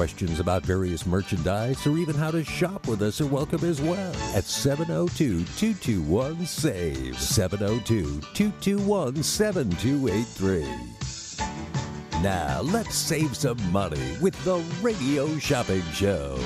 Questions 0.00 0.40
about 0.40 0.64
various 0.64 1.04
merchandise 1.04 1.86
or 1.86 1.98
even 1.98 2.14
how 2.14 2.30
to 2.30 2.42
shop 2.42 2.88
with 2.88 3.02
us 3.02 3.20
are 3.20 3.26
welcome 3.26 3.62
as 3.62 3.82
well 3.82 4.14
at 4.34 4.44
702 4.44 5.44
221 5.44 6.46
SAVE. 6.46 7.18
702 7.18 8.20
221 8.32 9.22
7283. 9.22 12.22
Now, 12.22 12.62
let's 12.62 12.94
save 12.94 13.36
some 13.36 13.58
money 13.70 14.16
with 14.22 14.42
the 14.42 14.56
Radio 14.80 15.36
Shopping 15.36 15.82
Show. 15.92 16.42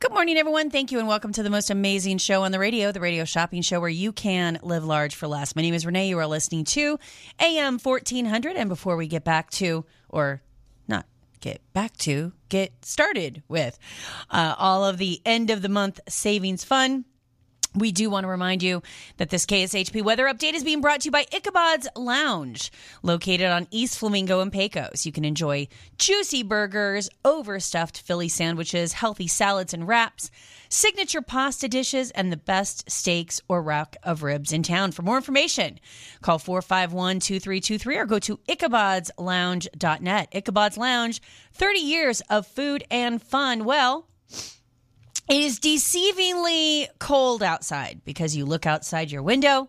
Good 0.00 0.12
morning, 0.12 0.36
everyone. 0.36 0.70
Thank 0.70 0.90
you, 0.90 0.98
and 0.98 1.06
welcome 1.06 1.32
to 1.34 1.44
the 1.44 1.50
most 1.50 1.70
amazing 1.70 2.18
show 2.18 2.42
on 2.42 2.50
the 2.50 2.58
radio, 2.58 2.90
the 2.90 2.98
Radio 2.98 3.24
Shopping 3.24 3.62
Show, 3.62 3.78
where 3.78 3.88
you 3.88 4.12
can 4.12 4.58
live 4.64 4.84
large 4.84 5.14
for 5.14 5.28
less. 5.28 5.54
My 5.54 5.62
name 5.62 5.74
is 5.74 5.86
Renee. 5.86 6.08
You 6.08 6.18
are 6.18 6.26
listening 6.26 6.64
to 6.64 6.98
AM 7.38 7.78
1400. 7.78 8.56
And 8.56 8.68
before 8.68 8.96
we 8.96 9.06
get 9.06 9.22
back 9.22 9.50
to, 9.50 9.84
or 10.08 10.42
get 11.40 11.60
back 11.72 11.96
to, 11.98 12.32
get 12.48 12.84
started 12.84 13.42
with 13.48 13.78
uh, 14.30 14.54
all 14.58 14.84
of 14.84 14.98
the 14.98 15.20
end 15.24 15.50
of 15.50 15.62
the 15.62 15.68
month 15.68 16.00
savings 16.08 16.64
fun. 16.64 17.04
We 17.74 17.92
do 17.92 18.10
want 18.10 18.24
to 18.24 18.28
remind 18.28 18.64
you 18.64 18.82
that 19.18 19.30
this 19.30 19.46
KSHP 19.46 20.02
weather 20.02 20.26
update 20.26 20.54
is 20.54 20.64
being 20.64 20.80
brought 20.80 21.02
to 21.02 21.04
you 21.06 21.12
by 21.12 21.26
Ichabod's 21.32 21.86
Lounge, 21.94 22.72
located 23.04 23.46
on 23.46 23.68
East 23.70 23.96
Flamingo 23.96 24.40
and 24.40 24.50
Pecos. 24.50 25.06
You 25.06 25.12
can 25.12 25.24
enjoy 25.24 25.68
juicy 25.96 26.42
burgers, 26.42 27.08
overstuffed 27.24 28.00
Philly 28.00 28.28
sandwiches, 28.28 28.94
healthy 28.94 29.28
salads 29.28 29.72
and 29.72 29.86
wraps, 29.86 30.32
signature 30.70 31.20
pasta 31.20 31.68
dishes, 31.68 32.10
and 32.12 32.32
the 32.32 32.38
best 32.38 32.90
steaks 32.90 33.42
or 33.48 33.62
rack 33.62 33.96
of 34.02 34.22
ribs 34.22 34.52
in 34.52 34.62
town. 34.62 34.92
For 34.92 35.02
more 35.02 35.16
information, 35.16 35.78
call 36.22 36.38
451 36.38 37.20
2323 37.20 37.96
or 37.96 38.06
go 38.06 38.18
to 38.20 38.38
ichabodslounge.net. 38.48 40.28
Ichabod's 40.32 40.78
Lounge, 40.78 41.20
30 41.52 41.78
years 41.80 42.22
of 42.30 42.46
food 42.46 42.84
and 42.90 43.20
fun. 43.20 43.64
Well, 43.64 44.06
it 45.28 45.42
is 45.42 45.60
deceivingly 45.60 46.88
cold 46.98 47.42
outside 47.42 48.00
because 48.04 48.34
you 48.34 48.46
look 48.46 48.64
outside 48.64 49.10
your 49.10 49.22
window. 49.22 49.68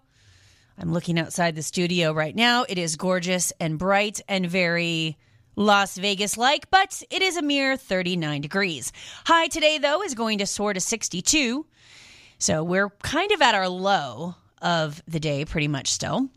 I'm 0.77 0.93
looking 0.93 1.19
outside 1.19 1.55
the 1.55 1.61
studio 1.61 2.13
right 2.13 2.35
now. 2.35 2.65
It 2.67 2.77
is 2.77 2.95
gorgeous 2.95 3.51
and 3.59 3.77
bright 3.77 4.21
and 4.27 4.47
very 4.47 5.17
Las 5.61 5.97
Vegas 5.97 6.37
like, 6.37 6.69
but 6.71 7.03
it 7.09 7.21
is 7.21 7.37
a 7.37 7.41
mere 7.41 7.77
39 7.77 8.41
degrees. 8.41 8.91
High 9.25 9.47
today, 9.47 9.77
though, 9.77 10.01
is 10.01 10.15
going 10.15 10.39
to 10.39 10.45
soar 10.45 10.73
to 10.73 10.79
62. 10.79 11.65
So 12.39 12.63
we're 12.63 12.89
kind 13.03 13.31
of 13.31 13.41
at 13.41 13.55
our 13.55 13.69
low 13.69 14.35
of 14.61 15.03
the 15.07 15.19
day, 15.19 15.45
pretty 15.45 15.67
much 15.67 15.91
still 15.91 16.29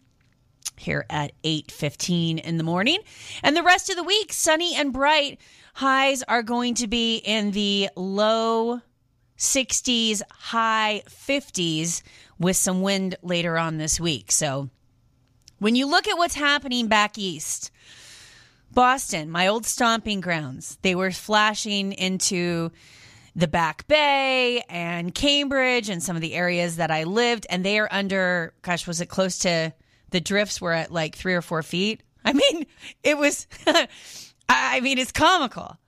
here 0.77 1.07
at 1.09 1.33
8:15 1.43 2.39
in 2.39 2.59
the 2.59 2.65
morning. 2.65 2.99
And 3.43 3.57
the 3.57 3.63
rest 3.63 3.91
of 3.91 3.97
the 3.97 4.03
week 4.03 4.33
sunny 4.33 4.75
and 4.75 4.93
bright. 4.93 5.41
Highs 5.75 6.23
are 6.25 6.43
going 6.43 6.75
to 6.75 6.87
be 6.87 7.17
in 7.17 7.51
the 7.51 7.89
low 7.97 8.81
60s, 9.37 10.23
high 10.31 11.03
50s 11.09 12.03
with 12.39 12.57
some 12.57 12.83
wind 12.83 13.17
later 13.23 13.59
on 13.59 13.79
this 13.79 13.99
week. 13.99 14.31
So 14.31 14.69
when 15.59 15.75
you 15.75 15.87
look 15.87 16.07
at 16.07 16.19
what's 16.19 16.37
happening 16.37 16.87
back 16.87 17.19
east, 17.19 17.71
Boston, 18.75 19.31
my 19.31 19.47
old 19.47 19.67
stomping 19.67 20.21
grounds, 20.21 20.79
they 20.83 20.95
were 20.95 21.11
flashing 21.11 21.93
into 21.93 22.71
the 23.37 23.49
Back 23.49 23.87
Bay 23.87 24.63
and 24.69 25.15
Cambridge 25.15 25.89
and 25.89 26.03
some 26.03 26.17
of 26.17 26.23
the 26.23 26.35
areas 26.35 26.77
that 26.77 26.91
I 26.91 27.05
lived, 27.05 27.47
and 27.51 27.65
they 27.65 27.79
are 27.79 27.89
under, 27.91 28.55
gosh, 28.63 28.87
was 28.87 29.01
it 29.01 29.07
close 29.07 29.39
to 29.41 29.73
the 30.11 30.21
drifts 30.21 30.61
were 30.61 30.73
at 30.73 30.93
like 30.93 31.17
three 31.17 31.35
or 31.35 31.43
four 31.43 31.63
feet? 31.63 32.03
I 32.25 32.33
mean, 32.33 32.67
it 33.03 33.19
was, 33.19 33.47
I 34.49 34.81
mean, 34.81 34.99
it's 34.99 35.13
comical 35.13 35.79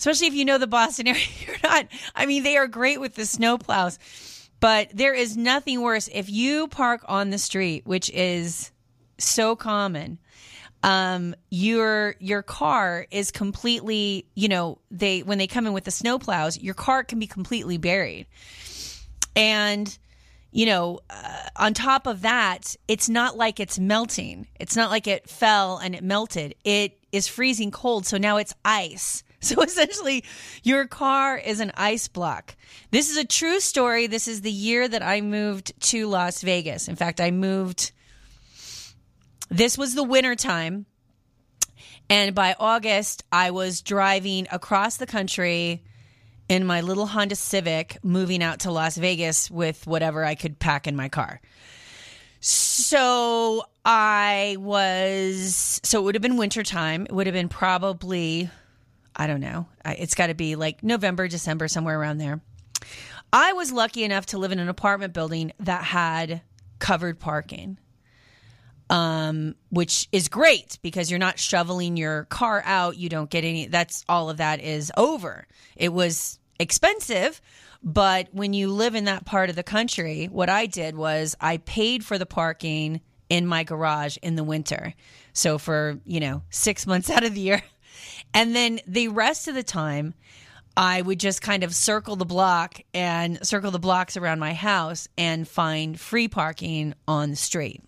especially 0.00 0.28
if 0.28 0.34
you 0.34 0.46
know 0.46 0.56
the 0.56 0.66
Boston 0.66 1.06
area. 1.06 1.22
You're 1.46 1.56
not, 1.62 1.86
I 2.16 2.24
mean, 2.24 2.42
they 2.42 2.56
are 2.56 2.66
great 2.66 3.00
with 3.00 3.14
the 3.14 3.26
snow 3.26 3.58
plows, 3.58 3.98
but 4.58 4.88
there 4.94 5.14
is 5.14 5.36
nothing 5.36 5.82
worse 5.82 6.08
if 6.12 6.30
you 6.30 6.68
park 6.68 7.02
on 7.06 7.28
the 7.28 7.38
street, 7.38 7.86
which 7.86 8.10
is 8.10 8.72
so 9.18 9.54
common. 9.54 10.18
Um, 10.82 11.34
your 11.50 12.16
your 12.20 12.42
car 12.42 13.06
is 13.10 13.30
completely, 13.30 14.26
you 14.34 14.48
know, 14.48 14.78
they 14.90 15.22
when 15.22 15.38
they 15.38 15.46
come 15.46 15.66
in 15.66 15.72
with 15.72 15.84
the 15.84 15.90
snow 15.90 16.18
plows, 16.18 16.58
your 16.58 16.74
car 16.74 17.04
can 17.04 17.18
be 17.18 17.26
completely 17.26 17.76
buried, 17.76 18.26
and 19.36 19.98
you 20.52 20.66
know, 20.66 21.00
uh, 21.08 21.42
on 21.56 21.74
top 21.74 22.06
of 22.06 22.22
that, 22.22 22.74
it's 22.88 23.08
not 23.08 23.36
like 23.36 23.60
it's 23.60 23.78
melting. 23.78 24.48
It's 24.58 24.74
not 24.74 24.90
like 24.90 25.06
it 25.06 25.28
fell 25.28 25.78
and 25.78 25.94
it 25.94 26.02
melted. 26.02 26.54
It 26.64 26.98
is 27.12 27.28
freezing 27.28 27.70
cold, 27.70 28.06
so 28.06 28.18
now 28.18 28.36
it's 28.36 28.54
ice. 28.64 29.22
So 29.42 29.62
essentially, 29.62 30.22
your 30.62 30.86
car 30.86 31.38
is 31.38 31.60
an 31.60 31.72
ice 31.74 32.08
block. 32.08 32.56
This 32.90 33.10
is 33.10 33.16
a 33.16 33.24
true 33.24 33.58
story. 33.58 34.06
This 34.06 34.28
is 34.28 34.42
the 34.42 34.52
year 34.52 34.86
that 34.86 35.02
I 35.02 35.22
moved 35.22 35.72
to 35.84 36.08
Las 36.08 36.42
Vegas. 36.42 36.88
In 36.88 36.94
fact, 36.94 37.22
I 37.22 37.30
moved, 37.30 37.92
this 39.50 39.76
was 39.76 39.94
the 39.94 40.02
winter 40.02 40.34
time. 40.34 40.86
And 42.08 42.34
by 42.34 42.56
August, 42.58 43.24
I 43.30 43.50
was 43.50 43.82
driving 43.82 44.48
across 44.50 44.96
the 44.96 45.06
country 45.06 45.84
in 46.48 46.64
my 46.64 46.80
little 46.80 47.06
Honda 47.06 47.36
Civic, 47.36 47.98
moving 48.02 48.42
out 48.42 48.60
to 48.60 48.72
Las 48.72 48.96
Vegas 48.96 49.50
with 49.50 49.86
whatever 49.86 50.24
I 50.24 50.34
could 50.34 50.58
pack 50.58 50.86
in 50.86 50.96
my 50.96 51.08
car. 51.08 51.40
So 52.40 53.64
I 53.84 54.56
was, 54.58 55.80
so 55.84 56.00
it 56.00 56.04
would 56.04 56.14
have 56.14 56.22
been 56.22 56.36
wintertime. 56.36 57.04
It 57.04 57.12
would 57.12 57.26
have 57.26 57.34
been 57.34 57.48
probably 57.48 58.50
I 59.20 59.26
don't 59.26 59.40
know. 59.40 59.66
It's 59.84 60.14
got 60.14 60.28
to 60.28 60.34
be 60.34 60.56
like 60.56 60.82
November, 60.82 61.28
December, 61.28 61.68
somewhere 61.68 61.98
around 61.98 62.18
there. 62.18 62.40
I 63.32 63.52
was 63.52 63.70
lucky 63.72 64.04
enough 64.04 64.26
to 64.26 64.38
live 64.38 64.52
in 64.52 64.58
an 64.58 64.68
apartment 64.68 65.12
building 65.12 65.52
that 65.60 65.84
had 65.84 66.42
covered 66.78 67.20
parking, 67.20 67.78
um, 68.90 69.54
which 69.70 70.08
is 70.10 70.28
great 70.28 70.78
because 70.82 71.10
you're 71.10 71.18
not 71.18 71.38
shoveling 71.38 71.96
your 71.96 72.24
car 72.24 72.60
out. 72.66 72.98
You 72.98 73.08
don't 73.08 73.30
get 73.30 73.44
any, 73.44 73.66
that's 73.66 74.04
all 74.08 74.28
of 74.28 74.38
that 74.38 74.60
is 74.60 74.92
over. 74.96 75.46
It 75.76 75.92
was 75.92 76.40
expensive, 76.58 77.40
but 77.82 78.28
when 78.32 78.52
you 78.52 78.68
live 78.68 78.96
in 78.96 79.04
that 79.04 79.24
part 79.24 79.48
of 79.48 79.56
the 79.56 79.62
country, 79.62 80.26
what 80.26 80.50
I 80.50 80.66
did 80.66 80.96
was 80.96 81.36
I 81.40 81.58
paid 81.58 82.04
for 82.04 82.18
the 82.18 82.26
parking 82.26 83.00
in 83.28 83.46
my 83.46 83.62
garage 83.62 84.16
in 84.22 84.34
the 84.34 84.44
winter. 84.44 84.92
So 85.32 85.56
for, 85.56 86.00
you 86.04 86.18
know, 86.18 86.42
six 86.50 86.84
months 86.86 87.08
out 87.08 87.24
of 87.24 87.34
the 87.34 87.40
year, 87.40 87.62
and 88.34 88.54
then 88.56 88.80
the 88.88 89.08
rest 89.08 89.46
of 89.46 89.54
the 89.54 89.62
time, 89.62 90.14
I 90.76 91.00
would 91.00 91.20
just 91.20 91.42
kind 91.42 91.62
of 91.62 91.74
circle 91.74 92.16
the 92.16 92.24
block 92.24 92.80
and 92.92 93.44
circle 93.46 93.70
the 93.70 93.78
blocks 93.78 94.16
around 94.16 94.40
my 94.40 94.54
house 94.54 95.08
and 95.16 95.46
find 95.46 95.98
free 95.98 96.26
parking 96.26 96.94
on 97.06 97.30
the 97.30 97.36
street. 97.36 97.82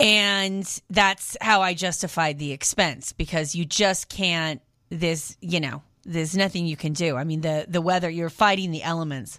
And 0.00 0.82
that's 0.88 1.36
how 1.40 1.60
I 1.62 1.74
justified 1.74 2.38
the 2.38 2.52
expense 2.52 3.12
because 3.12 3.54
you 3.54 3.64
just 3.64 4.08
can't, 4.08 4.60
this, 4.88 5.36
you 5.40 5.60
know, 5.60 5.82
there's 6.04 6.36
nothing 6.36 6.66
you 6.66 6.76
can 6.76 6.92
do. 6.92 7.16
I 7.16 7.24
mean, 7.24 7.42
the, 7.42 7.66
the 7.68 7.80
weather, 7.80 8.08
you're 8.08 8.30
fighting 8.30 8.70
the 8.70 8.82
elements. 8.82 9.38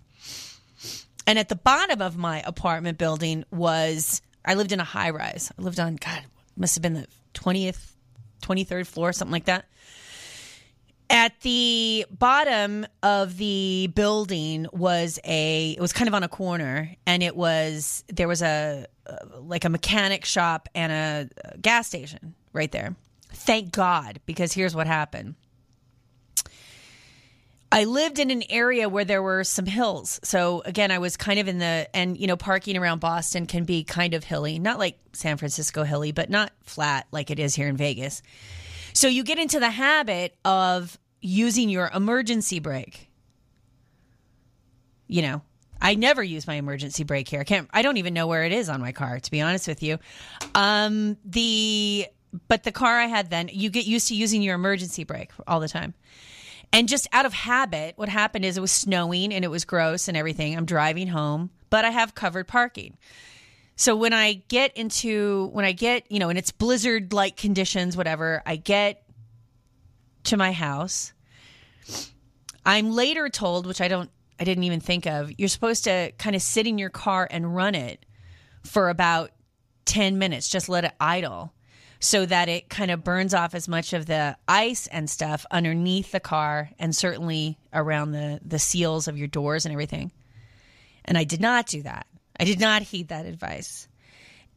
And 1.25 1.39
at 1.39 1.49
the 1.49 1.55
bottom 1.55 2.01
of 2.01 2.17
my 2.17 2.41
apartment 2.45 2.97
building 2.97 3.43
was, 3.51 4.21
I 4.45 4.53
lived 4.53 4.71
in 4.71 4.79
a 4.79 4.85
high 4.85 5.09
rise. 5.09 5.51
I 5.57 5.61
lived 5.61 5.79
on, 5.79 5.95
God, 5.95 6.23
must 6.55 6.75
have 6.75 6.81
been 6.81 6.93
the 6.93 7.07
20th 7.33 7.91
23rd 8.41 8.87
floor, 8.87 9.13
something 9.13 9.31
like 9.31 9.45
that. 9.45 9.65
At 11.11 11.41
the 11.41 12.05
bottom 12.09 12.87
of 13.03 13.35
the 13.35 13.91
building 13.93 14.65
was 14.71 15.19
a 15.25 15.71
it 15.71 15.81
was 15.81 15.91
kind 15.91 16.07
of 16.07 16.13
on 16.13 16.23
a 16.23 16.29
corner 16.29 16.95
and 17.05 17.21
it 17.21 17.35
was 17.35 18.05
there 18.07 18.29
was 18.29 18.41
a 18.41 18.87
uh, 19.05 19.15
like 19.41 19.65
a 19.65 19.69
mechanic 19.69 20.23
shop 20.23 20.69
and 20.73 20.91
a, 20.91 21.29
a 21.53 21.57
gas 21.57 21.87
station 21.87 22.33
right 22.53 22.71
there. 22.71 22.95
Thank 23.27 23.73
God 23.73 24.21
because 24.25 24.53
here's 24.53 24.73
what 24.73 24.87
happened. 24.87 25.35
I 27.73 27.83
lived 27.83 28.17
in 28.17 28.31
an 28.31 28.43
area 28.49 28.87
where 28.87 29.05
there 29.05 29.21
were 29.21 29.43
some 29.43 29.65
hills. 29.65 30.17
So 30.23 30.61
again, 30.65 30.91
I 30.91 30.99
was 30.99 31.17
kind 31.17 31.41
of 31.41 31.49
in 31.49 31.57
the 31.57 31.89
and 31.93 32.17
you 32.17 32.27
know 32.27 32.37
parking 32.37 32.77
around 32.77 32.99
Boston 32.99 33.47
can 33.47 33.65
be 33.65 33.83
kind 33.83 34.13
of 34.13 34.23
hilly, 34.23 34.59
not 34.59 34.79
like 34.79 34.97
San 35.11 35.35
Francisco 35.35 35.83
hilly, 35.83 36.13
but 36.13 36.29
not 36.29 36.53
flat 36.63 37.07
like 37.11 37.31
it 37.31 37.39
is 37.39 37.53
here 37.53 37.67
in 37.67 37.75
Vegas. 37.75 38.21
So 38.93 39.07
you 39.07 39.23
get 39.23 39.39
into 39.39 39.59
the 39.59 39.69
habit 39.69 40.35
of 40.43 40.97
using 41.21 41.69
your 41.69 41.89
emergency 41.93 42.59
brake. 42.59 43.09
You 45.07 45.21
know, 45.21 45.41
I 45.81 45.95
never 45.95 46.23
use 46.23 46.47
my 46.47 46.55
emergency 46.55 47.03
brake 47.03 47.27
here. 47.27 47.41
I 47.41 47.43
can't 47.43 47.69
I 47.73 47.81
don't 47.81 47.97
even 47.97 48.13
know 48.13 48.27
where 48.27 48.43
it 48.43 48.51
is 48.51 48.69
on 48.69 48.81
my 48.81 48.91
car 48.91 49.19
to 49.19 49.31
be 49.31 49.41
honest 49.41 49.67
with 49.67 49.83
you. 49.83 49.97
Um 50.55 51.17
the 51.25 52.07
but 52.47 52.63
the 52.63 52.71
car 52.71 52.97
I 52.99 53.07
had 53.07 53.29
then, 53.29 53.49
you 53.51 53.69
get 53.69 53.85
used 53.85 54.07
to 54.07 54.15
using 54.15 54.41
your 54.41 54.55
emergency 54.55 55.03
brake 55.03 55.31
all 55.47 55.59
the 55.59 55.67
time. 55.67 55.93
And 56.73 56.87
just 56.87 57.07
out 57.11 57.25
of 57.25 57.33
habit, 57.33 57.97
what 57.97 58.07
happened 58.07 58.45
is 58.45 58.57
it 58.57 58.61
was 58.61 58.71
snowing 58.71 59.33
and 59.33 59.43
it 59.43 59.49
was 59.49 59.65
gross 59.65 60.07
and 60.07 60.15
everything. 60.15 60.55
I'm 60.55 60.65
driving 60.65 61.07
home, 61.07 61.49
but 61.69 61.83
I 61.83 61.89
have 61.89 62.15
covered 62.15 62.47
parking. 62.47 62.97
So 63.75 63.95
when 63.95 64.13
I 64.13 64.33
get 64.47 64.77
into, 64.77 65.49
when 65.53 65.65
I 65.65 65.71
get, 65.71 66.09
you 66.09 66.19
know, 66.19 66.29
and 66.29 66.37
it's 66.37 66.51
blizzard 66.51 67.13
like 67.13 67.35
conditions, 67.35 67.97
whatever, 67.97 68.41
I 68.45 68.55
get 68.55 69.00
to 70.25 70.37
my 70.37 70.51
house. 70.51 71.13
I'm 72.65 72.91
later 72.91 73.29
told, 73.29 73.65
which 73.65 73.81
I 73.81 73.87
don't, 73.87 74.09
I 74.39 74.43
didn't 74.43 74.63
even 74.63 74.79
think 74.79 75.05
of, 75.05 75.31
you're 75.37 75.49
supposed 75.49 75.83
to 75.85 76.11
kind 76.17 76.35
of 76.35 76.41
sit 76.41 76.67
in 76.67 76.77
your 76.77 76.89
car 76.89 77.27
and 77.29 77.55
run 77.55 77.75
it 77.75 78.05
for 78.63 78.89
about 78.89 79.31
10 79.85 80.17
minutes, 80.17 80.49
just 80.49 80.69
let 80.69 80.85
it 80.85 80.93
idle 80.99 81.53
so 82.01 82.25
that 82.25 82.49
it 82.49 82.67
kind 82.67 82.89
of 82.89 83.03
burns 83.03 83.33
off 83.33 83.53
as 83.53 83.67
much 83.67 83.93
of 83.93 84.07
the 84.07 84.35
ice 84.47 84.87
and 84.87 85.07
stuff 85.09 85.45
underneath 85.51 86.11
the 86.11 86.19
car 86.19 86.71
and 86.79 86.95
certainly 86.95 87.59
around 87.71 88.11
the 88.11 88.39
the 88.43 88.57
seals 88.57 89.07
of 89.07 89.17
your 89.17 89.27
doors 89.27 89.65
and 89.65 89.71
everything. 89.71 90.11
And 91.05 91.17
I 91.17 91.23
did 91.23 91.39
not 91.39 91.67
do 91.67 91.83
that. 91.83 92.07
I 92.39 92.43
did 92.43 92.59
not 92.59 92.81
heed 92.81 93.09
that 93.09 93.27
advice. 93.27 93.87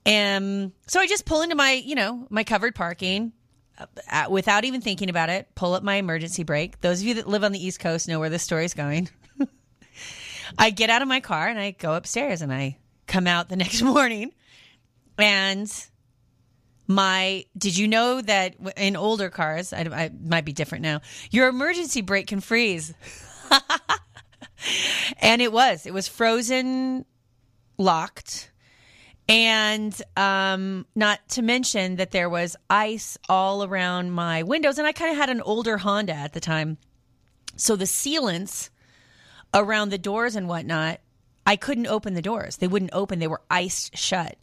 And 0.06 0.72
so 0.86 1.00
I 1.00 1.06
just 1.06 1.26
pull 1.26 1.42
into 1.42 1.54
my, 1.54 1.72
you 1.72 1.94
know, 1.94 2.26
my 2.30 2.44
covered 2.44 2.74
parking 2.74 3.32
Uh, 3.76 4.26
without 4.30 4.64
even 4.64 4.80
thinking 4.80 5.10
about 5.10 5.30
it, 5.30 5.48
pull 5.54 5.74
up 5.74 5.82
my 5.82 5.96
emergency 5.96 6.44
brake. 6.44 6.80
Those 6.80 7.00
of 7.00 7.06
you 7.06 7.14
that 7.14 7.28
live 7.28 7.42
on 7.42 7.52
the 7.52 7.64
East 7.64 7.80
Coast 7.80 8.06
know 8.06 8.20
where 8.20 8.30
this 8.30 8.42
story's 8.42 8.74
going. 8.74 9.08
I 10.58 10.70
get 10.70 10.90
out 10.90 11.02
of 11.02 11.08
my 11.08 11.20
car 11.20 11.48
and 11.48 11.58
I 11.58 11.72
go 11.72 11.94
upstairs 11.94 12.40
and 12.42 12.52
I 12.52 12.78
come 13.06 13.26
out 13.26 13.48
the 13.48 13.56
next 13.64 13.82
morning 13.82 14.32
and 15.18 15.72
my 16.86 17.44
did 17.56 17.76
you 17.76 17.88
know 17.88 18.20
that 18.20 18.54
in 18.76 18.94
older 18.94 19.30
cars 19.30 19.72
I, 19.72 19.80
I 19.80 20.10
might 20.22 20.44
be 20.44 20.52
different 20.52 20.82
now 20.82 21.00
your 21.30 21.48
emergency 21.48 22.02
brake 22.02 22.26
can 22.26 22.40
freeze 22.40 22.92
and 25.18 25.40
it 25.40 25.50
was 25.50 25.86
it 25.86 25.94
was 25.94 26.08
frozen 26.08 27.06
locked 27.78 28.50
and 29.28 30.00
um, 30.16 30.86
not 30.94 31.26
to 31.30 31.42
mention 31.42 31.96
that 31.96 32.10
there 32.10 32.28
was 32.28 32.56
ice 32.68 33.16
all 33.28 33.64
around 33.64 34.12
my 34.12 34.42
windows. 34.42 34.78
And 34.78 34.86
i 34.86 34.92
kind 34.92 35.10
of 35.10 35.16
had 35.16 35.30
an 35.30 35.40
older 35.40 35.78
honda 35.78 36.14
at 36.14 36.32
the 36.32 36.40
time. 36.40 36.78
So 37.56 37.76
the 37.76 37.84
sealants 37.84 38.70
around 39.52 39.90
the 39.90 39.98
doors 39.98 40.34
and 40.34 40.48
whatnot 40.48 41.00
i 41.46 41.56
couldn't 41.56 41.86
open 41.86 42.14
the 42.14 42.22
doors. 42.22 42.56
They 42.56 42.68
wouldn't 42.68 42.94
open. 42.94 43.18
They 43.18 43.28
were 43.28 43.42
iced 43.50 43.96
shut. 43.96 44.36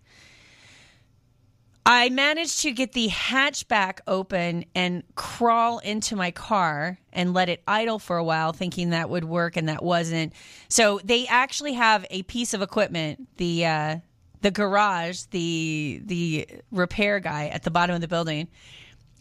I 1.84 2.10
managed 2.10 2.62
to 2.62 2.72
get 2.72 2.94
the 2.94 3.10
hatchback 3.10 4.00
open 4.06 4.66
and 4.76 5.04
crawl 5.16 5.80
into 5.80 6.16
my 6.16 6.30
car 6.30 7.00
and 7.12 7.34
let 7.34 7.50
it 7.50 7.64
idle 7.68 7.98
for 7.98 8.18
a 8.18 8.24
while, 8.24 8.54
thinking 8.54 8.92
that 8.92 9.10
would 9.10 9.24
work, 9.24 9.58
and 9.58 9.68
that 9.68 9.82
wasn't. 9.82 10.34
So 10.68 11.00
they 11.04 11.26
actually 11.26 11.74
have 11.74 12.06
a 12.12 12.22
piece 12.24 12.54
of 12.54 12.62
equipment, 12.62 13.28
the 13.38 13.66
uh, 13.66 13.96
the 14.42 14.52
garage, 14.52 15.24
the 15.32 16.02
the 16.06 16.48
repair 16.72 17.20
guy 17.20 17.48
at 17.48 17.64
the 17.64 17.72
bottom 17.72 17.96
of 17.96 18.02
the 18.02 18.08
building. 18.08 18.48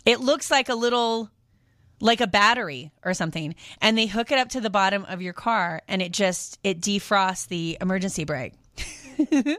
It 0.04 0.20
looks 0.20 0.50
like 0.50 0.68
a 0.68 0.74
little 0.74 1.30
like 2.00 2.20
a 2.20 2.26
battery 2.26 2.90
or 3.04 3.12
something 3.12 3.54
and 3.82 3.96
they 3.98 4.06
hook 4.06 4.32
it 4.32 4.38
up 4.38 4.48
to 4.48 4.60
the 4.60 4.70
bottom 4.70 5.04
of 5.04 5.20
your 5.20 5.34
car 5.34 5.82
and 5.86 6.00
it 6.00 6.12
just 6.12 6.58
it 6.64 6.80
defrosts 6.80 7.46
the 7.48 7.76
emergency 7.78 8.24
brake 8.24 8.54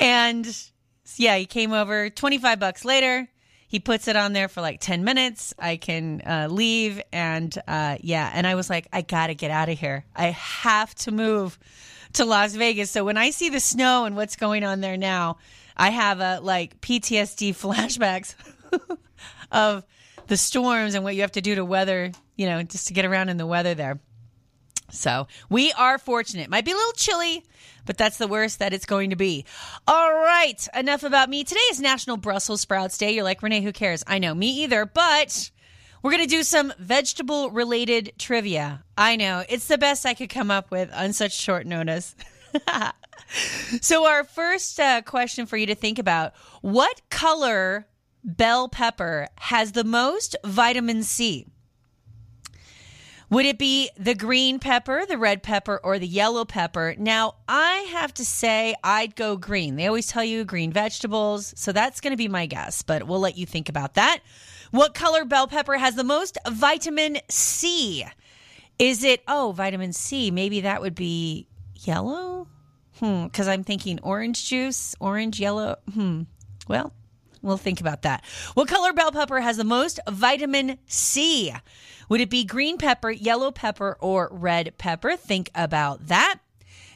and 0.00 0.70
yeah, 1.16 1.36
he 1.36 1.46
came 1.46 1.72
over 1.72 2.10
25 2.10 2.60
bucks 2.60 2.84
later. 2.84 3.28
He 3.66 3.80
puts 3.80 4.08
it 4.08 4.16
on 4.16 4.32
there 4.32 4.48
for 4.48 4.60
like 4.60 4.80
10 4.80 5.04
minutes. 5.04 5.52
I 5.58 5.76
can 5.76 6.22
uh, 6.24 6.48
leave. 6.50 7.02
And 7.12 7.56
uh, 7.66 7.98
yeah, 8.00 8.30
and 8.32 8.46
I 8.46 8.54
was 8.54 8.70
like, 8.70 8.88
I 8.92 9.02
got 9.02 9.26
to 9.26 9.34
get 9.34 9.50
out 9.50 9.68
of 9.68 9.78
here. 9.78 10.04
I 10.14 10.26
have 10.30 10.94
to 10.96 11.10
move 11.10 11.58
to 12.14 12.24
Las 12.24 12.54
Vegas. 12.54 12.90
So 12.90 13.04
when 13.04 13.16
I 13.16 13.30
see 13.30 13.48
the 13.48 13.60
snow 13.60 14.04
and 14.04 14.16
what's 14.16 14.36
going 14.36 14.64
on 14.64 14.80
there 14.80 14.96
now, 14.96 15.38
I 15.76 15.90
have 15.90 16.20
a 16.20 16.40
like 16.40 16.80
PTSD 16.80 17.50
flashbacks 17.54 18.34
of 19.52 19.84
the 20.26 20.36
storms 20.36 20.94
and 20.94 21.04
what 21.04 21.14
you 21.14 21.22
have 21.22 21.32
to 21.32 21.40
do 21.40 21.54
to 21.54 21.64
weather, 21.64 22.12
you 22.36 22.46
know, 22.46 22.62
just 22.62 22.88
to 22.88 22.94
get 22.94 23.04
around 23.04 23.28
in 23.28 23.36
the 23.36 23.46
weather 23.46 23.74
there. 23.74 23.98
So 24.90 25.28
we 25.50 25.72
are 25.72 25.98
fortunate. 25.98 26.48
Might 26.48 26.64
be 26.64 26.72
a 26.72 26.76
little 26.76 26.92
chilly, 26.92 27.44
but 27.84 27.98
that's 27.98 28.16
the 28.16 28.26
worst 28.26 28.58
that 28.58 28.72
it's 28.72 28.86
going 28.86 29.10
to 29.10 29.16
be. 29.16 29.44
All 29.86 30.12
right, 30.12 30.66
enough 30.74 31.02
about 31.02 31.28
me. 31.28 31.44
Today 31.44 31.60
is 31.70 31.80
National 31.80 32.16
Brussels 32.16 32.62
Sprouts 32.62 32.96
Day. 32.96 33.12
You're 33.12 33.24
like, 33.24 33.42
Renee, 33.42 33.60
who 33.60 33.72
cares? 33.72 34.02
I 34.06 34.18
know, 34.18 34.34
me 34.34 34.62
either, 34.62 34.86
but 34.86 35.50
we're 36.02 36.10
going 36.10 36.22
to 36.22 36.28
do 36.28 36.42
some 36.42 36.72
vegetable 36.78 37.50
related 37.50 38.12
trivia. 38.18 38.84
I 38.96 39.16
know, 39.16 39.44
it's 39.48 39.66
the 39.66 39.78
best 39.78 40.06
I 40.06 40.14
could 40.14 40.30
come 40.30 40.50
up 40.50 40.70
with 40.70 40.92
on 40.92 41.12
such 41.12 41.32
short 41.32 41.66
notice. 41.66 42.14
so, 43.80 44.06
our 44.06 44.24
first 44.24 44.78
uh, 44.80 45.02
question 45.02 45.46
for 45.46 45.56
you 45.56 45.66
to 45.66 45.74
think 45.74 45.98
about 45.98 46.34
what 46.62 47.02
color 47.10 47.86
bell 48.24 48.68
pepper 48.68 49.28
has 49.36 49.72
the 49.72 49.84
most 49.84 50.36
vitamin 50.44 51.02
C? 51.02 51.46
Would 53.30 53.44
it 53.44 53.58
be 53.58 53.90
the 53.98 54.14
green 54.14 54.58
pepper, 54.58 55.04
the 55.06 55.18
red 55.18 55.42
pepper, 55.42 55.78
or 55.84 55.98
the 55.98 56.06
yellow 56.06 56.46
pepper? 56.46 56.94
Now, 56.96 57.34
I 57.46 57.86
have 57.90 58.14
to 58.14 58.24
say 58.24 58.74
I'd 58.82 59.16
go 59.16 59.36
green. 59.36 59.76
They 59.76 59.86
always 59.86 60.06
tell 60.06 60.24
you 60.24 60.44
green 60.46 60.72
vegetables, 60.72 61.52
so 61.54 61.72
that's 61.72 62.00
going 62.00 62.12
to 62.12 62.16
be 62.16 62.28
my 62.28 62.46
guess, 62.46 62.80
but 62.80 63.06
we'll 63.06 63.20
let 63.20 63.36
you 63.36 63.44
think 63.44 63.68
about 63.68 63.94
that. 63.94 64.20
What 64.70 64.94
color 64.94 65.24
bell 65.24 65.46
pepper 65.46 65.76
has 65.78 65.94
the 65.94 66.04
most 66.04 66.38
vitamin 66.48 67.18
C? 67.28 68.04
Is 68.78 69.02
it, 69.02 69.22
oh, 69.26 69.52
vitamin 69.56 69.92
C? 69.92 70.30
Maybe 70.30 70.60
that 70.60 70.82
would 70.82 70.94
be 70.94 71.46
yellow? 71.74 72.48
Hmm, 72.98 73.24
because 73.24 73.48
I'm 73.48 73.64
thinking 73.64 73.98
orange 74.02 74.48
juice, 74.48 74.94
orange, 75.00 75.40
yellow. 75.40 75.76
Hmm. 75.92 76.22
Well, 76.68 76.92
we'll 77.42 77.56
think 77.56 77.80
about 77.80 78.02
that. 78.02 78.24
What 78.54 78.68
color 78.68 78.92
bell 78.92 79.12
pepper 79.12 79.40
has 79.40 79.56
the 79.56 79.64
most 79.64 80.00
vitamin 80.08 80.78
C? 80.86 81.54
Would 82.08 82.20
it 82.20 82.30
be 82.30 82.44
green 82.44 82.78
pepper, 82.78 83.10
yellow 83.10 83.50
pepper, 83.50 83.96
or 84.00 84.28
red 84.32 84.76
pepper? 84.78 85.16
Think 85.16 85.50
about 85.54 86.08
that. 86.08 86.40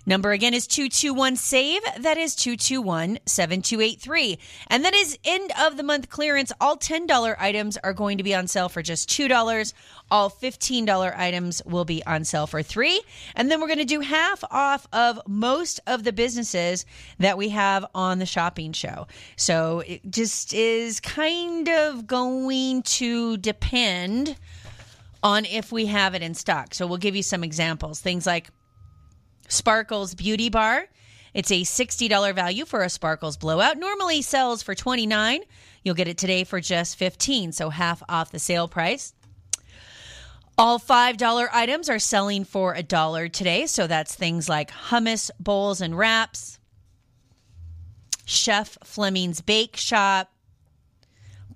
Number 0.05 0.33
again 0.33 0.53
is 0.53 0.67
221 0.67 1.37
SAVE. 1.37 1.83
That 2.01 2.19
is 2.19 2.35
221 2.35 3.21
7283. 3.25 4.39
And 4.69 4.85
that 4.85 4.95
is 4.95 5.19
end 5.25 5.53
of 5.61 5.77
the 5.77 5.85
month 5.85 6.09
clearance. 6.09 6.53
All 6.61 6.77
$10 6.77 7.37
items 7.39 7.77
are 7.79 7.93
going 7.93 8.19
to 8.19 8.25
be 8.25 8.35
on 8.35 8.49
sale 8.49 8.69
for 8.69 8.83
just 8.83 9.09
$2. 9.09 9.73
All 10.11 10.29
$15 10.29 11.19
items 11.19 11.63
will 11.65 11.85
be 11.85 12.05
on 12.05 12.25
sale 12.25 12.47
for 12.47 12.63
3 12.63 13.01
And 13.37 13.51
then 13.51 13.61
we're 13.61 13.69
going 13.69 13.79
to 13.79 13.85
do 13.85 14.01
half 14.01 14.43
off 14.51 14.89
of 14.93 15.21
most 15.29 15.81
of 15.87 16.03
the 16.03 16.13
businesses 16.13 16.85
that 17.19 17.39
we 17.39 17.51
have 17.51 17.87
on 17.95 18.19
the 18.19 18.27
shopping 18.27 18.73
show. 18.73 19.07
So 19.37 19.81
it 19.87 20.11
just 20.11 20.53
is 20.53 20.99
kind 20.99 21.69
of 21.69 22.09
going 22.09 22.83
to 22.83 23.37
depend 23.37 24.37
on 25.23 25.45
if 25.45 25.71
we 25.71 25.87
have 25.87 26.15
it 26.17 26.23
in 26.23 26.35
stock. 26.35 26.75
So 26.75 26.89
we'll 26.89 26.99
give 26.99 27.15
you 27.15 27.23
some 27.23 27.45
examples. 27.45 28.01
Things 28.01 28.27
like 28.27 28.51
Sparkles 29.53 30.15
Beauty 30.15 30.49
Bar. 30.49 30.87
It's 31.35 31.51
a 31.51 31.63
$60 31.63 32.35
value 32.35 32.65
for 32.65 32.83
a 32.83 32.89
Sparkles 32.89 33.37
blowout. 33.37 33.77
Normally 33.79 34.23
sells 34.23 34.63
for 34.63 34.75
29. 34.75 35.43
You'll 35.85 35.95
get 35.95 36.09
it 36.09 36.17
today 36.17 36.45
for 36.45 36.61
just 36.61 36.97
15, 36.97 37.53
so 37.53 37.69
half 37.69 38.03
off 38.09 38.33
the 38.33 38.39
sale 38.39 38.67
price. 38.67 39.13
All 40.57 40.79
$5 40.79 41.49
items 41.53 41.89
are 41.91 41.99
selling 41.99 42.45
for 42.45 42.75
a 42.75 42.83
dollar 42.83 43.29
today, 43.29 43.67
so 43.67 43.87
that's 43.87 44.15
things 44.15 44.49
like 44.49 44.71
hummus 44.71 45.31
bowls 45.39 45.81
and 45.81 45.97
wraps, 45.97 46.59
Chef 48.25 48.79
Fleming's 48.85 49.41
Bake 49.41 49.77
Shop, 49.77 50.31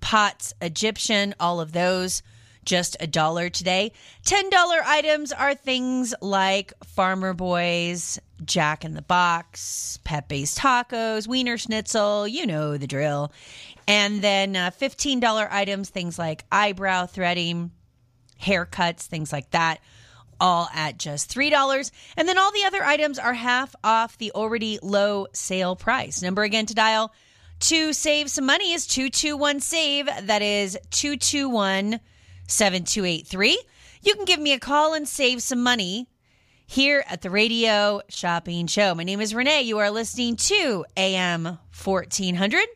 Pots 0.01 0.53
Egyptian, 0.61 1.33
all 1.39 1.59
of 1.59 1.71
those 1.71 2.21
just 2.67 2.97
a 2.99 3.07
dollar 3.07 3.49
today. 3.49 3.93
$10 4.25 4.51
items 4.85 5.31
are 5.31 5.55
things 5.55 6.13
like 6.21 6.73
Farmer 6.83 7.33
Boys, 7.33 8.19
Jack 8.43 8.83
in 8.83 8.93
the 8.93 9.01
Box, 9.01 9.99
Pepe's 10.03 10.55
Tacos, 10.55 11.27
Wiener 11.27 11.57
Schnitzel, 11.57 12.27
you 12.27 12.45
know 12.45 12.77
the 12.77 12.85
drill. 12.85 13.31
And 13.87 14.21
then 14.21 14.57
uh, 14.57 14.71
$15 14.71 15.47
items, 15.49 15.89
things 15.89 16.19
like 16.19 16.43
eyebrow 16.51 17.05
threading, 17.05 17.71
haircuts, 18.41 19.03
things 19.03 19.31
like 19.31 19.49
that, 19.51 19.79
all 20.39 20.67
at 20.75 20.99
just 20.99 21.33
$3. 21.33 21.91
And 22.17 22.27
then 22.27 22.37
all 22.37 22.51
the 22.51 22.65
other 22.65 22.83
items 22.83 23.17
are 23.17 23.33
half 23.33 23.75
off 23.81 24.17
the 24.17 24.31
already 24.33 24.77
low 24.83 25.27
sale 25.31 25.77
price. 25.77 26.21
Number 26.21 26.43
again 26.43 26.65
to 26.65 26.75
dial 26.75 27.13
to 27.61 27.93
save 27.93 28.29
some 28.29 28.45
money 28.45 28.73
is 28.73 28.85
221 28.85 29.61
SAVE. 29.61 30.09
That 30.23 30.41
is 30.41 30.77
221 30.91 32.01
7283. 32.47 33.61
You 34.01 34.15
can 34.15 34.25
give 34.25 34.39
me 34.39 34.53
a 34.53 34.59
call 34.59 34.93
and 34.93 35.07
save 35.07 35.41
some 35.41 35.61
money 35.61 36.07
here 36.65 37.03
at 37.07 37.21
the 37.21 37.29
Radio 37.29 38.01
Shopping 38.09 38.67
Show. 38.67 38.93
My 38.93 39.03
name 39.03 39.21
is 39.21 39.33
Renee. 39.33 39.61
You 39.63 39.77
are 39.79 39.89
listening 39.89 40.35
to 40.35 40.85
AM 40.95 41.45
1400. 41.83 42.67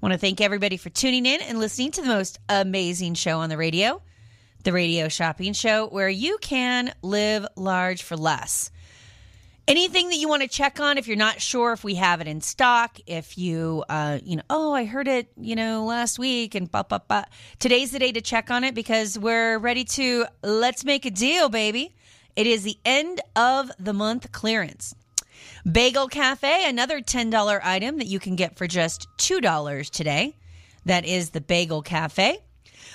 Want 0.00 0.12
to 0.12 0.18
thank 0.18 0.40
everybody 0.40 0.76
for 0.76 0.90
tuning 0.90 1.26
in 1.26 1.40
and 1.42 1.58
listening 1.58 1.90
to 1.92 2.02
the 2.02 2.08
most 2.08 2.38
amazing 2.48 3.14
show 3.14 3.40
on 3.40 3.50
the 3.50 3.56
radio, 3.56 4.00
the 4.64 4.72
Radio 4.72 5.08
Shopping 5.08 5.52
Show, 5.52 5.88
where 5.88 6.08
you 6.08 6.38
can 6.40 6.94
live 7.02 7.46
large 7.56 8.02
for 8.02 8.16
less. 8.16 8.70
Anything 9.68 10.08
that 10.08 10.16
you 10.16 10.30
want 10.30 10.40
to 10.40 10.48
check 10.48 10.80
on 10.80 10.96
if 10.96 11.06
you're 11.06 11.14
not 11.14 11.42
sure 11.42 11.74
if 11.74 11.84
we 11.84 11.96
have 11.96 12.22
it 12.22 12.26
in 12.26 12.40
stock, 12.40 12.98
if 13.06 13.36
you, 13.36 13.84
uh, 13.90 14.18
you 14.24 14.36
know, 14.36 14.42
oh, 14.48 14.72
I 14.72 14.86
heard 14.86 15.06
it, 15.06 15.30
you 15.36 15.54
know, 15.54 15.84
last 15.84 16.18
week 16.18 16.54
and 16.54 16.72
ba 16.72 16.86
ba 16.88 17.02
ba. 17.06 17.26
Today's 17.58 17.90
the 17.90 17.98
day 17.98 18.10
to 18.12 18.22
check 18.22 18.50
on 18.50 18.64
it 18.64 18.74
because 18.74 19.18
we're 19.18 19.58
ready 19.58 19.84
to 19.84 20.24
let's 20.42 20.86
make 20.86 21.04
a 21.04 21.10
deal, 21.10 21.50
baby. 21.50 21.94
It 22.34 22.46
is 22.46 22.62
the 22.62 22.78
end 22.86 23.20
of 23.36 23.70
the 23.78 23.92
month 23.92 24.32
clearance. 24.32 24.94
Bagel 25.70 26.08
Cafe, 26.08 26.66
another 26.66 27.02
$10 27.02 27.60
item 27.62 27.98
that 27.98 28.06
you 28.06 28.18
can 28.18 28.36
get 28.36 28.56
for 28.56 28.66
just 28.66 29.06
$2 29.18 29.90
today. 29.90 30.34
That 30.86 31.04
is 31.04 31.30
the 31.30 31.42
Bagel 31.42 31.82
Cafe. 31.82 32.38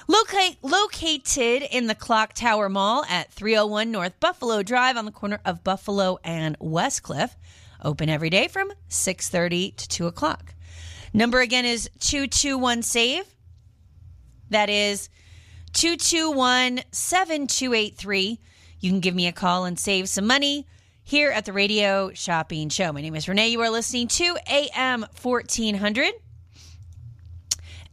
Locate, 0.08 0.58
located 0.62 1.64
in 1.72 1.88
the 1.88 1.96
Clock 1.96 2.34
Tower 2.34 2.68
Mall 2.68 3.06
at 3.10 3.32
301 3.32 3.90
North 3.90 4.20
Buffalo 4.20 4.62
Drive 4.62 4.98
on 4.98 5.06
the 5.06 5.12
corner 5.12 5.40
of 5.46 5.64
Buffalo 5.64 6.20
and 6.24 6.60
Westcliff. 6.60 7.38
Open 7.82 8.10
every 8.10 8.30
day 8.30 8.50
from 8.50 8.74
6.30 8.90 9.78
to 9.78 9.88
2 9.88 10.08
o'clock. 10.08 10.56
Number 11.14 11.40
again 11.40 11.64
is 11.66 11.90
221-SAVE. 12.00 13.24
That 14.50 14.70
is 14.70 15.08
221-7283. 15.74 18.40
You 18.80 18.90
can 18.90 19.00
give 19.00 19.16
me 19.16 19.28
a 19.28 19.32
call 19.32 19.64
and 19.66 19.80
save 19.80 20.10
some 20.10 20.28
money 20.28 20.68
here 21.02 21.32
at 21.32 21.46
the 21.46 21.54
Radio 21.54 22.12
Shopping 22.14 22.68
Show. 22.70 22.92
My 22.92 23.02
name 23.02 23.16
is 23.16 23.30
Renee. 23.30 23.50
You 23.50 23.62
are 23.62 23.70
listening 23.70 24.08
to 24.10 24.38
AM 24.50 25.06
1400. 25.22 26.14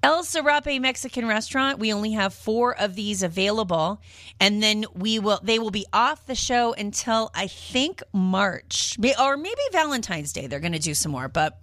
El 0.03 0.25
Serape 0.25 0.81
Mexican 0.81 1.27
restaurant. 1.27 1.79
We 1.79 1.93
only 1.93 2.13
have 2.13 2.33
four 2.33 2.75
of 2.79 2.95
these 2.95 3.23
available, 3.23 4.01
and 4.39 4.63
then 4.63 4.87
we 4.95 5.19
will. 5.19 5.41
They 5.43 5.59
will 5.59 5.71
be 5.71 5.87
off 5.93 6.27
the 6.27 6.35
show 6.35 6.73
until 6.73 7.31
I 7.35 7.47
think 7.47 8.03
March, 8.13 8.97
or 9.19 9.37
maybe 9.37 9.61
Valentine's 9.73 10.33
Day. 10.33 10.47
They're 10.47 10.61
going 10.61 10.73
to 10.73 10.79
do 10.79 10.95
some 10.95 11.13
more, 11.13 11.29
but 11.29 11.61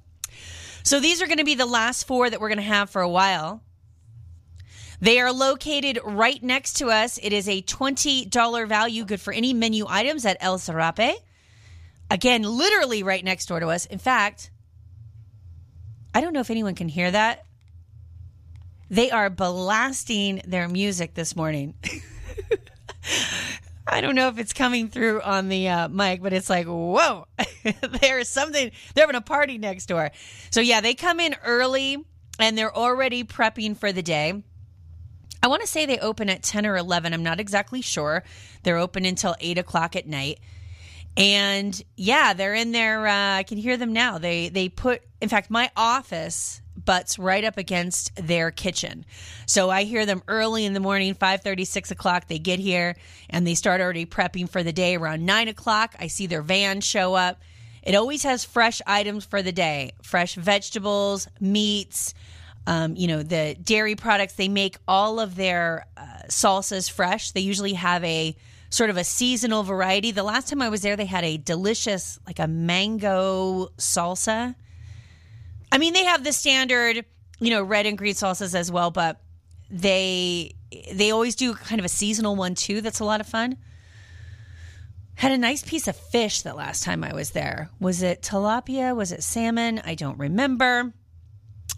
so 0.84 1.00
these 1.00 1.22
are 1.22 1.26
going 1.26 1.40
to 1.40 1.44
be 1.44 1.56
the 1.56 1.66
last 1.66 2.06
four 2.06 2.30
that 2.30 2.40
we're 2.40 2.50
going 2.50 2.58
to 2.58 2.64
have 2.64 2.90
for 2.90 3.02
a 3.02 3.10
while. 3.10 3.62
They 5.02 5.20
are 5.20 5.32
located 5.32 6.00
right 6.04 6.42
next 6.42 6.76
to 6.76 6.88
us. 6.88 7.20
It 7.22 7.34
is 7.34 7.50
a 7.50 7.62
$20 7.62 8.68
value, 8.68 9.06
good 9.06 9.22
for 9.22 9.34
any 9.34 9.54
menu 9.54 9.86
items 9.88 10.26
at 10.26 10.38
El 10.40 10.58
Serape. 10.58 11.18
Again, 12.10 12.44
literally 12.44 13.04
right 13.04 13.24
next 13.24 13.48
door 13.48 13.60
to 13.60 13.68
us. 13.68 13.86
In 13.86 14.00
fact, 14.00 14.50
I 16.16 16.22
don't 16.22 16.34
know 16.34 16.40
if 16.40 16.50
anyone 16.50 16.74
can 16.74 16.88
hear 16.88 17.12
that. 17.12 17.46
They 18.90 19.12
are 19.12 19.30
blasting 19.30 20.42
their 20.46 20.68
music 20.68 21.14
this 21.14 21.36
morning. 21.36 21.76
I 23.88 24.02
don't 24.02 24.16
know 24.16 24.28
if 24.28 24.38
it's 24.38 24.54
coming 24.54 24.90
through 24.90 25.22
on 25.22 25.48
the 25.48 25.70
uh, 25.70 25.88
mic, 25.88 26.22
but 26.22 26.34
it's 26.34 26.50
like, 26.50 26.68
whoa, 26.68 27.26
there's 28.02 28.28
something. 28.28 28.72
They're 28.94 29.04
having 29.04 29.16
a 29.16 29.22
party 29.22 29.58
next 29.58 29.86
door. 29.86 30.12
So, 30.52 30.60
yeah, 30.60 30.82
they 30.82 30.94
come 30.94 31.20
in 31.20 31.36
early 31.46 31.98
and 32.40 32.58
they're 32.58 32.76
already 32.76 33.24
prepping 33.24 33.78
for 33.78 33.92
the 33.92 34.04
day. 34.04 34.44
I 35.42 35.48
want 35.48 35.62
to 35.62 35.68
say 35.68 35.86
they 35.86 36.00
open 36.00 36.30
at 36.30 36.44
10 36.44 36.66
or 36.66 36.76
11. 36.76 37.14
I'm 37.14 37.24
not 37.24 37.40
exactly 37.40 37.82
sure. 37.82 38.24
They're 38.64 38.78
open 38.78 39.06
until 39.06 39.36
8 39.40 39.58
o'clock 39.58 39.96
at 39.96 40.08
night. 40.08 40.40
And 41.18 41.84
yeah, 41.96 42.34
they're 42.34 42.54
in 42.54 42.72
there. 42.72 43.08
Uh, 43.08 43.38
I 43.38 43.44
can 43.44 43.58
hear 43.58 43.76
them 43.76 43.92
now. 43.92 44.20
They 44.20 44.50
they 44.50 44.70
put, 44.70 45.02
in 45.20 45.30
fact, 45.30 45.50
my 45.50 45.72
office 45.76 46.62
butts 46.78 47.18
right 47.18 47.44
up 47.44 47.58
against 47.58 48.16
their 48.16 48.52
kitchen. 48.52 49.04
So 49.48 49.72
I 49.72 49.84
hear 49.84 50.06
them 50.06 50.22
early 50.28 50.64
in 50.64 50.74
the 50.74 50.80
morning, 50.80 51.16
5 51.16 51.42
30, 51.42 51.66
6 51.66 51.92
o'clock. 51.92 52.28
They 52.28 52.38
get 52.38 52.60
here 52.60 52.96
and 53.32 53.48
they 53.48 53.56
start 53.56 53.82
already 53.82 54.06
prepping 54.06 54.48
for 54.48 54.62
the 54.62 54.72
day 54.72 54.96
around 54.96 55.26
9 55.26 55.48
o'clock. 55.48 55.96
I 56.00 56.06
see 56.06 56.28
their 56.28 56.44
van 56.44 56.82
show 56.82 57.16
up. 57.16 57.42
It 57.82 57.96
always 57.96 58.22
has 58.24 58.46
fresh 58.46 58.80
items 58.86 59.26
for 59.26 59.42
the 59.42 59.52
day 59.52 59.94
fresh 60.04 60.36
vegetables, 60.36 61.28
meats, 61.40 62.14
um, 62.68 62.96
you 62.96 63.08
know, 63.08 63.24
the 63.24 63.56
dairy 63.64 63.96
products. 63.96 64.34
They 64.34 64.50
make 64.50 64.78
all 64.88 65.20
of 65.20 65.36
their 65.36 65.88
uh, 65.98 66.28
salsas 66.28 66.92
fresh. 66.92 67.32
They 67.32 67.42
usually 67.42 67.74
have 67.74 68.04
a 68.04 68.36
sort 68.70 68.90
of 68.90 68.98
a 68.98 69.04
seasonal 69.04 69.64
variety. 69.64 70.12
The 70.12 70.24
last 70.24 70.50
time 70.50 70.62
I 70.62 70.70
was 70.70 70.82
there, 70.82 70.96
they 70.96 71.06
had 71.06 71.24
a 71.24 71.38
delicious, 71.38 72.20
like 72.26 72.40
a 72.40 72.48
mango 72.48 73.68
salsa. 73.78 74.56
I 75.72 75.78
mean, 75.78 75.94
they 75.94 76.06
have 76.06 76.24
the 76.24 76.34
standard, 76.34 77.06
you 77.40 77.50
know, 77.50 77.64
red 77.64 77.86
and 77.86 77.98
green 77.98 78.14
salsas 78.14 78.56
as 78.56 78.72
well, 78.72 78.92
but 78.92 79.22
they 79.70 80.54
they 80.92 81.12
always 81.12 81.36
do 81.36 81.54
kind 81.54 81.80
of 81.80 81.86
a 81.86 81.90
seasonal 81.90 82.36
one 82.36 82.56
too. 82.56 82.82
That's 82.82 83.00
a 83.00 83.06
lot 83.06 83.22
of 83.22 83.28
fun. 83.28 83.58
Had 85.16 85.32
a 85.32 85.38
nice 85.38 85.64
piece 85.64 85.88
of 85.88 85.96
fish 85.96 86.42
the 86.42 86.54
last 86.54 86.84
time 86.84 87.04
I 87.04 87.14
was 87.14 87.32
there. 87.32 87.70
Was 87.80 88.04
it 88.04 88.22
tilapia? 88.22 88.96
Was 88.96 89.12
it 89.12 89.24
salmon? 89.24 89.82
I 89.84 89.96
don't 89.96 90.20
remember. 90.20 90.94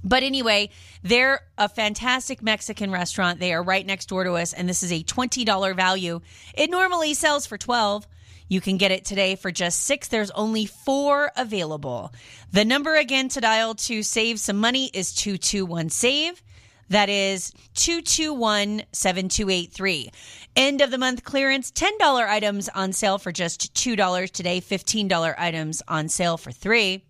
But 0.03 0.24
anyway, 0.24 0.70
they're 1.03 1.41
a 1.58 1.68
fantastic 1.68 2.41
Mexican 2.41 2.91
restaurant. 2.91 3.39
They 3.39 3.53
are 3.53 3.63
right 3.63 3.86
next 3.86 4.08
door 4.08 4.24
to 4.24 4.34
us, 4.34 4.53
and 4.53 4.68
this 4.68 4.84
is 4.84 4.91
a 4.91 5.03
$20 5.03 5.75
value. 5.75 6.22
It 6.53 6.70
normally 6.70 7.13
sells 7.13 7.46
for 7.46 7.58
12 7.58 8.08
You 8.48 8.62
can 8.62 8.77
get 8.77 8.91
it 8.91 9.06
today 9.06 9.36
for 9.36 9.51
just 9.51 9.82
six. 9.82 10.08
There's 10.08 10.32
only 10.32 10.65
four 10.65 11.32
available. 11.38 12.12
The 12.51 12.65
number 12.65 12.96
again 12.96 13.29
to 13.29 13.41
dial 13.41 13.75
to 13.75 14.01
save 14.01 14.39
some 14.39 14.58
money 14.58 14.89
is 14.94 15.13
221 15.13 15.89
SAVE. 15.89 16.41
That 16.89 17.10
is 17.10 17.51
221 17.75 18.84
7283. 18.91 20.12
End 20.56 20.82
of 20.82 20.89
the 20.89 20.98
month 20.98 21.24
clearance 21.24 21.72
$10 21.72 22.27
items 22.27 22.68
on 22.70 22.94
sale 22.94 23.20
for 23.20 23.32
just 23.32 23.74
$2 23.75 24.32
today, 24.32 24.60
$15 24.60 25.36
items 25.38 25.84
on 25.88 26.10
sale 26.10 26.38
for 26.38 26.51
3 26.51 27.03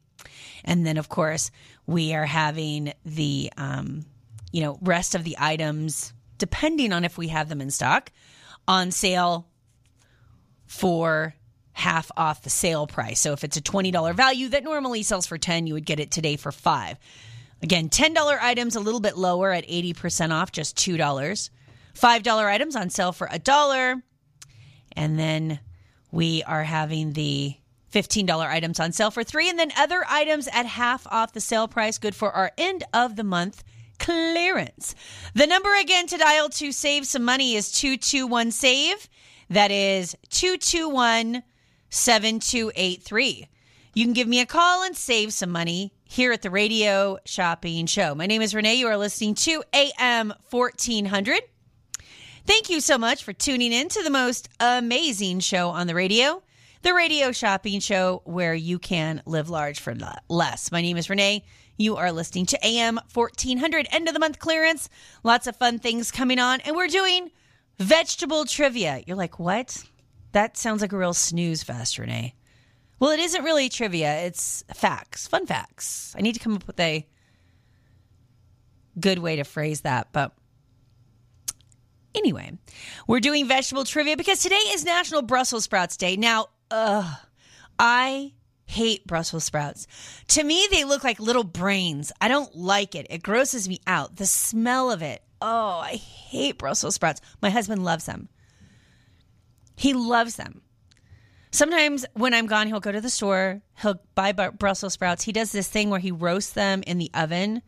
And 0.66 0.86
then, 0.86 0.98
of 0.98 1.08
course, 1.08 1.52
we 1.90 2.14
are 2.14 2.26
having 2.26 2.94
the 3.04 3.52
um, 3.58 4.06
you 4.52 4.62
know 4.62 4.78
rest 4.82 5.16
of 5.16 5.24
the 5.24 5.36
items 5.40 6.14
depending 6.38 6.94
on 6.94 7.04
if 7.04 7.18
we 7.18 7.28
have 7.28 7.50
them 7.50 7.62
in 7.62 7.72
stock 7.72 8.12
on 8.68 8.92
sale 8.92 9.48
for 10.68 11.34
half 11.74 12.12
off 12.16 12.44
the 12.44 12.50
sale 12.50 12.86
price. 12.88 13.20
So 13.20 13.34
if 13.34 13.44
it's 13.44 13.58
a 13.58 13.62
$20 13.62 14.14
value 14.14 14.50
that 14.50 14.64
normally 14.64 15.02
sells 15.02 15.26
for 15.26 15.38
10 15.38 15.66
you 15.66 15.74
would 15.74 15.86
get 15.86 16.00
it 16.00 16.12
today 16.12 16.36
for 16.36 16.52
5 16.52 16.98
again 17.64 17.90
$10 17.90 18.40
items 18.40 18.76
a 18.76 18.80
little 18.80 19.00
bit 19.00 19.18
lower 19.18 19.52
at 19.52 19.68
80% 19.68 20.32
off 20.32 20.52
just 20.52 20.78
$2 20.78 21.50
$5 21.96 22.46
items 22.46 22.76
on 22.76 22.90
sale 22.90 23.12
for 23.12 23.28
a 23.32 23.40
dollar. 23.40 24.02
And 24.94 25.18
then 25.18 25.60
we 26.12 26.44
are 26.44 26.64
having 26.64 27.14
the 27.14 27.56
$15 27.92 28.30
items 28.40 28.80
on 28.80 28.92
sale 28.92 29.12
for 29.12 29.24
three, 29.24 29.50
and 29.50 29.58
then 29.58 29.72
other 29.78 30.04
items 30.08 30.48
at 30.52 30.66
half 30.66 31.08
off 31.08 31.34
the 31.34 31.42
sale 31.42 31.68
price, 31.68 31.98
good 31.98 32.16
for 32.16 32.32
our 32.32 32.52
end 32.58 32.84
of 32.94 33.16
the 33.16 33.24
month 33.24 33.64
clearance. 34.00 34.96
The 35.36 35.48
number 35.48 35.76
again 35.76 36.08
to 36.08 36.18
dial 36.18 36.50
to 36.50 36.72
save 36.72 37.06
some 37.06 37.24
money 37.24 37.56
is 37.56 37.72
221 37.72 38.52
SAVE. 38.52 39.10
That 39.50 39.72
is 39.72 40.16
221 40.30 41.44
7283. 41.90 43.48
You 43.96 44.06
can 44.06 44.14
give 44.14 44.28
me 44.28 44.40
a 44.40 44.46
call 44.46 44.84
and 44.84 44.96
save 44.96 45.34
some 45.34 45.50
money 45.50 45.94
here 46.04 46.32
at 46.32 46.42
the 46.42 46.50
Radio 46.50 47.18
Shopping 47.26 47.86
Show. 47.88 48.16
My 48.16 48.28
name 48.28 48.42
is 48.42 48.56
Renee. 48.56 48.76
You 48.76 48.88
are 48.88 48.98
listening 48.98 49.36
to 49.36 49.64
AM 49.74 50.34
1400. 50.50 51.42
Thank 52.46 52.70
you 52.70 52.82
so 52.82 52.98
much 52.98 53.24
for 53.24 53.34
tuning 53.34 53.74
in 53.74 53.90
to 53.90 54.04
the 54.04 54.10
most 54.10 54.50
amazing 54.60 55.40
show 55.40 55.70
on 55.70 55.88
the 55.88 55.96
radio 55.96 56.42
the 56.82 56.94
radio 56.94 57.32
shopping 57.32 57.80
show 57.80 58.22
where 58.26 58.54
you 58.54 58.80
can 58.80 59.22
live 59.26 59.50
large 59.50 59.80
for 59.80 59.94
less. 60.30 60.72
My 60.72 60.82
name 60.82 60.98
is 60.98 61.10
Renee. 61.10 61.44
You 61.78 61.98
are 61.98 62.12
listening 62.12 62.46
to 62.48 62.66
AM 62.66 63.00
1400, 63.14 63.88
end 63.92 64.08
of 64.08 64.14
the 64.14 64.20
month 64.20 64.40
clearance. 64.40 64.90
Lots 65.24 65.48
of 65.48 65.56
fun 65.58 65.80
things 65.80 66.12
coming 66.12 66.40
on, 66.40 66.62
and 66.62 66.76
we're 66.76 66.88
doing 66.88 67.32
vegetable 67.80 68.46
trivia. 68.46 69.02
You're 69.06 69.18
like, 69.18 69.40
what? 69.40 69.84
That 70.32 70.58
sounds 70.58 70.82
like 70.82 70.94
a 70.94 70.98
real 70.98 71.14
snooze 71.14 71.64
fest, 71.64 71.98
Renee. 71.98 72.36
Well, 73.00 73.12
it 73.12 73.20
isn't 73.20 73.44
really 73.44 73.70
trivia, 73.70 74.26
it's 74.26 74.64
facts, 74.74 75.28
fun 75.28 75.46
facts. 75.46 76.14
I 76.18 76.22
need 76.22 76.34
to 76.34 76.40
come 76.40 76.56
up 76.56 76.68
with 76.68 76.80
a 76.80 77.08
good 79.00 79.20
way 79.20 79.38
to 79.38 79.44
phrase 79.44 79.82
that, 79.82 80.10
but 80.12 80.34
anyway, 82.14 82.58
we're 83.08 83.22
doing 83.22 83.48
vegetable 83.48 83.86
trivia 83.86 84.18
because 84.18 84.42
today 84.42 84.56
is 84.56 84.84
National 84.84 85.22
Brussels 85.22 85.64
Sprouts 85.64 85.96
Day. 85.96 86.18
Now, 86.18 86.48
ugh, 86.72 87.18
I 87.78 88.34
hate 88.66 89.08
Brussels 89.08 89.46
sprouts. 89.46 89.88
To 90.28 90.44
me, 90.44 90.68
they 90.70 90.84
look 90.84 91.04
like 91.04 91.20
little 91.20 91.44
brains. 91.44 92.12
I 92.22 92.28
don't 92.28 92.56
like 92.56 92.94
it. 92.94 93.08
It 93.10 93.24
grosses 93.24 93.68
me 93.68 93.80
out. 93.88 94.18
The 94.18 94.26
smell 94.26 94.92
of 94.92 95.02
it. 95.02 95.24
Oh, 95.42 95.80
I 95.80 95.96
hate 95.96 96.58
Brussels 96.58 96.96
sprouts. 96.96 97.22
My 97.42 97.50
husband 97.50 97.84
loves 97.84 98.06
them. 98.06 98.30
He 99.76 99.94
loves 99.94 100.36
them. 100.36 100.62
Sometimes 101.52 102.06
when 102.14 102.34
I'm 102.34 102.46
gone, 102.46 102.68
he'll 102.68 102.80
go 102.80 102.92
to 102.92 103.02
the 103.02 103.10
store, 103.10 103.62
he'll 103.82 104.00
buy 104.14 104.34
Brussels 104.34 104.94
sprouts. 104.94 105.24
He 105.24 105.32
does 105.32 105.52
this 105.52 105.68
thing 105.68 105.90
where 105.90 106.00
he 106.00 106.12
roasts 106.12 106.54
them 106.54 106.84
in 106.86 107.00
the 107.00 107.10
oven. 107.14 107.64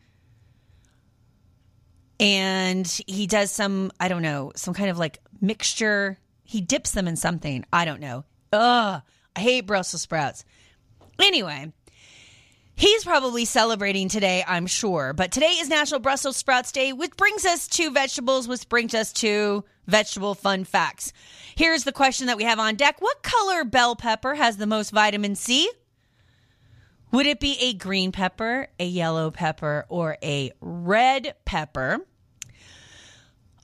And 2.20 2.86
he 3.08 3.26
does 3.26 3.50
some, 3.50 3.90
I 3.98 4.06
don't 4.06 4.22
know, 4.22 4.52
some 4.54 4.74
kind 4.74 4.90
of 4.90 4.98
like 4.98 5.18
mixture. 5.40 6.18
He 6.44 6.60
dips 6.60 6.92
them 6.92 7.08
in 7.08 7.16
something. 7.16 7.64
I 7.72 7.84
don't 7.84 8.00
know. 8.00 8.24
Ugh, 8.52 9.02
I 9.34 9.40
hate 9.40 9.66
Brussels 9.66 10.02
sprouts. 10.02 10.44
Anyway, 11.18 11.72
He's 12.74 13.04
probably 13.04 13.44
celebrating 13.44 14.08
today, 14.08 14.42
I'm 14.46 14.66
sure. 14.66 15.12
But 15.12 15.30
today 15.30 15.58
is 15.60 15.68
National 15.68 16.00
Brussels 16.00 16.36
Sprouts 16.36 16.72
Day, 16.72 16.92
which 16.92 17.16
brings 17.16 17.44
us 17.44 17.68
to 17.68 17.90
vegetables, 17.90 18.48
which 18.48 18.68
brings 18.68 18.94
us 18.94 19.12
to 19.14 19.64
vegetable 19.86 20.34
fun 20.34 20.64
facts. 20.64 21.12
Here's 21.54 21.84
the 21.84 21.92
question 21.92 22.26
that 22.26 22.38
we 22.38 22.44
have 22.44 22.58
on 22.58 22.76
deck 22.76 22.96
What 23.00 23.22
color 23.22 23.64
bell 23.64 23.94
pepper 23.94 24.34
has 24.34 24.56
the 24.56 24.66
most 24.66 24.90
vitamin 24.90 25.36
C? 25.36 25.70
Would 27.12 27.26
it 27.26 27.40
be 27.40 27.56
a 27.60 27.74
green 27.74 28.10
pepper, 28.10 28.68
a 28.80 28.86
yellow 28.86 29.30
pepper, 29.30 29.84
or 29.88 30.16
a 30.22 30.50
red 30.60 31.34
pepper? 31.44 31.98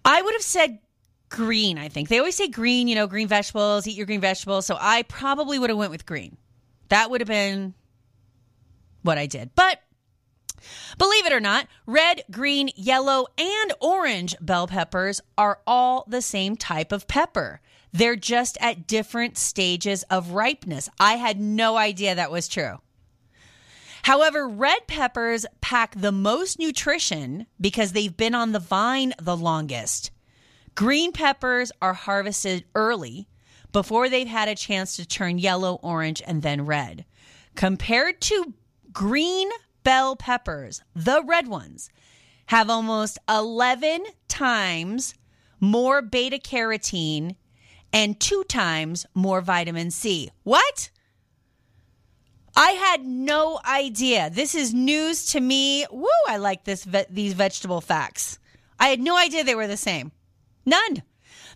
I 0.04 0.22
would 0.22 0.34
have 0.34 0.42
said 0.42 0.78
green, 1.28 1.78
I 1.78 1.88
think. 1.88 2.08
They 2.08 2.18
always 2.18 2.36
say 2.36 2.48
green, 2.48 2.88
you 2.88 2.94
know, 2.94 3.06
green 3.06 3.28
vegetables, 3.28 3.86
eat 3.86 3.96
your 3.96 4.06
green 4.06 4.20
vegetables. 4.20 4.66
So 4.66 4.76
I 4.80 5.02
probably 5.02 5.58
would 5.58 5.70
have 5.70 5.78
went 5.78 5.90
with 5.90 6.06
green. 6.06 6.36
That 6.88 7.10
would 7.10 7.20
have 7.20 7.28
been 7.28 7.74
what 9.02 9.18
I 9.18 9.26
did. 9.26 9.50
But 9.54 9.80
believe 10.96 11.26
it 11.26 11.32
or 11.32 11.40
not, 11.40 11.66
red, 11.86 12.24
green, 12.30 12.70
yellow, 12.76 13.26
and 13.36 13.72
orange 13.80 14.34
bell 14.40 14.66
peppers 14.66 15.20
are 15.36 15.60
all 15.66 16.04
the 16.08 16.22
same 16.22 16.56
type 16.56 16.92
of 16.92 17.08
pepper. 17.08 17.60
They're 17.92 18.16
just 18.16 18.58
at 18.60 18.86
different 18.86 19.38
stages 19.38 20.02
of 20.04 20.32
ripeness. 20.32 20.88
I 21.00 21.14
had 21.14 21.40
no 21.40 21.76
idea 21.76 22.14
that 22.14 22.30
was 22.30 22.48
true. 22.48 22.78
However, 24.02 24.48
red 24.48 24.86
peppers 24.86 25.44
pack 25.60 25.94
the 25.94 26.12
most 26.12 26.58
nutrition 26.58 27.46
because 27.60 27.92
they've 27.92 28.16
been 28.16 28.34
on 28.34 28.52
the 28.52 28.58
vine 28.58 29.14
the 29.20 29.36
longest. 29.36 30.10
Green 30.78 31.10
peppers 31.10 31.72
are 31.82 31.92
harvested 31.92 32.64
early 32.76 33.26
before 33.72 34.08
they've 34.08 34.28
had 34.28 34.46
a 34.46 34.54
chance 34.54 34.94
to 34.94 35.04
turn 35.04 35.36
yellow, 35.36 35.80
orange, 35.82 36.22
and 36.24 36.42
then 36.42 36.64
red. 36.64 37.04
Compared 37.56 38.20
to 38.20 38.54
green 38.92 39.48
bell 39.82 40.14
peppers, 40.14 40.80
the 40.94 41.20
red 41.26 41.48
ones, 41.48 41.90
have 42.46 42.70
almost 42.70 43.18
11 43.28 44.04
times 44.28 45.16
more 45.58 46.00
beta 46.00 46.38
carotene 46.38 47.34
and 47.92 48.20
two 48.20 48.44
times 48.44 49.04
more 49.14 49.40
vitamin 49.40 49.90
C. 49.90 50.30
What? 50.44 50.90
I 52.54 52.70
had 52.70 53.04
no 53.04 53.58
idea. 53.68 54.30
This 54.30 54.54
is 54.54 54.72
news 54.72 55.26
to 55.32 55.40
me. 55.40 55.86
Woo, 55.90 56.06
I 56.28 56.36
like 56.36 56.62
this 56.62 56.84
ve- 56.84 57.06
these 57.10 57.32
vegetable 57.32 57.80
facts. 57.80 58.38
I 58.78 58.86
had 58.86 59.00
no 59.00 59.16
idea 59.16 59.42
they 59.42 59.56
were 59.56 59.66
the 59.66 59.76
same. 59.76 60.12
None. 60.68 61.02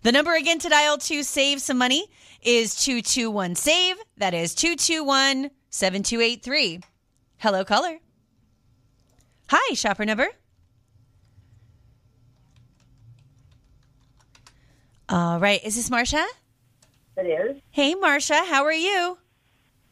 The 0.04 0.10
number 0.10 0.34
again 0.34 0.58
to 0.60 0.70
dial 0.70 0.96
to 0.96 1.22
save 1.22 1.60
some 1.60 1.76
money 1.76 2.06
is 2.42 2.74
221 2.76 3.54
save. 3.56 3.96
That 4.16 4.32
is 4.32 4.54
221 4.54 5.50
7283. 5.68 6.80
Hello, 7.36 7.62
caller. 7.62 7.98
Hi, 9.48 9.74
shopper 9.74 10.06
number. 10.06 10.28
All 15.10 15.38
right. 15.38 15.62
Is 15.62 15.76
this 15.76 15.90
Marcia? 15.90 16.24
It 17.18 17.26
is. 17.26 17.60
Hey, 17.70 17.94
Marcia. 17.94 18.42
How 18.46 18.64
are 18.64 18.72
you? 18.72 19.18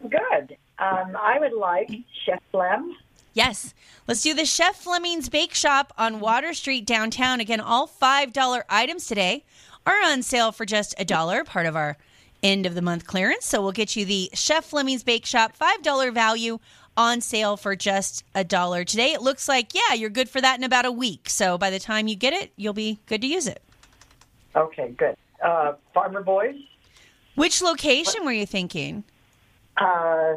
Good. 0.00 0.56
Um, 0.78 1.14
I 1.14 1.36
would 1.38 1.52
like 1.52 1.90
Chef 2.24 2.40
Flem. 2.50 2.96
Yes. 3.40 3.72
Let's 4.06 4.20
do 4.20 4.34
the 4.34 4.44
Chef 4.44 4.76
Fleming's 4.76 5.30
Bake 5.30 5.54
Shop 5.54 5.94
on 5.96 6.20
Water 6.20 6.52
Street 6.52 6.84
downtown. 6.84 7.40
Again, 7.40 7.58
all 7.58 7.88
$5 7.88 8.62
items 8.68 9.06
today 9.06 9.46
are 9.86 9.96
on 10.04 10.22
sale 10.22 10.52
for 10.52 10.66
just 10.66 10.94
a 10.98 11.06
dollar, 11.06 11.42
part 11.42 11.64
of 11.64 11.74
our 11.74 11.96
end 12.42 12.66
of 12.66 12.74
the 12.74 12.82
month 12.82 13.06
clearance. 13.06 13.46
So 13.46 13.62
we'll 13.62 13.72
get 13.72 13.96
you 13.96 14.04
the 14.04 14.28
Chef 14.34 14.66
Fleming's 14.66 15.02
Bake 15.02 15.24
Shop 15.24 15.56
$5 15.58 16.12
value 16.12 16.58
on 16.98 17.22
sale 17.22 17.56
for 17.56 17.74
just 17.74 18.24
a 18.34 18.44
dollar 18.44 18.84
today. 18.84 19.14
It 19.14 19.22
looks 19.22 19.48
like, 19.48 19.72
yeah, 19.72 19.94
you're 19.94 20.10
good 20.10 20.28
for 20.28 20.42
that 20.42 20.58
in 20.58 20.62
about 20.64 20.84
a 20.84 20.92
week. 20.92 21.30
So 21.30 21.56
by 21.56 21.70
the 21.70 21.78
time 21.78 22.08
you 22.08 22.16
get 22.16 22.34
it, 22.34 22.52
you'll 22.56 22.74
be 22.74 22.98
good 23.06 23.22
to 23.22 23.26
use 23.26 23.46
it. 23.46 23.62
Okay, 24.54 24.90
good. 24.98 25.16
Uh, 25.42 25.76
Farmer 25.94 26.22
Boys. 26.22 26.56
Which 27.36 27.62
location 27.62 28.26
were 28.26 28.32
you 28.32 28.44
thinking? 28.44 29.02
Uh, 29.78 30.34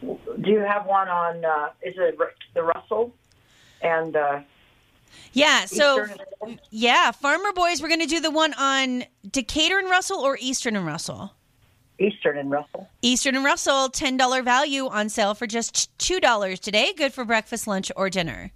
do 0.00 0.50
you 0.50 0.60
have 0.60 0.86
one 0.86 1.08
on? 1.08 1.44
Uh, 1.44 1.70
is 1.82 1.94
it 1.96 2.18
the 2.54 2.62
Russell 2.62 3.14
and? 3.82 4.16
Uh, 4.16 4.40
yeah. 5.32 5.64
So 5.64 6.06
yeah, 6.70 7.10
Farmer 7.10 7.52
Boys. 7.52 7.80
We're 7.80 7.88
going 7.88 8.00
to 8.00 8.06
do 8.06 8.20
the 8.20 8.30
one 8.30 8.54
on 8.54 9.04
Decatur 9.30 9.78
and 9.78 9.88
Russell 9.88 10.20
or 10.20 10.36
Eastern 10.40 10.76
and 10.76 10.86
Russell. 10.86 11.32
Eastern 11.98 12.36
and 12.36 12.50
Russell. 12.50 12.88
Eastern 13.02 13.36
and 13.36 13.44
Russell, 13.44 13.88
ten 13.88 14.16
dollar 14.16 14.42
value 14.42 14.86
on 14.86 15.08
sale 15.08 15.34
for 15.34 15.46
just 15.46 15.96
two 15.98 16.20
dollars 16.20 16.60
today. 16.60 16.92
Good 16.94 17.12
for 17.12 17.24
breakfast, 17.24 17.66
lunch, 17.66 17.90
or 17.96 18.10
dinner. 18.10 18.50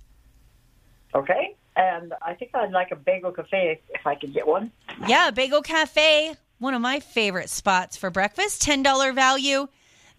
Okay, 1.14 1.56
and 1.76 2.12
I 2.22 2.34
think 2.34 2.54
I'd 2.54 2.72
like 2.72 2.90
a 2.90 2.96
bagel 2.96 3.32
cafe 3.32 3.80
if 3.88 4.06
I 4.06 4.14
could 4.14 4.34
get 4.34 4.46
one. 4.46 4.70
Yeah, 5.06 5.30
bagel 5.30 5.62
cafe, 5.62 6.34
one 6.58 6.74
of 6.74 6.82
my 6.82 7.00
favorite 7.00 7.48
spots 7.48 7.96
for 7.96 8.10
breakfast. 8.10 8.62
Ten 8.62 8.82
dollar 8.82 9.12
value. 9.12 9.68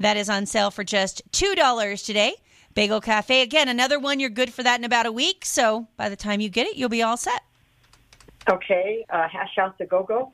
That 0.02 0.18
is 0.18 0.32
on 0.32 0.48
sale 0.48 0.72
for 0.72 0.84
just 0.84 1.22
two 1.32 1.54
dollars 1.54 2.02
today. 2.02 2.34
Bagel 2.74 3.02
Cafe 3.02 3.42
again, 3.42 3.70
another 3.70 4.00
one. 4.00 4.20
You're 4.20 4.32
good 4.32 4.52
for 4.52 4.64
that 4.64 4.80
in 4.80 4.84
about 4.84 5.06
a 5.06 5.12
week. 5.12 5.46
So 5.46 5.88
by 5.96 6.10
the 6.10 6.16
time 6.16 6.42
you 6.42 6.50
get 6.50 6.66
it, 6.66 6.76
you'll 6.76 6.90
be 6.90 7.04
all 7.04 7.18
set. 7.18 7.44
Okay, 8.50 9.06
uh, 9.12 9.28
Hash 9.28 9.56
House 9.56 9.76
a 9.80 9.86
Go 9.86 10.02
Go. 10.02 10.32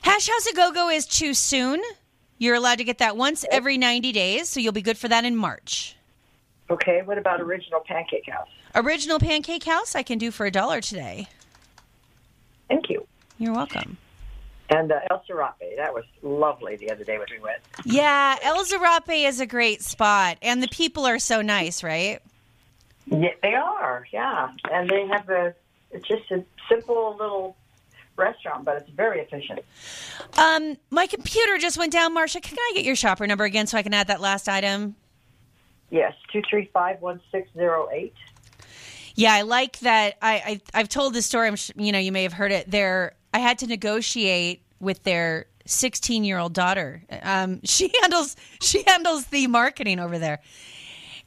Hash 0.00 0.26
House 0.28 0.46
a 0.46 0.54
Go 0.54 0.72
Go 0.72 0.88
is 0.88 1.04
too 1.06 1.34
soon. 1.34 1.82
You're 2.38 2.54
allowed 2.54 2.78
to 2.78 2.84
get 2.84 2.98
that 2.98 3.16
once 3.16 3.44
every 3.50 3.76
90 3.76 4.12
days, 4.12 4.48
so 4.48 4.58
you'll 4.58 4.72
be 4.72 4.82
good 4.82 4.96
for 4.96 5.08
that 5.08 5.24
in 5.24 5.36
March. 5.36 5.96
Okay, 6.70 7.02
what 7.02 7.18
about 7.18 7.42
Original 7.42 7.80
Pancake 7.80 8.28
House? 8.28 8.48
Original 8.74 9.18
Pancake 9.18 9.64
House, 9.64 9.94
I 9.94 10.02
can 10.02 10.16
do 10.16 10.30
for 10.30 10.46
a 10.46 10.50
dollar 10.50 10.80
today. 10.80 11.28
Thank 12.68 12.88
you. 12.88 13.06
You're 13.38 13.52
welcome. 13.52 13.98
And 14.74 14.90
uh, 14.90 14.98
El 15.08 15.22
Serape, 15.24 15.76
that 15.76 15.94
was 15.94 16.04
lovely 16.22 16.74
the 16.74 16.90
other 16.90 17.04
day 17.04 17.16
when 17.16 17.28
we 17.30 17.38
went. 17.38 17.60
Yeah, 17.84 18.36
El 18.42 18.64
Serape 18.64 19.28
is 19.28 19.38
a 19.38 19.46
great 19.46 19.82
spot, 19.82 20.36
and 20.42 20.60
the 20.60 20.68
people 20.68 21.06
are 21.06 21.20
so 21.20 21.42
nice, 21.42 21.84
right? 21.84 22.20
Yeah, 23.06 23.28
they 23.40 23.54
are. 23.54 24.04
Yeah, 24.12 24.50
and 24.72 24.90
they 24.90 25.06
have 25.06 25.28
a 25.28 25.54
it's 25.92 26.08
just 26.08 26.28
a 26.32 26.44
simple 26.68 27.16
little 27.20 27.56
restaurant, 28.16 28.64
but 28.64 28.78
it's 28.78 28.90
very 28.90 29.20
efficient. 29.20 29.60
Um, 30.36 30.76
my 30.90 31.06
computer 31.06 31.56
just 31.58 31.78
went 31.78 31.92
down, 31.92 32.12
Marcia. 32.12 32.40
Can 32.40 32.58
I 32.58 32.72
get 32.74 32.84
your 32.84 32.96
shopper 32.96 33.28
number 33.28 33.44
again 33.44 33.68
so 33.68 33.78
I 33.78 33.82
can 33.82 33.94
add 33.94 34.08
that 34.08 34.20
last 34.20 34.48
item? 34.48 34.96
Yes, 35.90 36.14
two 36.32 36.42
three 36.50 36.68
five 36.72 37.00
one 37.00 37.20
six 37.30 37.48
zero 37.54 37.88
eight. 37.92 38.14
Yeah, 39.14 39.34
I 39.34 39.42
like 39.42 39.78
that. 39.80 40.16
I, 40.20 40.60
I 40.72 40.78
have 40.78 40.88
told 40.88 41.14
this 41.14 41.26
story. 41.26 41.46
I'm 41.46 41.56
you 41.76 41.92
know 41.92 42.00
you 42.00 42.10
may 42.10 42.24
have 42.24 42.32
heard 42.32 42.50
it. 42.50 42.68
There, 42.68 43.14
I 43.32 43.38
had 43.38 43.58
to 43.58 43.68
negotiate 43.68 44.63
with 44.84 45.02
their 45.02 45.46
16 45.66 46.24
year 46.24 46.38
old 46.38 46.52
daughter. 46.52 47.02
Um, 47.22 47.60
she 47.64 47.92
handles 48.00 48.36
she 48.60 48.84
handles 48.86 49.26
the 49.26 49.46
marketing 49.46 49.98
over 49.98 50.18
there, 50.18 50.40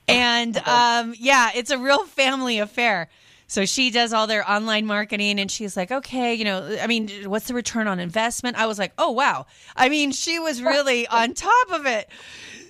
and 0.07 0.55
um, 0.67 1.13
yeah, 1.17 1.51
it's 1.55 1.71
a 1.71 1.77
real 1.77 2.05
family 2.05 2.59
affair. 2.59 3.09
So 3.49 3.65
she 3.65 3.91
does 3.91 4.11
all 4.11 4.27
their 4.27 4.49
online 4.49 4.85
marketing 4.85 5.39
and 5.39 5.49
she's 5.49 5.77
like, 5.77 5.89
okay, 5.89 6.33
you 6.33 6.43
know, 6.43 6.77
I 6.81 6.87
mean, 6.87 7.09
what's 7.29 7.47
the 7.47 7.53
return 7.53 7.87
on 7.87 7.97
investment? 7.97 8.57
I 8.57 8.65
was 8.65 8.77
like, 8.77 8.91
oh, 8.97 9.11
wow. 9.11 9.45
I 9.73 9.87
mean, 9.87 10.11
she 10.11 10.37
was 10.37 10.61
really 10.61 11.07
on 11.07 11.33
top 11.33 11.71
of 11.71 11.85
it. 11.85 12.09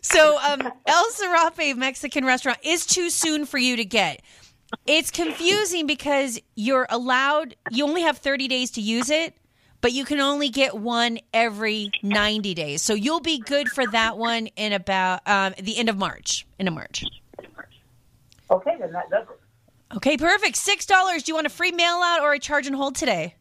So, 0.03 0.37
um, 0.37 0.71
El 0.85 1.09
Serape 1.09 1.75
Mexican 1.75 2.23
restaurant 2.25 2.59
is 2.63 2.85
too 2.85 3.09
soon 3.09 3.45
for 3.45 3.57
you 3.57 3.75
to 3.75 3.85
get. 3.85 4.21
It's 4.85 5.09
confusing 5.09 5.87
because 5.87 6.39
you're 6.55 6.85
allowed, 6.89 7.55
you 7.71 7.83
only 7.85 8.03
have 8.03 8.19
30 8.19 8.47
days 8.47 8.71
to 8.71 8.81
use 8.81 9.09
it, 9.09 9.33
but 9.87 9.93
you 9.93 10.03
can 10.03 10.19
only 10.19 10.49
get 10.49 10.75
one 10.75 11.17
every 11.33 11.91
90 12.03 12.53
days. 12.55 12.81
So 12.81 12.93
you'll 12.93 13.21
be 13.21 13.39
good 13.39 13.69
for 13.69 13.87
that 13.87 14.17
one 14.17 14.47
in 14.57 14.73
about 14.73 15.25
um, 15.25 15.53
the 15.57 15.77
end 15.77 15.87
of 15.87 15.97
March. 15.97 16.45
End 16.59 16.67
of 16.67 16.73
March. 16.75 17.05
Okay, 18.51 18.75
then 18.77 18.91
that 18.91 19.09
does 19.09 19.25
it. 19.29 19.95
Okay, 19.95 20.17
perfect. 20.17 20.57
Six 20.57 20.85
dollars. 20.85 21.23
Do 21.23 21.29
you 21.31 21.35
want 21.35 21.47
a 21.47 21.49
free 21.49 21.71
mail 21.71 22.01
out 22.03 22.19
or 22.21 22.33
a 22.33 22.39
charge 22.39 22.67
and 22.67 22.75
hold 22.75 22.95
today? 22.95 23.35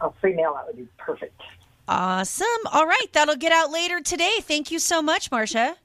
Oh, 0.00 0.14
free 0.18 0.32
mail 0.32 0.56
out 0.56 0.66
would 0.66 0.78
be 0.78 0.88
perfect. 0.96 1.38
Awesome. 1.86 2.46
All 2.72 2.86
right, 2.86 3.12
that'll 3.12 3.36
get 3.36 3.52
out 3.52 3.70
later 3.70 4.00
today. 4.00 4.32
Thank 4.40 4.70
you 4.70 4.78
so 4.78 5.02
much, 5.02 5.30
Marcia. 5.30 5.76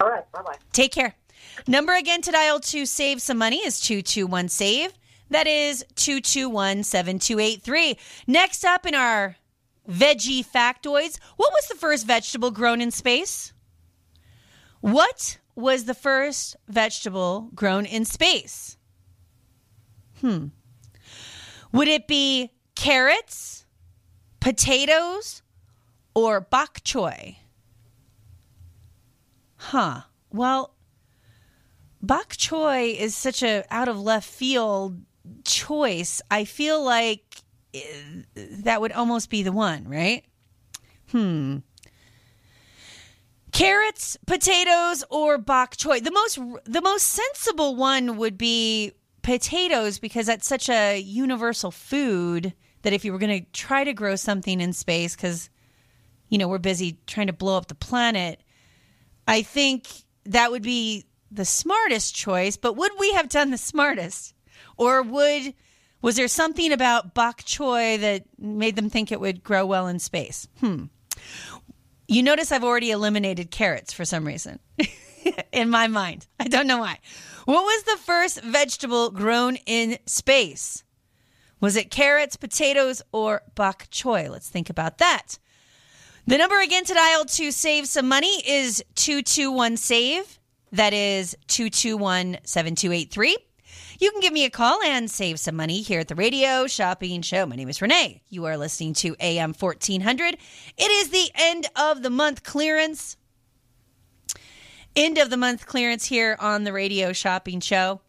All 0.00 0.08
right, 0.08 0.22
bye 0.30 0.42
bye. 0.42 0.54
Take 0.72 0.92
care. 0.92 1.16
Number 1.66 1.94
again 1.94 2.22
to 2.22 2.30
dial 2.30 2.60
to 2.60 2.86
save 2.86 3.20
some 3.20 3.38
money 3.38 3.56
is 3.56 3.80
221 3.80 4.48
save. 4.50 4.92
That 5.30 5.46
is 5.46 5.84
221 5.96 6.84
7283. 6.84 7.98
Next 8.26 8.64
up 8.64 8.86
in 8.86 8.94
our 8.94 9.36
veggie 9.88 10.44
factoids, 10.44 11.18
what 11.36 11.52
was 11.52 11.68
the 11.68 11.76
first 11.76 12.06
vegetable 12.06 12.50
grown 12.50 12.80
in 12.80 12.90
space? 12.90 13.52
What 14.80 15.38
was 15.54 15.84
the 15.84 15.94
first 15.94 16.56
vegetable 16.68 17.50
grown 17.54 17.86
in 17.86 18.04
space? 18.04 18.76
Hmm. 20.20 20.46
Would 21.72 21.88
it 21.88 22.06
be 22.06 22.52
carrots, 22.74 23.66
potatoes, 24.40 25.42
or 26.14 26.40
bok 26.40 26.80
choy? 26.84 27.36
Huh. 29.56 30.02
Well, 30.30 30.74
bok 32.00 32.36
choy 32.36 32.94
is 32.96 33.16
such 33.16 33.42
a 33.42 33.64
out 33.70 33.88
of 33.88 34.00
left 34.00 34.28
field 34.28 35.00
choice. 35.44 36.20
I 36.30 36.44
feel 36.44 36.82
like 36.82 37.24
eh, 37.74 37.80
that 38.36 38.80
would 38.80 38.92
almost 38.92 39.30
be 39.30 39.42
the 39.42 39.52
one, 39.52 39.88
right? 39.88 40.24
Hmm. 41.10 41.58
Carrots, 43.52 44.18
potatoes, 44.26 45.02
or 45.10 45.38
bok 45.38 45.76
choy. 45.76 46.02
The 46.02 46.10
most 46.10 46.38
the 46.64 46.82
most 46.82 47.04
sensible 47.04 47.76
one 47.76 48.16
would 48.18 48.36
be 48.36 48.92
potatoes 49.22 49.98
because 49.98 50.26
that's 50.26 50.46
such 50.46 50.68
a 50.68 50.98
universal 50.98 51.70
food 51.70 52.52
that 52.82 52.92
if 52.92 53.04
you 53.04 53.12
were 53.12 53.18
going 53.18 53.42
to 53.42 53.50
try 53.52 53.82
to 53.82 53.92
grow 53.92 54.14
something 54.14 54.60
in 54.60 54.72
space 54.72 55.16
cuz 55.16 55.50
you 56.28 56.38
know, 56.38 56.48
we're 56.48 56.58
busy 56.58 56.98
trying 57.06 57.28
to 57.28 57.32
blow 57.32 57.56
up 57.56 57.68
the 57.68 57.74
planet, 57.74 58.40
I 59.28 59.42
think 59.42 59.86
that 60.24 60.50
would 60.50 60.62
be 60.62 61.06
the 61.30 61.44
smartest 61.44 62.14
choice, 62.14 62.56
but 62.56 62.74
would 62.74 62.92
we 62.98 63.12
have 63.12 63.28
done 63.28 63.50
the 63.50 63.58
smartest? 63.58 64.34
Or 64.76 65.02
would 65.02 65.54
was 66.02 66.16
there 66.16 66.28
something 66.28 66.72
about 66.72 67.14
bok 67.14 67.42
choy 67.42 67.98
that 68.00 68.24
made 68.38 68.76
them 68.76 68.90
think 68.90 69.10
it 69.10 69.20
would 69.20 69.42
grow 69.42 69.66
well 69.66 69.86
in 69.86 69.98
space? 69.98 70.46
Hmm. 70.60 70.84
You 72.06 72.22
notice 72.22 72.52
I've 72.52 72.64
already 72.64 72.90
eliminated 72.90 73.50
carrots 73.50 73.92
for 73.92 74.04
some 74.04 74.26
reason 74.26 74.60
in 75.52 75.70
my 75.70 75.88
mind. 75.88 76.26
I 76.38 76.44
don't 76.44 76.66
know 76.68 76.78
why. 76.78 76.98
What 77.46 77.62
was 77.62 77.82
the 77.84 77.96
first 78.04 78.40
vegetable 78.42 79.10
grown 79.10 79.56
in 79.66 79.98
space? 80.06 80.84
Was 81.60 81.74
it 81.74 81.90
carrots, 81.90 82.36
potatoes, 82.36 83.02
or 83.12 83.42
bok 83.54 83.88
choy? 83.90 84.30
Let's 84.30 84.48
think 84.48 84.70
about 84.70 84.98
that. 84.98 85.38
The 86.26 86.38
number 86.38 86.60
again 86.60 86.84
to 86.84 86.94
dial 86.94 87.24
to 87.24 87.50
save 87.50 87.86
some 87.86 88.08
money 88.08 88.42
is 88.46 88.84
221 88.96 89.76
SAVE. 89.76 90.38
That 90.72 90.92
is 90.92 91.36
221 91.46 92.38
7283. 92.44 93.36
You 93.98 94.10
can 94.10 94.20
give 94.20 94.32
me 94.32 94.44
a 94.44 94.50
call 94.50 94.82
and 94.82 95.10
save 95.10 95.40
some 95.40 95.56
money 95.56 95.82
here 95.82 96.00
at 96.00 96.08
the 96.08 96.14
radio 96.14 96.66
shopping 96.66 97.22
show. 97.22 97.46
My 97.46 97.56
name 97.56 97.68
is 97.68 97.80
Renee. 97.80 98.22
You 98.28 98.44
are 98.44 98.56
listening 98.56 98.92
to 98.94 99.16
AM 99.20 99.54
1400. 99.54 100.36
It 100.76 100.90
is 100.90 101.10
the 101.10 101.30
end 101.34 101.66
of 101.76 102.02
the 102.02 102.10
month 102.10 102.42
clearance. 102.42 103.16
End 104.94 105.18
of 105.18 105.30
the 105.30 105.36
month 105.36 105.66
clearance 105.66 106.06
here 106.06 106.36
on 106.40 106.64
the 106.64 106.72
radio 106.72 107.12
shopping 107.12 107.60
show. 107.60 108.00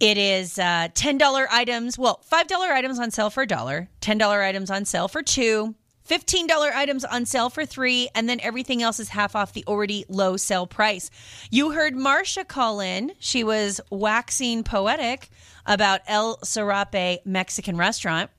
It 0.00 0.18
is 0.18 0.58
uh, 0.58 0.88
$10 0.92 1.46
items, 1.50 1.98
well, 1.98 2.20
$5 2.30 2.52
items 2.70 2.98
on 2.98 3.10
sale 3.10 3.30
for 3.30 3.44
a 3.44 3.46
dollar, 3.46 3.88
$10 4.00 4.42
items 4.42 4.70
on 4.70 4.84
sale 4.84 5.08
for 5.08 5.22
two, 5.22 5.74
$15 6.08 6.50
items 6.50 7.04
on 7.04 7.24
sale 7.24 7.50
for 7.50 7.64
three, 7.64 8.08
and 8.14 8.28
then 8.28 8.40
everything 8.40 8.82
else 8.82 9.00
is 9.00 9.08
half 9.08 9.34
off 9.34 9.52
the 9.52 9.64
already 9.66 10.04
low 10.08 10.36
sale 10.36 10.66
price. 10.66 11.10
You 11.50 11.70
heard 11.70 11.96
Marcia 11.96 12.44
call 12.44 12.80
in. 12.80 13.12
She 13.18 13.42
was 13.42 13.80
waxing 13.90 14.64
poetic 14.64 15.30
about 15.64 16.00
El 16.06 16.38
Serape 16.44 17.24
Mexican 17.24 17.76
restaurant. 17.76 18.30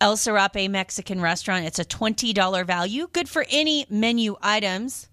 El 0.00 0.16
Serape 0.16 0.70
Mexican 0.70 1.20
restaurant, 1.20 1.64
it's 1.64 1.78
a 1.78 1.84
$20 1.84 2.66
value, 2.66 3.08
good 3.12 3.28
for 3.28 3.44
any 3.50 3.86
menu 3.88 4.36
items. 4.42 5.08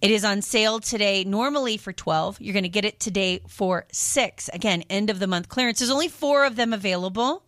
It 0.00 0.12
is 0.12 0.24
on 0.24 0.42
sale 0.42 0.78
today, 0.78 1.24
normally 1.24 1.76
for 1.76 1.92
12. 1.92 2.40
You're 2.40 2.52
going 2.52 2.62
to 2.62 2.68
get 2.68 2.84
it 2.84 3.00
today 3.00 3.40
for 3.48 3.86
6. 3.90 4.48
Again, 4.52 4.84
end 4.88 5.10
of 5.10 5.18
the 5.18 5.26
month 5.26 5.48
clearance. 5.48 5.80
There's 5.80 5.90
only 5.90 6.06
4 6.06 6.44
of 6.44 6.54
them 6.54 6.72
available. 6.72 7.42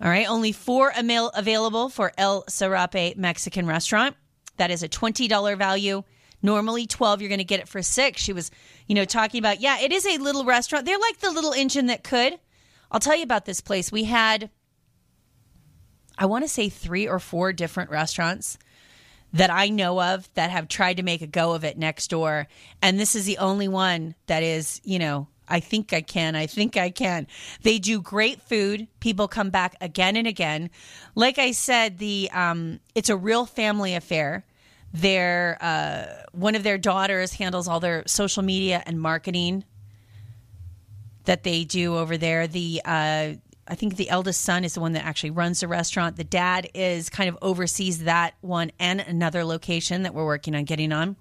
All 0.00 0.08
right, 0.08 0.28
only 0.28 0.52
four 0.52 0.92
amail- 0.92 1.30
available 1.34 1.88
for 1.88 2.12
El 2.16 2.44
Serape 2.48 3.16
Mexican 3.16 3.66
restaurant. 3.66 4.16
That 4.56 4.70
is 4.70 4.82
a 4.82 4.88
$20 4.88 5.56
value. 5.56 6.04
Normally 6.40 6.86
12, 6.86 7.20
you're 7.20 7.28
going 7.28 7.38
to 7.38 7.44
get 7.44 7.60
it 7.60 7.68
for 7.68 7.82
6. 7.82 8.20
She 8.20 8.32
was, 8.32 8.50
you 8.86 8.94
know, 8.94 9.04
talking 9.04 9.40
about, 9.40 9.60
yeah, 9.60 9.80
it 9.80 9.92
is 9.92 10.06
a 10.06 10.18
little 10.18 10.44
restaurant. 10.44 10.86
They're 10.86 10.98
like 10.98 11.18
the 11.18 11.32
little 11.32 11.52
engine 11.52 11.86
that 11.86 12.04
could. 12.04 12.38
I'll 12.92 13.00
tell 13.00 13.16
you 13.16 13.24
about 13.24 13.44
this 13.44 13.60
place. 13.60 13.90
We 13.90 14.04
had 14.04 14.50
I 16.18 16.26
want 16.26 16.44
to 16.44 16.48
say 16.48 16.68
3 16.68 17.06
or 17.06 17.20
4 17.20 17.52
different 17.52 17.90
restaurants 17.90 18.58
that 19.32 19.50
I 19.50 19.68
know 19.68 20.00
of 20.02 20.28
that 20.34 20.50
have 20.50 20.68
tried 20.68 20.96
to 20.96 21.02
make 21.02 21.22
a 21.22 21.26
go 21.26 21.52
of 21.52 21.64
it 21.64 21.78
next 21.78 22.08
door, 22.08 22.48
and 22.82 22.98
this 22.98 23.14
is 23.14 23.24
the 23.24 23.38
only 23.38 23.68
one 23.68 24.14
that 24.26 24.42
is, 24.42 24.80
you 24.84 24.98
know, 24.98 25.28
I 25.48 25.60
think 25.60 25.92
I 25.92 26.00
can. 26.00 26.36
I 26.36 26.46
think 26.46 26.76
I 26.76 26.90
can. 26.90 27.26
They 27.62 27.78
do 27.78 28.00
great 28.00 28.42
food. 28.42 28.88
People 29.00 29.28
come 29.28 29.50
back 29.50 29.76
again 29.80 30.16
and 30.16 30.26
again. 30.26 30.70
Like 31.14 31.38
I 31.38 31.52
said, 31.52 31.98
the 31.98 32.30
um, 32.32 32.80
it's 32.94 33.08
a 33.08 33.16
real 33.16 33.46
family 33.46 33.94
affair. 33.94 34.44
Their 34.92 35.58
uh, 35.60 36.06
one 36.32 36.54
of 36.54 36.62
their 36.62 36.78
daughters 36.78 37.34
handles 37.34 37.68
all 37.68 37.80
their 37.80 38.04
social 38.06 38.42
media 38.42 38.82
and 38.86 39.00
marketing 39.00 39.64
that 41.24 41.42
they 41.42 41.64
do 41.64 41.96
over 41.96 42.16
there. 42.16 42.46
The 42.46 42.80
uh, 42.84 43.32
I 43.70 43.74
think 43.74 43.96
the 43.96 44.08
eldest 44.08 44.40
son 44.40 44.64
is 44.64 44.74
the 44.74 44.80
one 44.80 44.92
that 44.92 45.04
actually 45.04 45.30
runs 45.30 45.60
the 45.60 45.68
restaurant. 45.68 46.16
The 46.16 46.24
dad 46.24 46.70
is 46.74 47.10
kind 47.10 47.28
of 47.28 47.36
oversees 47.42 48.04
that 48.04 48.34
one 48.40 48.72
and 48.78 49.00
another 49.00 49.44
location 49.44 50.04
that 50.04 50.14
we're 50.14 50.24
working 50.24 50.54
on 50.54 50.64
getting 50.64 50.90
on 50.90 51.16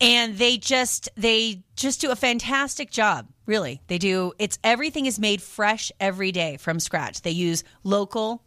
and 0.00 0.36
they 0.36 0.58
just 0.58 1.08
they 1.16 1.62
just 1.74 2.00
do 2.00 2.10
a 2.10 2.16
fantastic 2.16 2.90
job 2.90 3.28
really. 3.46 3.80
They 3.86 3.98
do 3.98 4.32
it's 4.38 4.58
everything 4.64 5.06
is 5.06 5.18
made 5.18 5.40
fresh 5.40 5.90
every 6.00 6.32
day 6.32 6.56
from 6.58 6.80
scratch. 6.80 7.22
They 7.22 7.30
use 7.30 7.64
local 7.84 8.42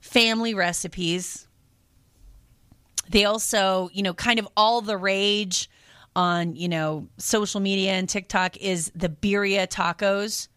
family 0.00 0.54
recipes. 0.54 1.46
They 3.08 3.24
also 3.24 3.90
you 3.92 4.02
know 4.02 4.14
kind 4.14 4.38
of 4.38 4.48
all 4.56 4.80
the 4.80 4.96
rage 4.96 5.70
on 6.14 6.56
you 6.56 6.68
know 6.68 7.08
social 7.18 7.60
media 7.60 7.92
and 7.92 8.08
tiktok 8.08 8.56
is 8.56 8.90
the 8.94 9.08
birria 9.08 9.66
tacos. 9.68 10.48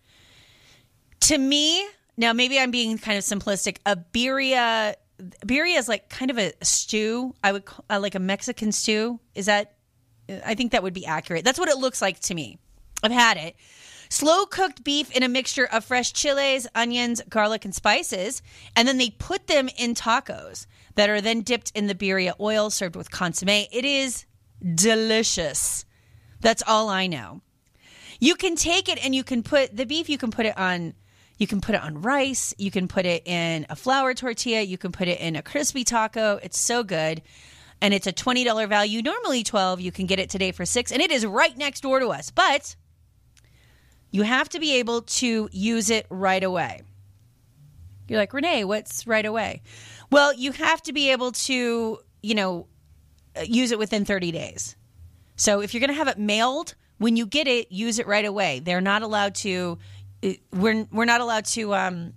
To 1.22 1.38
me 1.38 1.88
now 2.18 2.34
maybe 2.34 2.60
i'm 2.60 2.70
being 2.70 2.98
kind 2.98 3.18
of 3.18 3.24
simplistic 3.24 3.78
a 3.86 3.96
birria 3.96 4.96
birria 5.46 5.78
is 5.78 5.88
like 5.88 6.10
kind 6.10 6.32
of 6.32 6.38
a 6.38 6.54
stew. 6.62 7.34
I 7.44 7.52
would 7.52 7.66
call, 7.66 7.86
uh, 7.90 8.00
like 8.00 8.16
a 8.16 8.20
Mexican 8.20 8.72
stew. 8.72 9.20
Is 9.36 9.46
that? 9.48 9.76
I 10.46 10.54
think 10.56 10.72
that 10.72 10.84
would 10.84 10.94
be 10.94 11.06
accurate. 11.06 11.44
That's 11.44 11.60
what 11.60 11.70
it 11.70 11.78
looks 11.78 12.02
like 12.02 12.20
to 12.22 12.36
me. 12.36 12.60
I've 13.02 13.12
had 13.12 13.38
it. 13.38 13.56
Slow 14.10 14.46
cooked 14.46 14.84
beef 14.84 15.12
in 15.12 15.22
a 15.22 15.30
mixture 15.30 15.66
of 15.66 15.86
fresh 15.86 16.14
chiles, 16.14 16.68
onions, 16.74 17.22
garlic, 17.30 17.64
and 17.64 17.76
spices, 17.76 18.42
and 18.76 18.88
then 18.88 18.98
they 18.98 19.12
put 19.12 19.48
them 19.48 19.70
in 19.78 19.94
tacos 19.94 20.66
that 20.96 21.10
are 21.10 21.22
then 21.22 21.42
dipped 21.42 21.72
in 21.76 21.88
the 21.88 21.96
birria 21.96 22.34
oil, 22.40 22.70
served 22.70 22.96
with 22.96 23.12
consomme. 23.12 23.68
It 23.72 23.86
is 23.86 24.26
delicious. 24.76 25.86
That's 26.42 26.64
all 26.66 26.90
I 26.90 27.08
know. 27.08 27.42
You 28.20 28.36
can 28.36 28.56
take 28.56 28.90
it 28.90 29.04
and 29.04 29.14
you 29.14 29.24
can 29.24 29.44
put 29.44 29.78
the 29.78 29.86
beef. 29.86 30.10
You 30.10 30.18
can 30.18 30.32
put 30.32 30.46
it 30.46 30.58
on 30.58 30.96
you 31.40 31.48
can 31.48 31.62
put 31.62 31.74
it 31.74 31.82
on 31.82 32.02
rice. 32.02 32.54
You 32.58 32.70
can 32.70 32.88
put 32.88 33.06
it 33.08 33.26
in 33.26 33.66
a 33.70 33.76
flour 33.76 34.14
tortilla. 34.14 34.62
You 34.62 34.78
can 34.78 34.92
put 34.92 35.08
it 35.08 35.20
in 35.20 35.36
a 35.36 35.42
crispy 35.42 35.84
taco. 35.84 36.40
It's 36.44 36.60
so 36.60 36.84
good. 36.84 37.24
And 37.82 37.94
it's 37.94 38.06
a 38.06 38.14
$20 38.14 38.70
value. 38.70 39.02
Normally 39.02 39.44
12. 39.44 39.82
You 39.82 39.92
can 39.92 40.06
get 40.06 40.20
it 40.20 40.30
today 40.30 40.52
for 40.52 40.66
6 40.66 40.92
and 40.92 41.02
it 41.02 41.12
is 41.12 41.26
right 41.26 41.58
next 41.58 41.82
door 41.82 42.00
to 42.00 42.10
us. 42.10 42.30
But 42.30 42.76
you 44.12 44.22
have 44.24 44.50
to 44.50 44.60
be 44.60 44.76
able 44.76 45.02
to 45.02 45.50
use 45.52 45.90
it 45.90 46.06
right 46.10 46.44
away. 46.44 46.82
You're 48.08 48.20
like, 48.20 48.34
"Renee, 48.34 48.64
what's 48.64 49.06
right 49.06 49.26
away?" 49.26 49.62
Well, 50.12 50.34
you 50.34 50.52
have 50.52 50.82
to 50.84 50.94
be 50.94 51.12
able 51.12 51.32
to 51.32 52.00
you 52.22 52.36
know, 52.36 52.68
uh, 53.38 53.42
use 53.42 53.72
it 53.72 53.80
within 53.80 54.06
30 54.06 54.32
days. 54.32 54.76
So 55.36 55.62
if 55.62 55.74
you're 55.74 55.80
going 55.80 55.90
to 55.90 55.96
have 55.96 56.08
it 56.08 56.18
mailed, 56.18 56.76
when 56.98 57.16
you 57.16 57.26
get 57.26 57.48
it, 57.48 57.72
use 57.72 58.00
it 58.00 58.08
right 58.08 58.26
away. 58.26 58.60
They're 58.60 58.82
not 58.82 59.02
allowed 59.02 59.36
to. 59.36 59.78
We're 60.52 60.88
we're 60.92 61.06
not 61.06 61.22
allowed 61.22 61.46
to 61.46 61.74
um, 61.74 62.14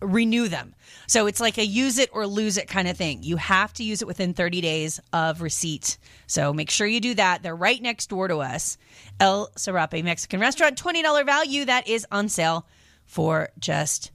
renew 0.00 0.48
them. 0.48 0.74
So 1.06 1.26
it's 1.26 1.40
like 1.40 1.58
a 1.58 1.64
use 1.64 1.98
it 1.98 2.10
or 2.12 2.26
lose 2.26 2.56
it 2.56 2.68
kind 2.68 2.88
of 2.88 2.96
thing. 2.96 3.22
You 3.22 3.36
have 3.36 3.72
to 3.74 3.84
use 3.84 4.02
it 4.02 4.08
within 4.08 4.34
30 4.34 4.60
days 4.60 5.00
of 5.12 5.40
receipt. 5.40 5.98
So 6.26 6.52
make 6.52 6.70
sure 6.70 6.86
you 6.86 7.00
do 7.00 7.14
that. 7.14 7.42
They're 7.42 7.56
right 7.56 7.80
next 7.80 8.08
door 8.08 8.28
to 8.28 8.38
us. 8.38 8.78
El 9.20 9.50
Serape 9.56 10.04
Mexican 10.04 10.40
Restaurant, 10.40 10.80
$20 10.80 11.26
value 11.26 11.64
that 11.64 11.88
is 11.88 12.06
on 12.12 12.28
sale 12.28 12.66
for 13.04 13.48
just 13.58 14.12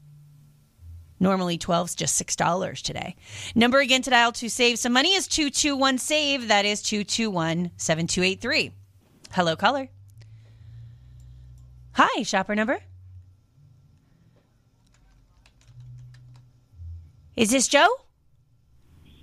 normally 1.19 1.57
twelve 1.57 1.87
is 1.87 1.95
just 1.95 2.21
$6 2.21 2.81
today. 2.81 3.15
Number 3.55 3.79
again 3.79 4.01
to 4.03 4.09
dial 4.09 4.33
to 4.33 4.49
save 4.49 4.77
some 4.77 4.93
money 4.93 5.13
is 5.13 5.27
221 5.27 5.97
save. 5.97 6.49
That 6.49 6.65
is 6.65 6.81
221 6.81 7.71
7283. 7.77 8.71
Hello, 9.31 9.55
caller. 9.55 9.89
Hi, 11.93 12.23
shopper 12.23 12.55
number. 12.55 12.79
Is 17.35 17.49
this 17.49 17.67
Joe? 17.67 17.87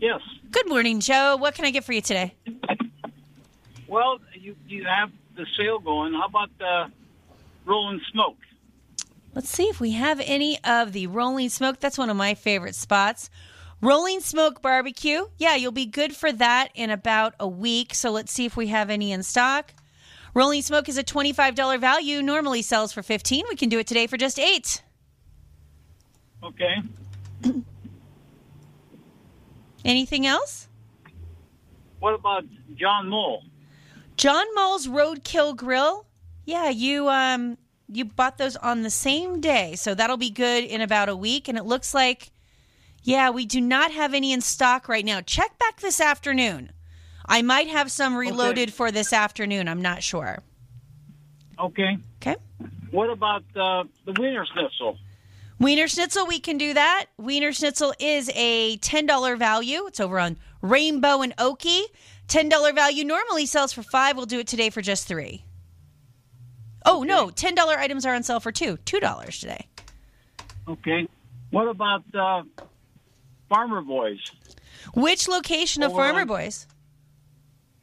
Yes. 0.01 0.20
Good 0.51 0.68
morning, 0.68 1.01
Joe. 1.01 1.37
What 1.37 1.55
can 1.55 1.64
I 1.64 1.70
get 1.70 1.85
for 1.85 1.92
you 1.92 2.01
today? 2.01 2.35
Well, 3.87 4.18
you 4.35 4.57
you 4.68 4.85
have 4.85 5.11
the 5.37 5.46
sale 5.57 5.79
going. 5.79 6.14
How 6.14 6.27
about 6.27 6.51
the 6.59 6.90
rolling 7.64 8.01
smoke? 8.12 8.37
Let's 9.35 9.49
see 9.49 9.64
if 9.64 9.81
we 9.81 9.92
have 9.92 10.20
any 10.25 10.59
of 10.64 10.92
the 10.92 11.07
Rolling 11.07 11.51
Smoke. 11.51 11.79
That's 11.79 11.96
one 11.96 12.11
of 12.11 12.16
my 12.16 12.35
favorite 12.35 12.75
spots. 12.75 13.31
Rolling 13.81 14.20
Smoke 14.20 14.61
Barbecue. 14.61 15.27
Yeah, 15.38 15.55
you'll 15.55 15.70
be 15.70 15.87
good 15.87 16.16
for 16.16 16.33
that 16.33 16.70
in 16.75 16.90
about 16.90 17.35
a 17.38 17.46
week. 17.46 17.94
So 17.94 18.11
let's 18.11 18.33
see 18.33 18.44
if 18.44 18.57
we 18.57 18.66
have 18.68 18.90
any 18.90 19.12
in 19.12 19.23
stock. 19.23 19.73
Rolling 20.35 20.62
Smoke 20.62 20.88
is 20.88 20.99
a 20.99 21.05
$25 21.05 21.81
value, 21.81 22.23
normally 22.23 22.62
sells 22.62 22.92
for 22.92 23.05
15. 23.05 23.44
We 23.49 23.57
can 23.57 23.68
do 23.68 23.79
it 23.79 23.87
today 23.87 24.09
for 24.09 24.16
just 24.16 24.38
8. 24.38 24.83
Okay. 26.42 26.75
Anything 29.84 30.26
else? 30.26 30.68
What 32.00 32.14
about 32.14 32.44
John 32.76 33.08
Mull? 33.08 33.44
John 34.16 34.46
Mull's 34.54 34.86
Roadkill 34.86 35.56
Grill. 35.56 36.06
Yeah, 36.44 36.68
you 36.68 37.08
um 37.08 37.58
you 37.88 38.04
bought 38.04 38.38
those 38.38 38.56
on 38.56 38.82
the 38.82 38.90
same 38.90 39.40
day, 39.40 39.74
so 39.76 39.94
that'll 39.94 40.16
be 40.16 40.30
good 40.30 40.64
in 40.64 40.80
about 40.80 41.08
a 41.08 41.16
week. 41.16 41.48
And 41.48 41.58
it 41.58 41.64
looks 41.64 41.92
like, 41.92 42.30
yeah, 43.02 43.30
we 43.30 43.46
do 43.46 43.60
not 43.60 43.90
have 43.90 44.14
any 44.14 44.32
in 44.32 44.40
stock 44.40 44.88
right 44.88 45.04
now. 45.04 45.20
Check 45.20 45.58
back 45.58 45.80
this 45.80 46.00
afternoon. 46.00 46.72
I 47.26 47.42
might 47.42 47.68
have 47.68 47.90
some 47.90 48.16
reloaded 48.16 48.72
for 48.72 48.90
this 48.90 49.12
afternoon. 49.12 49.68
I'm 49.68 49.82
not 49.82 50.02
sure. 50.02 50.38
Okay. 51.58 51.98
Okay. 52.20 52.36
What 52.90 53.10
about 53.10 53.44
uh, 53.54 53.84
the 54.04 54.12
Wiener 54.18 54.46
Schnitzel? 54.52 54.98
Wiener 55.61 55.88
Schnitzel, 55.88 56.27
we 56.27 56.40
can 56.40 56.57
do 56.57 56.73
that. 56.73 57.07
Wiener 57.18 57.53
Schnitzel 57.53 57.92
is 58.01 58.31
a 58.35 58.79
$10 58.79 59.38
value. 59.38 59.87
It's 59.87 60.01
over 60.01 60.18
on 60.18 60.38
Rainbow 60.62 61.20
and 61.20 61.35
Oakey. 61.37 61.83
$10 62.29 62.75
value 62.75 63.05
normally 63.05 63.44
sells 63.44 63.70
for 63.75 63.83
5. 63.83 64.16
We'll 64.16 64.25
do 64.25 64.38
it 64.38 64.46
today 64.46 64.70
for 64.70 64.81
just 64.81 65.07
3. 65.07 65.44
Oh, 66.87 67.03
no, 67.03 67.29
$10 67.29 67.59
items 67.77 68.07
are 68.07 68.14
on 68.14 68.23
sale 68.23 68.40
for 68.40 68.51
2. 68.51 68.79
$2 68.79 69.40
today. 69.40 69.66
Okay. 70.66 71.07
What 71.51 71.68
about 71.68 72.05
uh, 72.14 72.42
Farmer 73.51 73.83
Boys? 73.83 74.18
Which 74.94 75.29
location 75.29 75.83
of 75.83 75.92
Farmer 75.92 76.25
Boys? 76.25 76.66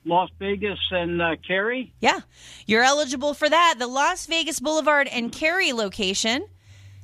Las 0.03 0.31
Vegas 0.39 0.79
and 0.89 1.21
uh, 1.21 1.35
Carey? 1.47 1.93
Yeah, 1.99 2.21
you're 2.65 2.81
eligible 2.81 3.35
for 3.35 3.47
that. 3.47 3.75
The 3.77 3.85
Las 3.85 4.25
Vegas 4.25 4.59
Boulevard 4.59 5.07
and 5.09 5.31
Carey 5.31 5.73
location. 5.73 6.47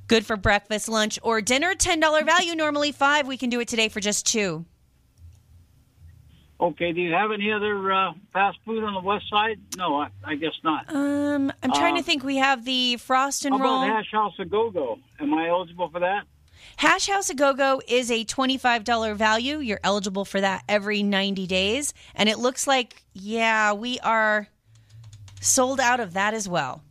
Good 0.07 0.25
for 0.25 0.35
breakfast, 0.37 0.89
lunch, 0.89 1.17
or 1.23 1.41
dinner. 1.41 1.73
$10 1.73 2.25
value, 2.25 2.55
normally 2.55 2.91
5 2.91 3.27
We 3.27 3.37
can 3.37 3.49
do 3.49 3.59
it 3.59 3.67
today 3.67 3.89
for 3.89 3.99
just 3.99 4.25
2 4.27 4.65
Okay. 6.61 6.93
Do 6.93 7.01
you 7.01 7.11
have 7.11 7.31
any 7.31 7.51
other 7.51 7.91
uh, 7.91 8.13
fast 8.31 8.57
food 8.65 8.83
on 8.85 8.93
the 8.93 9.01
west 9.01 9.25
side? 9.29 9.59
No, 9.75 9.95
I, 9.97 10.07
I 10.23 10.35
guess 10.35 10.53
not. 10.63 10.85
Um, 10.93 11.51
I'm 11.61 11.71
trying 11.73 11.95
to 11.95 11.99
Uh, 11.99 12.03
think. 12.03 12.23
We 12.23 12.37
have 12.37 12.63
the 12.63 12.95
Frost 12.97 13.43
and 13.43 13.55
How 13.55 13.61
Roll. 13.61 13.83
about 13.83 13.95
Hash 13.97 14.11
House 14.11 14.33
a 14.39 14.45
Go 14.45 14.69
Go? 14.71 14.97
Am 15.19 15.33
I 15.33 15.49
eligible 15.49 15.89
for 15.89 15.99
that? 15.99 16.23
Hash 16.77 17.07
House 17.07 17.29
a 17.29 17.33
Go 17.33 17.53
Go 17.53 17.81
is 17.85 18.09
a 18.09 18.23
$25 18.23 19.15
value. 19.15 19.57
You're 19.57 19.81
eligible 19.83 20.23
for 20.23 20.39
that 20.39 20.63
every 20.69 21.03
90 21.03 21.47
days. 21.47 21.93
And 22.15 22.29
it 22.29 22.39
looks 22.39 22.65
like, 22.65 23.03
yeah, 23.13 23.73
we 23.73 23.99
are 23.99 24.47
sold 25.41 25.81
out 25.81 25.99
of 25.99 26.13
that 26.13 26.33
as 26.33 26.47
well. 26.47 26.81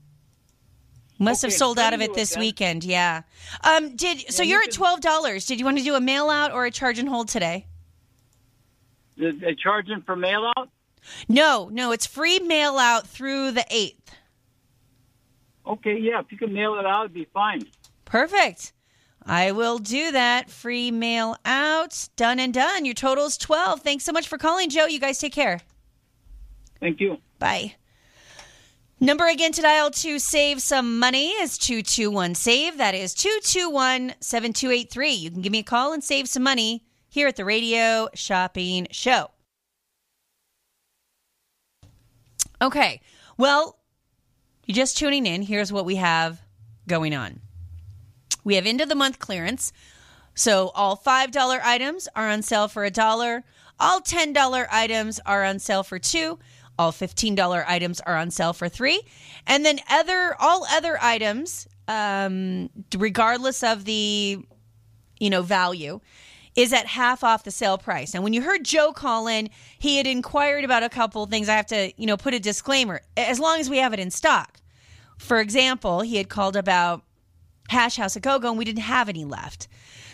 Must 1.23 1.43
have 1.43 1.53
sold 1.53 1.79
out 1.79 1.95
of 1.95 2.01
it 2.01 2.15
this 2.15 2.37
weekend, 2.37 2.85
yeah. 2.85 3.23
Um, 3.63 3.95
did 3.97 4.33
so 4.33 4.43
Yeah, 4.43 4.51
you're 4.51 4.63
you 4.63 4.69
at 4.69 4.73
twelve 4.73 5.01
dollars. 5.01 5.47
Did 5.47 5.59
you 5.59 5.65
want 5.65 5.79
to 5.79 5.85
do 5.85 5.95
a 5.95 6.01
mail 6.01 6.31
out 6.31 6.53
or 6.53 6.65
a 6.65 6.71
charge 6.71 6.99
and 6.99 7.09
hold 7.09 7.29
today? 7.29 7.67
They 9.17 9.55
charging 9.55 10.03
for 10.03 10.17
mail 10.17 10.53
out? 10.57 10.71
No, 11.29 11.69
no, 11.71 11.93
it's 11.93 12.07
free 12.07 12.39
mail 12.41 12.79
out 12.79 13.07
through 13.07 13.53
the 13.53 13.65
eighth. 13.71 14.15
Okay, 15.67 15.99
yeah. 15.99 16.21
If 16.21 16.33
you 16.33 16.39
can 16.39 16.53
mail 16.53 16.79
it 16.79 16.87
out, 16.87 17.05
it'd 17.05 17.15
be 17.15 17.27
fine. 17.33 17.63
Perfect. 18.05 18.73
I 19.25 19.53
will 19.53 19.79
do 19.79 20.11
that. 20.11 20.51
Free 20.51 20.91
mail 20.91 21.37
out. 21.45 22.09
Done 22.17 22.41
and 22.41 22.53
done. 22.53 22.85
Your 22.85 22.95
total 22.95 23.27
is 23.27 23.37
twelve. 23.37 23.81
Thanks 23.81 24.05
so 24.05 24.13
much 24.13 24.27
for 24.27 24.39
calling, 24.39 24.71
Joe. 24.71 24.87
You 24.87 24.99
guys 24.99 25.19
take 25.19 25.33
care. 25.33 25.61
Thank 26.81 27.01
you. 27.01 27.19
Bye. 27.39 27.77
Number 29.03 29.27
again 29.27 29.51
to 29.51 29.63
dial 29.63 29.91
to 29.91 30.21
save 30.21 30.63
some 30.63 31.01
money 31.01 31.31
is 31.31 31.59
221 31.59 32.37
SAVE. 32.37 32.79
That 32.79 32.95
is 32.95 33.15
221 33.15 34.15
7283. 34.21 35.11
You 35.11 35.31
can 35.33 35.43
give 35.43 35.51
me 35.51 35.59
a 35.59 35.65
call 35.65 35.93
and 35.93 36.05
save 36.05 36.29
some 36.29 36.45
money 36.45 36.85
here 37.09 37.27
at 37.27 37.35
the 37.35 37.45
Radio 37.45 38.09
Shopping 38.15 38.87
Show. 38.93 39.33
Okay. 42.63 43.01
Well, 43.37 43.77
you're 44.67 44.77
just 44.77 44.97
tuning 44.97 45.27
in. 45.27 45.43
Here's 45.43 45.73
what 45.73 45.85
we 45.85 45.97
have 45.97 46.41
going 46.87 47.13
on 47.13 47.41
we 48.45 48.55
have 48.55 48.67
end 48.67 48.81
of 48.81 48.89
the 48.89 48.95
month 48.95 49.19
clearance. 49.19 49.73
So 50.37 50.71
all 50.77 50.97
$5 50.97 51.61
items 51.65 52.07
are 52.15 52.29
on 52.29 52.43
sale 52.43 52.69
for 52.69 52.85
a 52.85 52.91
dollar. 52.91 53.43
All 53.81 54.01
$10 54.01 54.67
items 54.71 55.19
are 55.27 55.43
on 55.43 55.59
sale 55.59 55.83
for 55.83 55.99
two. 55.99 56.39
All 56.83 56.93
$15 56.93 57.65
items 57.69 58.01
are 58.01 58.17
on 58.17 58.33
sale 58.33 58.53
for 58.53 58.69
three. 58.69 59.01
And 59.47 59.65
then 59.65 59.79
other 59.89 60.35
all 60.41 60.67
other 60.71 60.99
items, 61.01 61.69
um, 61.87 62.71
regardless 62.97 63.63
of 63.63 63.85
the 63.85 64.39
you 65.21 65.31
know 65.31 65.43
value, 65.43 66.01
is 66.57 66.73
at 66.73 66.87
half 66.87 67.23
off 67.23 67.45
the 67.45 67.51
sale 67.51 67.79
price. 67.79 68.15
And 68.15 68.25
when 68.25 68.33
you 68.33 68.43
heard 68.43 68.65
Joe 68.65 68.93
call 68.93 69.27
in, 69.27 69.49
he 69.79 69.97
had 69.97 70.07
inquired 70.07 70.65
about 70.65 70.83
a 70.83 70.89
couple 70.89 71.25
things. 71.27 71.49
I 71.49 71.55
have 71.55 71.67
to, 71.67 71.93
you 71.97 72.07
know, 72.07 72.17
put 72.17 72.35
a 72.35 72.41
disclaimer. 72.41 73.01
As 73.17 73.39
long 73.39 73.61
as 73.61 73.71
we 73.71 73.79
have 73.79 73.95
it 73.95 74.01
in 74.01 74.11
stock. 74.11 74.59
For 75.19 75.41
example, 75.41 76.01
he 76.01 76.17
had 76.17 76.29
called 76.29 76.57
about 76.57 77.03
Hash 77.69 77.97
House 77.97 78.17
a 78.17 78.21
Go 78.21 78.41
Go 78.41 78.49
and 78.49 78.59
we 78.59 78.65
didn't 78.65 78.83
have 78.83 79.09
any 79.09 79.25
left. 79.25 79.69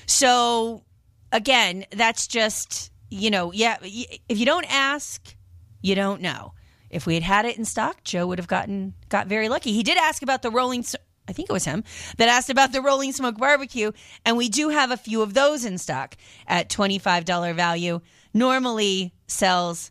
So 0.07 0.85
again, 1.33 1.87
that's 1.91 2.27
just, 2.27 2.93
you 3.11 3.31
know, 3.31 3.53
yeah, 3.53 3.79
if 3.83 4.39
you 4.39 4.45
don't 4.45 4.71
ask, 4.71 5.35
you 5.81 5.95
don't 5.95 6.21
know. 6.21 6.53
If 6.91 7.07
we 7.07 7.15
had 7.15 7.23
had 7.23 7.45
it 7.45 7.59
in 7.59 7.65
stock, 7.65 8.03
Joe 8.05 8.27
would 8.27 8.39
have 8.39 8.49
gotten 8.49 8.95
got 9.09 9.27
very 9.27 9.49
lucky. 9.49 9.73
He 9.73 9.83
did 9.83 9.99
ask 9.99 10.23
about 10.23 10.43
the 10.43 10.51
rolling 10.51 10.85
I 11.29 11.33
think 11.33 11.51
it 11.51 11.53
was 11.53 11.67
him 11.67 11.85
that 12.17 12.29
asked 12.29 12.49
about 12.49 12.73
the 12.73 12.81
rolling 12.81 13.13
smoke 13.13 13.37
barbecue 13.37 13.93
and 14.25 14.37
we 14.37 14.49
do 14.49 14.71
have 14.71 14.91
a 14.91 14.97
few 14.97 15.21
of 15.21 15.35
those 15.35 15.65
in 15.65 15.77
stock 15.77 16.17
at 16.47 16.71
$25 16.71 17.55
value. 17.55 18.01
Normally 18.33 19.13
sells 19.27 19.91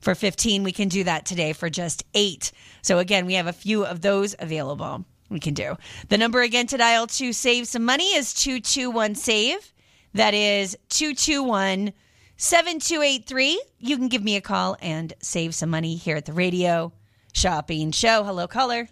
for 0.00 0.14
15 0.14 0.62
we 0.62 0.72
can 0.72 0.88
do 0.88 1.04
that 1.04 1.26
today 1.26 1.52
for 1.52 1.68
just 1.68 2.04
8 2.14 2.52
so 2.82 2.98
again 2.98 3.26
we 3.26 3.34
have 3.34 3.46
a 3.46 3.52
few 3.52 3.84
of 3.84 4.00
those 4.00 4.34
available 4.38 5.04
we 5.28 5.40
can 5.40 5.54
do 5.54 5.76
the 6.08 6.18
number 6.18 6.40
again 6.40 6.66
to 6.68 6.76
dial 6.76 7.06
to 7.06 7.32
save 7.32 7.66
some 7.66 7.84
money 7.84 8.14
is 8.14 8.32
221 8.34 9.16
save 9.16 9.72
that 10.14 10.34
is 10.34 10.76
221 10.90 11.92
7283 12.38 13.60
you 13.80 13.96
can 13.96 14.06
give 14.06 14.22
me 14.22 14.36
a 14.36 14.40
call 14.40 14.76
and 14.80 15.12
save 15.20 15.56
some 15.56 15.70
money 15.70 15.96
here 15.96 16.16
at 16.16 16.24
the 16.24 16.32
radio 16.32 16.92
shopping 17.32 17.90
show. 17.90 18.22
Hello 18.22 18.46
caller. 18.46 18.88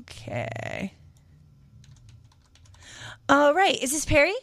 Okay. 0.00 0.92
All 3.28 3.54
right. 3.54 3.82
Is 3.82 3.90
this 3.92 4.04
perry? 4.04 4.34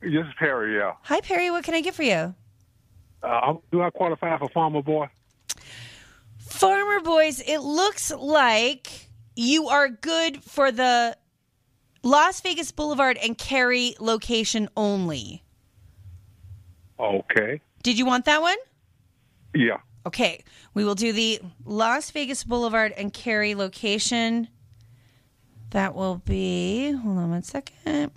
This 0.00 0.26
is 0.26 0.34
Perry, 0.38 0.76
yeah. 0.76 0.92
hi 1.02 1.20
perry. 1.20 1.50
What 1.50 1.64
can 1.64 1.74
i 1.74 1.80
get 1.82 1.94
for 1.94 2.02
you? 2.02 2.34
Uh, 3.22 3.54
do 3.72 3.82
I 3.82 3.90
qualify 3.90 4.38
for 4.38 4.48
Farmer 4.50 4.82
Boy? 4.82 5.08
Farmer 6.38 7.00
Boys, 7.00 7.40
it 7.40 7.58
looks 7.58 8.10
like 8.12 9.10
you 9.34 9.68
are 9.68 9.88
good 9.88 10.42
for 10.44 10.70
the 10.70 11.16
Las 12.06 12.40
Vegas 12.40 12.70
Boulevard 12.70 13.18
and 13.20 13.36
Carey 13.36 13.96
location 13.98 14.68
only. 14.76 15.42
Okay. 17.00 17.60
Did 17.82 17.98
you 17.98 18.06
want 18.06 18.26
that 18.26 18.40
one? 18.40 18.56
Yeah. 19.52 19.78
Okay, 20.06 20.44
we 20.72 20.84
will 20.84 20.94
do 20.94 21.12
the 21.12 21.40
Las 21.64 22.12
Vegas 22.12 22.44
Boulevard 22.44 22.92
and 22.92 23.12
Carey 23.12 23.56
location. 23.56 24.46
That 25.70 25.96
will 25.96 26.22
be, 26.24 26.92
hold 26.92 27.18
on 27.18 27.30
one 27.30 27.42
second. 27.42 28.12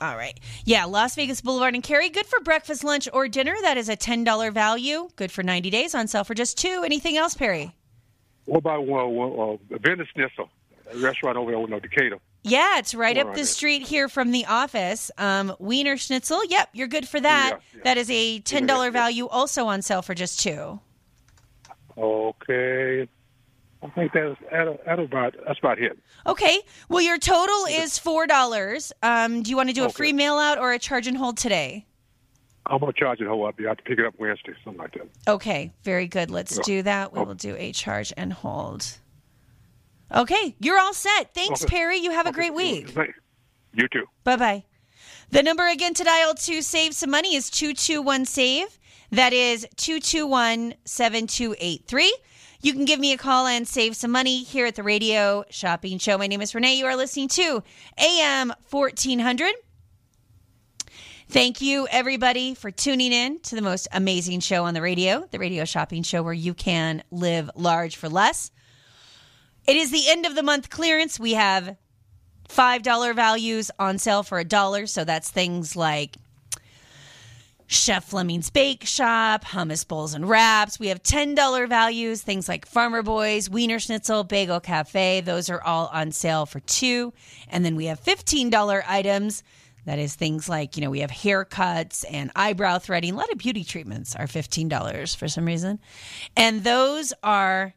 All 0.00 0.16
right. 0.16 0.38
Yeah, 0.64 0.84
Las 0.84 1.16
Vegas 1.16 1.40
Boulevard 1.40 1.74
and 1.74 1.82
Carey. 1.82 2.10
Good 2.10 2.26
for 2.26 2.38
breakfast, 2.38 2.84
lunch, 2.84 3.08
or 3.12 3.26
dinner. 3.26 3.56
That 3.62 3.76
is 3.76 3.88
a 3.88 3.96
$10 3.96 4.52
value. 4.52 5.08
Good 5.16 5.32
for 5.32 5.42
90 5.42 5.68
days 5.70 5.96
on 5.96 6.06
sale 6.06 6.22
for 6.22 6.34
just 6.34 6.56
two. 6.56 6.82
Anything 6.84 7.16
else, 7.16 7.34
Perry? 7.34 7.74
What 8.44 8.58
about 8.58 8.86
one, 8.86 9.10
one 9.14 9.58
uh, 9.72 9.78
Venice 9.78 10.08
Schnitzel, 10.14 10.48
a 10.92 10.98
restaurant 10.98 11.36
over 11.36 11.50
there 11.52 11.60
in 11.60 11.70
Decatur? 11.80 12.18
Yeah, 12.44 12.78
it's 12.78 12.92
right 12.94 13.16
up 13.16 13.34
the 13.34 13.44
street 13.44 13.82
here 13.82 14.08
from 14.08 14.32
the 14.32 14.44
office. 14.46 15.12
Um, 15.16 15.54
Wiener 15.60 15.96
Schnitzel. 15.96 16.44
Yep, 16.46 16.70
you're 16.72 16.88
good 16.88 17.06
for 17.06 17.20
that. 17.20 17.52
Yeah, 17.52 17.58
yeah. 17.76 17.80
That 17.84 17.98
is 17.98 18.10
a 18.10 18.40
$10 18.40 18.68
Yeah, 18.68 18.82
yeah. 18.84 18.90
value 18.90 19.28
also 19.28 19.66
on 19.66 19.80
sale 19.80 20.02
for 20.02 20.14
just 20.14 20.40
two. 20.40 20.80
Okay. 21.96 23.08
I 23.82 23.88
think 23.90 24.12
that's 24.12 24.36
at, 24.52 24.68
at 24.86 24.98
about 25.00 25.34
that's 25.46 25.58
about 25.58 25.78
it. 25.80 25.98
Okay. 26.26 26.60
Well, 26.88 27.00
your 27.02 27.18
total 27.18 27.64
is 27.68 27.98
four 27.98 28.26
dollars. 28.28 28.92
Um, 29.02 29.42
do 29.42 29.50
you 29.50 29.56
want 29.56 29.70
to 29.70 29.74
do 29.74 29.82
a 29.82 29.86
Okay. 29.86 29.92
free 29.94 30.12
mail 30.12 30.34
out 30.38 30.58
or 30.58 30.72
a 30.72 30.78
charge 30.78 31.08
and 31.08 31.16
hold 31.16 31.36
today? 31.36 31.84
I'm 32.66 32.78
gonna 32.78 32.92
charge 32.92 33.20
it 33.20 33.26
whole 33.26 33.46
up. 33.46 33.58
You 33.58 33.66
have 33.68 33.76
to 33.78 33.82
pick 33.82 33.98
it 33.98 34.04
up 34.06 34.14
Wednesday, 34.18 34.52
something 34.64 34.80
like 34.80 34.92
that. 34.94 35.08
Okay. 35.26 35.72
Very 35.82 36.06
good. 36.06 36.30
Let's 36.30 36.56
Yeah. 36.56 36.62
do 36.64 36.82
that. 36.82 37.12
We 37.12 37.20
Oh. 37.20 37.24
will 37.24 37.34
do 37.34 37.56
a 37.56 37.72
charge 37.72 38.12
and 38.16 38.32
hold. 38.32 38.98
Okay, 40.14 40.54
you're 40.60 40.78
all 40.78 40.92
set. 40.92 41.32
Thanks, 41.34 41.64
Okay. 41.64 41.74
Perry. 41.76 41.96
You 41.96 42.10
have 42.10 42.26
a 42.26 42.32
great 42.32 42.52
week. 42.54 42.94
You 43.74 43.88
too. 43.88 44.04
Bye 44.24 44.36
bye. 44.36 44.64
The 45.30 45.42
number 45.42 45.66
again 45.66 45.94
to 45.94 46.04
dial 46.04 46.34
to 46.34 46.60
save 46.62 46.94
some 46.94 47.10
money 47.10 47.34
is 47.34 47.48
221 47.48 48.26
SAVE. 48.26 48.78
That 49.10 49.32
is 49.32 49.66
221 49.76 50.74
7283. 50.84 52.14
You 52.60 52.72
can 52.74 52.84
give 52.84 53.00
me 53.00 53.12
a 53.12 53.16
call 53.16 53.46
and 53.46 53.66
save 53.66 53.96
some 53.96 54.10
money 54.10 54.42
here 54.44 54.66
at 54.66 54.74
the 54.76 54.82
radio 54.82 55.44
shopping 55.50 55.98
show. 55.98 56.16
My 56.18 56.26
name 56.26 56.42
is 56.42 56.54
Renee. 56.54 56.74
You 56.74 56.86
are 56.86 56.96
listening 56.96 57.28
to 57.28 57.62
AM 57.98 58.52
1400. 58.70 59.54
Thank 61.32 61.62
you, 61.62 61.88
everybody, 61.90 62.52
for 62.52 62.70
tuning 62.70 63.10
in 63.10 63.40
to 63.44 63.54
the 63.54 63.62
most 63.62 63.88
amazing 63.90 64.40
show 64.40 64.64
on 64.64 64.74
the 64.74 64.82
radio, 64.82 65.26
the 65.30 65.38
radio 65.38 65.64
shopping 65.64 66.02
show 66.02 66.22
where 66.22 66.34
you 66.34 66.52
can 66.52 67.02
live 67.10 67.50
large 67.54 67.96
for 67.96 68.10
less. 68.10 68.50
It 69.66 69.76
is 69.76 69.90
the 69.90 70.10
end 70.10 70.26
of 70.26 70.34
the 70.34 70.42
month 70.42 70.68
clearance. 70.68 71.18
We 71.18 71.32
have 71.32 71.78
$5 72.50 73.14
values 73.14 73.70
on 73.78 73.96
sale 73.96 74.22
for 74.22 74.40
a 74.40 74.44
dollar. 74.44 74.86
So 74.86 75.04
that's 75.04 75.30
things 75.30 75.74
like 75.74 76.18
Chef 77.66 78.04
Fleming's 78.04 78.50
Bake 78.50 78.84
Shop, 78.84 79.42
hummus 79.42 79.88
bowls 79.88 80.12
and 80.12 80.28
wraps. 80.28 80.78
We 80.78 80.88
have 80.88 81.02
$10 81.02 81.66
values, 81.66 82.20
things 82.20 82.46
like 82.46 82.66
Farmer 82.66 83.02
Boys, 83.02 83.48
Wiener 83.48 83.78
Schnitzel, 83.78 84.24
Bagel 84.24 84.60
Cafe. 84.60 85.22
Those 85.22 85.48
are 85.48 85.62
all 85.62 85.88
on 85.94 86.12
sale 86.12 86.44
for 86.44 86.60
two. 86.60 87.14
And 87.48 87.64
then 87.64 87.74
we 87.74 87.86
have 87.86 88.04
$15 88.04 88.82
items. 88.86 89.42
That 89.84 89.98
is 89.98 90.14
things 90.14 90.48
like, 90.48 90.76
you 90.76 90.82
know, 90.82 90.90
we 90.90 91.00
have 91.00 91.10
haircuts 91.10 92.04
and 92.10 92.30
eyebrow 92.36 92.78
threading. 92.78 93.14
A 93.14 93.16
lot 93.16 93.32
of 93.32 93.38
beauty 93.38 93.64
treatments 93.64 94.14
are 94.14 94.26
$15 94.26 95.16
for 95.16 95.28
some 95.28 95.44
reason. 95.44 95.80
And 96.36 96.62
those 96.62 97.12
are 97.22 97.74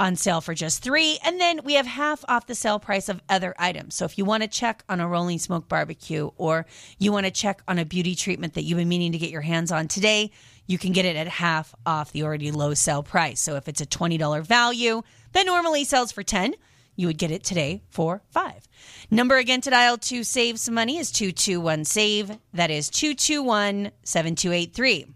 on 0.00 0.16
sale 0.16 0.40
for 0.40 0.54
just 0.54 0.82
three. 0.82 1.18
And 1.24 1.40
then 1.40 1.60
we 1.64 1.74
have 1.74 1.86
half 1.86 2.24
off 2.28 2.46
the 2.46 2.54
sale 2.54 2.78
price 2.78 3.08
of 3.08 3.20
other 3.28 3.54
items. 3.58 3.94
So 3.94 4.04
if 4.04 4.16
you 4.16 4.24
want 4.24 4.42
to 4.42 4.48
check 4.48 4.84
on 4.88 5.00
a 5.00 5.08
rolling 5.08 5.38
smoke 5.38 5.68
barbecue 5.68 6.30
or 6.36 6.66
you 6.98 7.10
want 7.10 7.26
to 7.26 7.32
check 7.32 7.62
on 7.66 7.78
a 7.78 7.84
beauty 7.84 8.14
treatment 8.14 8.54
that 8.54 8.62
you've 8.62 8.78
been 8.78 8.88
meaning 8.88 9.12
to 9.12 9.18
get 9.18 9.30
your 9.30 9.40
hands 9.40 9.72
on 9.72 9.88
today, 9.88 10.30
you 10.66 10.78
can 10.78 10.92
get 10.92 11.04
it 11.04 11.16
at 11.16 11.26
half 11.26 11.74
off 11.86 12.12
the 12.12 12.22
already 12.22 12.50
low 12.52 12.74
sale 12.74 13.02
price. 13.02 13.40
So 13.40 13.56
if 13.56 13.68
it's 13.68 13.80
a 13.80 13.86
$20 13.86 14.42
value 14.44 15.02
that 15.32 15.46
normally 15.46 15.84
sells 15.84 16.12
for 16.12 16.22
10, 16.22 16.54
you 16.98 17.06
would 17.06 17.16
get 17.16 17.30
it 17.30 17.44
today 17.44 17.80
for 17.88 18.22
5. 18.30 18.68
Number 19.08 19.36
again 19.36 19.60
to 19.60 19.70
dial 19.70 19.98
to 19.98 20.24
save 20.24 20.58
some 20.58 20.74
money 20.74 20.98
is 20.98 21.12
221 21.12 21.84
save. 21.84 22.36
That 22.52 22.72
is 22.72 22.90
221 22.90 23.92
7283. 24.02 25.06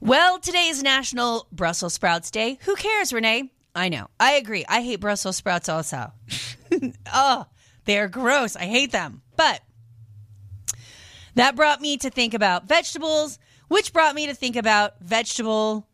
Well, 0.00 0.38
today 0.38 0.68
is 0.68 0.84
National 0.84 1.48
Brussels 1.50 1.94
Sprouts 1.94 2.30
Day. 2.30 2.60
Who 2.62 2.76
cares, 2.76 3.12
Renee? 3.12 3.50
I 3.74 3.88
know. 3.88 4.06
I 4.20 4.34
agree. 4.34 4.64
I 4.68 4.82
hate 4.82 5.00
Brussels 5.00 5.34
sprouts 5.34 5.68
also. 5.68 6.12
oh, 7.12 7.46
they're 7.86 8.08
gross. 8.08 8.54
I 8.54 8.66
hate 8.66 8.92
them. 8.92 9.22
But 9.34 9.62
that 11.34 11.56
brought 11.56 11.80
me 11.80 11.96
to 11.96 12.08
think 12.08 12.34
about 12.34 12.68
vegetables, 12.68 13.40
which 13.66 13.92
brought 13.92 14.14
me 14.14 14.26
to 14.28 14.34
think 14.34 14.54
about 14.54 15.00
vegetable 15.00 15.88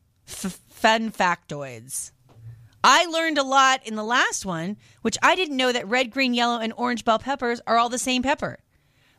fun 0.82 1.12
factoids. 1.12 2.10
I 2.82 3.06
learned 3.06 3.38
a 3.38 3.44
lot 3.44 3.86
in 3.86 3.94
the 3.94 4.02
last 4.02 4.44
one, 4.44 4.76
which 5.02 5.16
I 5.22 5.36
didn't 5.36 5.56
know 5.56 5.70
that 5.70 5.86
red, 5.86 6.10
green, 6.10 6.34
yellow, 6.34 6.58
and 6.58 6.72
orange 6.76 7.04
bell 7.04 7.20
peppers 7.20 7.60
are 7.68 7.78
all 7.78 7.88
the 7.88 7.98
same 7.98 8.24
pepper. 8.24 8.58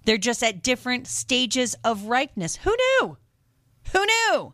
They're 0.04 0.18
just 0.18 0.44
at 0.44 0.62
different 0.62 1.08
stages 1.08 1.74
of 1.86 2.08
ripeness. 2.08 2.58
Who 2.58 2.76
knew? 2.76 3.18
Who 3.94 4.06
knew? 4.06 4.54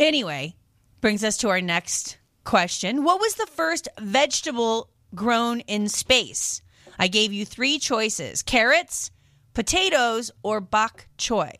Anyway, 0.00 0.56
brings 1.02 1.22
us 1.22 1.36
to 1.38 1.50
our 1.50 1.60
next 1.60 2.16
question. 2.44 3.04
What 3.04 3.20
was 3.20 3.34
the 3.34 3.46
first 3.46 3.86
vegetable 4.00 4.88
grown 5.14 5.60
in 5.60 5.90
space? 5.90 6.62
I 6.98 7.08
gave 7.08 7.34
you 7.34 7.44
three 7.44 7.78
choices 7.78 8.42
carrots, 8.42 9.10
potatoes, 9.52 10.30
or 10.42 10.62
bok 10.62 11.06
choy. 11.18 11.52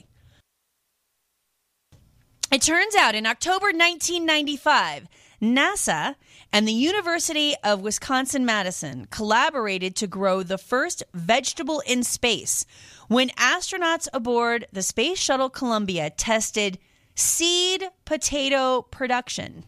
It 2.52 2.62
turns 2.62 2.94
out 2.94 3.14
in 3.14 3.26
October 3.26 3.66
1995, 3.66 5.08
NASA 5.42 6.14
and 6.52 6.68
the 6.68 6.72
University 6.72 7.54
of 7.64 7.80
Wisconsin 7.80 8.44
Madison 8.44 9.06
collaborated 9.10 9.96
to 9.96 10.06
grow 10.06 10.42
the 10.42 10.58
first 10.58 11.02
vegetable 11.12 11.82
in 11.86 12.04
space 12.04 12.64
when 13.08 13.30
astronauts 13.30 14.08
aboard 14.12 14.66
the 14.72 14.82
Space 14.82 15.18
Shuttle 15.18 15.50
Columbia 15.50 16.10
tested 16.10 16.78
seed 17.14 17.84
potato 18.04 18.82
production 18.82 19.64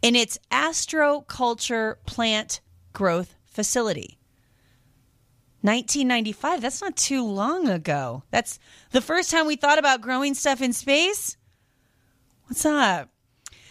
in 0.00 0.16
its 0.16 0.38
astroculture 0.50 1.96
plant 2.06 2.60
growth 2.92 3.34
facility. 3.44 4.18
1995, 5.60 6.60
that's 6.60 6.80
not 6.80 6.96
too 6.96 7.24
long 7.24 7.68
ago. 7.68 8.24
That's 8.30 8.58
the 8.90 9.00
first 9.00 9.30
time 9.30 9.46
we 9.46 9.56
thought 9.56 9.78
about 9.78 10.00
growing 10.00 10.34
stuff 10.34 10.60
in 10.60 10.72
space. 10.72 11.36
What's 12.52 12.66
up? 12.66 13.08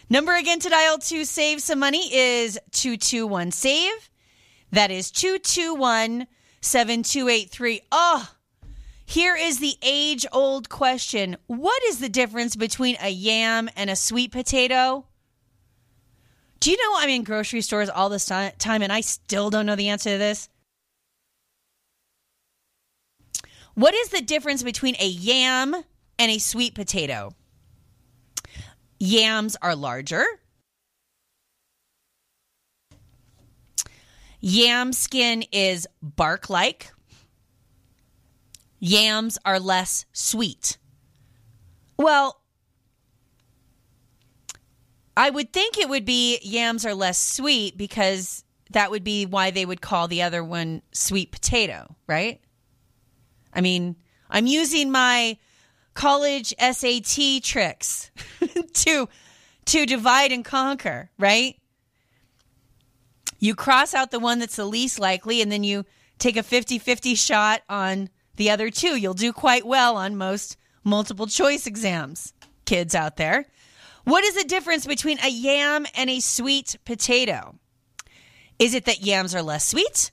Number 0.09 0.33
again 0.35 0.57
to 0.57 0.67
dial 0.67 0.97
to 0.97 1.23
save 1.23 1.61
some 1.61 1.77
money 1.77 2.11
is 2.11 2.57
221 2.71 3.51
save. 3.51 4.09
That 4.71 4.89
is 4.89 5.11
221 5.11 6.25
7283. 6.61 7.81
Oh, 7.91 8.31
here 9.05 9.35
is 9.35 9.59
the 9.59 9.75
age 9.83 10.25
old 10.31 10.69
question 10.69 11.37
What 11.45 11.79
is 11.83 11.99
the 11.99 12.09
difference 12.09 12.55
between 12.55 12.97
a 12.99 13.11
yam 13.11 13.69
and 13.75 13.91
a 13.91 13.95
sweet 13.95 14.31
potato? 14.31 15.05
Do 16.59 16.71
you 16.71 16.77
know 16.77 16.97
I'm 16.97 17.09
in 17.09 17.23
grocery 17.23 17.61
stores 17.61 17.87
all 17.87 18.09
this 18.09 18.25
time 18.25 18.81
and 18.81 18.91
I 18.91 19.01
still 19.01 19.51
don't 19.51 19.67
know 19.67 19.75
the 19.75 19.89
answer 19.89 20.09
to 20.09 20.17
this? 20.17 20.49
What 23.75 23.93
is 23.93 24.09
the 24.09 24.21
difference 24.21 24.63
between 24.63 24.95
a 24.99 25.05
yam 25.05 25.75
and 26.17 26.31
a 26.31 26.39
sweet 26.39 26.73
potato? 26.73 27.35
Yams 29.01 29.57
are 29.63 29.75
larger. 29.75 30.23
Yam 34.39 34.93
skin 34.93 35.43
is 35.51 35.87
bark 36.03 36.51
like. 36.51 36.91
Yams 38.79 39.39
are 39.43 39.59
less 39.59 40.05
sweet. 40.13 40.77
Well, 41.97 42.41
I 45.17 45.31
would 45.31 45.51
think 45.51 45.79
it 45.79 45.89
would 45.89 46.05
be 46.05 46.37
yams 46.43 46.85
are 46.85 46.93
less 46.93 47.17
sweet 47.17 47.79
because 47.79 48.43
that 48.69 48.91
would 48.91 49.03
be 49.03 49.25
why 49.25 49.49
they 49.49 49.65
would 49.65 49.81
call 49.81 50.07
the 50.07 50.21
other 50.21 50.43
one 50.43 50.83
sweet 50.91 51.31
potato, 51.31 51.95
right? 52.05 52.39
I 53.51 53.61
mean, 53.61 53.95
I'm 54.29 54.45
using 54.45 54.91
my 54.91 55.39
college 55.93 56.53
SAT 56.59 57.43
tricks 57.43 58.11
to 58.73 59.09
to 59.65 59.85
divide 59.85 60.31
and 60.31 60.43
conquer, 60.43 61.11
right? 61.17 61.55
You 63.39 63.55
cross 63.55 63.93
out 63.93 64.11
the 64.11 64.19
one 64.19 64.39
that's 64.39 64.55
the 64.55 64.65
least 64.65 64.99
likely 64.99 65.41
and 65.41 65.51
then 65.51 65.63
you 65.63 65.85
take 66.19 66.35
a 66.35 66.43
50-50 66.43 67.17
shot 67.17 67.61
on 67.69 68.09
the 68.35 68.49
other 68.49 68.69
two. 68.69 68.95
You'll 68.95 69.13
do 69.13 69.33
quite 69.33 69.65
well 69.65 69.97
on 69.97 70.15
most 70.15 70.57
multiple 70.83 71.27
choice 71.27 71.67
exams, 71.67 72.33
kids 72.65 72.95
out 72.95 73.17
there. 73.17 73.47
What 74.03 74.23
is 74.23 74.35
the 74.35 74.43
difference 74.43 74.85
between 74.85 75.19
a 75.19 75.29
yam 75.29 75.85
and 75.95 76.09
a 76.09 76.19
sweet 76.19 76.75
potato? 76.85 77.55
Is 78.57 78.73
it 78.73 78.85
that 78.85 79.01
yams 79.01 79.35
are 79.35 79.43
less 79.43 79.67
sweet? 79.67 80.11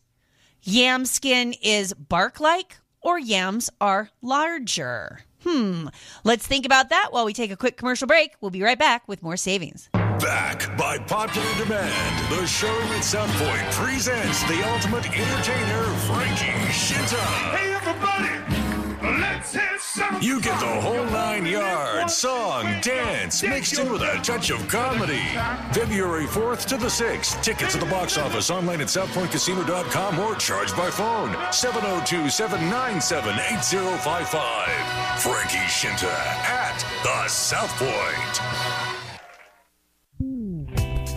Yam 0.63 1.05
skin 1.05 1.55
is 1.63 1.95
bark 1.95 2.41
like? 2.41 2.77
Or 3.01 3.19
yams 3.19 3.71
are 3.81 4.11
larger? 4.21 5.21
Hmm. 5.45 5.89
Let's 6.25 6.47
think 6.47 6.67
about 6.67 6.91
that 6.91 7.09
while 7.11 7.25
we 7.25 7.33
take 7.33 7.51
a 7.51 7.57
quick 7.57 7.77
commercial 7.77 8.07
break. 8.07 8.35
We'll 8.41 8.51
be 8.51 8.63
right 8.63 8.79
back 8.79 9.07
with 9.07 9.23
more 9.23 9.37
savings. 9.37 9.89
Back 9.93 10.77
by 10.77 10.99
popular 10.99 11.55
demand, 11.59 12.31
the 12.33 12.45
Showroom 12.45 12.89
at 12.89 13.05
South 13.05 13.31
Point 13.37 13.71
presents 13.71 14.43
the 14.45 14.69
ultimate 14.73 15.07
entertainer, 15.07 15.85
Frankie 16.07 16.73
Scinta. 16.73 17.23
Hey, 17.55 17.73
everybody, 17.73 18.38
let's 19.21 19.83
some 19.83 20.19
You 20.21 20.41
get 20.41 20.59
the 20.61 20.67
whole 20.67 21.05
nine 21.07 21.47
yards, 21.47 22.15
song, 22.15 22.65
dance, 22.81 23.43
mixed 23.43 23.79
in 23.79 23.91
with 23.91 24.03
a 24.03 24.21
touch 24.23 24.51
of 24.51 24.67
comedy. 24.69 25.23
February 25.73 26.27
4th 26.27 26.67
to 26.67 26.77
the 26.77 26.87
6th. 26.87 27.43
Tickets 27.43 27.75
at 27.75 27.81
the 27.81 27.87
box 27.87 28.19
office, 28.19 28.51
online 28.51 28.81
at 28.81 28.89
southpointcasino.com 28.89 30.19
or 30.21 30.35
charged 30.37 30.77
by 30.77 30.91
phone. 30.91 31.35
702 31.53 32.31
797 32.31 33.35
8055. 33.35 35.21
Frankie 35.21 35.69
Scinta 35.69 36.11
at 36.11 36.85
the 37.03 37.29
South 37.29 37.71
Point. 37.79 38.78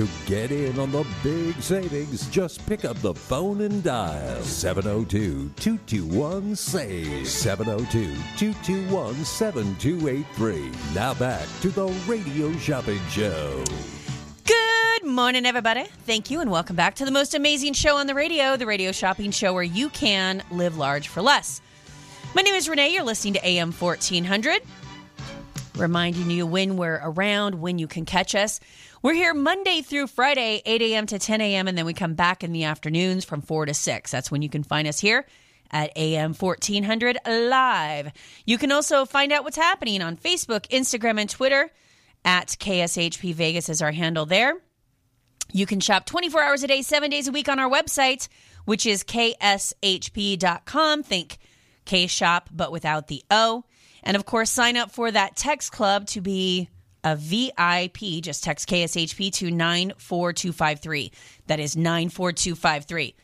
To 0.00 0.08
get 0.24 0.50
in 0.50 0.78
on 0.78 0.90
the 0.92 1.06
big 1.22 1.60
savings, 1.60 2.26
just 2.30 2.64
pick 2.66 2.86
up 2.86 2.96
the 3.02 3.12
phone 3.12 3.60
and 3.60 3.82
dial 3.82 4.40
702 4.40 5.50
221 5.56 6.56
SAVE. 6.56 7.28
702 7.28 8.14
221 8.38 9.14
7283. 9.22 10.72
Now 10.94 11.12
back 11.12 11.46
to 11.60 11.68
the 11.68 11.88
Radio 12.08 12.50
Shopping 12.54 12.98
Show. 13.10 13.62
Good 14.46 15.04
morning, 15.04 15.44
everybody. 15.44 15.84
Thank 16.06 16.30
you, 16.30 16.40
and 16.40 16.50
welcome 16.50 16.76
back 16.76 16.94
to 16.94 17.04
the 17.04 17.10
most 17.10 17.34
amazing 17.34 17.74
show 17.74 17.98
on 17.98 18.06
the 18.06 18.14
radio, 18.14 18.56
the 18.56 18.64
Radio 18.64 18.92
Shopping 18.92 19.30
Show, 19.30 19.52
where 19.52 19.62
you 19.62 19.90
can 19.90 20.42
live 20.50 20.78
large 20.78 21.08
for 21.08 21.20
less. 21.20 21.60
My 22.34 22.40
name 22.40 22.54
is 22.54 22.70
Renee. 22.70 22.94
You're 22.94 23.02
listening 23.02 23.34
to 23.34 23.46
AM 23.46 23.70
1400. 23.70 24.62
Reminding 25.76 26.30
you 26.30 26.46
when 26.46 26.78
we're 26.78 27.00
around, 27.02 27.60
when 27.60 27.78
you 27.78 27.86
can 27.86 28.06
catch 28.06 28.34
us. 28.34 28.60
We're 29.02 29.14
here 29.14 29.32
Monday 29.32 29.80
through 29.80 30.08
Friday, 30.08 30.60
8 30.66 30.82
a.m. 30.82 31.06
to 31.06 31.18
10 31.18 31.40
a.m., 31.40 31.68
and 31.68 31.78
then 31.78 31.86
we 31.86 31.94
come 31.94 32.12
back 32.12 32.44
in 32.44 32.52
the 32.52 32.64
afternoons 32.64 33.24
from 33.24 33.40
4 33.40 33.64
to 33.64 33.72
6. 33.72 34.10
That's 34.10 34.30
when 34.30 34.42
you 34.42 34.50
can 34.50 34.62
find 34.62 34.86
us 34.86 35.00
here 35.00 35.24
at 35.70 35.90
AM 35.96 36.34
1400 36.34 37.16
Live. 37.26 38.12
You 38.44 38.58
can 38.58 38.70
also 38.70 39.06
find 39.06 39.32
out 39.32 39.42
what's 39.42 39.56
happening 39.56 40.02
on 40.02 40.18
Facebook, 40.18 40.68
Instagram, 40.68 41.18
and 41.18 41.30
Twitter 41.30 41.70
at 42.26 42.48
KSHP 42.48 43.32
Vegas 43.32 43.70
is 43.70 43.80
our 43.80 43.92
handle 43.92 44.26
there. 44.26 44.52
You 45.50 45.64
can 45.64 45.80
shop 45.80 46.04
24 46.04 46.42
hours 46.42 46.62
a 46.62 46.66
day, 46.66 46.82
seven 46.82 47.08
days 47.08 47.26
a 47.26 47.32
week 47.32 47.48
on 47.48 47.58
our 47.58 47.70
website, 47.70 48.28
which 48.66 48.84
is 48.84 49.02
kshp.com. 49.02 51.02
Think 51.04 51.38
K 51.86 52.06
shop, 52.06 52.50
but 52.52 52.70
without 52.70 53.08
the 53.08 53.24
O. 53.30 53.64
And 54.02 54.14
of 54.14 54.26
course, 54.26 54.50
sign 54.50 54.76
up 54.76 54.90
for 54.90 55.10
that 55.10 55.36
text 55.36 55.72
club 55.72 56.06
to 56.08 56.20
be 56.20 56.68
a 57.04 57.16
VIP. 57.16 58.22
Just 58.22 58.44
text 58.44 58.68
KSHP 58.68 59.32
to 59.34 59.50
94253. 59.50 61.12
That 61.46 61.60
is 61.60 61.76
94253. 61.76 63.14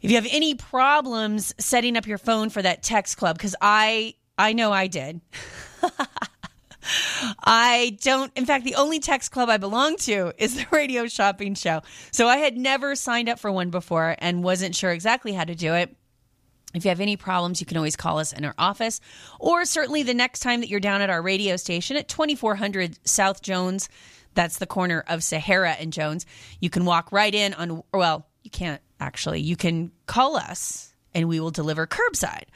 If 0.00 0.10
you 0.10 0.16
have 0.16 0.28
any 0.30 0.54
problems 0.54 1.54
setting 1.58 1.96
up 1.96 2.06
your 2.06 2.18
phone 2.18 2.50
for 2.50 2.60
that 2.60 2.82
text 2.82 3.16
club, 3.16 3.38
because 3.38 3.56
I 3.60 4.14
I 4.36 4.52
know 4.52 4.72
I 4.72 4.86
did. 4.86 5.20
I 7.42 7.96
don't, 8.02 8.30
in 8.36 8.44
fact, 8.44 8.64
the 8.64 8.74
only 8.74 9.00
text 9.00 9.32
club 9.32 9.48
I 9.48 9.56
belong 9.56 9.96
to 9.98 10.32
is 10.36 10.56
the 10.56 10.66
radio 10.70 11.06
shopping 11.06 11.54
show. 11.54 11.80
So 12.10 12.28
I 12.28 12.36
had 12.36 12.56
never 12.56 12.94
signed 12.94 13.28
up 13.28 13.38
for 13.38 13.50
one 13.50 13.70
before 13.70 14.16
and 14.18 14.44
wasn't 14.44 14.74
sure 14.74 14.90
exactly 14.92 15.32
how 15.32 15.44
to 15.44 15.54
do 15.54 15.72
it. 15.74 15.96
If 16.74 16.84
you 16.84 16.88
have 16.88 17.00
any 17.00 17.16
problems, 17.16 17.60
you 17.60 17.66
can 17.66 17.76
always 17.76 17.96
call 17.96 18.18
us 18.18 18.32
in 18.32 18.44
our 18.44 18.54
office, 18.58 19.00
or 19.38 19.64
certainly 19.64 20.02
the 20.02 20.14
next 20.14 20.40
time 20.40 20.60
that 20.60 20.68
you're 20.68 20.80
down 20.80 21.02
at 21.02 21.10
our 21.10 21.22
radio 21.22 21.56
station 21.56 21.96
at 21.96 22.08
2400 22.08 22.98
South 23.06 23.42
Jones. 23.42 23.88
That's 24.34 24.58
the 24.58 24.66
corner 24.66 25.04
of 25.06 25.22
Sahara 25.22 25.72
and 25.72 25.92
Jones. 25.92 26.26
You 26.60 26.70
can 26.70 26.84
walk 26.84 27.12
right 27.12 27.32
in 27.32 27.54
on, 27.54 27.82
well, 27.92 28.26
you 28.42 28.50
can't 28.50 28.82
actually. 29.00 29.40
You 29.40 29.56
can 29.56 29.92
call 30.06 30.36
us 30.36 30.92
and 31.14 31.28
we 31.28 31.38
will 31.38 31.52
deliver 31.52 31.86
curbside 31.86 32.46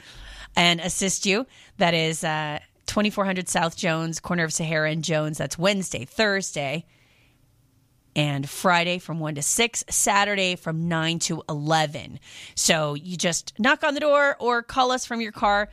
and 0.55 0.81
assist 0.81 1.25
you. 1.25 1.45
That 1.77 1.93
is 1.93 2.23
uh, 2.23 2.59
2400 2.87 3.47
South 3.47 3.77
Jones, 3.77 4.19
corner 4.19 4.43
of 4.43 4.51
Sahara 4.51 4.91
and 4.91 5.03
Jones. 5.03 5.37
That's 5.37 5.57
Wednesday, 5.57 6.03
Thursday, 6.05 6.85
and 8.19 8.49
Friday 8.49 8.99
from 8.99 9.21
1 9.21 9.35
to 9.35 9.41
6, 9.41 9.85
Saturday 9.89 10.57
from 10.57 10.89
9 10.89 11.19
to 11.19 11.41
11. 11.47 12.19
So 12.53 12.93
you 12.93 13.15
just 13.15 13.57
knock 13.57 13.85
on 13.85 13.93
the 13.93 14.01
door 14.01 14.35
or 14.41 14.61
call 14.61 14.91
us 14.91 15.05
from 15.05 15.21
your 15.21 15.31
car 15.31 15.69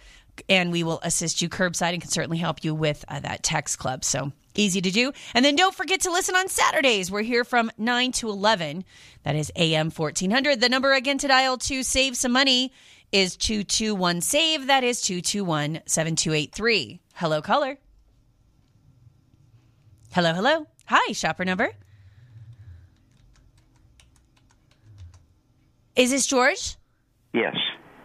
and 0.48 0.70
we 0.70 0.84
will 0.84 1.00
assist 1.02 1.42
you 1.42 1.48
curbside 1.48 1.92
and 1.92 2.00
can 2.00 2.08
certainly 2.08 2.38
help 2.38 2.62
you 2.62 2.72
with 2.72 3.04
uh, 3.08 3.18
that 3.18 3.42
text 3.42 3.80
club. 3.80 4.04
So 4.04 4.30
easy 4.54 4.80
to 4.80 4.92
do. 4.92 5.10
And 5.34 5.44
then 5.44 5.56
don't 5.56 5.74
forget 5.74 6.02
to 6.02 6.12
listen 6.12 6.36
on 6.36 6.46
Saturdays. 6.46 7.10
We're 7.10 7.22
here 7.22 7.42
from 7.42 7.68
9 7.78 8.12
to 8.12 8.28
11. 8.28 8.84
That 9.24 9.34
is 9.34 9.50
AM 9.56 9.90
1400. 9.90 10.60
The 10.60 10.68
number 10.68 10.92
again 10.92 11.18
to 11.18 11.26
dial 11.26 11.58
to 11.58 11.82
save 11.82 12.16
some 12.16 12.30
money 12.30 12.72
is 13.10 13.36
221 13.36 14.20
SAVE. 14.20 14.68
That 14.68 14.84
is 14.84 15.00
221 15.00 15.80
7283. 15.84 17.00
Hello, 17.14 17.42
caller. 17.42 17.76
Hello, 20.12 20.32
hello. 20.32 20.68
Hi, 20.86 21.10
shopper 21.10 21.44
number. 21.44 21.72
Is 25.96 26.10
this 26.10 26.26
George? 26.26 26.76
Yes. 27.32 27.56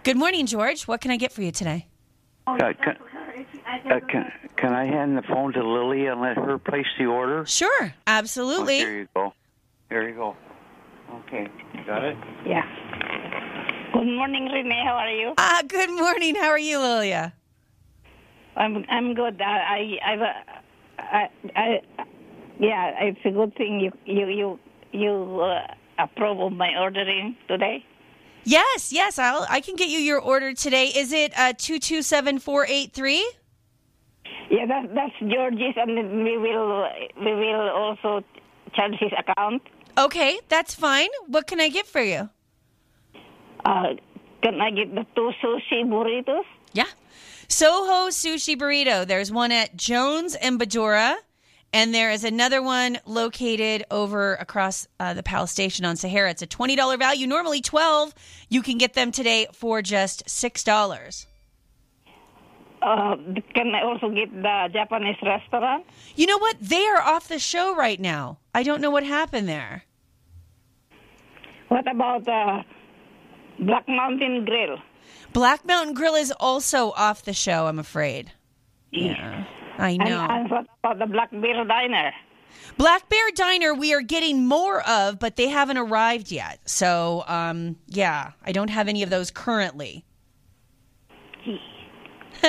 Good 0.03 0.17
morning, 0.17 0.45
George. 0.45 0.87
What 0.87 1.01
can 1.01 1.11
I 1.11 1.17
get 1.17 1.33
for 1.33 1.41
you 1.41 1.51
today? 1.51 1.87
Uh, 2.47 2.57
can, 2.57 2.97
uh, 3.91 3.99
can, 4.09 4.31
can 4.55 4.73
I 4.73 4.85
hand 4.85 5.17
the 5.17 5.21
phone 5.23 5.51
to 5.53 5.67
Lily 5.67 6.07
and 6.07 6.21
let 6.21 6.37
her 6.37 6.57
place 6.57 6.87
the 6.97 7.05
order? 7.05 7.45
Sure, 7.45 7.93
absolutely. 8.07 8.81
Oh, 8.81 8.85
here 8.85 8.97
you 8.99 9.07
go. 9.13 9.33
Here 9.89 10.09
you 10.09 10.15
go. 10.15 10.35
Okay, 11.27 11.47
got 11.85 12.03
it? 12.05 12.17
Yeah. 12.45 12.63
Good 13.93 14.07
morning, 14.07 14.45
Renee. 14.45 14.83
How 14.85 14.93
are 14.93 15.11
you? 15.11 15.33
Ah, 15.37 15.61
good 15.67 15.89
morning. 15.89 16.35
How 16.35 16.47
are 16.47 16.57
you, 16.57 16.79
Lilia? 16.79 17.33
I'm 18.55 18.85
I'm 18.89 19.13
good. 19.13 19.41
I 19.41 19.97
I 20.03 20.13
I've, 20.13 20.21
uh, 20.21 20.33
I, 20.97 21.29
I 21.55 21.81
yeah. 22.57 22.91
It's 23.01 23.19
a 23.25 23.31
good 23.31 23.53
thing 23.55 23.81
you 23.81 23.91
you 24.05 24.27
you 24.27 24.59
you 24.93 25.41
uh, 25.41 25.67
approve 26.03 26.39
of 26.39 26.53
my 26.53 26.75
ordering 26.79 27.35
today. 27.47 27.85
Yes, 28.43 28.91
yes. 28.91 29.19
I'll 29.19 29.45
I 29.49 29.61
can 29.61 29.75
get 29.75 29.89
you 29.89 29.99
your 29.99 30.19
order 30.19 30.53
today. 30.53 30.87
Is 30.87 31.13
it 31.13 31.31
uh 31.37 31.53
two 31.57 31.79
two 31.79 32.01
seven 32.01 32.39
four 32.39 32.65
eight 32.67 32.93
three? 32.93 33.29
Yeah, 34.49 34.65
that, 34.65 34.93
that's 34.93 35.13
George's, 35.19 35.75
and 35.77 36.23
we 36.23 36.37
will 36.37 36.87
we 37.23 37.33
will 37.33 37.69
also 37.69 38.23
charge 38.73 38.95
his 38.99 39.11
account. 39.17 39.61
Okay, 39.97 40.39
that's 40.49 40.73
fine. 40.73 41.09
What 41.27 41.47
can 41.47 41.59
I 41.61 41.69
get 41.69 41.85
for 41.87 42.01
you? 42.01 42.29
Uh, 43.63 43.93
can 44.41 44.59
I 44.59 44.71
get 44.71 44.93
the 44.93 45.05
two 45.15 45.31
sushi 45.41 45.85
burritos? 45.85 46.43
Yeah. 46.73 46.87
Soho 47.47 48.09
Sushi 48.09 48.55
Burrito. 48.57 49.05
There's 49.05 49.31
one 49.31 49.51
at 49.51 49.75
Jones 49.75 50.35
and 50.35 50.59
Badura, 50.59 51.15
and 51.73 51.93
there 51.93 52.11
is 52.11 52.23
another 52.23 52.61
one 52.61 52.99
located 53.05 53.85
over 53.89 54.35
across 54.35 54.87
uh, 54.99 55.13
the 55.13 55.23
Palace 55.23 55.51
Station 55.51 55.85
on 55.85 55.95
Sahara. 55.95 56.31
It's 56.31 56.41
a 56.41 56.47
twenty 56.47 56.75
dollar 56.75 56.97
value, 56.97 57.27
normally 57.27 57.61
twelve. 57.61 58.13
You 58.49 58.61
can 58.61 58.77
get 58.77 58.93
them 58.93 59.11
today 59.11 59.47
for 59.53 59.81
just 59.81 60.29
six 60.29 60.63
dollars. 60.63 61.27
Uh, 62.81 63.15
can 63.53 63.75
I 63.75 63.83
also 63.83 64.09
get 64.09 64.33
the 64.33 64.69
Japanese 64.73 65.17
restaurant? 65.21 65.85
You 66.15 66.25
know 66.25 66.39
what? 66.39 66.57
They 66.59 66.83
are 66.87 67.01
off 67.01 67.27
the 67.27 67.37
show 67.37 67.75
right 67.75 67.99
now. 67.99 68.39
I 68.55 68.63
don't 68.63 68.81
know 68.81 68.89
what 68.89 69.03
happened 69.03 69.47
there. 69.47 69.83
What 71.67 71.89
about 71.89 72.27
uh, 72.27 72.63
Black 73.59 73.87
Mountain 73.87 74.45
Grill? 74.45 74.77
Black 75.31 75.63
Mountain 75.63 75.93
Grill 75.93 76.15
is 76.15 76.33
also 76.39 76.91
off 76.91 77.23
the 77.23 77.33
show. 77.33 77.67
I'm 77.67 77.79
afraid. 77.79 78.31
Yeah, 78.91 79.45
I 79.77 79.97
know. 79.97 80.25
and 80.29 80.49
what 80.49 80.65
about 80.83 80.99
the 80.99 81.05
Black 81.05 81.31
Bear 81.31 81.63
Diner? 81.65 82.11
Black 82.77 83.07
Bear 83.09 83.31
Diner, 83.35 83.73
we 83.73 83.93
are 83.93 84.01
getting 84.01 84.45
more 84.45 84.81
of, 84.87 85.19
but 85.19 85.35
they 85.35 85.47
haven't 85.47 85.77
arrived 85.77 86.31
yet. 86.31 86.59
So, 86.65 87.23
um, 87.27 87.77
yeah, 87.87 88.31
I 88.45 88.51
don't 88.51 88.69
have 88.69 88.87
any 88.87 89.03
of 89.03 89.09
those 89.09 89.31
currently. 89.31 90.03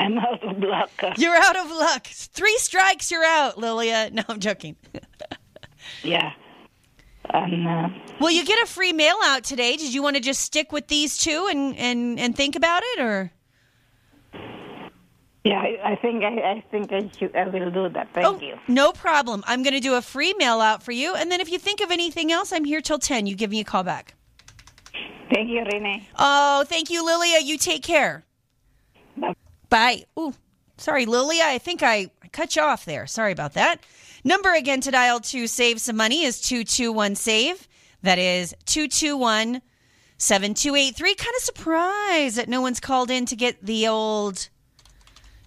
I'm 0.00 0.18
out 0.18 0.42
of 0.42 0.58
luck. 0.58 0.90
You're 1.18 1.36
out 1.36 1.56
of 1.56 1.70
luck. 1.70 2.06
Three 2.06 2.56
strikes, 2.58 3.10
you're 3.10 3.24
out, 3.24 3.58
Lilia. 3.58 4.10
No, 4.14 4.22
I'm 4.28 4.40
joking. 4.40 4.76
Yeah. 6.02 6.32
And, 7.32 7.68
uh, 7.68 7.88
Well, 8.18 8.30
you 8.30 8.44
get 8.44 8.62
a 8.62 8.66
free 8.66 8.92
mail 8.94 9.16
out 9.24 9.44
today. 9.44 9.76
Did 9.76 9.92
you 9.92 10.02
want 10.02 10.16
to 10.16 10.22
just 10.22 10.40
stick 10.40 10.72
with 10.72 10.88
these 10.88 11.18
two 11.18 11.48
and, 11.50 11.76
and, 11.76 12.18
and 12.18 12.34
think 12.34 12.56
about 12.56 12.82
it, 12.84 13.00
or? 13.00 13.30
Yeah, 15.44 15.60
I, 15.84 15.96
think 15.96 16.22
I, 16.22 16.28
I 16.28 16.64
think 16.70 16.92
I 16.92 17.10
should. 17.16 17.34
I 17.34 17.48
will 17.48 17.70
do 17.70 17.88
that. 17.88 18.08
Thank 18.12 18.26
oh, 18.26 18.38
you. 18.40 18.56
No 18.68 18.92
problem. 18.92 19.42
I'm 19.46 19.62
going 19.62 19.74
to 19.74 19.80
do 19.80 19.94
a 19.94 20.02
free 20.02 20.34
mail 20.38 20.60
out 20.60 20.82
for 20.82 20.92
you, 20.92 21.14
and 21.14 21.30
then 21.32 21.40
if 21.40 21.50
you 21.50 21.58
think 21.58 21.80
of 21.80 21.90
anything 21.90 22.30
else, 22.30 22.52
I'm 22.52 22.64
here 22.64 22.80
till 22.80 22.98
ten. 22.98 23.26
You 23.26 23.34
give 23.34 23.50
me 23.50 23.60
a 23.60 23.64
call 23.64 23.82
back. 23.82 24.14
Thank 25.32 25.48
you, 25.48 25.62
Renee. 25.64 26.08
Oh, 26.18 26.64
thank 26.66 26.90
you, 26.90 27.04
Lilia. 27.04 27.40
You 27.40 27.56
take 27.56 27.82
care. 27.82 28.24
Bye. 29.16 29.34
Bye. 29.68 30.04
Ooh, 30.18 30.34
sorry, 30.76 31.06
Lilia. 31.06 31.44
I 31.44 31.58
think 31.58 31.82
I 31.82 32.10
cut 32.32 32.56
you 32.56 32.62
off 32.62 32.84
there. 32.84 33.06
Sorry 33.06 33.32
about 33.32 33.54
that. 33.54 33.80
Number 34.24 34.52
again 34.52 34.80
to 34.82 34.90
dial 34.90 35.20
to 35.20 35.46
save 35.46 35.80
some 35.80 35.96
money 35.96 36.24
is 36.24 36.40
221 36.40 37.14
SAVE. 37.14 37.66
That 38.02 38.18
is 38.18 38.54
221 38.66 39.62
7283. 40.18 41.14
Kind 41.14 41.34
of 41.36 41.42
surprised 41.42 42.36
that 42.36 42.48
no 42.48 42.60
one's 42.60 42.80
called 42.80 43.10
in 43.10 43.24
to 43.26 43.36
get 43.36 43.64
the 43.64 43.88
old 43.88 44.50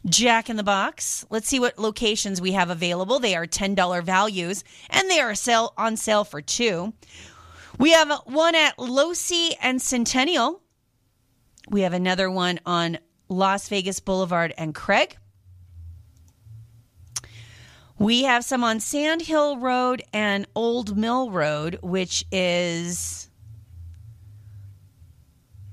Jack 0.05 0.49
in 0.49 0.57
the 0.57 0.63
Box. 0.63 1.25
Let's 1.29 1.47
see 1.47 1.59
what 1.59 1.79
locations 1.79 2.41
we 2.41 2.51
have 2.51 2.69
available. 2.69 3.19
They 3.19 3.35
are 3.35 3.47
$10 3.47 4.03
values 4.03 4.63
and 4.89 5.09
they 5.09 5.19
are 5.19 5.35
sale 5.35 5.73
on 5.77 5.95
sale 5.97 6.23
for 6.23 6.41
two. 6.41 6.93
We 7.79 7.91
have 7.91 8.11
one 8.25 8.55
at 8.55 8.77
Losee 8.77 9.53
and 9.61 9.81
Centennial. 9.81 10.61
We 11.69 11.81
have 11.81 11.93
another 11.93 12.29
one 12.29 12.59
on 12.65 12.99
Las 13.29 13.69
Vegas 13.69 13.99
Boulevard 13.99 14.53
and 14.57 14.75
Craig. 14.75 15.17
We 17.97 18.23
have 18.23 18.43
some 18.43 18.63
on 18.63 18.79
Sand 18.79 19.21
Hill 19.21 19.57
Road 19.57 20.03
and 20.11 20.45
Old 20.55 20.97
Mill 20.97 21.31
Road, 21.31 21.79
which 21.81 22.25
is 22.31 23.29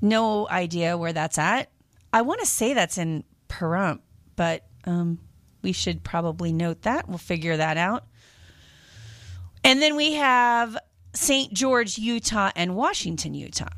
no 0.00 0.48
idea 0.48 0.96
where 0.96 1.12
that's 1.12 1.38
at. 1.38 1.70
I 2.12 2.22
want 2.22 2.40
to 2.40 2.46
say 2.46 2.72
that's 2.72 2.98
in 2.98 3.24
Pahrump, 3.48 4.00
but 4.40 4.64
um, 4.86 5.18
we 5.60 5.70
should 5.70 6.02
probably 6.02 6.50
note 6.50 6.80
that. 6.84 7.06
We'll 7.06 7.18
figure 7.18 7.58
that 7.58 7.76
out. 7.76 8.06
And 9.62 9.82
then 9.82 9.96
we 9.96 10.14
have 10.14 10.78
St. 11.12 11.52
George, 11.52 11.98
Utah, 11.98 12.50
and 12.56 12.74
Washington, 12.74 13.34
Utah. 13.34 13.68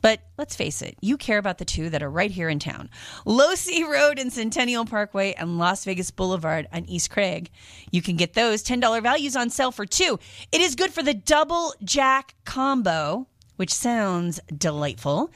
But 0.00 0.20
let's 0.38 0.56
face 0.56 0.80
it, 0.80 0.96
you 1.02 1.18
care 1.18 1.36
about 1.36 1.58
the 1.58 1.66
two 1.66 1.90
that 1.90 2.02
are 2.02 2.08
right 2.08 2.30
here 2.30 2.48
in 2.48 2.58
town 2.58 2.88
Losee 3.26 3.84
Road 3.86 4.18
and 4.18 4.32
Centennial 4.32 4.86
Parkway 4.86 5.34
and 5.34 5.58
Las 5.58 5.84
Vegas 5.84 6.10
Boulevard 6.10 6.66
on 6.72 6.86
East 6.86 7.10
Craig. 7.10 7.50
You 7.90 8.00
can 8.00 8.16
get 8.16 8.32
those 8.32 8.64
$10 8.64 9.02
values 9.02 9.36
on 9.36 9.50
sale 9.50 9.70
for 9.70 9.84
two. 9.84 10.18
It 10.50 10.62
is 10.62 10.76
good 10.76 10.94
for 10.94 11.02
the 11.02 11.12
double 11.12 11.74
jack 11.84 12.36
combo, 12.46 13.26
which 13.56 13.74
sounds 13.74 14.40
delightful. 14.56 15.30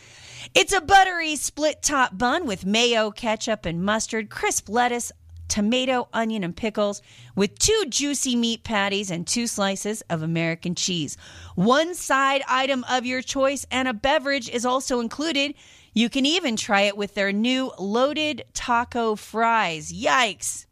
It's 0.55 0.72
a 0.72 0.80
buttery 0.80 1.36
split 1.36 1.82
top 1.82 2.16
bun 2.16 2.47
with 2.47 2.66
mayo, 2.66 3.11
ketchup, 3.11 3.66
and 3.66 3.84
mustard, 3.84 4.30
crisp 4.30 4.68
lettuce, 4.68 5.12
tomato, 5.49 6.09
onion, 6.12 6.45
and 6.45 6.55
pickles, 6.55 7.03
with 7.34 7.59
two 7.59 7.84
juicy 7.89 8.36
meat 8.36 8.64
patties 8.64 9.11
and 9.11 9.26
two 9.26 9.47
slices 9.47 10.03
of 10.11 10.22
American 10.22 10.74
cheese. 10.74 11.16
One 11.55 11.95
side 11.95 12.43
item 12.49 12.84
of 12.89 13.07
your 13.07 13.22
choice 13.22 13.66
and 13.70 13.89
a 13.89 13.95
beverage 13.95 14.49
is 14.49 14.64
also 14.64 15.01
included. 15.01 15.55
You 15.95 16.09
can 16.09 16.26
even 16.26 16.57
try 16.57 16.82
it 16.82 16.97
with 16.97 17.14
their 17.14 17.32
new 17.32 17.72
loaded 17.78 18.45
taco 18.55 19.16
fries. 19.16 19.93
Yikes! 19.93 20.66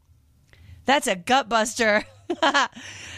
That's 0.85 1.09
a 1.09 1.17
gut 1.17 1.49
buster. 1.49 2.05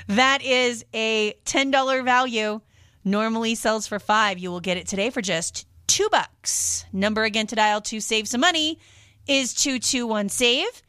that 0.07 0.43
is 0.43 0.85
a 0.95 1.35
$10 1.45 2.05
value. 2.05 2.61
Normally 3.05 3.55
sells 3.55 3.87
for 3.87 3.99
five. 3.99 4.39
You 4.39 4.51
will 4.51 4.61
get 4.61 4.77
it 4.77 4.87
today 4.87 5.11
for 5.11 5.21
just 5.21 5.67
two 5.89 6.09
bucks. 6.11 6.85
Number 6.93 7.25
again 7.25 7.49
to 7.49 7.57
dial 7.57 7.81
to 7.83 8.01
save 8.01 8.29
some 8.29 8.41
money 8.41 8.79
is 9.27 9.53
221 9.55 10.29
SAVE. 10.29 10.83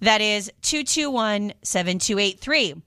That 0.00 0.20
is 0.20 0.50
221 0.62 1.52
7283. 1.62 2.82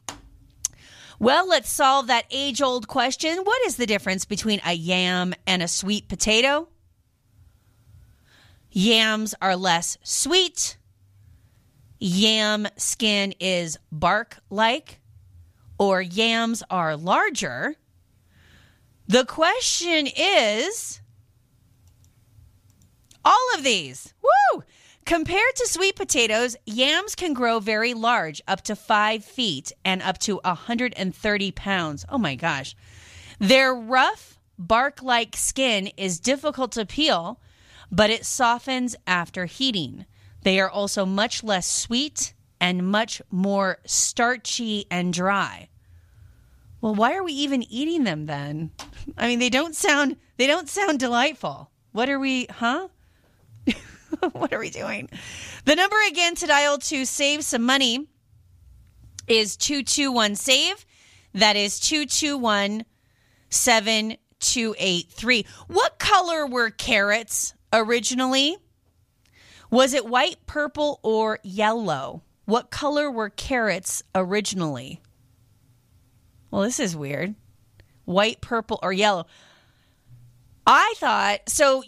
Well, 1.19 1.47
let's 1.47 1.69
solve 1.69 2.07
that 2.07 2.25
age 2.31 2.61
old 2.61 2.87
question. 2.87 3.39
What 3.43 3.65
is 3.65 3.75
the 3.75 3.85
difference 3.85 4.25
between 4.25 4.61
a 4.65 4.73
yam 4.73 5.33
and 5.45 5.61
a 5.61 5.67
sweet 5.67 6.07
potato? 6.07 6.69
Yams 8.71 9.35
are 9.41 9.55
less 9.55 9.97
sweet. 10.03 10.77
Yam 11.99 12.67
skin 12.77 13.33
is 13.39 13.77
bark 13.91 14.37
like, 14.49 15.01
or 15.77 16.01
yams 16.01 16.63
are 16.69 16.95
larger. 16.95 17.75
The 19.07 19.25
question 19.25 20.07
is 20.15 21.01
all 23.23 23.47
of 23.55 23.63
these. 23.63 24.13
Woo! 24.21 24.63
Compared 25.05 25.55
to 25.55 25.67
sweet 25.67 25.95
potatoes, 25.95 26.55
yams 26.65 27.15
can 27.15 27.33
grow 27.33 27.59
very 27.59 27.93
large, 27.93 28.41
up 28.47 28.61
to 28.61 28.75
five 28.75 29.25
feet 29.25 29.71
and 29.83 30.01
up 30.01 30.19
to 30.19 30.39
130 30.43 31.51
pounds. 31.51 32.05
Oh 32.09 32.17
my 32.17 32.35
gosh. 32.35 32.75
Their 33.39 33.73
rough, 33.73 34.39
bark 34.57 35.01
like 35.01 35.35
skin 35.35 35.87
is 35.97 36.19
difficult 36.19 36.73
to 36.73 36.85
peel, 36.85 37.39
but 37.91 38.09
it 38.09 38.25
softens 38.25 38.95
after 39.07 39.45
heating. 39.45 40.05
They 40.43 40.59
are 40.59 40.69
also 40.69 41.05
much 41.05 41.43
less 41.43 41.65
sweet 41.65 42.33
and 42.61 42.87
much 42.87 43.21
more 43.31 43.79
starchy 43.85 44.85
and 44.91 45.13
dry. 45.13 45.69
Well, 46.81 46.95
why 46.95 47.15
are 47.15 47.23
we 47.23 47.33
even 47.33 47.63
eating 47.63 48.03
them 48.03 48.25
then? 48.25 48.71
I 49.17 49.27
mean, 49.27 49.39
they 49.39 49.49
don't 49.49 49.75
sound 49.75 50.17
they 50.37 50.47
don't 50.47 50.69
sound 50.69 50.99
delightful. 50.99 51.71
What 51.91 52.09
are 52.09 52.19
we, 52.19 52.45
huh? 52.45 52.89
what 54.31 54.53
are 54.53 54.59
we 54.59 54.69
doing? 54.69 55.09
The 55.65 55.75
number 55.75 55.95
again 56.09 56.35
to 56.35 56.47
dial 56.47 56.77
to 56.77 57.05
save 57.05 57.43
some 57.43 57.63
money 57.63 58.07
is 59.27 59.57
221 59.57 60.35
save. 60.35 60.85
That 61.33 61.55
is 61.55 61.79
221 61.79 62.85
7283. 63.49 65.45
What 65.67 65.99
color 65.99 66.47
were 66.47 66.69
carrots 66.69 67.53
originally? 67.71 68.57
Was 69.71 69.93
it 69.93 70.05
white, 70.05 70.37
purple, 70.47 70.99
or 71.03 71.39
yellow? 71.43 72.23
What 72.45 72.71
color 72.71 73.11
were 73.11 73.29
carrots 73.29 74.01
originally? 74.15 75.01
Well, 76.49 76.63
this 76.63 76.79
is 76.79 76.95
weird. 76.95 77.35
White, 78.05 78.41
purple, 78.41 78.79
or 78.81 78.91
yellow. 78.91 79.27
I 80.65 80.95
thought 80.97 81.41
so. 81.47 81.83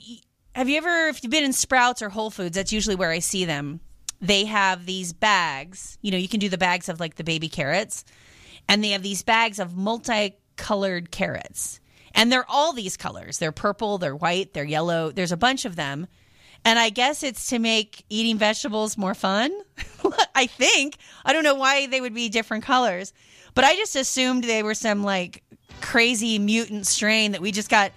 Have 0.54 0.68
you 0.68 0.78
ever, 0.78 1.08
if 1.08 1.24
you've 1.24 1.32
been 1.32 1.46
in 1.46 1.54
Sprouts 1.54 2.02
or 2.02 2.10
Whole 2.10 2.30
Foods, 2.30 2.56
that's 2.56 2.74
usually 2.74 2.96
where 2.96 3.12
I 3.12 3.20
see 3.20 3.46
them. 3.46 3.80
They 4.20 4.46
have 4.46 4.86
these 4.86 5.14
bags. 5.14 5.98
You 6.02 6.12
know, 6.12 6.18
you 6.18 6.28
can 6.28 6.40
do 6.40 6.50
the 6.50 6.58
bags 6.58 6.90
of 6.90 7.00
like 7.00 7.16
the 7.16 7.24
baby 7.24 7.48
carrots, 7.48 8.04
and 8.68 8.84
they 8.84 8.90
have 8.90 9.02
these 9.02 9.24
bags 9.24 9.60
of 9.60 9.78
multicolored 9.78 11.10
carrots. 11.10 11.80
And 12.14 12.32
they're 12.32 12.50
all 12.50 12.74
these 12.74 12.98
colors. 12.98 13.38
They're 13.38 13.54
purple, 13.54 13.98
they're 13.98 14.16
white, 14.16 14.54
they're 14.54 14.66
yellow. 14.66 15.12
There's 15.12 15.32
a 15.32 15.38
bunch 15.38 15.64
of 15.64 15.78
them. 15.78 16.08
And 16.66 16.78
I 16.78 16.90
guess 16.90 17.24
it's 17.24 17.48
to 17.48 17.58
make 17.58 18.04
eating 18.10 18.38
vegetables 18.38 18.98
more 18.98 19.16
fun. 19.16 19.52
I 20.36 20.48
think. 20.48 20.98
I 21.26 21.34
don't 21.34 21.44
know 21.44 21.56
why 21.56 21.88
they 21.88 22.02
would 22.02 22.14
be 22.14 22.28
different 22.30 22.66
colors, 22.66 23.14
but 23.56 23.64
I 23.64 23.76
just 23.76 23.96
assumed 23.96 24.44
they 24.44 24.64
were 24.64 24.76
some 24.76 25.04
like 25.04 25.44
crazy 25.80 26.38
mutant 26.38 26.86
strain 26.86 27.32
that 27.32 27.42
we 27.42 27.52
just 27.52 27.70
got, 27.70 27.92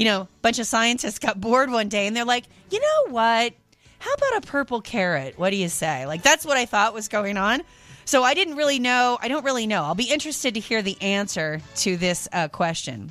you 0.00 0.06
know, 0.06 0.22
a 0.22 0.28
bunch 0.40 0.58
of 0.58 0.66
scientists 0.66 1.18
got 1.18 1.38
bored 1.38 1.70
one 1.70 1.90
day 1.90 2.06
and 2.06 2.16
they're 2.16 2.24
like, 2.24 2.46
you 2.70 2.80
know 2.80 3.12
what? 3.12 3.52
How 3.98 4.12
about 4.14 4.42
a 4.42 4.46
purple 4.46 4.80
carrot? 4.80 5.38
What 5.38 5.50
do 5.50 5.56
you 5.56 5.68
say? 5.68 6.06
Like, 6.06 6.22
that's 6.22 6.46
what 6.46 6.56
I 6.56 6.64
thought 6.64 6.94
was 6.94 7.08
going 7.08 7.36
on. 7.36 7.60
So 8.06 8.22
I 8.22 8.32
didn't 8.32 8.56
really 8.56 8.78
know. 8.78 9.18
I 9.20 9.28
don't 9.28 9.44
really 9.44 9.66
know. 9.66 9.82
I'll 9.82 9.94
be 9.94 10.10
interested 10.10 10.54
to 10.54 10.60
hear 10.60 10.80
the 10.80 10.96
answer 11.02 11.60
to 11.76 11.98
this 11.98 12.30
uh, 12.32 12.48
question. 12.48 13.10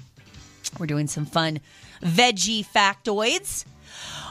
We're 0.79 0.87
doing 0.87 1.05
some 1.05 1.27
fun 1.27 1.59
veggie 2.01 2.65
factoids. 2.65 3.65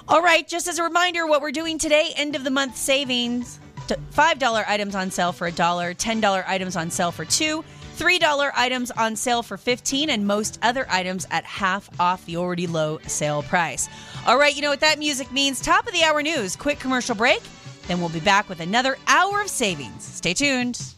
All 0.08 0.20
right, 0.20 0.46
just 0.46 0.66
as 0.66 0.80
a 0.80 0.82
reminder, 0.82 1.28
what 1.28 1.40
we're 1.40 1.52
doing 1.52 1.78
today, 1.78 2.10
end 2.16 2.34
of 2.34 2.42
the 2.42 2.50
month 2.50 2.76
savings. 2.76 3.60
$5 3.86 4.64
items 4.66 4.94
on 4.96 5.12
sale 5.12 5.32
for 5.32 5.46
a 5.46 5.52
dollar, 5.52 5.94
$10 5.94 6.44
items 6.46 6.76
on 6.76 6.90
sale 6.90 7.12
for 7.12 7.24
two, 7.24 7.64
$3 7.98 8.52
items 8.54 8.90
on 8.92 9.16
sale 9.16 9.42
for 9.42 9.56
15 9.56 10.10
and 10.10 10.26
most 10.26 10.58
other 10.62 10.86
items 10.88 11.26
at 11.30 11.44
half 11.44 11.88
off 12.00 12.24
the 12.26 12.36
already 12.36 12.66
low 12.66 12.98
sale 13.06 13.42
price. 13.42 13.88
All 14.26 14.38
right, 14.38 14.54
you 14.54 14.62
know 14.62 14.70
what 14.70 14.80
that 14.80 14.98
music 14.98 15.32
means. 15.32 15.60
Top 15.60 15.86
of 15.86 15.92
the 15.92 16.02
hour 16.02 16.22
news, 16.22 16.56
quick 16.56 16.78
commercial 16.78 17.14
break. 17.14 17.42
Then 17.86 18.00
we'll 18.00 18.08
be 18.10 18.20
back 18.20 18.48
with 18.48 18.60
another 18.60 18.96
hour 19.06 19.40
of 19.40 19.48
savings. 19.48 20.04
Stay 20.04 20.34
tuned. 20.34 20.97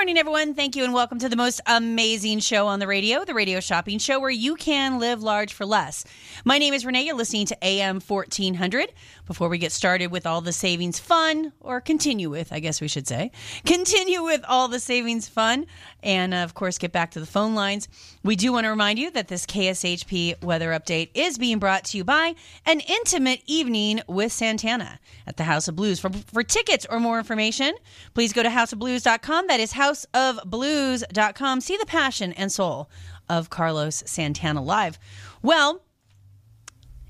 Morning, 0.00 0.16
everyone. 0.16 0.54
Thank 0.54 0.76
you, 0.76 0.84
and 0.84 0.94
welcome 0.94 1.18
to 1.18 1.28
the 1.28 1.36
most 1.36 1.60
amazing 1.66 2.38
show 2.38 2.66
on 2.68 2.78
the 2.78 2.86
radio, 2.86 3.22
the 3.22 3.34
Radio 3.34 3.60
Shopping 3.60 3.98
Show, 3.98 4.18
where 4.18 4.30
you 4.30 4.54
can 4.54 4.98
live 4.98 5.22
large 5.22 5.52
for 5.52 5.66
less. 5.66 6.06
My 6.42 6.56
name 6.56 6.72
is 6.72 6.86
Renee. 6.86 7.02
You're 7.02 7.14
listening 7.14 7.44
to 7.48 7.58
AM 7.62 8.00
1400. 8.00 8.94
Before 9.26 9.50
we 9.50 9.58
get 9.58 9.72
started 9.72 10.06
with 10.06 10.26
all 10.26 10.40
the 10.40 10.54
savings 10.54 10.98
fun, 10.98 11.52
or 11.60 11.82
continue 11.82 12.30
with, 12.30 12.50
I 12.50 12.60
guess 12.60 12.80
we 12.80 12.88
should 12.88 13.06
say, 13.06 13.30
continue 13.66 14.22
with 14.22 14.42
all 14.48 14.68
the 14.68 14.80
savings 14.80 15.28
fun, 15.28 15.66
and 16.02 16.32
uh, 16.32 16.38
of 16.38 16.54
course, 16.54 16.78
get 16.78 16.92
back 16.92 17.10
to 17.10 17.20
the 17.20 17.26
phone 17.26 17.54
lines. 17.54 17.86
We 18.22 18.36
do 18.36 18.52
want 18.52 18.64
to 18.64 18.70
remind 18.70 18.98
you 18.98 19.10
that 19.12 19.28
this 19.28 19.46
KSHP 19.46 20.44
weather 20.44 20.70
update 20.72 21.10
is 21.14 21.38
being 21.38 21.58
brought 21.58 21.84
to 21.86 21.96
you 21.96 22.04
by 22.04 22.34
an 22.66 22.80
intimate 22.80 23.42
evening 23.46 24.02
with 24.06 24.30
Santana 24.30 25.00
at 25.26 25.38
the 25.38 25.44
House 25.44 25.68
of 25.68 25.76
Blues. 25.76 25.98
For, 25.98 26.10
for 26.10 26.42
tickets 26.42 26.86
or 26.90 27.00
more 27.00 27.18
information, 27.18 27.74
please 28.12 28.34
go 28.34 28.42
to 28.42 28.50
houseofblues.com. 28.50 29.46
That 29.46 29.60
is 29.60 29.72
houseofblues.com. 29.72 31.60
See 31.62 31.76
the 31.78 31.86
passion 31.86 32.34
and 32.34 32.52
soul 32.52 32.90
of 33.30 33.48
Carlos 33.48 34.02
Santana 34.04 34.62
live. 34.62 34.98
Well, 35.40 35.82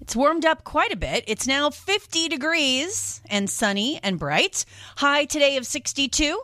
it's 0.00 0.14
warmed 0.14 0.44
up 0.44 0.62
quite 0.62 0.92
a 0.92 0.96
bit. 0.96 1.24
It's 1.26 1.46
now 1.46 1.70
50 1.70 2.28
degrees 2.28 3.20
and 3.28 3.50
sunny 3.50 3.98
and 4.02 4.18
bright. 4.18 4.64
High 4.96 5.24
today 5.24 5.56
of 5.56 5.66
62. 5.66 6.40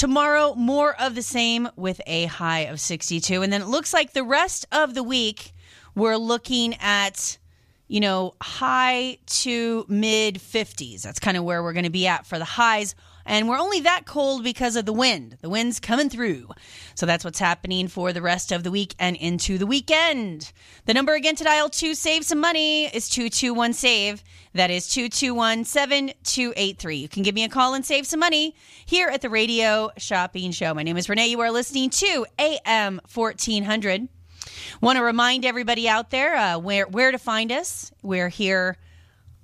Tomorrow, 0.00 0.54
more 0.54 0.98
of 0.98 1.14
the 1.14 1.20
same 1.20 1.68
with 1.76 2.00
a 2.06 2.24
high 2.24 2.60
of 2.60 2.80
62. 2.80 3.42
And 3.42 3.52
then 3.52 3.60
it 3.60 3.66
looks 3.66 3.92
like 3.92 4.14
the 4.14 4.24
rest 4.24 4.64
of 4.72 4.94
the 4.94 5.02
week, 5.02 5.52
we're 5.94 6.16
looking 6.16 6.74
at, 6.80 7.36
you 7.86 8.00
know, 8.00 8.32
high 8.40 9.18
to 9.26 9.84
mid 9.88 10.36
50s. 10.36 11.02
That's 11.02 11.18
kind 11.18 11.36
of 11.36 11.44
where 11.44 11.62
we're 11.62 11.74
going 11.74 11.84
to 11.84 11.90
be 11.90 12.06
at 12.06 12.24
for 12.24 12.38
the 12.38 12.46
highs. 12.46 12.94
And 13.26 13.48
we're 13.48 13.58
only 13.58 13.80
that 13.80 14.06
cold 14.06 14.42
because 14.44 14.76
of 14.76 14.86
the 14.86 14.92
wind. 14.92 15.38
The 15.40 15.48
wind's 15.48 15.80
coming 15.80 16.08
through. 16.08 16.48
So 16.94 17.06
that's 17.06 17.24
what's 17.24 17.38
happening 17.38 17.88
for 17.88 18.12
the 18.12 18.22
rest 18.22 18.52
of 18.52 18.64
the 18.64 18.70
week 18.70 18.94
and 18.98 19.16
into 19.16 19.58
the 19.58 19.66
weekend. 19.66 20.52
The 20.86 20.94
number 20.94 21.14
again 21.14 21.36
to 21.36 21.44
dial 21.44 21.68
to 21.70 21.94
save 21.94 22.24
some 22.24 22.40
money 22.40 22.86
is 22.86 23.08
221 23.08 23.72
SAVE. 23.72 24.22
That 24.54 24.70
is 24.70 24.88
221 24.88 25.64
7283. 25.64 26.96
You 26.96 27.08
can 27.08 27.22
give 27.22 27.34
me 27.34 27.44
a 27.44 27.48
call 27.48 27.74
and 27.74 27.84
save 27.84 28.06
some 28.06 28.20
money 28.20 28.54
here 28.84 29.08
at 29.08 29.22
the 29.22 29.30
Radio 29.30 29.90
Shopping 29.96 30.50
Show. 30.50 30.74
My 30.74 30.82
name 30.82 30.96
is 30.96 31.08
Renee. 31.08 31.28
You 31.28 31.40
are 31.40 31.50
listening 31.50 31.90
to 31.90 32.26
AM 32.38 33.00
1400. 33.12 34.08
Want 34.80 34.96
to 34.96 35.04
remind 35.04 35.44
everybody 35.44 35.88
out 35.88 36.10
there 36.10 36.34
uh, 36.34 36.58
where, 36.58 36.86
where 36.86 37.12
to 37.12 37.18
find 37.18 37.52
us. 37.52 37.92
We're 38.02 38.28
here 38.28 38.76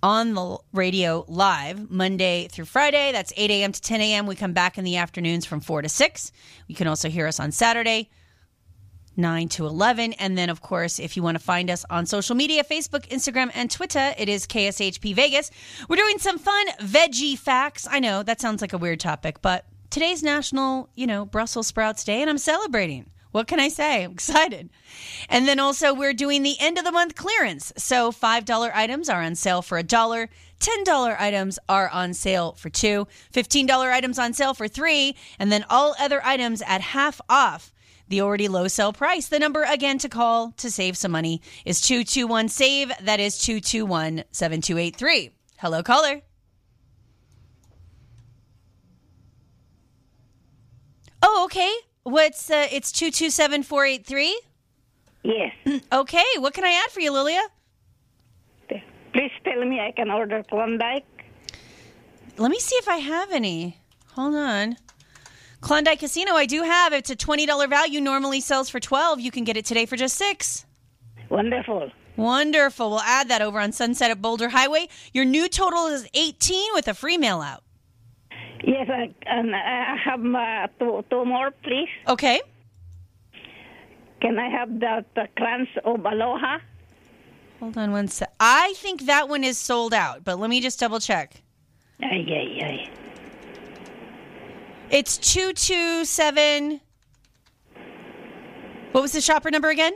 on 0.02 0.34
the 0.34 0.58
radio 0.72 1.24
live 1.28 1.90
Monday 1.90 2.48
through 2.48 2.66
Friday. 2.66 3.12
That's 3.12 3.32
8 3.36 3.50
a.m. 3.50 3.72
to 3.72 3.80
10 3.80 4.00
a.m. 4.00 4.26
We 4.26 4.36
come 4.36 4.52
back 4.52 4.78
in 4.78 4.84
the 4.84 4.96
afternoons 4.96 5.46
from 5.46 5.60
4 5.60 5.82
to 5.82 5.88
6. 5.88 6.32
You 6.66 6.74
can 6.74 6.86
also 6.86 7.08
hear 7.08 7.26
us 7.26 7.40
on 7.40 7.52
Saturday, 7.52 8.10
9 9.16 9.48
to 9.50 9.66
11. 9.66 10.12
And 10.14 10.36
then, 10.36 10.50
of 10.50 10.60
course, 10.60 10.98
if 10.98 11.16
you 11.16 11.22
want 11.22 11.38
to 11.38 11.42
find 11.42 11.70
us 11.70 11.84
on 11.90 12.06
social 12.06 12.36
media 12.36 12.62
Facebook, 12.64 13.08
Instagram, 13.08 13.50
and 13.54 13.70
Twitter, 13.70 14.14
it 14.18 14.28
is 14.28 14.46
KSHP 14.46 15.14
Vegas. 15.14 15.50
We're 15.88 15.96
doing 15.96 16.18
some 16.18 16.38
fun 16.38 16.66
veggie 16.80 17.38
facts. 17.38 17.88
I 17.90 18.00
know 18.00 18.22
that 18.22 18.40
sounds 18.40 18.60
like 18.60 18.72
a 18.72 18.78
weird 18.78 19.00
topic, 19.00 19.40
but 19.42 19.64
today's 19.90 20.22
National, 20.22 20.90
you 20.94 21.06
know, 21.06 21.24
Brussels 21.24 21.66
Sprouts 21.66 22.04
Day, 22.04 22.20
and 22.20 22.28
I'm 22.30 22.38
celebrating. 22.38 23.10
What 23.36 23.48
can 23.48 23.60
I 23.60 23.68
say? 23.68 24.02
I'm 24.02 24.12
excited. 24.12 24.70
And 25.28 25.46
then 25.46 25.60
also, 25.60 25.92
we're 25.92 26.14
doing 26.14 26.42
the 26.42 26.56
end 26.58 26.78
of 26.78 26.84
the 26.84 26.90
month 26.90 27.16
clearance. 27.16 27.70
So, 27.76 28.10
$5 28.10 28.70
items 28.74 29.10
are 29.10 29.20
on 29.20 29.34
sale 29.34 29.60
for 29.60 29.76
a 29.76 29.82
dollar. 29.82 30.30
$10 30.58 31.20
items 31.20 31.58
are 31.68 31.90
on 31.90 32.14
sale 32.14 32.52
for 32.52 32.70
two. 32.70 33.06
$15 33.34 33.68
items 33.92 34.18
on 34.18 34.32
sale 34.32 34.54
for 34.54 34.68
three. 34.68 35.16
And 35.38 35.52
then 35.52 35.66
all 35.68 35.94
other 35.98 36.24
items 36.24 36.62
at 36.62 36.80
half 36.80 37.20
off 37.28 37.74
the 38.08 38.22
already 38.22 38.48
low 38.48 38.68
sale 38.68 38.94
price. 38.94 39.28
The 39.28 39.38
number 39.38 39.64
again 39.64 39.98
to 39.98 40.08
call 40.08 40.52
to 40.52 40.70
save 40.70 40.96
some 40.96 41.12
money 41.12 41.42
is 41.66 41.82
221 41.82 42.48
SAVE. 42.48 42.90
That 43.02 43.20
is 43.20 43.36
221 43.36 44.24
7283. 44.32 45.30
Hello, 45.58 45.82
caller. 45.82 46.22
Oh, 51.22 51.44
okay. 51.44 51.85
What's 52.06 52.52
uh, 52.52 52.68
it's 52.70 52.92
227 52.92 53.64
483? 53.64 54.40
Yes. 55.24 55.52
Okay. 55.92 56.22
What 56.38 56.54
can 56.54 56.64
I 56.64 56.80
add 56.84 56.92
for 56.92 57.00
you, 57.00 57.10
Lilia? 57.10 57.42
Please 58.68 59.32
tell 59.42 59.64
me 59.64 59.80
I 59.80 59.90
can 59.90 60.08
order 60.12 60.44
Klondike. 60.48 61.04
Let 62.36 62.52
me 62.52 62.60
see 62.60 62.76
if 62.76 62.88
I 62.88 62.98
have 62.98 63.32
any. 63.32 63.78
Hold 64.12 64.36
on. 64.36 64.76
Klondike 65.60 65.98
Casino, 65.98 66.34
I 66.34 66.46
do 66.46 66.62
have. 66.62 66.92
It's 66.92 67.10
a 67.10 67.16
$20 67.16 67.68
value, 67.68 68.00
normally 68.00 68.40
sells 68.40 68.70
for 68.70 68.78
12 68.78 69.18
You 69.18 69.32
can 69.32 69.42
get 69.42 69.56
it 69.56 69.64
today 69.64 69.84
for 69.84 69.96
just 69.96 70.16
6 70.16 70.64
Wonderful. 71.28 71.90
Wonderful. 72.14 72.90
We'll 72.90 73.00
add 73.00 73.28
that 73.30 73.42
over 73.42 73.58
on 73.58 73.72
Sunset 73.72 74.12
at 74.12 74.22
Boulder 74.22 74.50
Highway. 74.50 74.86
Your 75.12 75.24
new 75.24 75.48
total 75.48 75.86
is 75.86 76.08
18 76.14 76.70
with 76.74 76.86
a 76.86 76.94
free 76.94 77.18
mail 77.18 77.40
out. 77.40 77.64
Yes, 78.64 78.88
I, 78.90 79.14
and 79.26 79.54
I 79.54 79.96
have 79.96 80.24
uh, 80.24 80.68
two, 80.78 81.04
two 81.10 81.24
more, 81.24 81.50
please. 81.62 81.88
Okay. 82.08 82.40
Can 84.20 84.38
I 84.38 84.48
have 84.48 84.80
the, 84.80 85.04
the 85.14 85.28
crunch 85.36 85.68
of 85.84 86.04
aloha? 86.04 86.58
Hold 87.60 87.78
on 87.78 87.92
one 87.92 88.08
sec. 88.08 88.32
I 88.40 88.74
think 88.76 89.06
that 89.06 89.28
one 89.28 89.44
is 89.44 89.58
sold 89.58 89.94
out, 89.94 90.24
but 90.24 90.38
let 90.38 90.50
me 90.50 90.60
just 90.60 90.78
double 90.78 91.00
check. 91.00 91.42
Ay, 92.02 92.24
ay, 92.28 92.64
ay. 92.64 92.90
It's 94.90 95.18
227. 95.18 96.80
What 98.92 99.00
was 99.02 99.12
the 99.12 99.20
shopper 99.20 99.50
number 99.50 99.68
again? 99.68 99.92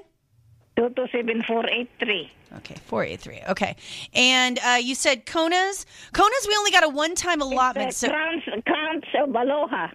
227483. 0.77 2.31
Okay, 2.57 2.77
483. 2.87 3.43
Okay. 3.51 3.77
And 4.13 4.59
uh, 4.59 4.79
you 4.83 4.95
said 4.95 5.25
Kona's? 5.25 5.87
Kona's, 6.13 6.47
we 6.49 6.55
only 6.57 6.71
got 6.71 6.85
a 6.85 6.89
one 6.89 7.15
time 7.15 7.41
allotment. 7.41 7.95
So, 7.95 8.09
crunch, 8.09 8.45
crunch 8.67 9.07
of 9.21 9.35
aloha. 9.35 9.89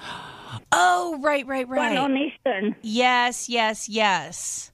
Oh, 0.70 1.18
right, 1.20 1.46
right, 1.46 1.68
right. 1.68 1.94
One 1.94 2.12
on 2.12 2.16
Eastern. 2.16 2.76
Yes, 2.82 3.48
yes, 3.48 3.88
yes. 3.88 4.72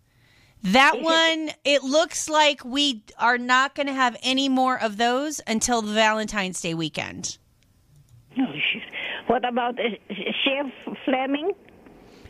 That 0.62 1.00
one, 1.00 1.50
it 1.64 1.82
looks 1.82 2.28
like 2.28 2.64
we 2.64 3.02
are 3.18 3.38
not 3.38 3.74
going 3.74 3.86
to 3.86 3.94
have 3.94 4.16
any 4.22 4.48
more 4.48 4.80
of 4.80 4.98
those 4.98 5.40
until 5.46 5.80
the 5.80 5.92
Valentine's 5.92 6.60
Day 6.60 6.74
weekend. 6.74 7.38
Oh, 8.38 8.52
shit. 8.72 8.82
What 9.26 9.46
about 9.48 9.78
uh, 9.78 9.84
Chef 10.44 10.96
Fleming? 11.04 11.52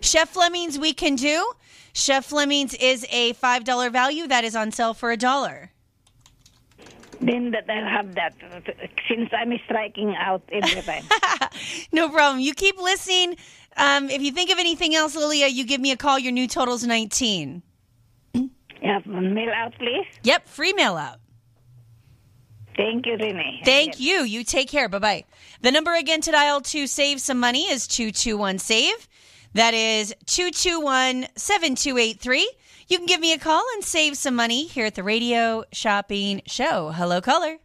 Chef 0.01 0.29
Fleming's 0.29 0.79
we 0.79 0.93
can 0.93 1.17
do. 1.17 1.53
Chef 1.93 2.25
Fleming's 2.27 2.75
is 2.75 3.07
a 3.11 3.33
$5 3.35 3.93
value 3.93 4.27
that 4.29 4.45
is 4.45 4.55
on 4.57 4.71
sale 4.71 4.95
for 4.95 5.11
a 5.11 5.17
dollar. 5.17 5.73
Then 7.21 7.51
that 7.51 7.69
I'll 7.69 7.85
have 7.85 8.15
that 8.15 8.35
since 9.07 9.29
I'm 9.33 9.53
striking 9.67 10.15
out 10.17 10.43
every 10.51 10.81
time. 10.83 11.05
No 11.93 12.09
problem. 12.09 12.41
You 12.41 12.55
keep 12.55 12.79
listening. 12.79 13.37
Um, 13.77 14.09
if 14.09 14.23
you 14.23 14.33
think 14.33 14.51
of 14.51 14.59
anything 14.59 14.95
else, 14.95 15.15
Lilia, 15.15 15.47
you 15.49 15.65
give 15.67 15.81
me 15.81 15.91
a 15.91 15.97
call. 15.97 16.19
Your 16.19 16.33
new 16.33 16.49
total's 16.49 16.85
19. 16.87 17.63
yeah, 18.35 19.01
mail 19.07 19.51
out, 19.55 19.75
please. 19.79 20.07
Yep, 20.23 20.49
free 20.49 20.73
mail 20.73 20.97
out. 20.97 21.19
Thank 22.77 23.05
you, 23.05 23.13
Renee. 23.13 23.61
Thank 23.65 24.01
you. 24.01 24.23
You 24.23 24.43
take 24.43 24.69
care. 24.71 24.89
Bye 24.89 24.99
bye. 24.99 25.25
The 25.61 25.71
number 25.71 25.95
again 25.95 26.23
to 26.23 26.31
dial 26.31 26.63
to 26.63 26.87
save 26.87 27.21
some 27.21 27.39
money 27.39 27.65
is 27.71 27.87
221 27.87 28.59
SAVE. 28.59 29.09
That 29.55 29.75
is 29.75 30.15
221 30.27 31.27
7283. 31.35 32.51
You 32.89 32.99
can 32.99 33.07
give 33.07 33.21
me 33.21 33.33
a 33.33 33.39
call 33.39 33.65
and 33.75 33.85
save 33.85 34.17
some 34.17 34.35
money 34.35 34.67
here 34.67 34.87
at 34.87 34.95
the 34.95 35.03
Radio 35.03 35.65
Shopping 35.73 36.43
Show. 36.47 36.91
Hello, 36.91 37.21
caller. 37.21 37.59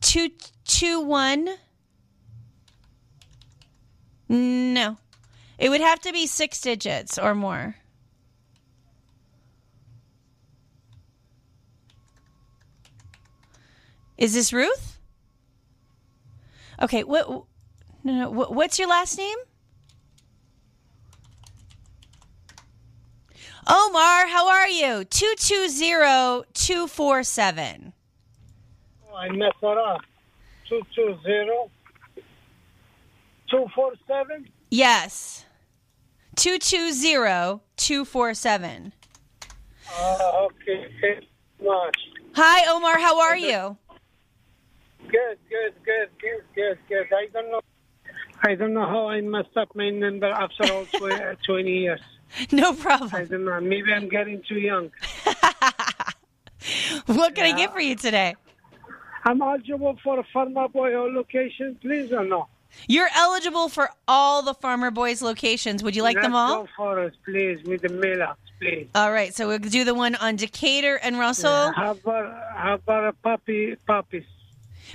Two 0.00 0.30
two 0.64 1.00
one. 1.00 1.48
No, 4.28 4.96
it 5.58 5.68
would 5.68 5.80
have 5.80 6.00
to 6.00 6.12
be 6.12 6.26
six 6.26 6.60
digits 6.60 7.18
or 7.18 7.34
more. 7.34 7.76
Is 14.18 14.34
this 14.34 14.52
Ruth? 14.52 14.98
Okay, 16.82 17.04
what? 17.04 17.28
No, 17.30 17.46
no. 18.04 18.30
What, 18.30 18.52
what's 18.52 18.78
your 18.78 18.88
last 18.88 19.16
name? 19.16 19.38
Omar, 23.68 24.26
how 24.26 24.48
are 24.48 24.68
you? 24.68 25.04
Two 25.04 25.34
two 25.38 25.68
zero 25.68 26.44
two 26.52 26.88
four 26.88 27.22
seven. 27.22 27.92
Oh, 29.10 29.16
I 29.16 29.28
messed 29.30 29.60
that 29.60 29.76
up. 29.78 30.00
220 30.68 31.70
247? 33.50 34.48
Yes. 34.70 35.44
Two 36.36 36.58
two 36.58 36.92
zero 36.92 37.62
two 37.76 38.04
four 38.04 38.34
seven. 38.34 38.92
Uh, 39.98 40.46
okay, 40.46 40.86
thank 41.00 41.24
you 41.60 41.68
much. 41.68 41.96
Hi, 42.34 42.70
Omar. 42.70 42.98
How 42.98 43.20
are 43.20 43.36
you? 43.36 43.76
Good, 45.08 45.38
good, 45.48 45.74
good, 45.84 46.08
good, 46.20 46.44
good, 46.54 46.78
good. 46.88 47.06
I 47.12 47.26
don't 47.32 47.50
know. 47.50 47.60
I 48.44 48.54
don't 48.54 48.74
know 48.74 48.86
how 48.86 49.08
I 49.08 49.20
messed 49.20 49.56
up 49.56 49.74
my 49.74 49.90
number 49.90 50.26
after 50.26 50.72
all 50.72 50.84
tw- 50.84 51.12
uh, 51.12 51.34
20 51.44 51.70
years. 51.70 52.00
No 52.52 52.74
problem. 52.74 53.10
I 53.14 53.24
don't 53.24 53.46
know. 53.46 53.58
Maybe 53.58 53.90
I'm 53.90 54.06
getting 54.08 54.42
too 54.46 54.58
young. 54.58 54.90
What 57.06 57.34
can 57.34 57.44
I 57.44 57.56
get 57.56 57.72
for 57.72 57.80
you 57.80 57.94
today? 57.94 58.34
I'm 59.24 59.40
eligible 59.40 59.96
for 60.02 60.18
a 60.18 60.24
Farmer 60.32 60.68
Boy 60.68 60.90
location, 60.90 61.78
please, 61.80 62.12
or 62.12 62.24
no? 62.24 62.48
You're 62.86 63.08
eligible 63.16 63.68
for 63.68 63.90
all 64.06 64.42
the 64.42 64.54
Farmer 64.54 64.90
Boys 64.90 65.22
locations. 65.22 65.82
Would 65.82 65.96
you 65.96 66.02
like 66.02 66.20
them 66.20 66.32
Let's 66.32 66.52
all? 66.52 66.62
Go 66.64 66.68
for 66.76 67.00
us, 67.00 67.12
please, 67.24 67.62
with 67.64 67.82
the 67.82 67.88
mail 67.88 68.36
please. 68.60 68.88
All 68.94 69.12
right, 69.12 69.34
so 69.34 69.48
we'll 69.48 69.58
do 69.58 69.84
the 69.84 69.94
one 69.94 70.14
on 70.16 70.36
Decatur 70.36 70.96
and 70.96 71.18
Russell. 71.18 71.50
Yeah, 71.50 71.72
how 71.74 71.90
about 71.92 72.54
how 72.54 72.74
about 72.74 73.08
a 73.08 73.12
puppy 73.12 73.76
puppies? 73.86 74.24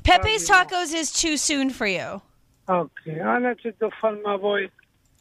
Pepe's 0.04 0.50
Tacos 0.50 0.94
is 0.94 1.12
too 1.12 1.38
soon 1.38 1.70
for 1.70 1.86
you. 1.86 2.22
Okay, 2.68 3.18
you 3.64 3.74
do 3.80 3.89
Farmer 4.02 4.38
Boy. 4.38 4.70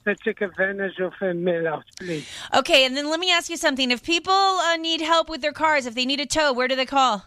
Let's 0.05 0.20
take 0.23 0.41
advantage 0.41 0.99
of 0.99 1.12
a 1.20 1.33
mail 1.33 1.68
out, 1.68 1.85
please. 1.99 2.27
Okay, 2.55 2.85
and 2.85 2.97
then 2.97 3.09
let 3.09 3.20
me 3.20 3.31
ask 3.31 3.49
you 3.51 3.57
something. 3.57 3.91
If 3.91 4.03
people 4.03 4.33
uh, 4.33 4.77
need 4.77 5.01
help 5.01 5.29
with 5.29 5.43
their 5.43 5.53
cars, 5.53 5.87
if 5.87 5.95
they 5.95 6.05
need 6.05 6.18
a 6.20 6.27
tow, 6.27 6.53
where 6.53 6.66
do 6.66 6.75
they 6.75 6.87
call? 6.87 7.25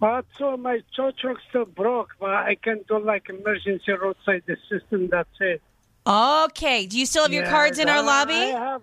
But 0.00 0.24
so 0.36 0.56
my 0.56 0.80
tow 0.96 1.12
truck 1.12 1.36
still 1.48 1.64
broke, 1.64 2.16
but 2.18 2.30
I 2.30 2.56
can 2.56 2.80
do 2.88 2.98
like 2.98 3.28
emergency 3.28 3.92
roadside 3.92 4.42
assistance. 4.48 5.10
That's 5.12 5.28
it. 5.38 5.62
Okay. 6.04 6.86
Do 6.86 6.98
you 6.98 7.06
still 7.06 7.22
have 7.22 7.32
your 7.32 7.46
cards 7.46 7.78
in 7.78 7.88
our 7.88 8.02
lobby? 8.02 8.34
I 8.34 8.46
have, 8.48 8.82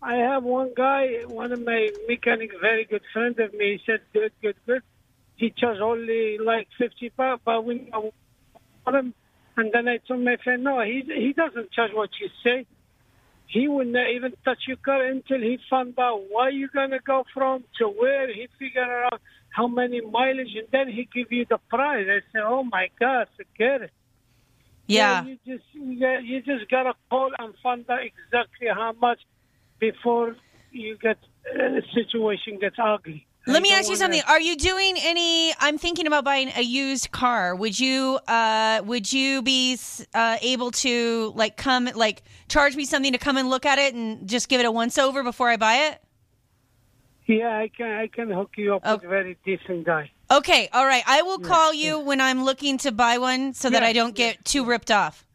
I 0.00 0.14
have 0.16 0.44
one 0.44 0.72
guy, 0.74 1.24
one 1.26 1.52
of 1.52 1.60
my 1.60 1.90
mechanic, 2.08 2.52
very 2.58 2.86
good 2.86 3.02
friend 3.12 3.38
of 3.38 3.52
me. 3.52 3.76
He 3.76 3.82
said, 3.84 4.00
"Good, 4.14 4.32
good, 4.40 4.56
good." 4.66 4.82
He 5.36 5.50
charged 5.50 5.80
only 5.80 6.38
like 6.38 6.68
fifty 6.78 7.10
bucks, 7.16 7.42
but 7.44 7.64
we 7.64 7.88
know 7.90 8.12
him. 8.88 9.14
And 9.56 9.70
then 9.72 9.88
I 9.88 9.98
told 9.98 10.20
my 10.20 10.36
friend, 10.42 10.64
"No, 10.64 10.80
he 10.80 11.02
he 11.06 11.32
doesn't 11.32 11.72
charge 11.72 11.92
what 11.92 12.10
you 12.20 12.28
say. 12.42 12.66
He 13.46 13.68
would 13.68 13.88
not 13.88 14.10
even 14.10 14.32
touch 14.44 14.66
your 14.66 14.76
car 14.76 15.04
until 15.04 15.40
he 15.40 15.58
found 15.70 15.98
out 15.98 16.22
where 16.30 16.50
you're 16.50 16.68
gonna 16.68 16.98
go 16.98 17.24
from 17.32 17.64
to 17.78 17.88
where. 17.88 18.32
He 18.32 18.48
figured 18.58 18.88
out 18.88 19.20
how 19.50 19.66
many 19.66 20.00
mileage, 20.00 20.54
and 20.56 20.68
then 20.72 20.88
he 20.88 21.08
give 21.12 21.30
you 21.32 21.46
the 21.48 21.58
price." 21.68 22.06
I 22.08 22.20
said, 22.32 22.42
"Oh 22.44 22.64
my 22.64 22.88
God, 22.98 23.28
forget 23.36 23.82
it." 23.82 23.90
Yeah. 24.86 25.22
So 25.22 25.28
you 25.28 25.38
just 25.46 25.64
you, 25.74 26.18
you 26.22 26.40
just 26.42 26.70
gotta 26.70 26.94
call 27.10 27.30
and 27.38 27.54
find 27.62 27.88
out 27.90 28.00
exactly 28.02 28.68
how 28.68 28.92
much 28.92 29.20
before 29.78 30.36
you 30.70 30.96
get 30.98 31.18
uh, 31.54 31.80
situation 31.94 32.58
gets 32.58 32.76
ugly. 32.78 33.25
Let 33.46 33.62
me 33.62 33.72
ask 33.72 33.88
you 33.88 33.96
something. 33.96 34.22
Are 34.26 34.40
you 34.40 34.56
doing 34.56 34.96
any? 35.00 35.52
I'm 35.60 35.78
thinking 35.78 36.06
about 36.08 36.24
buying 36.24 36.50
a 36.56 36.62
used 36.62 37.12
car. 37.12 37.54
Would 37.54 37.78
you? 37.78 38.18
uh 38.26 38.82
Would 38.84 39.12
you 39.12 39.40
be 39.42 39.78
uh, 40.14 40.38
able 40.42 40.72
to 40.72 41.32
like 41.36 41.56
come 41.56 41.88
like 41.94 42.22
charge 42.48 42.74
me 42.74 42.84
something 42.84 43.12
to 43.12 43.18
come 43.18 43.36
and 43.36 43.48
look 43.48 43.64
at 43.64 43.78
it 43.78 43.94
and 43.94 44.28
just 44.28 44.48
give 44.48 44.60
it 44.60 44.66
a 44.66 44.72
once 44.72 44.98
over 44.98 45.22
before 45.22 45.48
I 45.48 45.56
buy 45.56 45.76
it? 45.88 46.02
Yeah, 47.26 47.56
I 47.56 47.68
can 47.68 47.90
I 47.90 48.08
can 48.08 48.30
hook 48.30 48.50
you 48.56 48.74
up 48.74 48.84
with 48.84 49.04
a 49.04 49.08
very 49.08 49.36
decent 49.44 49.86
guy. 49.86 50.10
Okay, 50.30 50.68
all 50.72 50.86
right. 50.86 51.04
I 51.06 51.22
will 51.22 51.38
call 51.38 51.72
you 51.72 52.00
when 52.00 52.20
I'm 52.20 52.44
looking 52.44 52.78
to 52.78 52.92
buy 52.92 53.18
one 53.18 53.54
so 53.54 53.70
that 53.70 53.82
I 53.82 53.92
don't 53.92 54.14
get 54.14 54.44
too 54.44 54.64
ripped 54.64 54.90
off. 54.90 55.24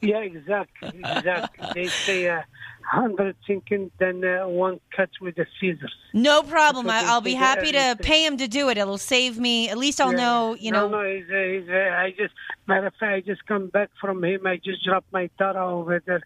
Yeah, 0.00 0.18
exactly, 0.18 1.00
exactly. 1.04 1.68
they 1.74 1.88
say 1.88 2.28
uh, 2.28 2.42
hundred 2.88 3.36
thinking, 3.46 3.90
then 3.98 4.24
uh, 4.24 4.46
one 4.46 4.80
cut 4.96 5.10
with 5.20 5.34
the 5.34 5.46
scissors. 5.60 5.94
No 6.12 6.42
problem. 6.42 6.88
I, 6.88 7.02
I'll 7.04 7.20
be 7.20 7.34
happy 7.34 7.72
to 7.72 7.96
pay 8.00 8.24
him 8.24 8.38
to 8.38 8.48
do 8.48 8.70
it. 8.70 8.78
It'll 8.78 8.98
save 8.98 9.38
me. 9.38 9.68
At 9.68 9.76
least 9.76 10.00
I'll 10.00 10.12
know. 10.12 10.56
You 10.58 10.72
know. 10.72 10.88
no, 10.88 11.02
he's, 11.04 11.24
uh, 11.30 11.34
he's, 11.34 11.68
uh, 11.68 11.94
I 11.96 12.14
just 12.16 12.32
matter 12.66 12.86
of 12.86 12.94
fact, 12.94 13.12
I 13.12 13.20
just 13.20 13.44
come 13.46 13.68
back 13.68 13.90
from 14.00 14.24
him. 14.24 14.46
I 14.46 14.56
just 14.56 14.84
dropped 14.84 15.12
my 15.12 15.28
daughter 15.38 15.60
over 15.60 16.00
there 16.04 16.22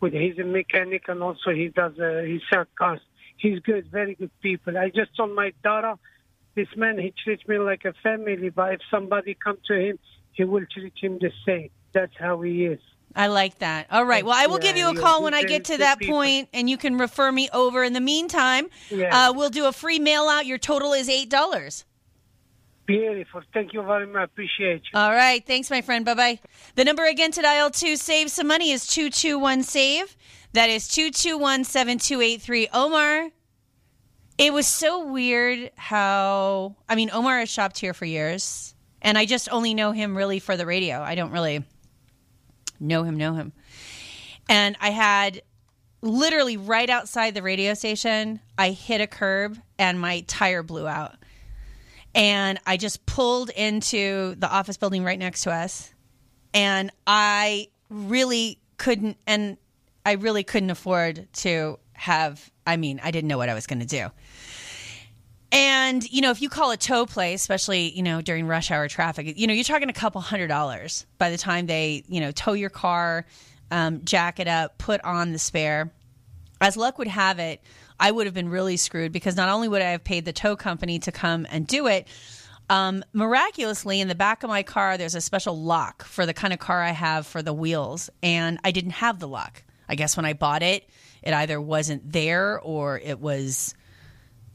with 0.00 0.12
he's 0.12 0.38
a 0.38 0.44
mechanic 0.44 1.04
and 1.08 1.22
also 1.22 1.50
he 1.50 1.68
does 1.68 1.98
uh, 1.98 2.22
he 2.24 2.40
sells 2.50 2.68
cars. 2.78 3.00
He's 3.36 3.58
good, 3.60 3.90
very 3.90 4.14
good 4.14 4.30
people. 4.40 4.78
I 4.78 4.88
just 4.88 5.14
told 5.16 5.34
my 5.34 5.52
daughter, 5.62 5.94
this 6.56 6.66
man 6.76 6.98
he 6.98 7.14
treats 7.22 7.46
me 7.46 7.58
like 7.58 7.84
a 7.84 7.92
family. 8.02 8.48
But 8.48 8.74
if 8.74 8.80
somebody 8.90 9.34
come 9.42 9.58
to 9.68 9.74
him, 9.78 9.98
he 10.32 10.42
will 10.44 10.64
treat 10.72 10.94
him 11.00 11.18
the 11.20 11.30
same. 11.46 11.70
That's 11.92 12.12
how 12.18 12.40
he 12.42 12.64
is. 12.66 12.80
I 13.14 13.28
like 13.28 13.60
that. 13.60 13.86
All 13.90 14.04
right. 14.04 14.24
Well, 14.24 14.34
I 14.36 14.46
will 14.46 14.56
Yeah, 14.58 14.72
give 14.72 14.76
you 14.76 14.90
a 14.90 14.94
call 15.00 15.22
when 15.22 15.32
I 15.32 15.44
get 15.44 15.64
to 15.66 15.78
that 15.78 16.02
point, 16.02 16.48
and 16.52 16.68
you 16.68 16.76
can 16.76 16.98
refer 16.98 17.32
me 17.32 17.48
over. 17.52 17.82
In 17.82 17.92
the 17.94 18.00
meantime, 18.00 18.68
Yeah. 18.90 19.28
uh, 19.28 19.32
we'll 19.32 19.48
do 19.48 19.66
a 19.66 19.72
free 19.72 19.98
mail 19.98 20.24
out. 20.24 20.44
Your 20.44 20.58
total 20.58 20.92
is 20.92 21.08
eight 21.08 21.30
dollars. 21.30 21.84
Beautiful. 22.86 23.42
Thank 23.52 23.72
you 23.72 23.82
very 23.82 24.06
much. 24.06 24.24
Appreciate 24.30 24.82
you. 24.92 24.98
All 24.98 25.10
right. 25.10 25.44
Thanks, 25.44 25.70
my 25.70 25.80
friend. 25.82 26.04
Bye 26.04 26.14
bye. 26.14 26.38
The 26.76 26.84
number 26.84 27.04
again 27.04 27.32
to 27.32 27.42
dial 27.42 27.70
to 27.70 27.96
save 27.96 28.30
some 28.30 28.46
money 28.46 28.70
is 28.70 28.86
221 28.86 29.62
SAVE. 29.64 30.16
That 30.52 30.70
is 30.70 30.86
221 30.88 31.64
7283. 31.64 32.68
Omar, 32.72 33.30
it 34.38 34.52
was 34.52 34.66
so 34.66 35.06
weird 35.06 35.70
how, 35.76 36.76
I 36.88 36.94
mean, 36.94 37.10
Omar 37.12 37.40
has 37.40 37.48
shopped 37.48 37.78
here 37.78 37.94
for 37.94 38.04
years, 38.04 38.74
and 39.00 39.16
I 39.16 39.24
just 39.24 39.48
only 39.50 39.74
know 39.74 39.92
him 39.92 40.16
really 40.16 40.38
for 40.38 40.56
the 40.56 40.66
radio. 40.66 41.00
I 41.00 41.14
don't 41.14 41.30
really 41.30 41.64
know 42.80 43.02
him, 43.02 43.16
know 43.16 43.34
him. 43.34 43.52
And 44.48 44.76
I 44.80 44.90
had 44.90 45.42
literally 46.02 46.56
right 46.56 46.88
outside 46.88 47.34
the 47.34 47.42
radio 47.42 47.74
station, 47.74 48.40
I 48.58 48.70
hit 48.70 49.00
a 49.00 49.06
curb 49.06 49.58
and 49.78 50.00
my 50.00 50.20
tire 50.26 50.62
blew 50.62 50.86
out 50.86 51.16
and 52.14 52.58
I 52.66 52.76
just 52.76 53.04
pulled 53.06 53.50
into 53.50 54.34
the 54.36 54.50
office 54.50 54.76
building 54.76 55.04
right 55.04 55.18
next 55.18 55.42
to 55.42 55.52
us. 55.52 55.92
And 56.54 56.90
I 57.06 57.68
really 57.90 58.58
couldn't, 58.78 59.18
and 59.26 59.58
I 60.04 60.12
really 60.12 60.42
couldn't 60.42 60.70
afford 60.70 61.28
to 61.34 61.78
have, 61.92 62.50
I 62.66 62.78
mean, 62.78 63.00
I 63.02 63.10
didn't 63.10 63.28
know 63.28 63.36
what 63.36 63.50
I 63.50 63.54
was 63.54 63.66
going 63.66 63.80
to 63.80 63.86
do. 63.86 64.10
And, 65.52 66.10
you 66.12 66.20
know, 66.20 66.30
if 66.30 66.42
you 66.42 66.48
call 66.48 66.72
a 66.72 66.76
tow 66.76 67.06
place, 67.06 67.40
especially, 67.40 67.92
you 67.92 68.02
know, 68.02 68.20
during 68.20 68.46
rush 68.46 68.70
hour 68.70 68.88
traffic, 68.88 69.38
you 69.38 69.46
know, 69.46 69.54
you're 69.54 69.64
talking 69.64 69.88
a 69.88 69.94
couple 69.94 70.20
hundred 70.20 70.48
dollars 70.48 71.06
by 71.18 71.30
the 71.30 71.38
time 71.38 71.66
they, 71.66 72.02
you 72.08 72.20
know, 72.20 72.32
tow 72.32 72.52
your 72.52 72.70
car, 72.70 73.26
um, 73.70 74.04
jack 74.04 74.40
it 74.40 74.48
up, 74.48 74.78
put 74.78 75.00
on 75.02 75.32
the 75.32 75.38
spare. 75.38 75.92
As 76.60 76.76
luck 76.76 76.98
would 76.98 77.08
have 77.08 77.38
it, 77.38 77.62
I 77.98 78.10
would 78.10 78.26
have 78.26 78.34
been 78.34 78.48
really 78.48 78.76
screwed 78.76 79.12
because 79.12 79.36
not 79.36 79.48
only 79.48 79.68
would 79.68 79.82
I 79.82 79.90
have 79.90 80.04
paid 80.04 80.24
the 80.24 80.32
tow 80.32 80.56
company 80.56 80.98
to 81.00 81.12
come 81.12 81.46
and 81.50 81.66
do 81.66 81.86
it, 81.86 82.08
um, 82.68 83.04
miraculously 83.12 84.00
in 84.00 84.08
the 84.08 84.14
back 84.14 84.42
of 84.42 84.48
my 84.48 84.62
car, 84.62 84.98
there's 84.98 85.14
a 85.14 85.20
special 85.20 85.60
lock 85.60 86.04
for 86.04 86.26
the 86.26 86.34
kind 86.34 86.52
of 86.52 86.58
car 86.58 86.82
I 86.82 86.90
have 86.90 87.26
for 87.26 87.42
the 87.42 87.52
wheels, 87.52 88.10
and 88.22 88.58
I 88.64 88.72
didn't 88.72 88.90
have 88.90 89.20
the 89.20 89.28
lock. 89.28 89.62
I 89.88 89.94
guess 89.94 90.16
when 90.16 90.26
I 90.26 90.32
bought 90.32 90.62
it, 90.62 90.88
it 91.22 91.32
either 91.32 91.60
wasn't 91.60 92.10
there 92.10 92.60
or 92.60 92.98
it 92.98 93.20
was 93.20 93.74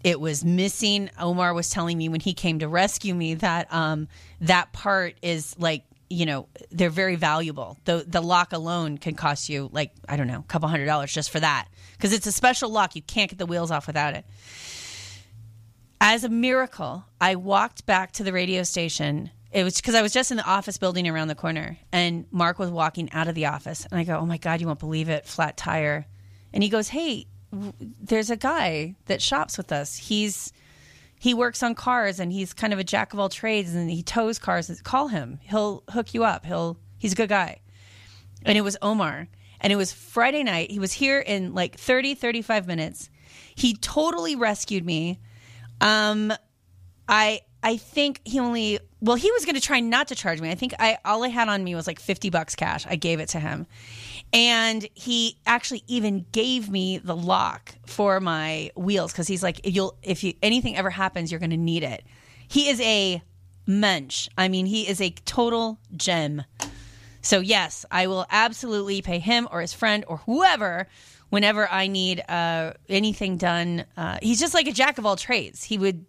it 0.03 0.19
was 0.19 0.43
missing. 0.43 1.09
Omar 1.19 1.53
was 1.53 1.69
telling 1.69 1.97
me 1.97 2.09
when 2.09 2.19
he 2.19 2.33
came 2.33 2.59
to 2.59 2.67
rescue 2.67 3.13
me 3.13 3.35
that 3.35 3.71
um, 3.73 4.07
that 4.41 4.73
part 4.73 5.15
is 5.21 5.55
like 5.59 5.83
you 6.09 6.25
know 6.25 6.47
they're 6.71 6.89
very 6.89 7.15
valuable. 7.15 7.77
The 7.85 8.03
the 8.05 8.21
lock 8.21 8.51
alone 8.53 8.97
can 8.97 9.15
cost 9.15 9.49
you 9.49 9.69
like 9.71 9.91
I 10.09 10.17
don't 10.17 10.27
know 10.27 10.39
a 10.39 10.43
couple 10.43 10.67
hundred 10.69 10.85
dollars 10.85 11.13
just 11.13 11.29
for 11.29 11.39
that 11.39 11.67
because 11.93 12.13
it's 12.13 12.27
a 12.27 12.31
special 12.31 12.69
lock. 12.69 12.95
You 12.95 13.01
can't 13.01 13.29
get 13.29 13.39
the 13.39 13.45
wheels 13.45 13.71
off 13.71 13.87
without 13.87 14.13
it. 14.15 14.25
As 15.99 16.23
a 16.23 16.29
miracle, 16.29 17.05
I 17.19 17.35
walked 17.35 17.85
back 17.85 18.13
to 18.13 18.23
the 18.23 18.33
radio 18.33 18.63
station. 18.63 19.29
It 19.51 19.63
was 19.63 19.75
because 19.75 19.95
I 19.95 20.01
was 20.01 20.13
just 20.13 20.31
in 20.31 20.37
the 20.37 20.45
office 20.45 20.77
building 20.77 21.07
around 21.07 21.27
the 21.27 21.35
corner, 21.35 21.77
and 21.91 22.25
Mark 22.31 22.57
was 22.57 22.71
walking 22.71 23.11
out 23.11 23.27
of 23.27 23.35
the 23.35 23.45
office, 23.47 23.85
and 23.89 23.99
I 23.99 24.03
go, 24.03 24.17
"Oh 24.17 24.25
my 24.25 24.37
god, 24.37 24.61
you 24.61 24.67
won't 24.67 24.79
believe 24.79 25.09
it! 25.09 25.25
Flat 25.25 25.57
tire," 25.57 26.07
and 26.53 26.63
he 26.63 26.69
goes, 26.69 26.89
"Hey." 26.89 27.27
There's 27.51 28.29
a 28.29 28.37
guy 28.37 28.95
that 29.05 29.21
shops 29.21 29.57
with 29.57 29.71
us. 29.71 29.97
He's 29.97 30.53
he 31.19 31.35
works 31.35 31.61
on 31.61 31.75
cars 31.75 32.19
and 32.19 32.31
he's 32.31 32.51
kind 32.51 32.73
of 32.73 32.79
a 32.79 32.83
jack 32.83 33.13
of 33.13 33.19
all 33.19 33.29
trades 33.29 33.75
and 33.75 33.91
he 33.91 34.01
tows 34.01 34.39
cars. 34.39 34.81
Call 34.81 35.09
him. 35.09 35.39
He'll 35.43 35.83
hook 35.89 36.13
you 36.13 36.23
up. 36.23 36.45
He'll 36.45 36.77
he's 36.97 37.13
a 37.13 37.15
good 37.15 37.29
guy. 37.29 37.61
And 38.43 38.57
it 38.57 38.61
was 38.61 38.75
Omar. 38.81 39.27
And 39.59 39.71
it 39.71 39.75
was 39.75 39.91
Friday 39.93 40.43
night. 40.43 40.71
He 40.71 40.79
was 40.79 40.93
here 40.93 41.19
in 41.19 41.53
like 41.53 41.77
30 41.77 42.15
35 42.15 42.65
minutes. 42.65 43.09
He 43.53 43.75
totally 43.75 44.35
rescued 44.35 44.85
me. 44.85 45.19
Um 45.79 46.33
I 47.07 47.41
I 47.63 47.77
think 47.77 48.21
he 48.25 48.39
only 48.39 48.79
well 49.01 49.15
he 49.15 49.31
was 49.31 49.45
going 49.45 49.55
to 49.55 49.61
try 49.61 49.79
not 49.79 50.07
to 50.07 50.15
charge 50.15 50.41
me. 50.41 50.49
I 50.49 50.55
think 50.55 50.73
I 50.79 50.97
all 51.05 51.23
I 51.23 51.27
had 51.27 51.47
on 51.49 51.63
me 51.63 51.75
was 51.75 51.85
like 51.85 51.99
50 51.99 52.29
bucks 52.29 52.55
cash. 52.55 52.87
I 52.89 52.95
gave 52.95 53.19
it 53.19 53.29
to 53.29 53.39
him. 53.39 53.67
And 54.33 54.87
he 54.93 55.37
actually 55.45 55.83
even 55.87 56.25
gave 56.31 56.69
me 56.69 56.97
the 56.97 57.15
lock 57.15 57.75
for 57.85 58.19
my 58.19 58.71
wheels 58.75 59.11
cuz 59.11 59.27
he's 59.27 59.43
like 59.43 59.59
you'll 59.65 59.97
if 60.03 60.23
you 60.23 60.33
anything 60.41 60.75
ever 60.75 60.89
happens 60.89 61.31
you're 61.31 61.39
going 61.39 61.49
to 61.49 61.57
need 61.57 61.83
it. 61.83 62.03
He 62.47 62.69
is 62.69 62.79
a 62.81 63.21
mensch. 63.67 64.27
I 64.37 64.47
mean, 64.47 64.65
he 64.65 64.87
is 64.87 65.01
a 65.01 65.11
total 65.25 65.79
gem. 65.95 66.43
So 67.21 67.39
yes, 67.39 67.85
I 67.91 68.07
will 68.07 68.25
absolutely 68.29 69.01
pay 69.01 69.19
him 69.19 69.47
or 69.51 69.61
his 69.61 69.73
friend 69.73 70.03
or 70.07 70.17
whoever 70.17 70.87
whenever 71.29 71.69
I 71.69 71.87
need 71.87 72.21
uh, 72.27 72.73
anything 72.89 73.37
done. 73.37 73.85
Uh, 73.95 74.17
he's 74.21 74.39
just 74.39 74.53
like 74.53 74.67
a 74.67 74.71
jack 74.71 74.97
of 74.97 75.05
all 75.05 75.15
trades. 75.15 75.63
He 75.63 75.77
would. 75.77 76.05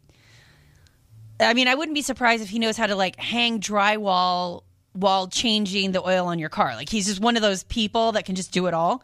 I 1.41 1.55
mean, 1.55 1.69
I 1.69 1.75
wouldn't 1.75 1.95
be 1.95 2.03
surprised 2.03 2.43
if 2.43 2.51
he 2.51 2.59
knows 2.59 2.77
how 2.77 2.87
to 2.87 2.95
like 2.95 3.17
hang 3.17 3.61
drywall 3.61 4.63
while 4.93 5.29
changing 5.29 5.93
the 5.93 6.07
oil 6.07 6.27
on 6.27 6.39
your 6.39 6.49
car. 6.49 6.75
Like 6.75 6.89
he's 6.89 7.07
just 7.07 7.21
one 7.21 7.37
of 7.37 7.43
those 7.43 7.63
people 7.65 8.13
that 8.13 8.25
can 8.25 8.35
just 8.35 8.53
do 8.53 8.67
it 8.67 8.75
all. 8.75 9.03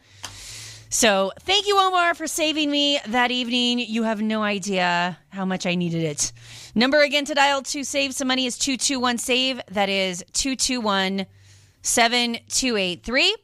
So 0.91 1.33
thank 1.41 1.67
you, 1.67 1.79
Omar, 1.79 2.15
for 2.15 2.27
saving 2.27 2.71
me 2.71 2.99
that 3.09 3.31
evening. 3.31 3.79
You 3.79 4.05
have 4.05 4.23
no 4.23 4.43
idea 4.43 5.19
how 5.29 5.45
much 5.45 5.67
I 5.67 5.75
needed 5.75 6.03
it. 6.03 6.33
Number 6.75 7.03
again 7.03 7.27
to 7.27 7.35
dial 7.35 7.63
to 7.63 7.85
save 7.85 8.15
some 8.15 8.29
money 8.29 8.47
is 8.47 8.57
221 8.57 9.19
SAVE. 9.19 9.61
That 9.71 9.89
is 9.89 10.25
221 10.33 11.27
7283. 11.83 13.37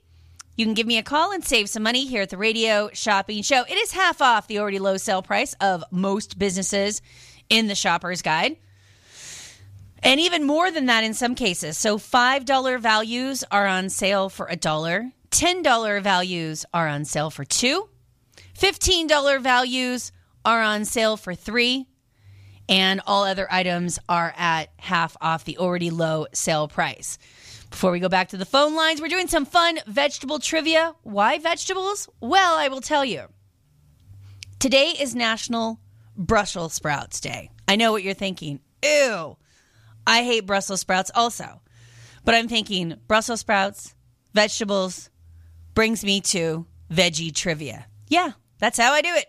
You 0.56 0.64
can 0.64 0.74
give 0.74 0.86
me 0.86 0.98
a 0.98 1.02
call 1.02 1.32
and 1.32 1.44
save 1.44 1.68
some 1.68 1.82
money 1.82 2.06
here 2.06 2.22
at 2.22 2.30
the 2.30 2.38
Radio 2.38 2.88
Shopping 2.92 3.42
Show. 3.42 3.62
It 3.68 3.74
is 3.74 3.92
half 3.92 4.22
off 4.22 4.46
the 4.46 4.60
already 4.60 4.78
low 4.78 4.96
sale 4.96 5.22
price 5.22 5.54
of 5.60 5.82
most 5.90 6.38
businesses 6.38 7.02
in 7.50 7.66
the 7.66 7.74
Shopper's 7.74 8.22
Guide. 8.22 8.56
And 10.04 10.20
even 10.20 10.44
more 10.44 10.70
than 10.70 10.86
that 10.86 11.02
in 11.02 11.14
some 11.14 11.34
cases. 11.34 11.78
So 11.78 11.96
$5 11.96 12.78
values 12.78 13.42
are 13.50 13.66
on 13.66 13.88
sale 13.88 14.28
for 14.28 14.46
a 14.46 14.54
dollar. 14.54 15.10
$10 15.30 16.02
values 16.02 16.66
are 16.74 16.86
on 16.86 17.06
sale 17.06 17.30
for 17.30 17.44
two. 17.46 17.88
$15 18.58 19.40
values 19.40 20.12
are 20.44 20.60
on 20.60 20.84
sale 20.84 21.16
for 21.16 21.34
three. 21.34 21.86
And 22.68 23.00
all 23.06 23.24
other 23.24 23.50
items 23.50 23.98
are 24.06 24.34
at 24.36 24.70
half 24.76 25.16
off 25.22 25.44
the 25.44 25.56
already 25.56 25.88
low 25.88 26.26
sale 26.34 26.68
price. 26.68 27.18
Before 27.70 27.90
we 27.90 27.98
go 27.98 28.10
back 28.10 28.28
to 28.28 28.36
the 28.36 28.44
phone 28.44 28.76
lines, 28.76 29.00
we're 29.00 29.08
doing 29.08 29.26
some 29.26 29.46
fun 29.46 29.78
vegetable 29.86 30.38
trivia. 30.38 30.94
Why 31.02 31.38
vegetables? 31.38 32.08
Well, 32.20 32.54
I 32.54 32.68
will 32.68 32.82
tell 32.82 33.04
you. 33.04 33.28
Today 34.58 34.94
is 34.98 35.14
National 35.14 35.80
Brussels 36.16 36.74
Sprouts 36.74 37.20
Day. 37.20 37.50
I 37.66 37.76
know 37.76 37.90
what 37.90 38.02
you're 38.02 38.14
thinking. 38.14 38.60
Ew. 38.82 39.36
I 40.06 40.22
hate 40.24 40.46
Brussels 40.46 40.80
sprouts 40.80 41.10
also. 41.14 41.60
But 42.24 42.34
I'm 42.34 42.48
thinking 42.48 42.96
Brussels 43.06 43.40
sprouts, 43.40 43.94
vegetables, 44.32 45.10
brings 45.74 46.04
me 46.04 46.20
to 46.22 46.66
veggie 46.90 47.34
trivia. 47.34 47.86
Yeah, 48.08 48.32
that's 48.58 48.78
how 48.78 48.92
I 48.92 49.02
do 49.02 49.14
it. 49.14 49.26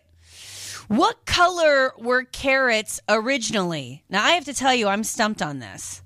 What 0.87 1.25
color 1.25 1.93
were 1.97 2.23
carrots 2.23 2.99
originally? 3.09 4.03
Now, 4.09 4.23
I 4.23 4.31
have 4.31 4.45
to 4.45 4.53
tell 4.53 4.73
you, 4.73 4.87
I'm 4.87 5.03
stumped 5.03 5.41
on 5.41 5.59
this. 5.59 6.03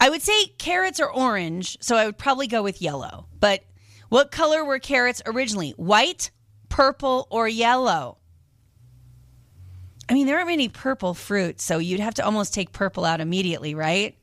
I 0.00 0.08
would 0.08 0.22
say 0.22 0.46
carrots 0.58 0.98
are 0.98 1.12
orange, 1.12 1.76
so 1.80 1.96
I 1.96 2.06
would 2.06 2.18
probably 2.18 2.46
go 2.46 2.62
with 2.62 2.82
yellow. 2.82 3.26
But 3.38 3.64
what 4.08 4.30
color 4.30 4.64
were 4.64 4.78
carrots 4.78 5.22
originally? 5.26 5.70
White, 5.72 6.30
purple, 6.68 7.28
or 7.30 7.46
yellow? 7.46 8.18
I 10.12 10.14
mean, 10.14 10.26
there 10.26 10.36
aren't 10.36 10.48
many 10.48 10.68
purple 10.68 11.14
fruits, 11.14 11.64
so 11.64 11.78
you'd 11.78 11.98
have 11.98 12.12
to 12.16 12.22
almost 12.22 12.52
take 12.52 12.70
purple 12.70 13.06
out 13.06 13.22
immediately, 13.22 13.74
right? 13.74 14.14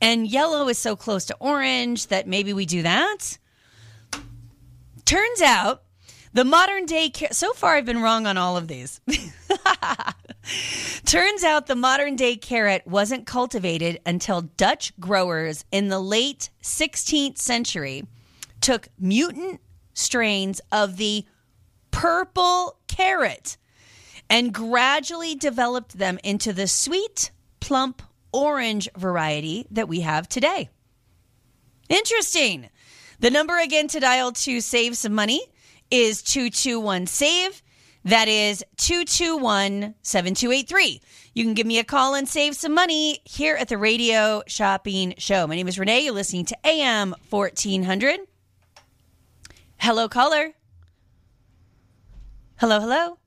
And 0.00 0.26
yellow 0.26 0.66
is 0.68 0.78
so 0.78 0.96
close 0.96 1.26
to 1.26 1.36
orange 1.38 2.06
that 2.06 2.26
maybe 2.26 2.54
we 2.54 2.64
do 2.64 2.80
that. 2.80 3.36
Turns 5.04 5.42
out 5.42 5.82
the 6.32 6.46
modern 6.46 6.86
day, 6.86 7.12
so 7.32 7.52
far 7.52 7.74
I've 7.74 7.84
been 7.84 8.00
wrong 8.00 8.26
on 8.26 8.38
all 8.38 8.56
of 8.56 8.66
these. 8.66 9.02
Turns 11.04 11.44
out 11.44 11.66
the 11.66 11.76
modern 11.76 12.16
day 12.16 12.36
carrot 12.36 12.86
wasn't 12.86 13.26
cultivated 13.26 14.00
until 14.06 14.40
Dutch 14.40 14.98
growers 14.98 15.66
in 15.70 15.88
the 15.88 16.00
late 16.00 16.48
16th 16.62 17.36
century 17.36 18.06
took 18.62 18.88
mutant 18.98 19.60
strains 19.92 20.62
of 20.72 20.96
the 20.96 21.26
purple 21.90 22.78
carrot 22.88 23.58
and 24.30 24.54
gradually 24.54 25.34
developed 25.34 25.98
them 25.98 26.18
into 26.22 26.52
the 26.52 26.68
sweet, 26.68 27.32
plump 27.58 28.00
orange 28.32 28.88
variety 28.96 29.66
that 29.72 29.88
we 29.88 30.00
have 30.00 30.28
today. 30.28 30.70
Interesting. 31.88 32.70
The 33.18 33.30
number 33.30 33.58
again 33.58 33.88
to 33.88 34.00
dial 34.00 34.30
to 34.32 34.60
save 34.60 34.96
some 34.96 35.14
money 35.14 35.42
is 35.90 36.22
221 36.22 37.08
SAVE. 37.08 37.60
That 38.04 38.28
is 38.28 38.64
221 38.78 39.94
7283. 40.00 41.02
You 41.34 41.44
can 41.44 41.54
give 41.54 41.66
me 41.66 41.78
a 41.78 41.84
call 41.84 42.14
and 42.14 42.26
save 42.26 42.54
some 42.54 42.72
money 42.72 43.20
here 43.24 43.56
at 43.56 43.68
the 43.68 43.76
Radio 43.76 44.42
Shopping 44.46 45.14
Show. 45.18 45.46
My 45.46 45.56
name 45.56 45.68
is 45.68 45.78
Renee. 45.78 46.04
You're 46.04 46.14
listening 46.14 46.46
to 46.46 46.56
AM 46.64 47.14
1400. 47.28 48.20
Hello, 49.78 50.08
caller. 50.08 50.52
Hello, 52.56 52.80
hello. 52.80 53.19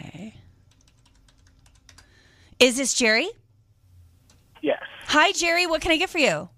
Okay. 0.00 0.34
Is 2.58 2.76
this 2.76 2.94
Jerry? 2.94 3.28
Yes. 4.62 4.82
Hi, 5.06 5.32
Jerry. 5.32 5.66
What 5.66 5.80
can 5.80 5.90
I 5.92 5.96
get 5.96 6.10
for 6.10 6.18
you? 6.18 6.48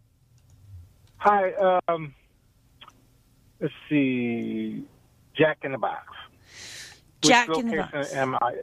Hi. 1.17 1.53
Um, 1.89 2.15
let's 3.61 3.73
see. 3.89 4.85
Jack 5.35 5.59
in 5.63 5.73
the 5.73 5.79
Box. 5.79 6.07
Jack 7.23 7.49
which 7.49 7.59
in 7.59 7.69
the 7.69 7.89
Box. 7.93 8.13
Am 8.13 8.35
I? 8.37 8.61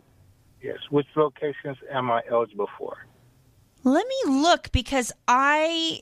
Yes. 0.62 0.78
Which 0.90 1.08
locations 1.16 1.78
am 1.92 2.12
I 2.12 2.22
eligible 2.30 2.70
for? 2.78 3.06
Let 3.84 4.08
me 4.08 4.16
look 4.28 4.72
because 4.72 5.12
I 5.28 6.02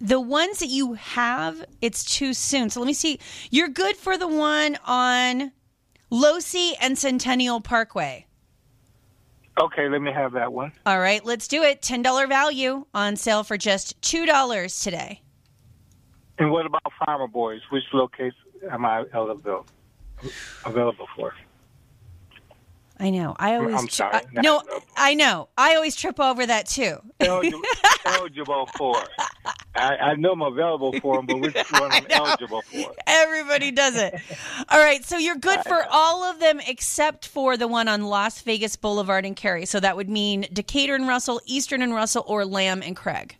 the 0.00 0.20
ones 0.20 0.58
that 0.58 0.68
you 0.68 0.94
have, 0.94 1.64
it's 1.80 2.04
too 2.04 2.34
soon. 2.34 2.70
So 2.70 2.80
let 2.80 2.86
me 2.86 2.94
see. 2.94 3.18
You're 3.50 3.68
good 3.68 3.96
for 3.96 4.18
the 4.18 4.28
one 4.28 4.78
on 4.86 5.52
Losee 6.10 6.74
and 6.80 6.96
Centennial 6.96 7.60
Parkway. 7.60 8.26
Okay, 9.58 9.88
let 9.88 10.02
me 10.02 10.12
have 10.12 10.32
that 10.32 10.52
one. 10.52 10.72
All 10.84 11.00
right, 11.00 11.24
let's 11.24 11.48
do 11.48 11.62
it. 11.62 11.80
$10 11.80 12.28
value 12.28 12.84
on 12.92 13.16
sale 13.16 13.42
for 13.42 13.56
just 13.56 14.00
$2 14.02 14.82
today. 14.82 15.22
And 16.38 16.50
what 16.50 16.66
about 16.66 16.82
Farmer 17.04 17.26
Boys? 17.26 17.62
Which 17.70 17.84
location 17.94 18.36
am 18.70 18.84
I 18.84 19.04
eligible 19.14 19.66
available 20.64 21.06
for? 21.16 21.32
I 22.98 23.10
know. 23.10 23.36
I 23.38 23.56
always 23.56 23.76
I'm 23.78 23.88
sorry. 23.90 24.14
I- 24.16 24.22
no, 24.40 24.62
I 24.96 25.14
know. 25.14 25.48
I 25.58 25.74
always 25.74 25.94
trip 25.94 26.18
over 26.18 26.46
that 26.46 26.66
too. 26.66 26.96
eligible, 27.20 27.60
eligible 28.06 28.66
for. 28.78 28.96
I, 29.74 29.96
I 29.96 30.14
know 30.14 30.32
I'm 30.32 30.40
available 30.40 30.98
for 31.00 31.16
them, 31.16 31.26
but 31.26 31.38
which 31.40 31.54
one 31.72 31.92
I'm 31.92 32.06
eligible 32.10 32.62
for? 32.62 32.94
Everybody 33.06 33.70
does 33.70 33.96
it. 33.96 34.14
All 34.70 34.78
right, 34.78 35.04
so 35.04 35.18
you're 35.18 35.36
good 35.36 35.60
for 35.64 35.84
all 35.90 36.24
of 36.24 36.40
them 36.40 36.58
except 36.66 37.28
for 37.28 37.58
the 37.58 37.68
one 37.68 37.86
on 37.86 38.04
Las 38.04 38.40
Vegas 38.40 38.76
Boulevard 38.76 39.26
and 39.26 39.36
Carey. 39.36 39.66
So 39.66 39.78
that 39.80 39.94
would 39.96 40.08
mean 40.08 40.46
Decatur 40.52 40.94
and 40.94 41.06
Russell, 41.06 41.42
Eastern 41.44 41.82
and 41.82 41.94
Russell, 41.94 42.24
or 42.26 42.46
Lamb 42.46 42.82
and 42.82 42.96
Craig. 42.96 43.36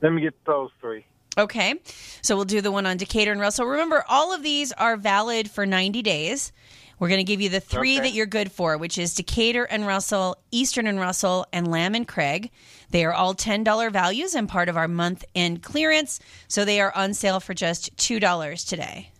Let 0.00 0.12
me 0.12 0.22
get 0.22 0.34
those 0.44 0.70
three. 0.80 1.04
Okay, 1.38 1.74
so 2.22 2.36
we'll 2.36 2.44
do 2.44 2.60
the 2.60 2.72
one 2.72 2.86
on 2.86 2.96
Decatur 2.96 3.32
and 3.32 3.40
Russell. 3.40 3.66
Remember, 3.66 4.04
all 4.08 4.32
of 4.34 4.42
these 4.42 4.72
are 4.72 4.96
valid 4.96 5.50
for 5.50 5.64
90 5.66 6.02
days. 6.02 6.52
We're 7.00 7.08
going 7.08 7.18
to 7.18 7.24
give 7.24 7.40
you 7.40 7.48
the 7.48 7.60
three 7.60 7.96
Okay. 7.96 8.02
that 8.08 8.14
you're 8.14 8.26
good 8.26 8.52
for, 8.52 8.76
which 8.76 8.98
is 8.98 9.14
Decatur 9.14 9.64
and 9.64 9.86
Russell, 9.86 10.36
Eastern 10.52 10.86
and 10.86 11.00
Russell, 11.00 11.46
and 11.52 11.68
Lamb 11.68 11.94
and 11.94 12.06
Craig. 12.06 12.50
They 12.90 13.04
are 13.06 13.12
all 13.12 13.34
$10 13.34 13.90
values 13.90 14.34
and 14.34 14.46
part 14.48 14.68
of 14.68 14.76
our 14.76 14.86
month 14.86 15.24
end 15.34 15.62
clearance. 15.62 16.20
So 16.46 16.64
they 16.64 16.80
are 16.80 16.94
on 16.94 17.14
sale 17.14 17.40
for 17.40 17.54
just 17.54 17.96
$2 17.96 18.68
today. 18.68 19.10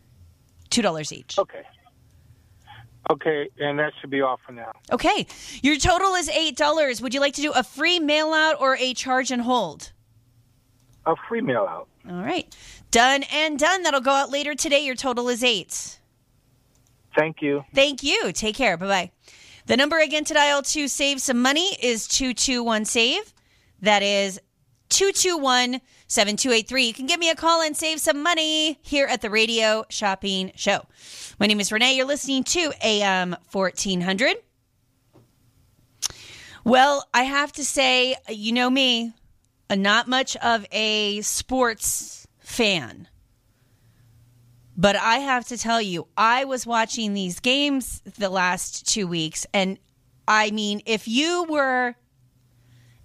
$2 0.70 1.12
each. 1.12 1.38
Okay. 1.38 1.62
Okay, 3.08 3.48
and 3.58 3.78
that 3.78 3.92
should 4.00 4.10
be 4.10 4.20
all 4.20 4.38
for 4.46 4.52
now. 4.52 4.70
Okay, 4.92 5.26
your 5.62 5.76
total 5.78 6.14
is 6.14 6.28
$8. 6.28 7.00
Would 7.02 7.12
you 7.12 7.18
like 7.20 7.34
to 7.34 7.42
do 7.42 7.50
a 7.50 7.64
free 7.64 7.98
mail 7.98 8.32
out 8.32 8.60
or 8.60 8.76
a 8.76 8.94
charge 8.94 9.32
and 9.32 9.42
hold? 9.42 9.90
A 11.06 11.14
free 11.28 11.40
mail 11.40 11.66
out. 11.68 11.88
All 12.08 12.22
right. 12.22 12.54
Done 12.90 13.24
and 13.32 13.58
done. 13.58 13.82
That'll 13.82 14.00
go 14.00 14.12
out 14.12 14.30
later 14.30 14.54
today. 14.54 14.84
Your 14.84 14.94
total 14.94 15.28
is 15.28 15.42
8. 15.42 15.98
Thank 17.16 17.42
you. 17.42 17.64
Thank 17.74 18.02
you. 18.02 18.32
Take 18.32 18.56
care. 18.56 18.76
Bye 18.76 18.86
bye. 18.86 19.10
The 19.66 19.76
number 19.76 19.98
again 19.98 20.24
to 20.24 20.34
dial 20.34 20.62
to 20.62 20.88
save 20.88 21.20
some 21.20 21.40
money 21.40 21.76
is 21.82 22.08
221 22.08 22.84
SAVE. 22.84 23.34
That 23.82 24.02
is 24.02 24.40
221 24.90 25.80
7283. 26.08 26.84
You 26.84 26.92
can 26.92 27.06
give 27.06 27.20
me 27.20 27.30
a 27.30 27.36
call 27.36 27.62
and 27.62 27.76
save 27.76 28.00
some 28.00 28.22
money 28.22 28.78
here 28.82 29.06
at 29.06 29.22
the 29.22 29.30
Radio 29.30 29.84
Shopping 29.88 30.50
Show. 30.56 30.86
My 31.38 31.46
name 31.46 31.60
is 31.60 31.70
Renee. 31.70 31.96
You're 31.96 32.06
listening 32.06 32.42
to 32.44 32.72
AM 32.82 33.36
1400. 33.52 34.36
Well, 36.64 37.08
I 37.14 37.22
have 37.22 37.52
to 37.52 37.64
say, 37.64 38.16
you 38.28 38.52
know 38.52 38.68
me, 38.68 39.14
not 39.70 40.08
much 40.08 40.36
of 40.36 40.66
a 40.72 41.20
sports 41.22 42.26
fan. 42.40 43.08
But 44.76 44.96
I 44.96 45.18
have 45.18 45.46
to 45.48 45.58
tell 45.58 45.82
you, 45.82 46.06
I 46.16 46.44
was 46.44 46.66
watching 46.66 47.14
these 47.14 47.40
games 47.40 48.02
the 48.18 48.30
last 48.30 48.88
two 48.88 49.06
weeks, 49.06 49.46
and 49.52 49.78
I 50.26 50.50
mean, 50.52 50.80
if 50.86 51.08
you 51.08 51.44
were 51.48 51.96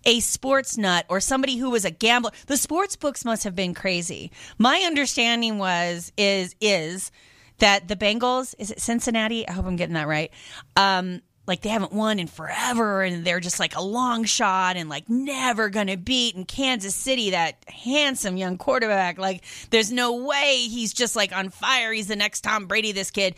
a 0.06 0.20
sports 0.20 0.78
nut 0.78 1.06
or 1.10 1.20
somebody 1.20 1.58
who 1.58 1.72
was 1.72 1.84
a 1.84 1.92
gambler, 1.92 2.32
the 2.48 2.58
sports 2.58 2.96
books 2.96 3.26
must 3.26 3.44
have 3.44 3.56
been 3.56 3.74
crazy. 3.74 4.32
My 4.58 4.84
understanding 4.86 5.58
was 5.58 6.12
is 6.18 6.56
is 6.62 7.12
that 7.58 7.88
the 7.88 7.96
Bengals, 7.96 8.54
is 8.60 8.72
it 8.72 8.80
Cincinnati? 8.80 9.48
I 9.48 9.54
hope 9.54 9.66
I'm 9.66 9.76
getting 9.76 9.96
that 9.96 10.08
right. 10.08 10.32
Um, 10.76 11.22
like 11.48 11.62
they 11.62 11.70
haven't 11.70 11.94
won 11.94 12.20
in 12.20 12.28
forever 12.28 13.04
and 13.04 13.24
they're 13.26 13.40
just 13.40 13.60
like 13.60 13.76
a 13.76 13.82
long 13.82 14.24
shot 14.24 14.76
and 14.78 14.90
like 14.90 15.10
never 15.10 15.70
gonna 15.70 15.98
beat 15.98 16.36
in 16.36 16.46
Kansas 16.46 16.96
City 16.96 17.32
that 17.32 17.64
handsome 17.68 18.38
young 18.38 18.58
quarterback. 18.58 19.18
Like 19.18 19.44
there's 19.70 19.92
no 19.92 20.26
way 20.26 20.56
he's 20.70 20.94
just 20.94 21.16
like 21.16 21.36
on 21.36 21.50
fire. 21.50 21.94
He's 21.94 22.08
the 22.08 22.16
next 22.16 22.42
Tom 22.42 22.66
Brady, 22.66 22.92
this 22.92 23.12
kid. 23.12 23.36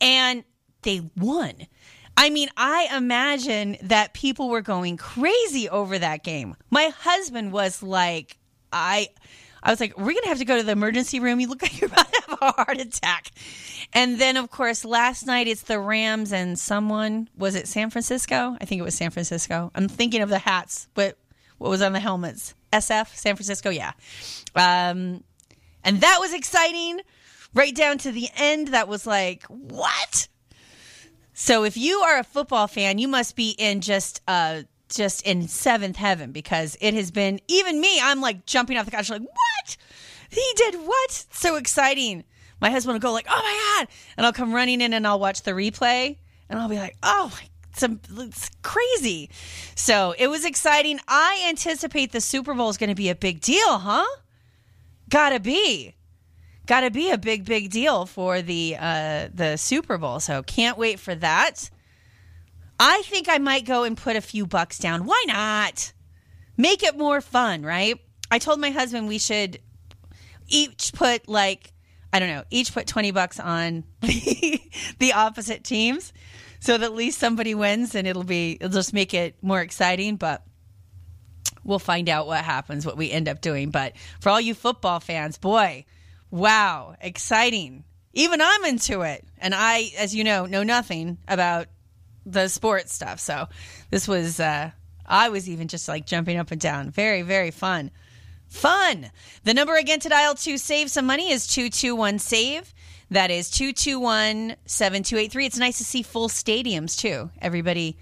And 0.00 0.44
they 0.82 1.02
won. 1.16 1.52
I 2.16 2.30
mean, 2.30 2.48
I 2.56 2.88
imagine 2.96 3.76
that 3.82 4.14
people 4.14 4.48
were 4.48 4.60
going 4.60 4.96
crazy 4.96 5.68
over 5.68 5.98
that 5.98 6.22
game. 6.24 6.54
My 6.70 6.90
husband 6.98 7.52
was 7.52 7.82
like, 7.82 8.36
I 8.72 9.08
I 9.62 9.70
was 9.70 9.80
like, 9.80 9.96
we're 9.98 10.14
gonna 10.14 10.28
have 10.28 10.38
to 10.38 10.44
go 10.44 10.56
to 10.56 10.62
the 10.62 10.72
emergency 10.72 11.20
room. 11.20 11.40
You 11.40 11.48
look 11.48 11.62
like 11.62 11.80
you're 11.80 11.90
about 11.90 12.12
to 12.12 12.22
have 12.28 12.38
a 12.40 12.52
heart 12.52 12.80
attack. 12.80 13.30
And 13.92 14.20
then, 14.20 14.36
of 14.36 14.50
course, 14.50 14.84
last 14.84 15.26
night 15.26 15.48
it's 15.48 15.62
the 15.62 15.80
Rams 15.80 16.32
and 16.32 16.58
someone 16.58 17.28
was 17.36 17.54
it 17.54 17.66
San 17.66 17.90
Francisco? 17.90 18.56
I 18.60 18.64
think 18.64 18.80
it 18.80 18.84
was 18.84 18.94
San 18.94 19.10
Francisco. 19.10 19.70
I'm 19.74 19.88
thinking 19.88 20.22
of 20.22 20.28
the 20.28 20.38
hats, 20.38 20.88
but 20.94 21.18
what 21.58 21.70
was 21.70 21.82
on 21.82 21.92
the 21.92 22.00
helmets? 22.00 22.54
SF 22.72 23.08
San 23.16 23.34
Francisco, 23.36 23.70
yeah. 23.70 23.92
Um, 24.54 25.24
and 25.82 26.00
that 26.00 26.18
was 26.20 26.32
exciting. 26.32 27.00
Right 27.52 27.74
down 27.74 27.98
to 27.98 28.12
the 28.12 28.28
end, 28.36 28.68
that 28.68 28.86
was 28.86 29.06
like, 29.06 29.44
what? 29.46 30.28
So 31.32 31.64
if 31.64 31.76
you 31.76 32.00
are 32.00 32.18
a 32.18 32.24
football 32.24 32.68
fan, 32.68 32.98
you 32.98 33.08
must 33.08 33.34
be 33.34 33.56
in 33.58 33.80
just 33.80 34.20
uh 34.28 34.62
just 34.88 35.26
in 35.26 35.48
seventh 35.48 35.96
heaven 35.96 36.32
because 36.32 36.76
it 36.80 36.94
has 36.94 37.10
been 37.10 37.40
even 37.48 37.80
me. 37.80 38.00
I'm 38.00 38.20
like 38.20 38.44
jumping 38.44 38.76
off 38.76 38.84
the 38.84 38.90
couch, 38.90 39.10
like 39.10 39.22
what? 39.22 39.76
He 40.30 40.44
did 40.56 40.76
what? 40.76 41.26
So 41.32 41.56
exciting. 41.56 42.24
My 42.60 42.70
husband 42.70 42.94
will 42.94 43.00
go 43.00 43.12
like, 43.12 43.26
oh 43.28 43.42
my 43.42 43.78
god, 43.78 43.88
and 44.16 44.26
I'll 44.26 44.32
come 44.32 44.52
running 44.52 44.80
in 44.80 44.92
and 44.92 45.06
I'll 45.06 45.20
watch 45.20 45.42
the 45.42 45.52
replay 45.52 46.16
and 46.48 46.58
I'll 46.58 46.68
be 46.68 46.78
like, 46.78 46.96
oh. 47.02 47.36
It's, 47.72 47.84
a, 47.84 47.98
it's 48.18 48.50
crazy. 48.62 49.30
So 49.76 50.12
it 50.18 50.26
was 50.26 50.44
exciting. 50.44 50.98
I 51.06 51.46
anticipate 51.48 52.10
the 52.10 52.20
Super 52.20 52.52
Bowl 52.52 52.68
is 52.68 52.76
going 52.76 52.88
to 52.88 52.96
be 52.96 53.10
a 53.10 53.14
big 53.14 53.40
deal, 53.40 53.78
huh? 53.78 54.04
Gotta 55.08 55.38
be 55.38 55.94
got 56.66 56.82
to 56.82 56.90
be 56.90 57.10
a 57.10 57.18
big 57.18 57.44
big 57.44 57.68
deal 57.70 58.06
for 58.06 58.42
the 58.42 58.76
uh 58.78 59.28
the 59.34 59.56
Super 59.56 59.98
Bowl. 59.98 60.20
So 60.20 60.42
can't 60.42 60.78
wait 60.78 61.00
for 61.00 61.14
that. 61.16 61.70
I 62.78 63.02
think 63.06 63.28
I 63.28 63.38
might 63.38 63.66
go 63.66 63.84
and 63.84 63.96
put 63.96 64.16
a 64.16 64.20
few 64.20 64.46
bucks 64.46 64.78
down. 64.78 65.04
Why 65.04 65.24
not? 65.26 65.92
Make 66.56 66.82
it 66.82 66.96
more 66.96 67.20
fun, 67.20 67.62
right? 67.62 67.98
I 68.30 68.38
told 68.38 68.60
my 68.60 68.70
husband 68.70 69.08
we 69.08 69.18
should 69.18 69.60
each 70.48 70.92
put 70.92 71.28
like 71.28 71.72
I 72.12 72.18
don't 72.18 72.28
know, 72.28 72.44
each 72.50 72.74
put 72.74 72.86
20 72.86 73.10
bucks 73.12 73.38
on 73.38 73.84
the, 74.00 74.60
the 74.98 75.12
opposite 75.12 75.64
teams 75.64 76.12
so 76.58 76.76
that 76.76 76.84
at 76.84 76.94
least 76.94 77.18
somebody 77.18 77.54
wins 77.54 77.94
and 77.94 78.06
it'll 78.06 78.24
be 78.24 78.52
it'll 78.60 78.70
just 78.70 78.92
make 78.92 79.14
it 79.14 79.36
more 79.42 79.60
exciting, 79.60 80.16
but 80.16 80.44
we'll 81.64 81.78
find 81.78 82.08
out 82.08 82.26
what 82.26 82.44
happens, 82.44 82.84
what 82.84 82.96
we 82.96 83.10
end 83.10 83.28
up 83.28 83.40
doing. 83.40 83.70
But 83.70 83.94
for 84.20 84.30
all 84.30 84.40
you 84.40 84.54
football 84.54 85.00
fans, 85.00 85.38
boy, 85.38 85.84
wow, 86.30 86.96
exciting. 87.00 87.84
Even 88.12 88.40
I'm 88.40 88.64
into 88.64 89.02
it. 89.02 89.24
And 89.38 89.54
I, 89.54 89.90
as 89.98 90.14
you 90.14 90.24
know, 90.24 90.46
know 90.46 90.62
nothing 90.62 91.18
about 91.28 91.68
the 92.26 92.48
sports 92.48 92.92
stuff. 92.92 93.20
So 93.20 93.48
this 93.90 94.08
was, 94.08 94.40
uh, 94.40 94.70
I 95.06 95.28
was 95.28 95.48
even 95.48 95.68
just 95.68 95.88
like 95.88 96.06
jumping 96.06 96.36
up 96.36 96.50
and 96.50 96.60
down. 96.60 96.90
Very, 96.90 97.22
very 97.22 97.50
fun. 97.50 97.90
Fun. 98.50 99.10
The 99.44 99.54
number 99.54 99.76
again 99.76 100.00
to 100.00 100.08
dial 100.08 100.34
to 100.34 100.58
save 100.58 100.90
some 100.90 101.06
money 101.06 101.30
is 101.30 101.46
221 101.46 102.18
SAVE. 102.18 102.74
That 103.10 103.30
is 103.30 103.48
221 103.48 104.56
7283. 104.66 105.46
It's 105.46 105.58
nice 105.58 105.78
to 105.78 105.84
see 105.84 106.02
full 106.02 106.28
stadiums 106.28 106.98
too. 106.98 107.30
Everybody 107.40 107.96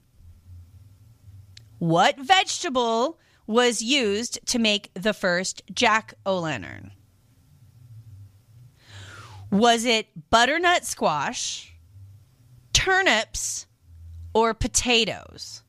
What 1.79 2.19
vegetable 2.19 3.19
was 3.47 3.81
used 3.81 4.45
to 4.47 4.59
make 4.59 4.91
the 4.95 5.13
first 5.13 5.61
jack 5.73 6.13
o' 6.25 6.39
lantern? 6.39 6.91
Was 9.57 9.85
it 9.85 10.29
butternut 10.29 10.85
squash, 10.85 11.73
turnips, 12.73 13.65
or 14.31 14.53
potatoes? 14.53 15.63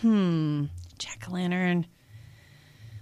Hmm, 0.00 0.66
jack 0.96 1.24
o' 1.28 1.32
lantern. 1.32 1.86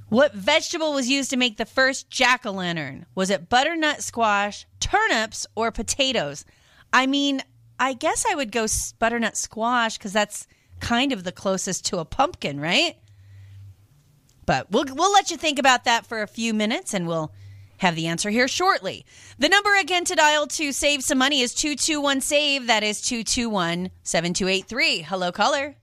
What 0.09 0.32
vegetable 0.32 0.94
was 0.94 1.11
used 1.11 1.28
to 1.28 1.36
make 1.36 1.59
the 1.59 1.66
first 1.66 2.09
jack 2.09 2.46
o' 2.46 2.52
lantern? 2.52 3.04
Was 3.14 3.28
it 3.28 3.50
butternut 3.50 4.02
squash, 4.02 4.66
turnips, 4.80 5.46
or 5.54 5.70
potatoes? 5.70 6.46
I 6.90 7.06
mean, 7.06 7.42
I 7.78 7.92
guess 7.92 8.24
I 8.30 8.34
would 8.34 8.50
go 8.50 8.66
butternut 8.98 9.36
squash 9.36 9.98
because 9.98 10.14
that's 10.14 10.46
kind 10.80 11.12
of 11.12 11.24
the 11.24 11.32
closest 11.32 11.84
to 11.86 11.98
a 11.98 12.06
pumpkin, 12.06 12.59
right? 12.59 12.96
But 14.46 14.70
we'll 14.70 14.86
we'll 14.88 15.12
let 15.12 15.30
you 15.30 15.36
think 15.36 15.59
about 15.59 15.84
that 15.84 16.06
for 16.06 16.22
a 16.22 16.26
few 16.26 16.54
minutes, 16.54 16.94
and 16.94 17.06
we'll 17.06 17.30
have 17.79 17.97
the 17.97 18.07
answer 18.07 18.31
here 18.31 18.47
shortly. 18.47 19.05
The 19.39 19.49
number 19.49 19.74
again 19.76 20.05
to 20.05 20.14
dial 20.14 20.47
to 20.49 20.72
save 20.72 21.03
some 21.03 21.18
money 21.18 21.41
is 21.41 21.55
two 21.55 21.74
two 21.74 22.01
one 22.01 22.20
save. 22.20 22.66
That 22.66 22.83
is 22.83 23.01
two 23.01 23.24
two 23.24 23.49
one 23.49 23.91
seven 24.03 24.35
two 24.35 24.47
eight 24.49 24.66
three. 24.66 25.01
Hello, 25.01 25.33
caller. 25.33 25.74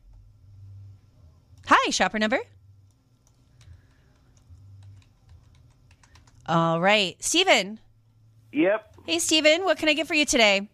Hi, 1.68 1.90
shopper 1.90 2.20
number. 2.20 2.40
All 6.48 6.80
right, 6.80 7.16
Steven. 7.24 7.80
Yep. 8.52 8.94
Hey, 9.08 9.20
Steven, 9.20 9.64
what 9.64 9.78
can 9.78 9.90
I 9.90 9.94
get 9.94 10.08
for 10.08 10.14
you 10.14 10.26
today? 10.26 10.70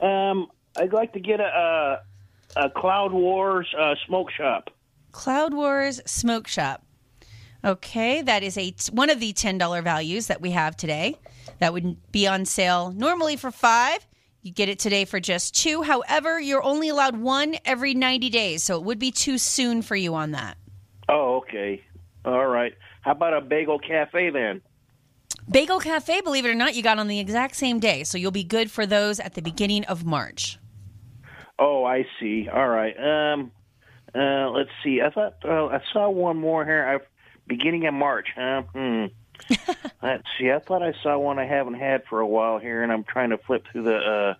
Um, 0.00 0.48
I'd 0.76 0.92
like 0.92 1.12
to 1.12 1.20
get 1.20 1.40
a 1.40 2.00
a, 2.56 2.64
a 2.64 2.70
Cloud 2.70 3.12
Wars 3.12 3.72
uh, 3.78 3.94
smoke 4.06 4.30
shop. 4.30 4.70
Cloud 5.12 5.54
Wars 5.54 6.00
Smoke 6.04 6.46
Shop. 6.46 6.82
Okay, 7.64 8.22
that 8.22 8.42
is 8.42 8.56
a 8.58 8.74
one 8.90 9.10
of 9.10 9.20
the 9.20 9.32
ten 9.32 9.58
dollar 9.58 9.82
values 9.82 10.26
that 10.28 10.40
we 10.40 10.50
have 10.50 10.76
today. 10.76 11.16
That 11.58 11.72
would 11.72 11.96
be 12.12 12.26
on 12.26 12.44
sale 12.44 12.90
normally 12.90 13.36
for 13.36 13.50
five. 13.50 14.06
You 14.42 14.52
get 14.52 14.68
it 14.68 14.78
today 14.78 15.04
for 15.04 15.18
just 15.18 15.54
two. 15.54 15.82
However, 15.82 16.38
you're 16.38 16.62
only 16.62 16.88
allowed 16.88 17.16
one 17.16 17.56
every 17.64 17.94
ninety 17.94 18.30
days, 18.30 18.62
so 18.62 18.76
it 18.76 18.84
would 18.84 18.98
be 18.98 19.10
too 19.10 19.38
soon 19.38 19.82
for 19.82 19.96
you 19.96 20.14
on 20.14 20.32
that. 20.32 20.56
Oh, 21.08 21.36
okay. 21.38 21.82
All 22.24 22.46
right. 22.46 22.74
How 23.02 23.12
about 23.12 23.34
a 23.34 23.40
bagel 23.40 23.78
cafe 23.78 24.30
then? 24.30 24.62
Bagel 25.48 25.78
Cafe, 25.78 26.22
believe 26.22 26.44
it 26.44 26.50
or 26.50 26.54
not, 26.54 26.74
you 26.74 26.82
got 26.82 26.98
on 26.98 27.06
the 27.06 27.20
exact 27.20 27.54
same 27.54 27.78
day, 27.78 28.02
so 28.02 28.18
you'll 28.18 28.32
be 28.32 28.42
good 28.42 28.68
for 28.68 28.84
those 28.84 29.20
at 29.20 29.34
the 29.34 29.42
beginning 29.42 29.84
of 29.84 30.04
March. 30.04 30.58
Oh, 31.58 31.84
I 31.84 32.04
see. 32.18 32.48
All 32.52 32.68
right. 32.68 32.94
Um, 32.98 33.52
uh, 34.12 34.50
let's 34.50 34.70
see. 34.82 35.00
I 35.00 35.10
thought 35.10 35.36
uh, 35.44 35.66
I 35.66 35.80
saw 35.92 36.10
one 36.10 36.36
more 36.36 36.64
here. 36.64 36.84
I, 36.84 37.06
beginning 37.46 37.86
of 37.86 37.94
March. 37.94 38.28
Huh? 38.34 38.62
Hmm. 38.74 39.06
let's 40.02 40.24
see. 40.38 40.50
I 40.50 40.58
thought 40.58 40.82
I 40.82 40.92
saw 41.02 41.18
one 41.18 41.38
I 41.38 41.46
haven't 41.46 41.74
had 41.74 42.04
for 42.08 42.20
a 42.20 42.26
while 42.26 42.58
here, 42.58 42.82
and 42.82 42.92
I'm 42.92 43.04
trying 43.04 43.30
to 43.30 43.38
flip 43.38 43.66
through 43.70 43.82
the 43.82 43.96
uh, 43.96 44.34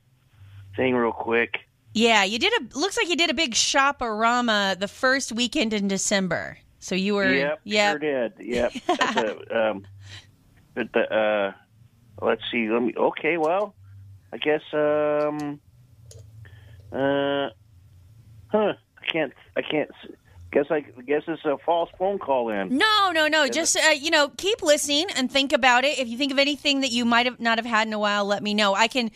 thing 0.74 0.94
real 0.94 1.12
quick. 1.12 1.58
Yeah, 1.92 2.24
you 2.24 2.38
did 2.38 2.52
a 2.52 2.78
looks 2.78 2.96
like 2.96 3.08
you 3.08 3.16
did 3.16 3.30
a 3.30 3.34
big 3.34 3.52
shoporama 3.52 4.78
the 4.78 4.88
first 4.88 5.32
weekend 5.32 5.72
in 5.72 5.88
December. 5.88 6.58
So 6.78 6.94
you 6.94 7.14
were 7.14 7.32
Yep, 7.32 7.60
sure 7.64 7.98
did. 7.98 8.32
Yep. 8.38 8.72
At 8.88 9.14
the, 9.14 9.58
um, 9.58 9.86
the 10.74 11.00
uh, 11.00 11.52
let's 12.24 12.42
see. 12.50 12.68
Let 12.68 12.82
me. 12.82 12.94
Okay. 12.96 13.38
Well, 13.38 13.74
I 14.32 14.36
guess. 14.36 14.60
Um. 14.72 15.60
Uh. 16.92 17.48
Huh. 18.48 18.74
I 18.98 19.06
can't. 19.10 19.32
I 19.56 19.62
can't. 19.62 19.90
Guess 20.56 20.70
I 20.70 20.80
guess 20.80 21.20
it's 21.28 21.44
a 21.44 21.58
false 21.66 21.90
phone 21.98 22.18
call 22.18 22.48
in. 22.48 22.78
No, 22.78 23.10
no, 23.12 23.28
no. 23.28 23.46
Just 23.46 23.76
uh, 23.76 23.90
you 23.90 24.10
know, 24.10 24.30
keep 24.38 24.62
listening 24.62 25.04
and 25.14 25.30
think 25.30 25.52
about 25.52 25.84
it. 25.84 25.98
If 25.98 26.08
you 26.08 26.16
think 26.16 26.32
of 26.32 26.38
anything 26.38 26.80
that 26.80 26.90
you 26.90 27.04
might 27.04 27.26
have 27.26 27.38
not 27.38 27.58
have 27.58 27.66
had 27.66 27.86
in 27.86 27.92
a 27.92 27.98
while, 27.98 28.24
let 28.24 28.42
me 28.42 28.54
know. 28.54 28.74
I 28.74 28.88
can 28.88 29.10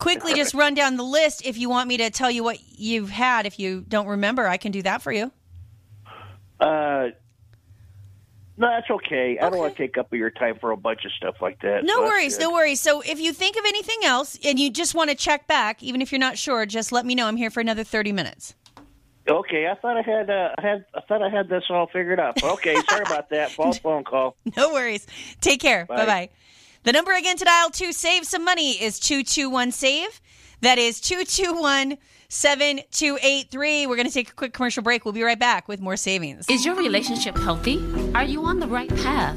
quickly 0.00 0.34
just 0.34 0.52
run 0.52 0.74
down 0.74 0.96
the 0.96 1.04
list 1.04 1.46
if 1.46 1.56
you 1.56 1.70
want 1.70 1.86
me 1.86 1.96
to 1.98 2.10
tell 2.10 2.28
you 2.28 2.42
what 2.42 2.58
you've 2.76 3.10
had. 3.10 3.46
If 3.46 3.60
you 3.60 3.84
don't 3.86 4.08
remember, 4.08 4.48
I 4.48 4.56
can 4.56 4.72
do 4.72 4.82
that 4.82 5.00
for 5.00 5.12
you. 5.12 5.30
Uh. 6.58 7.10
No, 8.56 8.68
that's 8.68 8.90
okay. 8.90 9.38
I 9.40 9.48
don't 9.48 9.60
want 9.60 9.76
to 9.76 9.80
take 9.80 9.96
up 9.96 10.12
your 10.12 10.30
time 10.30 10.58
for 10.60 10.72
a 10.72 10.76
bunch 10.76 11.04
of 11.04 11.12
stuff 11.12 11.36
like 11.40 11.62
that. 11.62 11.84
No 11.84 11.98
so 11.98 12.02
worries, 12.02 12.38
no 12.40 12.50
worries. 12.50 12.80
So 12.80 13.00
if 13.00 13.20
you 13.20 13.32
think 13.32 13.56
of 13.56 13.64
anything 13.64 14.00
else 14.02 14.36
and 14.44 14.58
you 14.58 14.72
just 14.72 14.96
want 14.96 15.08
to 15.10 15.16
check 15.16 15.46
back, 15.46 15.84
even 15.84 16.02
if 16.02 16.10
you're 16.10 16.18
not 16.18 16.36
sure, 16.36 16.66
just 16.66 16.90
let 16.90 17.06
me 17.06 17.14
know. 17.14 17.28
I'm 17.28 17.36
here 17.36 17.48
for 17.48 17.60
another 17.60 17.84
30 17.84 18.10
minutes. 18.10 18.56
Okay, 19.28 19.68
I 19.68 19.74
thought 19.74 19.96
I 19.96 20.02
had. 20.02 20.30
Uh, 20.30 20.50
I 20.58 20.62
had. 20.62 20.84
I 20.94 21.00
thought 21.02 21.22
I 21.22 21.28
had 21.28 21.48
this 21.48 21.64
all 21.70 21.86
figured 21.86 22.18
out. 22.18 22.42
Okay, 22.42 22.74
sorry 22.88 23.04
about 23.06 23.30
that. 23.30 23.50
False 23.52 23.78
phone 23.78 24.04
call. 24.04 24.36
No 24.56 24.72
worries. 24.72 25.06
Take 25.40 25.60
care. 25.60 25.86
Bye. 25.86 25.96
Bye 25.96 26.06
bye. 26.06 26.28
The 26.82 26.92
number 26.92 27.12
again 27.12 27.36
to 27.36 27.44
dial 27.44 27.70
to 27.70 27.92
save 27.92 28.24
some 28.24 28.44
money 28.44 28.72
is 28.82 28.98
221 28.98 29.72
SAVE. 29.72 30.20
That 30.62 30.78
is 30.78 31.00
221 31.00 31.98
7283. 32.30 33.86
We're 33.86 33.96
going 33.96 34.06
to 34.06 34.12
take 34.12 34.30
a 34.30 34.34
quick 34.34 34.52
commercial 34.52 34.82
break. 34.82 35.04
We'll 35.04 35.12
be 35.12 35.22
right 35.22 35.38
back 35.38 35.68
with 35.68 35.80
more 35.80 35.96
savings. 35.96 36.46
Is 36.48 36.64
your 36.64 36.74
relationship 36.74 37.36
healthy? 37.36 37.84
Are 38.14 38.24
you 38.24 38.44
on 38.44 38.60
the 38.60 38.68
right 38.68 38.88
path? 38.96 39.36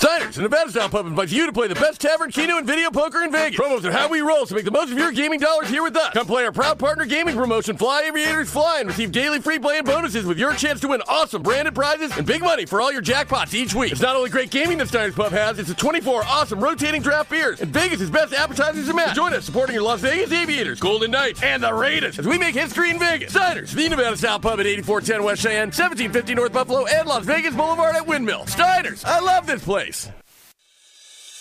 Steiner's, 0.00 0.38
Nevada 0.38 0.70
style 0.70 0.88
pub, 0.88 1.06
invites 1.06 1.30
you 1.30 1.44
to 1.44 1.52
play 1.52 1.68
the 1.68 1.74
best 1.74 2.00
tavern, 2.00 2.30
keno, 2.30 2.56
and 2.56 2.66
video 2.66 2.90
poker 2.90 3.22
in 3.22 3.30
Vegas. 3.30 3.60
Promos 3.60 3.84
are 3.84 3.92
how 3.92 4.08
we 4.08 4.22
roll, 4.22 4.46
so 4.46 4.54
make 4.54 4.64
the 4.64 4.70
most 4.70 4.90
of 4.90 4.96
your 4.96 5.12
gaming 5.12 5.38
dollars 5.38 5.68
here 5.68 5.82
with 5.82 5.94
us. 5.94 6.14
Come 6.14 6.24
play 6.26 6.42
our 6.46 6.52
proud 6.52 6.78
partner 6.78 7.04
gaming 7.04 7.36
promotion, 7.36 7.76
Fly 7.76 8.04
Aviators 8.04 8.48
Fly, 8.48 8.78
and 8.80 8.88
receive 8.88 9.12
daily 9.12 9.42
free 9.42 9.58
play 9.58 9.76
and 9.76 9.86
bonuses 9.86 10.24
with 10.24 10.38
your 10.38 10.54
chance 10.54 10.80
to 10.80 10.88
win 10.88 11.02
awesome 11.06 11.42
branded 11.42 11.74
prizes 11.74 12.16
and 12.16 12.26
big 12.26 12.40
money 12.40 12.64
for 12.64 12.80
all 12.80 12.90
your 12.90 13.02
jackpots 13.02 13.52
each 13.52 13.74
week. 13.74 13.92
It's 13.92 14.00
not 14.00 14.16
only 14.16 14.30
great 14.30 14.48
gaming 14.48 14.78
that 14.78 14.88
Steiner's 14.88 15.14
Pub 15.14 15.32
has, 15.32 15.58
it's 15.58 15.68
a 15.68 15.74
24 15.74 16.24
awesome 16.24 16.60
rotating 16.60 17.02
draft 17.02 17.28
beers 17.28 17.60
and 17.60 17.70
Vegas' 17.70 18.08
best 18.08 18.32
appetizers 18.32 18.88
and 18.88 18.96
match. 18.96 19.14
Join 19.14 19.34
us 19.34 19.44
supporting 19.44 19.74
your 19.74 19.84
Las 19.84 20.00
Vegas 20.00 20.32
Aviators, 20.32 20.80
Golden 20.80 21.10
Knights, 21.10 21.42
and 21.42 21.62
the 21.62 21.74
Raiders 21.74 22.18
as 22.18 22.26
we 22.26 22.38
make 22.38 22.54
history 22.54 22.88
in 22.88 22.98
Vegas. 22.98 23.34
Steiner's, 23.34 23.72
the 23.72 23.86
Nevada 23.86 24.16
style 24.16 24.40
pub 24.40 24.60
at 24.60 24.66
8410 24.66 25.22
West 25.22 25.42
Cheyenne, 25.42 25.68
1750 25.68 26.34
North 26.34 26.54
Buffalo, 26.54 26.86
and 26.86 27.06
Las 27.06 27.26
Vegas 27.26 27.54
Boulevard 27.54 27.96
at 27.96 28.06
Windmill. 28.06 28.46
Steiner's, 28.46 29.04
I 29.04 29.20
love 29.20 29.46
this 29.46 29.62
place 29.62 29.89
nice. 29.90 30.19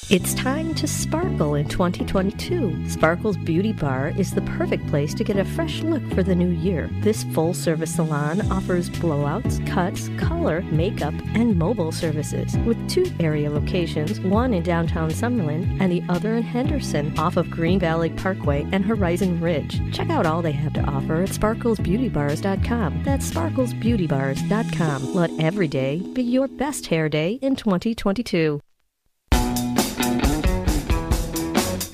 It's 0.09 0.33
time 0.33 0.73
to 0.73 0.87
sparkle 0.87 1.53
in 1.53 1.67
2022. 1.67 2.89
Sparkle's 2.89 3.37
Beauty 3.37 3.71
Bar 3.73 4.11
is 4.17 4.33
the 4.33 4.41
perfect 4.41 4.87
place 4.87 5.13
to 5.13 5.23
get 5.23 5.37
a 5.37 5.45
fresh 5.45 5.83
look 5.83 6.01
for 6.15 6.23
the 6.23 6.33
new 6.33 6.49
year. 6.49 6.89
This 7.01 7.25
full 7.25 7.53
service 7.53 7.93
salon 7.93 8.41
offers 8.51 8.89
blowouts, 8.89 9.63
cuts, 9.67 10.09
color, 10.17 10.61
makeup, 10.71 11.13
and 11.35 11.59
mobile 11.59 11.91
services 11.91 12.57
with 12.65 12.89
two 12.89 13.05
area 13.19 13.51
locations, 13.51 14.19
one 14.21 14.55
in 14.55 14.63
downtown 14.63 15.11
Summerlin 15.11 15.79
and 15.79 15.91
the 15.91 16.01
other 16.09 16.33
in 16.33 16.41
Henderson 16.41 17.15
off 17.19 17.37
of 17.37 17.51
Green 17.51 17.77
Valley 17.79 18.09
Parkway 18.09 18.67
and 18.71 18.83
Horizon 18.83 19.39
Ridge. 19.39 19.79
Check 19.93 20.09
out 20.09 20.25
all 20.25 20.41
they 20.41 20.53
have 20.53 20.73
to 20.73 20.81
offer 20.81 21.21
at 21.21 21.29
sparklesbeautybars.com. 21.29 23.03
That's 23.03 23.29
sparklesbeautybars.com. 23.29 25.13
Let 25.13 25.39
every 25.39 25.67
day 25.67 25.99
be 25.99 26.23
your 26.23 26.47
best 26.47 26.87
hair 26.87 27.09
day 27.09 27.33
in 27.43 27.55
2022. 27.55 28.59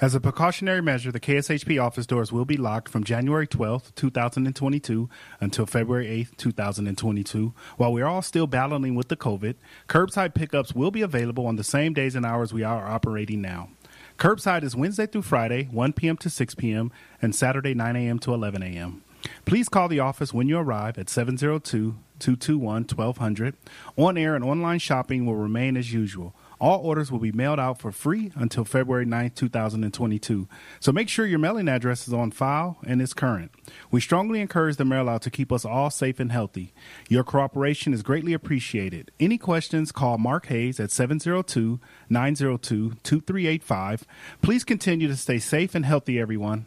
As 0.00 0.14
a 0.14 0.20
precautionary 0.20 0.80
measure, 0.80 1.10
the 1.10 1.18
KSHP 1.18 1.82
office 1.82 2.06
doors 2.06 2.30
will 2.30 2.44
be 2.44 2.56
locked 2.56 2.88
from 2.88 3.02
January 3.02 3.48
12th, 3.48 3.92
2022 3.96 5.08
until 5.40 5.66
February 5.66 6.06
8th, 6.06 6.36
2022. 6.36 7.52
While 7.78 7.92
we're 7.92 8.06
all 8.06 8.22
still 8.22 8.46
battling 8.46 8.94
with 8.94 9.08
the 9.08 9.16
COVID, 9.16 9.56
curbside 9.88 10.34
pickups 10.34 10.72
will 10.72 10.92
be 10.92 11.02
available 11.02 11.48
on 11.48 11.56
the 11.56 11.64
same 11.64 11.94
days 11.94 12.14
and 12.14 12.24
hours 12.24 12.52
we 12.52 12.62
are 12.62 12.86
operating 12.86 13.42
now. 13.42 13.70
Curbside 14.18 14.62
is 14.62 14.76
Wednesday 14.76 15.06
through 15.06 15.22
Friday, 15.22 15.64
1 15.64 15.92
p.m. 15.94 16.16
to 16.18 16.30
6 16.30 16.54
p.m., 16.54 16.92
and 17.20 17.34
Saturday, 17.34 17.74
9 17.74 17.96
a.m. 17.96 18.20
to 18.20 18.32
11 18.32 18.62
a.m. 18.62 19.02
Please 19.46 19.68
call 19.68 19.88
the 19.88 19.98
office 19.98 20.32
when 20.32 20.46
you 20.46 20.58
arrive 20.58 20.96
at 20.96 21.08
702 21.08 21.96
221 22.20 22.84
1200. 22.84 23.56
On 23.96 24.16
air 24.16 24.36
and 24.36 24.44
online 24.44 24.78
shopping 24.78 25.26
will 25.26 25.34
remain 25.34 25.76
as 25.76 25.92
usual. 25.92 26.36
All 26.60 26.80
orders 26.80 27.12
will 27.12 27.18
be 27.18 27.32
mailed 27.32 27.60
out 27.60 27.78
for 27.78 27.92
free 27.92 28.32
until 28.34 28.64
February 28.64 29.04
9, 29.04 29.30
2022. 29.30 30.48
So 30.80 30.92
make 30.92 31.08
sure 31.08 31.26
your 31.26 31.38
mailing 31.38 31.68
address 31.68 32.08
is 32.08 32.14
on 32.14 32.30
file 32.30 32.78
and 32.86 33.00
is 33.00 33.14
current. 33.14 33.52
We 33.90 34.00
strongly 34.00 34.40
encourage 34.40 34.76
the 34.76 34.84
mail 34.84 35.08
out 35.08 35.22
to 35.22 35.30
keep 35.30 35.52
us 35.52 35.64
all 35.64 35.90
safe 35.90 36.18
and 36.18 36.32
healthy. 36.32 36.72
Your 37.08 37.24
cooperation 37.24 37.94
is 37.94 38.02
greatly 38.02 38.32
appreciated. 38.32 39.10
Any 39.20 39.38
questions, 39.38 39.92
call 39.92 40.18
Mark 40.18 40.46
Hayes 40.46 40.80
at 40.80 40.90
702 40.90 41.80
902 42.08 42.90
2385. 43.02 44.04
Please 44.42 44.64
continue 44.64 45.08
to 45.08 45.16
stay 45.16 45.38
safe 45.38 45.74
and 45.74 45.84
healthy, 45.84 46.18
everyone. 46.18 46.66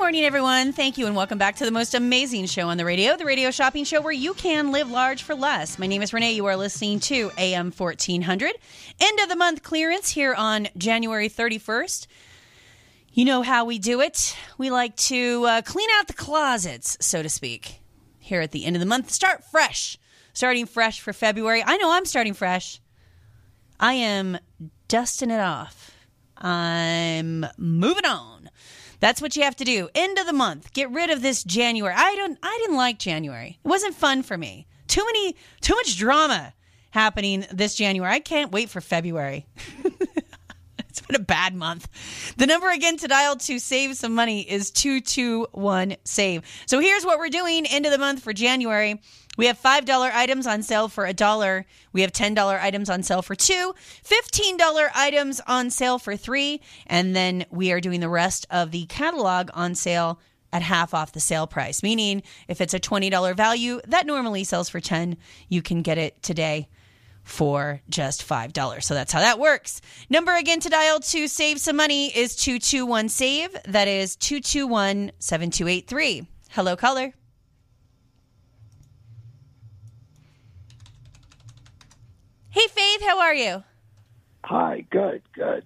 Good 0.00 0.04
morning, 0.04 0.24
everyone. 0.24 0.72
Thank 0.72 0.96
you, 0.96 1.06
and 1.06 1.14
welcome 1.14 1.36
back 1.36 1.56
to 1.56 1.66
the 1.66 1.70
most 1.70 1.94
amazing 1.94 2.46
show 2.46 2.70
on 2.70 2.78
the 2.78 2.86
radio, 2.86 3.18
the 3.18 3.26
Radio 3.26 3.50
Shopping 3.50 3.84
Show, 3.84 4.00
where 4.00 4.14
you 4.14 4.32
can 4.32 4.72
live 4.72 4.90
large 4.90 5.22
for 5.22 5.34
less. 5.34 5.78
My 5.78 5.86
name 5.86 6.00
is 6.00 6.14
Renee. 6.14 6.32
You 6.32 6.46
are 6.46 6.56
listening 6.56 7.00
to 7.00 7.30
AM 7.36 7.70
1400. 7.70 8.54
End 8.98 9.20
of 9.20 9.28
the 9.28 9.36
month 9.36 9.62
clearance 9.62 10.08
here 10.08 10.34
on 10.34 10.68
January 10.78 11.28
31st. 11.28 12.06
You 13.12 13.26
know 13.26 13.42
how 13.42 13.66
we 13.66 13.78
do 13.78 14.00
it. 14.00 14.34
We 14.56 14.70
like 14.70 14.96
to 14.96 15.44
uh, 15.44 15.62
clean 15.62 15.90
out 15.98 16.06
the 16.06 16.14
closets, 16.14 16.96
so 17.02 17.22
to 17.22 17.28
speak, 17.28 17.80
here 18.18 18.40
at 18.40 18.52
the 18.52 18.64
end 18.64 18.76
of 18.76 18.80
the 18.80 18.86
month. 18.86 19.10
Start 19.10 19.44
fresh. 19.44 19.98
Starting 20.32 20.64
fresh 20.64 21.02
for 21.02 21.12
February. 21.12 21.62
I 21.64 21.76
know 21.76 21.92
I'm 21.92 22.06
starting 22.06 22.32
fresh. 22.32 22.80
I 23.78 23.92
am 23.92 24.38
dusting 24.88 25.30
it 25.30 25.40
off. 25.40 25.90
I'm 26.38 27.44
moving 27.58 28.06
on. 28.06 28.39
That's 29.00 29.20
what 29.20 29.34
you 29.34 29.42
have 29.42 29.56
to 29.56 29.64
do. 29.64 29.88
End 29.94 30.18
of 30.18 30.26
the 30.26 30.32
month. 30.32 30.72
Get 30.72 30.90
rid 30.90 31.10
of 31.10 31.22
this 31.22 31.42
January. 31.42 31.94
I 31.96 32.14
don't 32.14 32.38
I 32.42 32.58
didn't 32.62 32.76
like 32.76 32.98
January. 32.98 33.58
It 33.64 33.68
wasn't 33.68 33.94
fun 33.94 34.22
for 34.22 34.36
me. 34.38 34.66
Too 34.86 35.04
many 35.04 35.34
too 35.60 35.74
much 35.74 35.96
drama 35.96 36.52
happening 36.90 37.46
this 37.52 37.74
January. 37.74 38.12
I 38.12 38.20
can't 38.20 38.52
wait 38.52 38.68
for 38.68 38.80
February. 38.80 39.46
it's 40.78 41.00
been 41.00 41.16
a 41.16 41.24
bad 41.24 41.54
month. 41.54 41.88
The 42.36 42.46
number 42.46 42.70
again 42.70 42.96
to 42.98 43.08
dial 43.08 43.36
to 43.36 43.58
save 43.58 43.96
some 43.96 44.14
money 44.14 44.42
is 44.42 44.70
221 44.70 45.96
save. 46.04 46.42
So 46.66 46.80
here's 46.80 47.04
what 47.04 47.18
we're 47.18 47.28
doing 47.28 47.66
end 47.66 47.86
of 47.86 47.92
the 47.92 47.98
month 47.98 48.22
for 48.22 48.32
January. 48.32 49.00
We 49.40 49.46
have 49.46 49.58
$5 49.58 49.88
items 49.88 50.46
on 50.46 50.62
sale 50.62 50.88
for 50.88 51.06
a 51.06 51.14
dollar. 51.14 51.64
We 51.94 52.02
have 52.02 52.12
$10 52.12 52.60
items 52.60 52.90
on 52.90 53.02
sale 53.02 53.22
for 53.22 53.34
two, 53.34 53.72
$15 54.04 54.90
items 54.94 55.40
on 55.46 55.70
sale 55.70 55.98
for 55.98 56.14
three, 56.14 56.60
and 56.86 57.16
then 57.16 57.46
we 57.50 57.72
are 57.72 57.80
doing 57.80 58.00
the 58.00 58.10
rest 58.10 58.46
of 58.50 58.70
the 58.70 58.84
catalog 58.84 59.48
on 59.54 59.74
sale 59.74 60.20
at 60.52 60.60
half 60.60 60.92
off 60.92 61.12
the 61.12 61.20
sale 61.20 61.46
price. 61.46 61.82
Meaning, 61.82 62.22
if 62.48 62.60
it's 62.60 62.74
a 62.74 62.78
$20 62.78 63.34
value 63.34 63.80
that 63.88 64.04
normally 64.04 64.44
sells 64.44 64.68
for 64.68 64.78
10, 64.78 65.16
you 65.48 65.62
can 65.62 65.80
get 65.80 65.96
it 65.96 66.22
today 66.22 66.68
for 67.22 67.80
just 67.88 68.28
$5. 68.28 68.82
So 68.82 68.92
that's 68.92 69.10
how 69.10 69.20
that 69.20 69.38
works. 69.38 69.80
Number 70.10 70.36
again 70.36 70.60
to 70.60 70.68
dial 70.68 71.00
to 71.00 71.28
save 71.28 71.60
some 71.60 71.76
money 71.76 72.14
is 72.14 72.36
221 72.36 73.08
save. 73.08 73.56
That 73.64 73.88
is 73.88 74.16
221 74.16 75.12
7283. 75.18 76.26
Hello, 76.50 76.76
caller. 76.76 77.14
Hey, 82.50 82.66
Faith, 82.66 83.02
how 83.02 83.20
are 83.20 83.34
you? 83.34 83.62
Hi, 84.44 84.84
good, 84.90 85.22
good. 85.34 85.64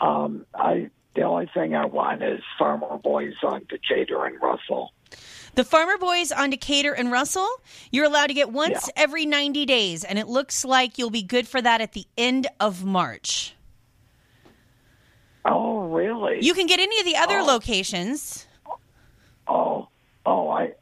Um, 0.00 0.46
I 0.54 0.90
the 1.14 1.22
only 1.22 1.50
thing 1.52 1.74
I 1.74 1.84
want 1.84 2.22
is 2.22 2.40
Farmer 2.58 2.96
Boys 2.96 3.34
on 3.42 3.66
Decatur 3.68 4.24
and 4.24 4.40
Russell. 4.40 4.92
The 5.56 5.64
Farmer 5.64 5.98
Boys 5.98 6.32
on 6.32 6.48
Decatur 6.48 6.94
and 6.94 7.12
Russell, 7.12 7.48
you're 7.90 8.06
allowed 8.06 8.28
to 8.28 8.34
get 8.34 8.50
once 8.50 8.88
every 8.96 9.26
90 9.26 9.66
days, 9.66 10.04
and 10.04 10.18
it 10.18 10.26
looks 10.26 10.64
like 10.64 10.96
you'll 10.96 11.10
be 11.10 11.22
good 11.22 11.46
for 11.46 11.60
that 11.60 11.82
at 11.82 11.92
the 11.92 12.06
end 12.16 12.46
of 12.58 12.82
March. 12.82 13.54
Oh, 15.44 15.80
really? 15.80 16.42
You 16.42 16.54
can 16.54 16.66
get 16.66 16.80
any 16.80 16.98
of 16.98 17.04
the 17.04 17.16
other 17.16 17.42
locations. 17.42 18.46
Oh, 19.46 19.88
oh, 20.24 20.48
I 20.48 20.72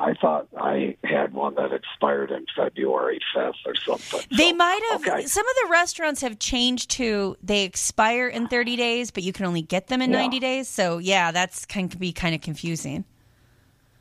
I 0.00 0.14
thought 0.14 0.46
I 0.56 0.96
had 1.02 1.34
one 1.34 1.56
that 1.56 1.72
expired 1.72 2.30
in 2.30 2.46
February 2.56 3.18
fifth 3.34 3.56
or 3.66 3.74
something. 3.74 4.20
They 4.36 4.52
might 4.52 4.80
have. 4.92 5.28
Some 5.28 5.46
of 5.48 5.54
the 5.62 5.68
restaurants 5.70 6.20
have 6.20 6.38
changed 6.38 6.90
to 6.92 7.36
they 7.42 7.64
expire 7.64 8.28
in 8.28 8.46
30 8.46 8.76
days, 8.76 9.10
but 9.10 9.24
you 9.24 9.32
can 9.32 9.44
only 9.44 9.62
get 9.62 9.88
them 9.88 10.00
in 10.00 10.10
Yeah. 10.10 10.18
90 10.18 10.38
days. 10.38 10.68
So 10.68 10.98
yeah, 10.98 11.32
that's 11.32 11.66
can 11.66 11.88
be 11.88 12.12
kind 12.12 12.34
of 12.34 12.40
confusing. 12.40 13.04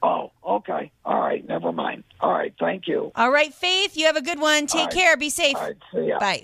Oh, 0.03 0.31
okay. 0.45 0.91
All 1.03 1.19
right, 1.19 1.45
never 1.47 1.71
mind. 1.71 2.03
All 2.21 2.31
right, 2.31 2.53
thank 2.59 2.87
you. 2.87 3.11
All 3.15 3.31
right, 3.31 3.51
Faith, 3.51 3.97
you 3.97 4.05
have 4.05 4.15
a 4.15 4.21
good 4.21 4.39
one. 4.39 4.67
Take 4.67 4.85
right. 4.85 4.93
care. 4.93 5.17
Be 5.17 5.31
safe. 5.31 5.55
All 5.57 5.63
right, 5.63 5.77
see 5.91 6.07
ya. 6.09 6.19
Bye. 6.19 6.43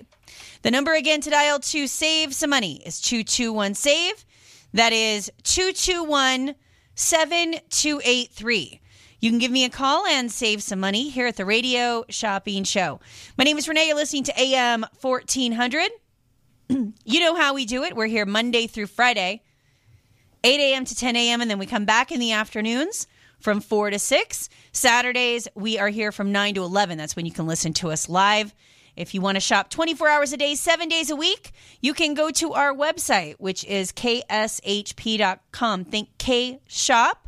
The 0.62 0.72
number 0.72 0.92
again 0.94 1.20
to 1.20 1.30
dial 1.30 1.60
to 1.60 1.86
save 1.86 2.34
some 2.34 2.50
money 2.50 2.82
is 2.84 3.00
221 3.00 3.74
save. 3.74 4.24
That 4.72 4.92
is 4.92 5.30
221 5.44 6.56
7283. 6.96 8.80
You 9.24 9.30
can 9.30 9.38
give 9.38 9.50
me 9.50 9.64
a 9.64 9.70
call 9.70 10.06
and 10.06 10.30
save 10.30 10.62
some 10.62 10.80
money 10.80 11.08
here 11.08 11.26
at 11.26 11.36
the 11.36 11.46
Radio 11.46 12.04
Shopping 12.10 12.62
Show. 12.62 13.00
My 13.38 13.44
name 13.44 13.56
is 13.56 13.66
Renee. 13.66 13.86
You're 13.86 13.96
listening 13.96 14.24
to 14.24 14.38
AM 14.38 14.84
1400. 15.00 15.90
you 16.68 17.20
know 17.20 17.34
how 17.34 17.54
we 17.54 17.64
do 17.64 17.84
it. 17.84 17.96
We're 17.96 18.04
here 18.04 18.26
Monday 18.26 18.66
through 18.66 18.88
Friday, 18.88 19.40
8 20.44 20.60
a.m. 20.60 20.84
to 20.84 20.94
10 20.94 21.16
a.m., 21.16 21.40
and 21.40 21.50
then 21.50 21.58
we 21.58 21.64
come 21.64 21.86
back 21.86 22.12
in 22.12 22.20
the 22.20 22.32
afternoons 22.32 23.06
from 23.38 23.62
4 23.62 23.92
to 23.92 23.98
6. 23.98 24.48
Saturdays, 24.72 25.48
we 25.54 25.78
are 25.78 25.88
here 25.88 26.12
from 26.12 26.30
9 26.30 26.56
to 26.56 26.62
11. 26.62 26.98
That's 26.98 27.16
when 27.16 27.24
you 27.24 27.32
can 27.32 27.46
listen 27.46 27.72
to 27.72 27.92
us 27.92 28.10
live. 28.10 28.54
If 28.94 29.14
you 29.14 29.22
want 29.22 29.36
to 29.36 29.40
shop 29.40 29.70
24 29.70 30.06
hours 30.06 30.34
a 30.34 30.36
day, 30.36 30.54
seven 30.54 30.90
days 30.90 31.08
a 31.08 31.16
week, 31.16 31.52
you 31.80 31.94
can 31.94 32.12
go 32.12 32.30
to 32.32 32.52
our 32.52 32.74
website, 32.74 33.36
which 33.38 33.64
is 33.64 33.90
kshp.com. 33.90 35.84
Think 35.86 36.10
K 36.18 36.60
Shop, 36.66 37.24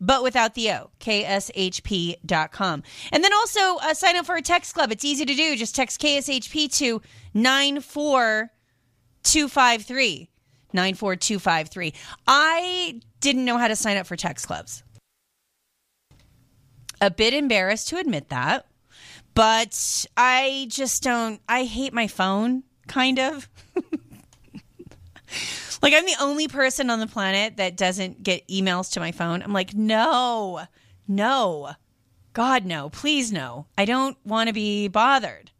but 0.00 0.22
without 0.22 0.54
the 0.54 0.70
O, 0.70 0.90
kshp.com. 1.00 2.82
And 3.12 3.22
then 3.22 3.34
also 3.34 3.76
uh, 3.76 3.92
sign 3.94 4.16
up 4.16 4.26
for 4.26 4.34
a 4.36 4.42
text 4.42 4.74
club. 4.74 4.90
It's 4.90 5.04
easy 5.04 5.24
to 5.26 5.34
do. 5.34 5.54
Just 5.56 5.76
text 5.76 6.00
KSHP 6.00 6.74
to 6.78 7.02
94253. 7.34 10.28
94253. 10.72 11.92
I 12.26 13.00
didn't 13.20 13.44
know 13.44 13.58
how 13.58 13.68
to 13.68 13.76
sign 13.76 13.96
up 13.96 14.06
for 14.06 14.16
text 14.16 14.46
clubs. 14.46 14.82
A 17.00 17.10
bit 17.10 17.34
embarrassed 17.34 17.88
to 17.88 17.98
admit 17.98 18.28
that, 18.28 18.66
but 19.34 20.06
I 20.16 20.66
just 20.68 21.02
don't, 21.02 21.40
I 21.48 21.64
hate 21.64 21.94
my 21.94 22.06
phone, 22.06 22.62
kind 22.86 23.18
of. 23.18 23.48
like, 25.82 25.94
I'm 25.94 26.06
the 26.06 26.16
only 26.20 26.48
person 26.48 26.90
on 26.90 27.00
the 27.00 27.06
planet 27.06 27.56
that 27.56 27.76
doesn't 27.76 28.22
get 28.22 28.46
emails 28.48 28.92
to 28.92 29.00
my 29.00 29.12
phone. 29.12 29.42
I'm 29.42 29.52
like, 29.52 29.74
no, 29.74 30.62
no, 31.08 31.72
God, 32.32 32.64
no, 32.64 32.90
please, 32.90 33.32
no. 33.32 33.66
I 33.76 33.84
don't 33.84 34.16
want 34.24 34.48
to 34.48 34.52
be 34.52 34.88
bothered. 34.88 35.50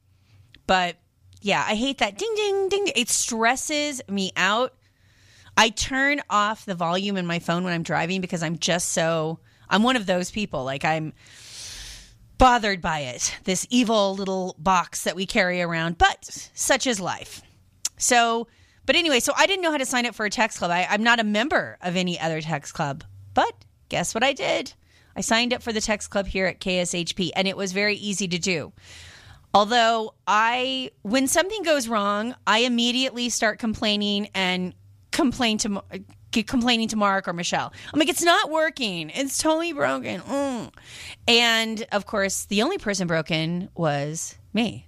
But 0.67 0.97
yeah, 1.43 1.65
I 1.67 1.75
hate 1.75 1.99
that 1.99 2.19
ding, 2.19 2.33
ding, 2.37 2.69
ding. 2.69 2.93
It 2.95 3.09
stresses 3.09 4.01
me 4.09 4.31
out. 4.37 4.75
I 5.57 5.71
turn 5.71 6.21
off 6.31 6.65
the 6.65 6.75
volume 6.75 7.17
in 7.17 7.27
my 7.27 7.39
phone 7.39 7.65
when 7.65 7.73
I'm 7.73 7.83
driving 7.83 8.21
because 8.21 8.43
I'm 8.43 8.59
just 8.59 8.91
so 8.93 9.41
I'm 9.71 9.83
one 9.83 9.97
of 9.97 10.07
those 10.07 10.31
people. 10.31 10.65
Like 10.65 10.85
I'm 10.85 11.13
bothered 12.37 12.81
by 12.83 13.01
it. 13.01 13.37
This 13.45 13.67
evil 13.71 14.15
little 14.15 14.57
box 14.59 15.05
that 15.05 15.17
we 15.17 15.27
carry 15.27 15.63
around, 15.63 15.97
but 15.97 16.25
such 16.55 16.87
is 16.87 17.01
life. 17.01 17.43
So, 17.97 18.49
but 18.87 18.97
anyway, 18.97 19.21
so 19.21 19.33
I 19.37 19.47
didn't 19.47 19.63
know 19.63 19.71
how 19.71 19.79
to 19.79 19.87
sign 19.87 20.07
up 20.07 20.15
for 20.15 20.27
a 20.27 20.31
text 20.31 20.59
club. 20.59 20.71
I, 20.71 20.87
I'm 20.89 21.03
not 21.03 21.21
a 21.21 21.25
member 21.25 21.79
of 21.81 21.97
any 21.97 22.19
other 22.19 22.41
text 22.41 22.75
club, 22.75 23.05
but 23.35 23.53
guess 23.89 24.15
what 24.15 24.25
I 24.25 24.33
did? 24.33 24.75
I 25.17 25.21
signed 25.21 25.53
up 25.53 25.63
for 25.63 25.73
the 25.73 25.81
text 25.81 26.11
club 26.11 26.27
here 26.27 26.47
at 26.47 26.61
KSHP, 26.61 27.31
and 27.35 27.47
it 27.47 27.57
was 27.57 27.73
very 27.73 27.97
easy 27.97 28.29
to 28.29 28.39
do. 28.39 28.73
Although 29.53 30.15
I, 30.27 30.93
when 31.03 31.27
something 31.27 31.63
goes 31.63 31.89
wrong, 31.89 32.35
I 32.47 32.61
immediately 32.61 33.29
start 33.29 33.59
complaining 33.59 34.29
and 34.35 34.75
complain 35.11 35.59
to 35.59 35.83
complaining 36.47 36.87
to 36.89 36.97
Mark 36.97 37.27
or 37.27 37.33
Michelle. 37.33 37.73
I'm 37.93 37.99
like, 37.99 38.09
it's 38.09 38.23
not 38.23 38.51
working. 38.51 39.11
It's 39.11 39.39
totally 39.39 39.73
broken. 39.73 40.21
Mm. 40.21 40.73
And 41.27 41.87
of 41.91 42.07
course, 42.07 42.45
the 42.47 42.63
only 42.63 42.79
person 42.79 43.09
broken 43.09 43.69
was 43.75 44.37
me. 44.53 44.87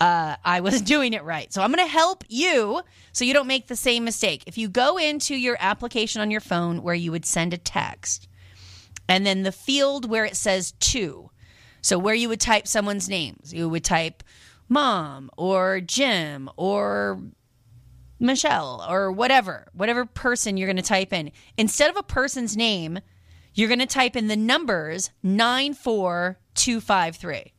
Uh, 0.00 0.36
I 0.44 0.60
wasn't 0.60 0.86
doing 0.86 1.12
it 1.12 1.24
right. 1.24 1.52
So 1.52 1.62
I'm 1.62 1.72
going 1.72 1.86
to 1.86 1.92
help 1.92 2.24
you 2.28 2.80
so 3.12 3.24
you 3.24 3.34
don't 3.34 3.46
make 3.46 3.68
the 3.68 3.76
same 3.76 4.04
mistake. 4.04 4.44
If 4.46 4.58
you 4.58 4.68
go 4.68 4.96
into 4.96 5.34
your 5.34 5.56
application 5.60 6.20
on 6.20 6.30
your 6.30 6.40
phone 6.40 6.82
where 6.82 6.94
you 6.94 7.12
would 7.12 7.26
send 7.26 7.54
a 7.54 7.58
text, 7.58 8.28
and 9.08 9.26
then 9.26 9.42
the 9.42 9.52
field 9.52 10.08
where 10.08 10.24
it 10.24 10.36
says 10.36 10.72
to, 10.72 11.30
so 11.82 11.98
where 11.98 12.14
you 12.14 12.28
would 12.28 12.40
type 12.40 12.66
someone's 12.66 13.08
names, 13.08 13.52
you 13.52 13.68
would 13.68 13.84
type 13.84 14.22
mom 14.68 15.30
or 15.36 15.80
Jim 15.80 16.48
or 16.56 17.20
Michelle 18.18 18.84
or 18.88 19.12
whatever, 19.12 19.68
whatever 19.72 20.06
person 20.06 20.56
you're 20.56 20.68
going 20.68 20.76
to 20.76 20.82
type 20.82 21.12
in. 21.12 21.30
Instead 21.56 21.90
of 21.90 21.96
a 21.96 22.02
person's 22.02 22.56
name, 22.56 22.98
you're 23.54 23.68
going 23.68 23.80
to 23.80 23.86
type 23.86 24.16
in 24.16 24.28
the 24.28 24.36
numbers 24.36 25.10
94253. 25.22 27.53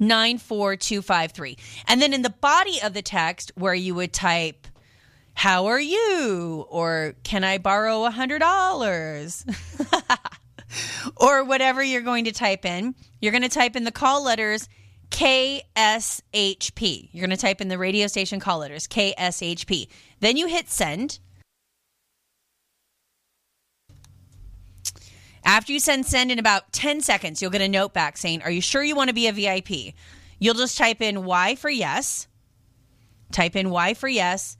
94253. 0.00 1.56
And 1.86 2.02
then 2.02 2.12
in 2.12 2.22
the 2.22 2.30
body 2.30 2.80
of 2.82 2.94
the 2.94 3.02
text, 3.02 3.52
where 3.54 3.74
you 3.74 3.94
would 3.94 4.12
type, 4.12 4.66
How 5.34 5.66
are 5.66 5.80
you? 5.80 6.66
or 6.68 7.14
Can 7.22 7.44
I 7.44 7.58
borrow 7.58 8.06
a 8.06 8.10
$100? 8.10 10.16
or 11.16 11.44
whatever 11.44 11.82
you're 11.82 12.00
going 12.02 12.24
to 12.24 12.32
type 12.32 12.64
in, 12.64 12.94
you're 13.20 13.32
going 13.32 13.42
to 13.42 13.48
type 13.48 13.76
in 13.76 13.84
the 13.84 13.92
call 13.92 14.24
letters 14.24 14.68
KSHP. 15.10 17.08
You're 17.12 17.26
going 17.26 17.36
to 17.36 17.42
type 17.42 17.60
in 17.60 17.68
the 17.68 17.78
radio 17.78 18.06
station 18.06 18.40
call 18.40 18.58
letters 18.58 18.86
KSHP. 18.86 19.88
Then 20.20 20.36
you 20.36 20.46
hit 20.46 20.68
send. 20.70 21.18
After 25.50 25.72
you 25.72 25.80
send 25.80 26.06
send 26.06 26.30
in 26.30 26.38
about 26.38 26.72
10 26.72 27.00
seconds, 27.00 27.42
you'll 27.42 27.50
get 27.50 27.60
a 27.60 27.66
note 27.66 27.92
back 27.92 28.16
saying, 28.16 28.42
Are 28.42 28.52
you 28.52 28.60
sure 28.60 28.84
you 28.84 28.94
want 28.94 29.08
to 29.08 29.14
be 29.14 29.26
a 29.26 29.32
VIP? 29.32 29.96
You'll 30.38 30.54
just 30.54 30.78
type 30.78 31.02
in 31.02 31.24
Y 31.24 31.56
for 31.56 31.68
yes, 31.68 32.28
type 33.32 33.56
in 33.56 33.70
Y 33.70 33.94
for 33.94 34.06
yes, 34.08 34.56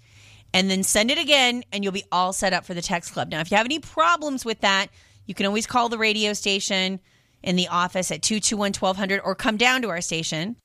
and 0.53 0.69
then 0.69 0.83
send 0.83 1.13
it 1.13 1.17
again, 1.17 1.63
and 1.73 1.85
you'll 1.85 1.93
be 1.93 2.03
all 2.11 2.33
set 2.33 2.53
up 2.53 2.65
for 2.65 2.75
the 2.75 2.83
text 2.83 3.13
club. 3.13 3.31
Now, 3.31 3.39
if 3.39 3.53
you 3.53 3.57
have 3.57 3.67
any 3.67 3.79
problems 3.79 4.45
with 4.45 4.63
that, 4.63 4.89
you 5.27 5.35
can 5.35 5.47
always 5.47 5.65
call 5.65 5.89
the 5.89 5.97
radio 5.97 6.33
station 6.33 6.99
in 7.41 7.55
the 7.55 7.69
office 7.69 8.11
at 8.11 8.21
221 8.21 8.73
1200 8.73 9.21
or 9.21 9.37
come 9.37 9.57
down 9.57 9.83
to 9.83 9.91
our 9.91 10.01
station 10.01 10.57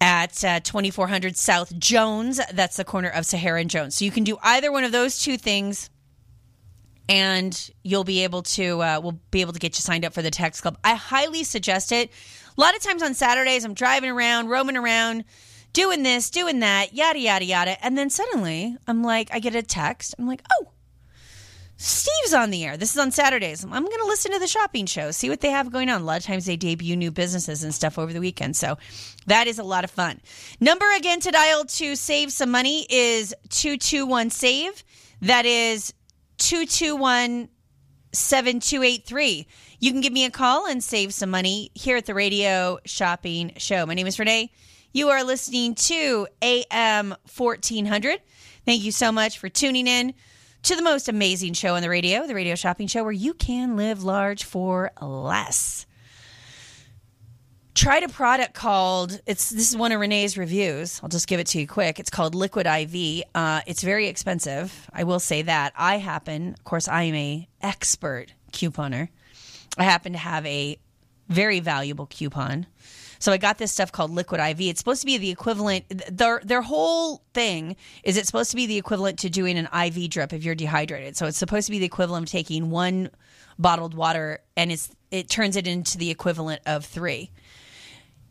at 0.00 0.42
uh, 0.42 0.60
2400 0.60 1.36
South 1.36 1.78
Jones. 1.78 2.40
That's 2.54 2.78
the 2.78 2.84
corner 2.84 3.10
of 3.10 3.26
Sahara 3.26 3.60
and 3.60 3.68
Jones. 3.68 3.96
So 3.96 4.06
you 4.06 4.10
can 4.10 4.24
do 4.24 4.38
either 4.42 4.72
one 4.72 4.84
of 4.84 4.92
those 4.92 5.18
two 5.18 5.36
things 5.36 5.90
and 7.08 7.70
you'll 7.82 8.04
be 8.04 8.24
able 8.24 8.42
to 8.42 8.82
uh, 8.82 9.00
we'll 9.02 9.18
be 9.30 9.40
able 9.40 9.52
to 9.52 9.58
get 9.58 9.76
you 9.76 9.80
signed 9.80 10.04
up 10.04 10.12
for 10.12 10.22
the 10.22 10.30
text 10.30 10.62
club 10.62 10.78
i 10.84 10.94
highly 10.94 11.44
suggest 11.44 11.92
it 11.92 12.10
a 12.56 12.60
lot 12.60 12.74
of 12.74 12.82
times 12.82 13.02
on 13.02 13.14
saturdays 13.14 13.64
i'm 13.64 13.74
driving 13.74 14.10
around 14.10 14.48
roaming 14.48 14.76
around 14.76 15.24
doing 15.72 16.02
this 16.02 16.30
doing 16.30 16.60
that 16.60 16.94
yada 16.94 17.18
yada 17.18 17.44
yada 17.44 17.84
and 17.84 17.96
then 17.96 18.10
suddenly 18.10 18.76
i'm 18.86 19.02
like 19.02 19.28
i 19.32 19.38
get 19.38 19.54
a 19.54 19.62
text 19.62 20.14
i'm 20.18 20.26
like 20.26 20.42
oh 20.52 20.70
Steve's 21.78 22.32
on 22.32 22.50
the 22.50 22.64
air. 22.64 22.76
This 22.78 22.92
is 22.92 22.98
on 22.98 23.10
Saturdays. 23.10 23.62
I'm 23.62 23.70
going 23.70 24.00
to 24.00 24.06
listen 24.06 24.32
to 24.32 24.38
the 24.38 24.46
shopping 24.46 24.86
show, 24.86 25.10
see 25.10 25.28
what 25.28 25.42
they 25.42 25.50
have 25.50 25.70
going 25.70 25.90
on. 25.90 26.00
A 26.00 26.04
lot 26.04 26.18
of 26.18 26.24
times 26.24 26.46
they 26.46 26.56
debut 26.56 26.96
new 26.96 27.10
businesses 27.10 27.62
and 27.62 27.74
stuff 27.74 27.98
over 27.98 28.12
the 28.12 28.20
weekend. 28.20 28.56
So 28.56 28.78
that 29.26 29.46
is 29.46 29.58
a 29.58 29.62
lot 29.62 29.84
of 29.84 29.90
fun. 29.90 30.20
Number 30.58 30.86
again 30.96 31.20
to 31.20 31.30
dial 31.30 31.66
to 31.66 31.94
save 31.94 32.32
some 32.32 32.50
money 32.50 32.86
is 32.88 33.34
221 33.50 34.30
SAVE. 34.30 34.82
That 35.20 35.44
is 35.44 35.92
221 36.38 37.48
7283. 38.12 39.46
You 39.78 39.92
can 39.92 40.00
give 40.00 40.12
me 40.12 40.24
a 40.24 40.30
call 40.30 40.66
and 40.66 40.82
save 40.82 41.12
some 41.12 41.30
money 41.30 41.70
here 41.74 41.96
at 41.96 42.06
the 42.06 42.14
Radio 42.14 42.78
Shopping 42.84 43.52
Show. 43.58 43.84
My 43.86 43.94
name 43.94 44.06
is 44.06 44.18
Renee. 44.18 44.50
You 44.92 45.10
are 45.10 45.22
listening 45.22 45.74
to 45.74 46.26
AM 46.40 47.14
1400. 47.36 48.20
Thank 48.64 48.82
you 48.82 48.92
so 48.92 49.12
much 49.12 49.38
for 49.38 49.48
tuning 49.48 49.86
in 49.86 50.14
to 50.62 50.74
the 50.74 50.82
most 50.82 51.08
amazing 51.08 51.52
show 51.52 51.74
on 51.74 51.82
the 51.82 51.90
radio, 51.90 52.26
the 52.26 52.34
Radio 52.34 52.54
Shopping 52.54 52.86
Show, 52.86 53.02
where 53.04 53.12
you 53.12 53.34
can 53.34 53.76
live 53.76 54.02
large 54.02 54.44
for 54.44 54.92
less. 55.00 55.86
Tried 57.76 58.04
a 58.04 58.08
product 58.08 58.54
called 58.54 59.20
it's 59.26 59.50
this 59.50 59.70
is 59.70 59.76
one 59.76 59.92
of 59.92 60.00
Renee's 60.00 60.38
reviews. 60.38 60.98
I'll 61.02 61.10
just 61.10 61.28
give 61.28 61.40
it 61.40 61.46
to 61.48 61.60
you 61.60 61.66
quick. 61.68 62.00
It's 62.00 62.10
called 62.10 62.34
Liquid 62.34 62.66
IV. 62.66 63.24
Uh, 63.34 63.60
it's 63.66 63.82
very 63.82 64.08
expensive. 64.08 64.90
I 64.92 65.04
will 65.04 65.20
say 65.20 65.42
that. 65.42 65.74
I 65.76 65.98
happen, 65.98 66.54
of 66.58 66.64
course, 66.64 66.88
I 66.88 67.02
am 67.02 67.14
a 67.14 67.46
expert 67.60 68.32
couponer. 68.50 69.08
I 69.76 69.84
happen 69.84 70.12
to 70.12 70.18
have 70.18 70.46
a 70.46 70.78
very 71.28 71.60
valuable 71.60 72.06
coupon 72.06 72.66
so 73.18 73.32
I 73.32 73.36
got 73.36 73.58
this 73.58 73.72
stuff 73.72 73.92
called 73.92 74.10
Liquid 74.10 74.40
IV. 74.40 74.60
It's 74.60 74.80
supposed 74.80 75.00
to 75.00 75.06
be 75.06 75.18
the 75.18 75.30
equivalent. 75.30 75.84
Their 76.10 76.40
their 76.44 76.62
whole 76.62 77.22
thing 77.34 77.76
is 78.02 78.16
it's 78.16 78.26
supposed 78.26 78.50
to 78.50 78.56
be 78.56 78.66
the 78.66 78.76
equivalent 78.76 79.18
to 79.20 79.30
doing 79.30 79.58
an 79.58 79.68
IV 79.72 80.10
drip 80.10 80.32
if 80.32 80.44
you're 80.44 80.54
dehydrated. 80.54 81.16
So 81.16 81.26
it's 81.26 81.38
supposed 81.38 81.66
to 81.66 81.72
be 81.72 81.78
the 81.78 81.86
equivalent 81.86 82.28
of 82.28 82.32
taking 82.32 82.70
one 82.70 83.10
bottled 83.58 83.94
water 83.94 84.40
and 84.56 84.70
it's 84.70 84.90
it 85.10 85.28
turns 85.28 85.56
it 85.56 85.66
into 85.66 85.98
the 85.98 86.10
equivalent 86.10 86.62
of 86.66 86.84
three. 86.84 87.30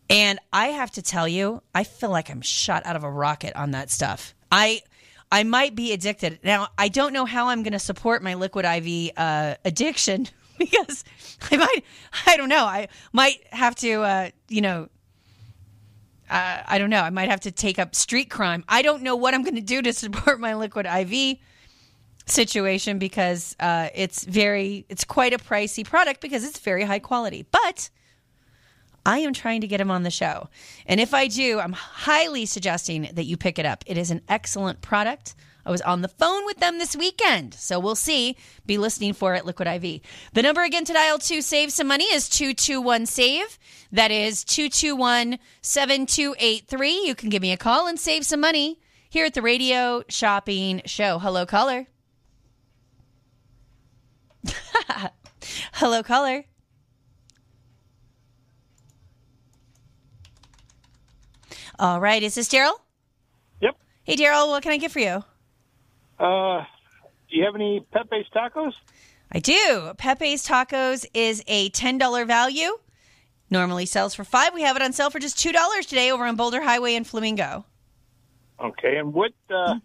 And 0.10 0.40
I 0.54 0.68
have 0.68 0.92
to 0.92 1.02
tell 1.02 1.28
you, 1.28 1.62
I 1.74 1.84
feel 1.84 2.10
like 2.10 2.30
I'm 2.30 2.42
shot 2.42 2.86
out 2.86 2.96
of 2.96 3.04
a 3.04 3.10
rocket 3.10 3.56
on 3.56 3.72
that 3.72 3.90
stuff. 3.90 4.36
I 4.52 4.82
I 5.32 5.44
might 5.44 5.76
be 5.76 5.92
addicted. 5.92 6.40
Now, 6.44 6.70
I 6.78 6.88
don't 6.88 7.12
know 7.12 7.26
how 7.26 7.50
I'm 7.50 7.64
going 7.64 7.74
to 7.74 7.80
support 7.80 8.22
my 8.22 8.36
liquid 8.36 8.66
IV 8.66 9.12
uh, 9.18 9.56
addiction 9.66 10.28
because 10.58 11.04
I 11.52 11.58
might, 11.58 11.84
I 12.26 12.38
don't 12.38 12.50
know, 12.50 12.64
I 12.64 12.88
might 13.12 13.46
have 13.52 13.76
to, 13.78 14.02
uh, 14.02 14.30
you 14.48 14.62
know, 14.62 14.88
uh, 16.30 16.62
I 16.66 16.78
don't 16.78 16.90
know, 16.90 17.02
I 17.02 17.10
might 17.10 17.30
have 17.30 17.42
to 17.42 17.52
take 17.52 17.80
up 17.80 17.96
street 17.96 18.30
crime. 18.30 18.64
I 18.70 18.82
don't 18.82 19.04
know 19.04 19.16
what 19.16 19.34
I'm 19.34 19.44
going 19.44 19.56
to 19.56 19.62
do 19.62 19.82
to 19.82 19.94
support 19.94 20.40
my 20.40 20.56
liquid 20.56 20.86
IV 20.86 21.38
situation 22.28 22.98
because 22.98 23.56
uh, 23.60 23.90
it's 23.94 24.24
very, 24.24 24.86
it's 24.90 25.04
quite 25.04 25.34
a 25.34 25.38
pricey 25.38 25.86
product 25.86 26.22
because 26.22 26.44
it's 26.44 26.60
very 26.60 26.84
high 26.84 27.00
quality. 27.00 27.46
But 27.52 27.90
I 29.06 29.20
am 29.20 29.34
trying 29.34 29.62
to 29.62 29.68
get 29.68 29.80
him 29.80 29.92
on 29.92 30.04
the 30.04 30.10
show. 30.10 30.50
And 30.86 31.00
if 31.00 31.14
I 31.14 31.28
do, 31.28 31.60
I'm 31.60 31.74
highly 31.74 32.46
suggesting 32.46 33.10
that 33.14 33.26
you 33.26 33.38
pick 33.38 33.60
it 33.60 33.66
up. 33.66 33.84
It 33.86 33.98
is 33.98 34.10
an 34.10 34.22
excellent 34.28 34.82
product. 34.82 35.36
I 35.66 35.72
was 35.72 35.82
on 35.82 36.02
the 36.02 36.08
phone 36.08 36.46
with 36.46 36.58
them 36.58 36.78
this 36.78 36.96
weekend. 36.96 37.54
So 37.56 37.80
we'll 37.80 37.96
see. 37.96 38.38
Be 38.66 38.78
listening 38.78 39.14
for 39.14 39.34
it, 39.34 39.46
Liquid 39.46 39.68
IV. 39.68 40.02
The 40.34 40.42
number 40.42 40.62
again 40.64 40.86
to 40.86 40.94
dial 40.94 41.18
to 41.20 41.42
save 41.42 41.72
some 41.72 41.88
money 41.88 42.06
is 42.06 42.30
221 42.30 43.06
SAVE. 43.08 43.58
That 43.92 44.12
is 44.12 44.44
221 44.44 45.40
7283. 45.62 47.08
You 47.08 47.16
can 47.16 47.30
give 47.30 47.42
me 47.42 47.52
a 47.52 47.58
call 47.58 47.88
and 47.88 48.00
save 48.00 48.26
some 48.26 48.42
money 48.42 48.80
here 49.10 49.26
at 49.26 49.34
the 49.34 49.42
Radio 49.42 50.04
Shopping 50.08 50.82
Show. 50.86 51.18
Hello, 51.20 51.46
caller. 51.46 51.88
Hello, 55.74 56.04
caller. 56.04 56.46
All 61.80 62.00
right. 62.00 62.22
Is 62.22 62.36
this 62.36 62.48
Daryl? 62.48 62.74
Yep. 63.62 63.76
Hey, 64.04 64.16
Daryl, 64.16 64.50
what 64.50 64.64
can 64.64 64.72
I 64.72 64.78
get 64.78 64.92
for 64.92 65.00
you? 65.00 65.24
Uh, 66.20 66.64
do 67.30 67.38
you 67.38 67.44
have 67.44 67.56
any 67.56 67.86
Pepe's 67.92 68.28
tacos? 68.36 68.74
I 69.32 69.40
do. 69.40 69.92
Pepe's 69.98 70.48
Tacos 70.48 71.06
is 71.14 71.44
a 71.48 71.70
$10 71.72 72.28
value. 72.28 72.78
Normally 73.50 73.86
sells 73.86 74.16
for 74.16 74.24
5 74.24 74.54
We 74.54 74.62
have 74.62 74.76
it 74.76 74.82
on 74.82 74.94
sale 74.94 75.10
for 75.10 75.20
just 75.20 75.38
$2 75.38 75.82
today 75.88 76.12
over 76.12 76.26
on 76.26 76.36
Boulder 76.36 76.62
Highway 76.62 76.96
in 76.96 77.04
Flamingo. 77.04 77.66
Okay, 78.64 78.96
and 78.98 79.14
what 79.14 79.34
uh, 79.50 79.76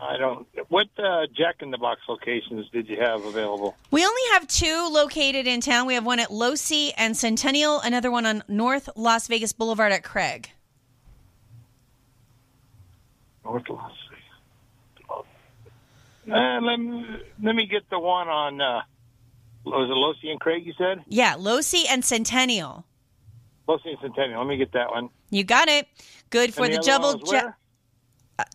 I 0.00 0.16
don't 0.16 0.46
what 0.68 0.86
uh, 0.98 1.26
Jack 1.36 1.56
in 1.60 1.70
the 1.70 1.76
Box 1.76 2.00
locations 2.08 2.68
did 2.70 2.88
you 2.88 2.98
have 2.98 3.22
available? 3.24 3.76
We 3.90 4.04
only 4.04 4.22
have 4.32 4.48
two 4.48 4.88
located 4.90 5.46
in 5.46 5.60
town. 5.60 5.86
We 5.86 5.92
have 5.92 6.06
one 6.06 6.18
at 6.20 6.30
Losee 6.30 6.92
and 6.96 7.14
Centennial, 7.14 7.80
another 7.80 8.10
one 8.10 8.24
on 8.24 8.42
North 8.48 8.88
Las 8.96 9.28
Vegas 9.28 9.52
Boulevard 9.52 9.92
at 9.92 10.02
Craig. 10.02 10.50
North 13.44 13.68
Las 13.68 13.92
Vegas. 14.10 15.24
Uh, 16.26 16.60
let 16.62 16.78
me 16.78 17.04
let 17.42 17.54
me 17.54 17.66
get 17.66 17.88
the 17.90 17.98
one 17.98 18.28
on. 18.28 18.60
Uh, 18.60 18.80
was 19.66 19.90
it 19.90 20.26
Losee 20.26 20.30
and 20.30 20.40
Craig? 20.40 20.64
You 20.66 20.72
said 20.78 21.04
Yeah, 21.08 21.34
Losee 21.36 21.84
and 21.88 22.04
Centennial. 22.04 22.84
Losee 23.68 23.90
and 23.90 23.98
Centennial. 24.00 24.40
Let 24.40 24.48
me 24.48 24.56
get 24.56 24.72
that 24.72 24.90
one. 24.90 25.10
You 25.30 25.44
got 25.44 25.68
it. 25.68 25.86
Good 26.30 26.54
for 26.54 26.64
And 26.64 26.72
the 26.74 26.78
the 26.78 26.82
double 26.84 27.14
jack. 27.18 27.44
where? 27.44 27.58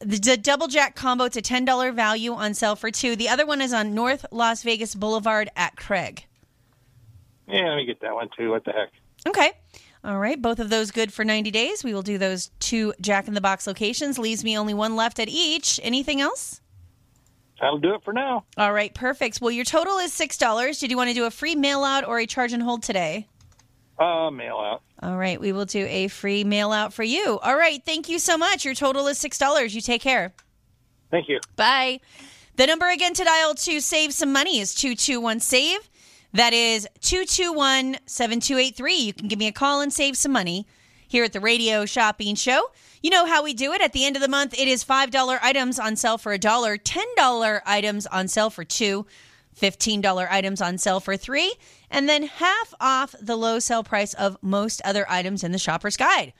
The, 0.02 0.18
the 0.20 0.38
double 0.38 0.68
jack 0.68 0.95
combo. 0.95 1.26
It's 1.26 1.38
a 1.38 1.41
ten 1.41 1.64
dollar 1.66 1.91
value 1.91 2.34
on 2.34 2.53
sale 2.53 2.76
for 2.76 2.90
two. 2.91 3.16
The 3.16 3.30
other 3.30 3.45
one 3.45 3.61
is 3.61 3.72
on 3.74 3.94
North 3.94 4.26
Las 4.32 4.64
Vegas 4.64 4.95
Boulevard 4.95 5.49
at 5.56 5.76
Craig. 5.78 6.26
Yeah, 7.48 7.70
let 7.70 7.76
me 7.78 7.86
get 7.86 8.02
that 8.02 8.14
one 8.14 8.30
too. 8.38 8.49
What 8.52 8.66
the 8.66 8.72
heck? 8.72 8.90
Okay. 9.28 9.52
All 10.04 10.20
right. 10.20 10.42
Both 10.42 10.60
of 10.60 10.70
those 10.70 10.92
good 10.92 11.12
for 11.12 11.26
90 11.26 11.52
days. 11.52 11.84
We 11.84 11.94
will 11.94 12.02
do 12.02 12.18
those 12.18 12.52
two 12.60 12.94
Jack 13.02 13.28
in 13.28 13.34
the 13.34 13.42
Box 13.42 13.68
locations. 13.68 14.18
Leaves 14.18 14.44
me 14.44 14.58
only 14.58 14.74
one 14.74 14.96
left 14.96 15.20
at 15.20 15.28
each. 15.30 15.80
Anything 15.84 16.22
else? 16.22 16.62
That'll 17.60 17.80
do 17.80 17.94
it 17.96 18.04
for 18.04 18.14
now. 18.14 18.46
All 18.58 18.72
right. 18.72 18.94
Perfect. 18.94 19.42
Well, 19.42 19.52
your 19.52 19.66
total 19.66 19.98
is 19.98 20.12
$6. 20.14 20.80
Did 20.80 20.90
you 20.92 20.96
want 20.96 21.10
to 21.10 21.14
do 21.14 21.26
a 21.26 21.32
free 21.32 21.56
mail 21.56 21.84
out 21.84 22.08
or 22.08 22.20
a 22.20 22.26
charge 22.26 22.54
and 22.54 22.64
hold 22.64 22.84
today? 22.84 23.28
Uh, 23.98 24.32
mail 24.32 24.56
out. 24.56 24.82
All 25.04 25.18
right. 25.18 25.40
We 25.42 25.52
will 25.52 25.66
do 25.66 25.86
a 25.86 26.08
free 26.08 26.46
mail 26.46 26.72
out 26.72 26.94
for 26.94 27.04
you. 27.04 27.38
All 27.40 27.58
right. 27.58 27.84
Thank 27.86 28.08
you 28.08 28.20
so 28.20 28.38
much. 28.38 28.64
Your 28.64 28.76
total 28.76 29.08
is 29.08 29.20
$6. 29.22 29.74
You 29.74 29.82
take 29.82 30.02
care. 30.02 30.34
Thank 31.12 31.28
you. 31.28 31.42
Bye. 31.58 32.00
The 32.56 32.68
number 32.68 32.88
again 32.90 33.14
to 33.14 33.24
dial 33.24 33.56
to 33.56 33.80
save 33.82 34.14
some 34.14 34.32
money 34.32 34.60
is 34.60 34.74
221 34.76 35.40
SAVE. 35.42 35.89
That 36.34 36.53
is 36.53 36.88
221 37.01 37.97
7283. 38.06 38.95
You 38.95 39.14
can 39.14 39.27
give 39.27 39.39
me 39.39 39.47
a 39.47 39.51
call 39.51 39.81
and 39.81 39.91
save 39.91 40.15
some 40.15 40.31
money 40.31 40.68
here 41.07 41.23
at 41.23 41.34
the 41.34 41.39
Radio 41.39 41.85
Shopping 41.85 42.35
Show. 42.35 42.69
You 43.01 43.10
know 43.10 43.26
how 43.26 43.43
we 43.43 43.53
do 43.53 43.73
it. 43.73 43.81
At 43.81 43.93
the 43.93 44.06
end 44.06 44.15
of 44.15 44.22
the 44.22 44.27
month, 44.27 44.53
it 44.53 44.68
is 44.68 44.84
$5 44.84 45.39
items 45.41 45.80
on 45.80 45.95
sale 45.95 46.19
for 46.19 46.31
a 46.31 46.38
dollar, 46.38 46.77
$10 46.77 47.61
items 47.65 48.06
on 48.07 48.27
sale 48.27 48.51
for 48.51 48.64
two, 48.64 49.07
$15 49.60 50.27
items 50.30 50.61
on 50.61 50.77
sale 50.77 50.99
for 50.99 51.18
three, 51.18 51.56
and 51.89 52.07
then 52.07 52.23
half 52.23 52.73
off 52.80 53.15
the 53.19 53.35
low 53.35 53.57
sale 53.57 53.84
price 53.84 54.14
of 54.14 54.38
most 54.41 54.81
other 54.85 55.10
items 55.10 55.43
in 55.43 55.51
the 55.51 55.57
shopper's 55.57 55.97
guide. 55.97 56.34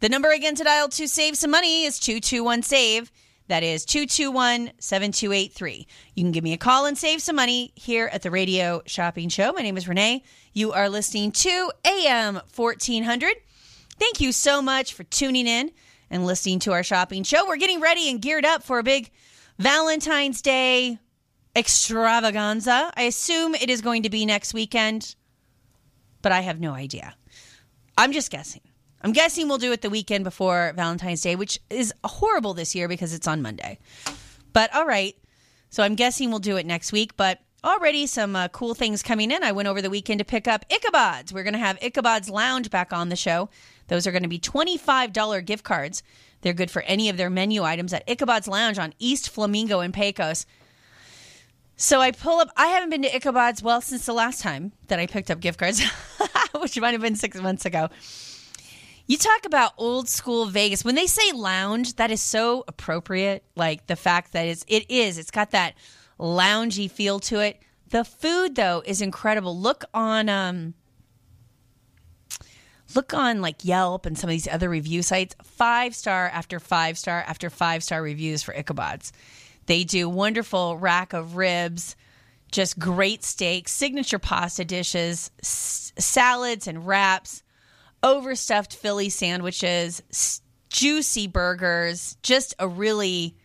The 0.00 0.08
number 0.08 0.30
again 0.30 0.54
to 0.54 0.64
dial 0.64 0.88
to 0.88 1.06
save 1.06 1.36
some 1.36 1.50
money 1.50 1.84
is 1.84 1.98
221 1.98 2.62
SAVE. 2.62 3.12
That 3.48 3.62
is 3.62 3.84
221 3.84 4.72
7283. 4.78 5.86
You 6.14 6.22
can 6.22 6.32
give 6.32 6.44
me 6.44 6.54
a 6.54 6.58
call 6.58 6.86
and 6.86 6.96
save 6.96 7.20
some 7.20 7.36
money 7.36 7.72
here 7.74 8.08
at 8.10 8.22
the 8.22 8.30
Radio 8.30 8.80
Shopping 8.86 9.28
Show. 9.28 9.52
My 9.52 9.60
name 9.60 9.76
is 9.76 9.86
Renee. 9.86 10.22
You 10.54 10.72
are 10.72 10.88
listening 10.88 11.30
to 11.32 11.70
AM 11.84 12.40
1400. 12.54 13.34
Thank 13.98 14.20
you 14.20 14.32
so 14.32 14.62
much 14.62 14.94
for 14.94 15.04
tuning 15.04 15.46
in 15.46 15.70
and 16.10 16.24
listening 16.24 16.58
to 16.60 16.72
our 16.72 16.82
shopping 16.82 17.22
show. 17.22 17.46
We're 17.46 17.56
getting 17.56 17.80
ready 17.80 18.08
and 18.08 18.20
geared 18.20 18.46
up 18.46 18.62
for 18.62 18.78
a 18.78 18.82
big 18.82 19.10
Valentine's 19.58 20.40
Day 20.40 20.98
extravaganza. 21.54 22.92
I 22.96 23.02
assume 23.02 23.54
it 23.54 23.68
is 23.68 23.82
going 23.82 24.04
to 24.04 24.10
be 24.10 24.24
next 24.24 24.54
weekend, 24.54 25.14
but 26.22 26.32
I 26.32 26.40
have 26.40 26.60
no 26.60 26.72
idea. 26.72 27.14
I'm 27.98 28.12
just 28.12 28.30
guessing. 28.30 28.62
I'm 29.04 29.12
guessing 29.12 29.48
we'll 29.48 29.58
do 29.58 29.70
it 29.70 29.82
the 29.82 29.90
weekend 29.90 30.24
before 30.24 30.72
Valentine's 30.74 31.20
Day, 31.20 31.36
which 31.36 31.60
is 31.68 31.92
horrible 32.02 32.54
this 32.54 32.74
year 32.74 32.88
because 32.88 33.12
it's 33.12 33.28
on 33.28 33.42
Monday. 33.42 33.78
But 34.54 34.74
all 34.74 34.86
right. 34.86 35.14
So 35.68 35.82
I'm 35.82 35.94
guessing 35.94 36.30
we'll 36.30 36.38
do 36.38 36.56
it 36.56 36.64
next 36.64 36.90
week, 36.90 37.14
but 37.14 37.40
already 37.62 38.06
some 38.06 38.34
uh, 38.34 38.48
cool 38.48 38.72
things 38.72 39.02
coming 39.02 39.30
in. 39.30 39.42
I 39.42 39.52
went 39.52 39.68
over 39.68 39.82
the 39.82 39.90
weekend 39.90 40.20
to 40.20 40.24
pick 40.24 40.48
up 40.48 40.64
Ichabods. 40.70 41.32
We're 41.32 41.42
going 41.42 41.52
to 41.52 41.58
have 41.58 41.78
Ichabod's 41.82 42.30
Lounge 42.30 42.70
back 42.70 42.94
on 42.94 43.10
the 43.10 43.16
show. 43.16 43.50
Those 43.88 44.06
are 44.06 44.10
going 44.10 44.22
to 44.22 44.28
be 44.28 44.38
$25 44.38 45.44
gift 45.44 45.64
cards. 45.64 46.02
They're 46.40 46.54
good 46.54 46.70
for 46.70 46.80
any 46.82 47.10
of 47.10 47.18
their 47.18 47.28
menu 47.28 47.62
items 47.62 47.92
at 47.92 48.06
Ichabod's 48.08 48.48
Lounge 48.48 48.78
on 48.78 48.94
East 48.98 49.28
Flamingo 49.28 49.80
in 49.80 49.92
Pecos. 49.92 50.46
So 51.76 52.00
I 52.00 52.10
pull 52.10 52.38
up. 52.40 52.48
I 52.56 52.68
haven't 52.68 52.88
been 52.88 53.02
to 53.02 53.14
Ichabod's 53.14 53.62
well 53.62 53.82
since 53.82 54.06
the 54.06 54.14
last 54.14 54.40
time 54.40 54.72
that 54.88 54.98
I 54.98 55.06
picked 55.06 55.30
up 55.30 55.40
gift 55.40 55.58
cards, 55.58 55.82
which 56.58 56.80
might 56.80 56.92
have 56.92 57.02
been 57.02 57.16
six 57.16 57.38
months 57.38 57.66
ago. 57.66 57.90
You 59.06 59.18
talk 59.18 59.44
about 59.44 59.72
old 59.76 60.08
school 60.08 60.46
Vegas. 60.46 60.84
When 60.84 60.94
they 60.94 61.06
say 61.06 61.32
lounge, 61.32 61.96
that 61.96 62.10
is 62.10 62.22
so 62.22 62.64
appropriate. 62.66 63.44
Like 63.54 63.86
the 63.86 63.96
fact 63.96 64.32
that 64.32 64.46
it's 64.46 64.64
it 64.66 64.90
is. 64.90 65.18
It's 65.18 65.30
got 65.30 65.50
that 65.50 65.74
loungy 66.18 66.90
feel 66.90 67.20
to 67.20 67.40
it. 67.40 67.60
The 67.90 68.04
food 68.04 68.54
though 68.54 68.82
is 68.84 69.02
incredible. 69.02 69.58
Look 69.58 69.84
on 69.92 70.28
um 70.28 70.74
look 72.94 73.12
on 73.12 73.42
like 73.42 73.64
Yelp 73.64 74.06
and 74.06 74.16
some 74.18 74.28
of 74.28 74.32
these 74.32 74.48
other 74.48 74.68
review 74.70 75.02
sites. 75.02 75.36
Five 75.42 75.94
star 75.94 76.28
after 76.28 76.58
five 76.58 76.96
star 76.96 77.22
after 77.26 77.50
five 77.50 77.84
star 77.84 78.02
reviews 78.02 78.42
for 78.42 78.54
Ichabod's. 78.56 79.12
They 79.66 79.84
do 79.84 80.08
wonderful 80.08 80.76
rack 80.76 81.12
of 81.12 81.36
ribs, 81.36 81.96
just 82.52 82.78
great 82.78 83.22
steaks, 83.24 83.72
signature 83.72 84.18
pasta 84.18 84.64
dishes, 84.64 85.30
s- 85.40 85.92
salads 85.98 86.66
and 86.66 86.86
wraps, 86.86 87.42
overstuffed 88.04 88.76
Philly 88.76 89.08
sandwiches, 89.08 90.02
juicy 90.68 91.26
burgers, 91.26 92.16
just 92.22 92.54
a 92.60 92.68
really 92.68 93.36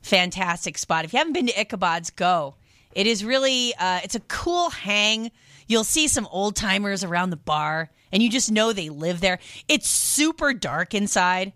fantastic 0.00 0.78
spot. 0.78 1.04
If 1.04 1.12
you 1.12 1.18
haven't 1.18 1.34
been 1.34 1.48
to 1.48 1.60
Ichabod's, 1.60 2.10
go. 2.10 2.54
It 2.92 3.06
is 3.06 3.24
really 3.24 3.74
uh, 3.78 4.00
it's 4.02 4.14
a 4.14 4.20
cool 4.20 4.70
hang. 4.70 5.30
You'll 5.66 5.84
see 5.84 6.08
some 6.08 6.26
old 6.30 6.56
timers 6.56 7.04
around 7.04 7.30
the 7.30 7.36
bar, 7.36 7.90
and 8.10 8.22
you 8.22 8.30
just 8.30 8.50
know 8.50 8.72
they 8.72 8.88
live 8.88 9.20
there. 9.20 9.38
It's 9.66 9.88
super 9.88 10.54
dark 10.54 10.94
inside. 10.94 11.52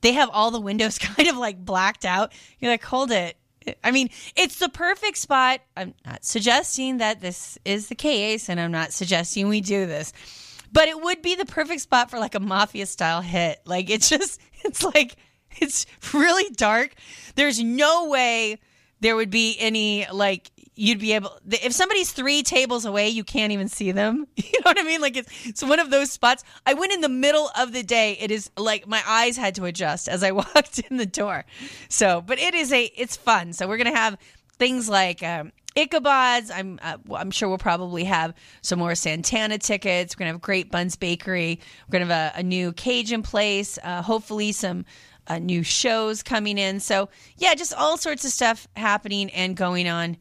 They 0.00 0.12
have 0.12 0.30
all 0.32 0.50
the 0.50 0.60
windows 0.60 0.98
kind 0.98 1.28
of 1.28 1.36
like 1.36 1.64
blacked 1.64 2.04
out. 2.04 2.32
You're 2.58 2.72
like, 2.72 2.82
hold 2.82 3.12
it. 3.12 3.36
I 3.84 3.92
mean, 3.92 4.10
it's 4.34 4.58
the 4.58 4.68
perfect 4.68 5.18
spot. 5.18 5.60
I'm 5.76 5.94
not 6.04 6.24
suggesting 6.24 6.98
that 6.98 7.20
this 7.20 7.58
is 7.64 7.88
the 7.88 7.94
case, 7.94 8.48
and 8.48 8.58
I'm 8.58 8.72
not 8.72 8.92
suggesting 8.92 9.48
we 9.48 9.60
do 9.60 9.86
this, 9.86 10.12
but 10.72 10.88
it 10.88 11.00
would 11.00 11.22
be 11.22 11.34
the 11.34 11.44
perfect 11.44 11.82
spot 11.82 12.10
for 12.10 12.18
like 12.18 12.34
a 12.34 12.40
mafia 12.40 12.86
style 12.86 13.20
hit. 13.20 13.60
Like, 13.66 13.90
it's 13.90 14.08
just, 14.08 14.40
it's 14.64 14.82
like, 14.82 15.16
it's 15.58 15.86
really 16.12 16.48
dark. 16.54 16.94
There's 17.34 17.62
no 17.62 18.08
way 18.08 18.58
there 19.00 19.16
would 19.16 19.30
be 19.30 19.56
any, 19.58 20.06
like, 20.12 20.50
you'd 20.74 21.00
be 21.00 21.12
able, 21.12 21.36
if 21.50 21.72
somebody's 21.72 22.12
three 22.12 22.42
tables 22.42 22.84
away, 22.84 23.08
you 23.08 23.24
can't 23.24 23.52
even 23.52 23.68
see 23.68 23.92
them. 23.92 24.26
You 24.52 24.60
know 24.60 24.70
what 24.70 24.80
I 24.80 24.84
mean? 24.84 25.00
Like, 25.00 25.16
it's, 25.16 25.46
it's 25.46 25.62
one 25.64 25.80
of 25.80 25.90
those 25.90 26.12
spots. 26.12 26.44
I 26.64 26.74
went 26.74 26.92
in 26.92 27.00
the 27.00 27.08
middle 27.08 27.50
of 27.58 27.72
the 27.72 27.82
day. 27.82 28.16
It 28.20 28.30
is 28.30 28.48
like 28.56 28.86
my 28.86 29.02
eyes 29.06 29.36
had 29.36 29.56
to 29.56 29.64
adjust 29.64 30.08
as 30.08 30.22
I 30.22 30.30
walked 30.42 30.78
in 30.78 30.98
the 30.98 31.06
door. 31.06 31.44
So, 31.88 32.20
but 32.20 32.38
it 32.38 32.54
is 32.54 32.72
a, 32.72 32.84
it's 32.84 33.16
fun. 33.16 33.52
So, 33.54 33.66
we're 33.66 33.78
to 33.78 33.90
have 33.90 34.16
things 34.58 34.88
like, 34.88 35.22
um, 35.22 35.50
Ichabod's. 35.76 36.50
I'm 36.50 36.78
uh, 36.82 36.96
I'm 37.14 37.30
sure 37.30 37.48
we'll 37.48 37.58
probably 37.58 38.04
have 38.04 38.34
some 38.60 38.78
more 38.78 38.94
Santana 38.94 39.58
tickets. 39.58 40.14
We're 40.14 40.20
gonna 40.20 40.32
have 40.32 40.40
Great 40.40 40.70
Buns 40.70 40.96
Bakery. 40.96 41.60
We're 41.86 41.92
gonna 41.98 42.12
have 42.12 42.34
a, 42.34 42.38
a 42.40 42.42
new 42.42 42.72
Cajun 42.72 43.22
place. 43.22 43.78
Uh, 43.82 44.02
hopefully 44.02 44.52
some 44.52 44.84
uh, 45.26 45.38
new 45.38 45.62
shows 45.62 46.22
coming 46.22 46.58
in. 46.58 46.80
So 46.80 47.08
yeah, 47.36 47.54
just 47.54 47.74
all 47.74 47.96
sorts 47.96 48.24
of 48.24 48.30
stuff 48.30 48.68
happening 48.76 49.30
and 49.30 49.56
going 49.56 49.88
on. 49.88 50.16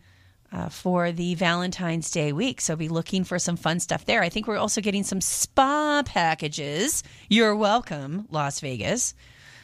Uh, 0.54 0.68
for 0.68 1.14
the 1.14 1.34
Valentine's 1.36 2.12
Day 2.12 2.34
week. 2.34 2.60
So 2.60 2.76
be 2.76 2.90
looking 2.90 3.24
for 3.24 3.40
some 3.40 3.56
fun 3.56 3.80
stuff 3.80 4.04
there. 4.04 4.22
I 4.22 4.28
think 4.28 4.48
we're 4.48 4.58
also 4.58 4.82
getting 4.82 5.04
some 5.04 5.22
spa 5.22 6.04
packages. 6.06 7.04
You're 7.30 7.56
welcome, 7.56 8.28
Las 8.30 8.60
Vegas. 8.60 9.14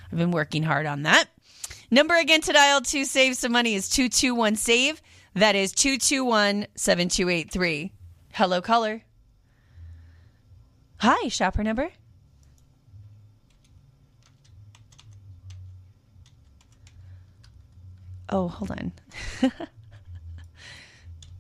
I've 0.10 0.18
been 0.18 0.32
working 0.32 0.64
hard 0.64 0.86
on 0.86 1.04
that. 1.04 1.28
Number 1.92 2.16
again 2.16 2.40
to 2.42 2.54
dial 2.54 2.82
to 2.82 3.06
save 3.06 3.36
some 3.36 3.52
money 3.52 3.74
is 3.76 3.90
221 3.90 4.56
SAVE. 4.56 5.02
That 5.38 5.56
is 5.56 5.72
221 5.72 6.66
7283. 6.76 7.92
Hello, 8.34 8.60
caller. 8.60 9.04
Hi, 11.00 11.28
shopper 11.28 11.64
number. 11.64 11.92
Oh, 18.30 18.48
hold 18.48 18.72
on. 18.72 18.92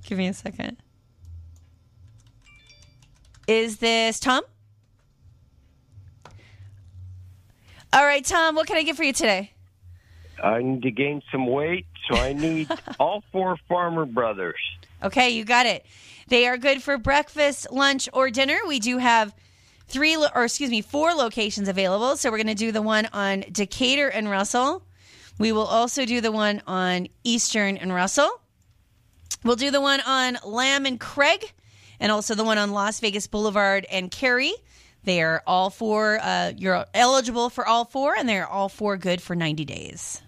Give 0.05 0.19
me 0.19 0.27
a 0.27 0.33
second. 0.35 0.77
Is 3.47 3.77
this 3.77 4.19
Tom? 4.19 4.43
All 7.91 8.05
right, 8.05 8.23
Tom, 8.23 8.53
what 8.53 8.67
can 8.67 8.77
I 8.77 8.83
get 8.83 8.95
for 8.95 9.03
you 9.03 9.13
today? 9.13 9.53
I 10.43 10.61
need 10.61 10.83
to 10.83 10.91
gain 10.91 11.21
some 11.31 11.47
weight, 11.47 11.85
so 12.09 12.17
I 12.17 12.33
need 12.33 12.69
all 12.99 13.23
four 13.31 13.57
Farmer 13.67 14.05
Brothers. 14.05 14.59
Okay, 15.03 15.29
you 15.29 15.43
got 15.43 15.65
it. 15.65 15.85
They 16.27 16.47
are 16.47 16.57
good 16.57 16.83
for 16.83 16.97
breakfast, 16.97 17.71
lunch, 17.71 18.09
or 18.13 18.29
dinner. 18.29 18.57
We 18.67 18.79
do 18.79 18.97
have 18.97 19.33
three, 19.87 20.15
or 20.17 20.43
excuse 20.43 20.69
me, 20.69 20.81
four 20.81 21.13
locations 21.13 21.67
available. 21.67 22.17
So 22.17 22.29
we're 22.29 22.37
going 22.37 22.47
to 22.47 22.55
do 22.55 22.71
the 22.71 22.81
one 22.81 23.07
on 23.13 23.45
Decatur 23.51 24.09
and 24.09 24.29
Russell. 24.29 24.83
We 25.39 25.51
will 25.51 25.65
also 25.65 26.05
do 26.05 26.19
the 26.19 26.31
one 26.31 26.61
on 26.67 27.07
Eastern 27.23 27.77
and 27.77 27.93
Russell. 27.93 28.41
We'll 29.43 29.55
do 29.55 29.71
the 29.71 29.81
one 29.81 30.01
on 30.01 30.37
Lamb 30.43 30.85
and 30.85 30.99
Craig, 30.99 31.53
and 31.99 32.11
also 32.11 32.35
the 32.35 32.43
one 32.43 32.57
on 32.57 32.71
Las 32.71 32.99
Vegas 32.99 33.27
Boulevard 33.27 33.85
and 33.91 34.09
Carey. 34.09 34.53
They 35.03 35.21
are 35.21 35.41
all 35.47 35.69
four. 35.69 36.19
Uh, 36.21 36.53
you're 36.57 36.85
eligible 36.93 37.49
for 37.49 37.65
all 37.65 37.85
four, 37.85 38.15
and 38.15 38.27
they're 38.27 38.47
all 38.47 38.67
four 38.67 38.97
good 38.97 39.21
for 39.21 39.35
90 39.35 39.63
days. 39.63 40.21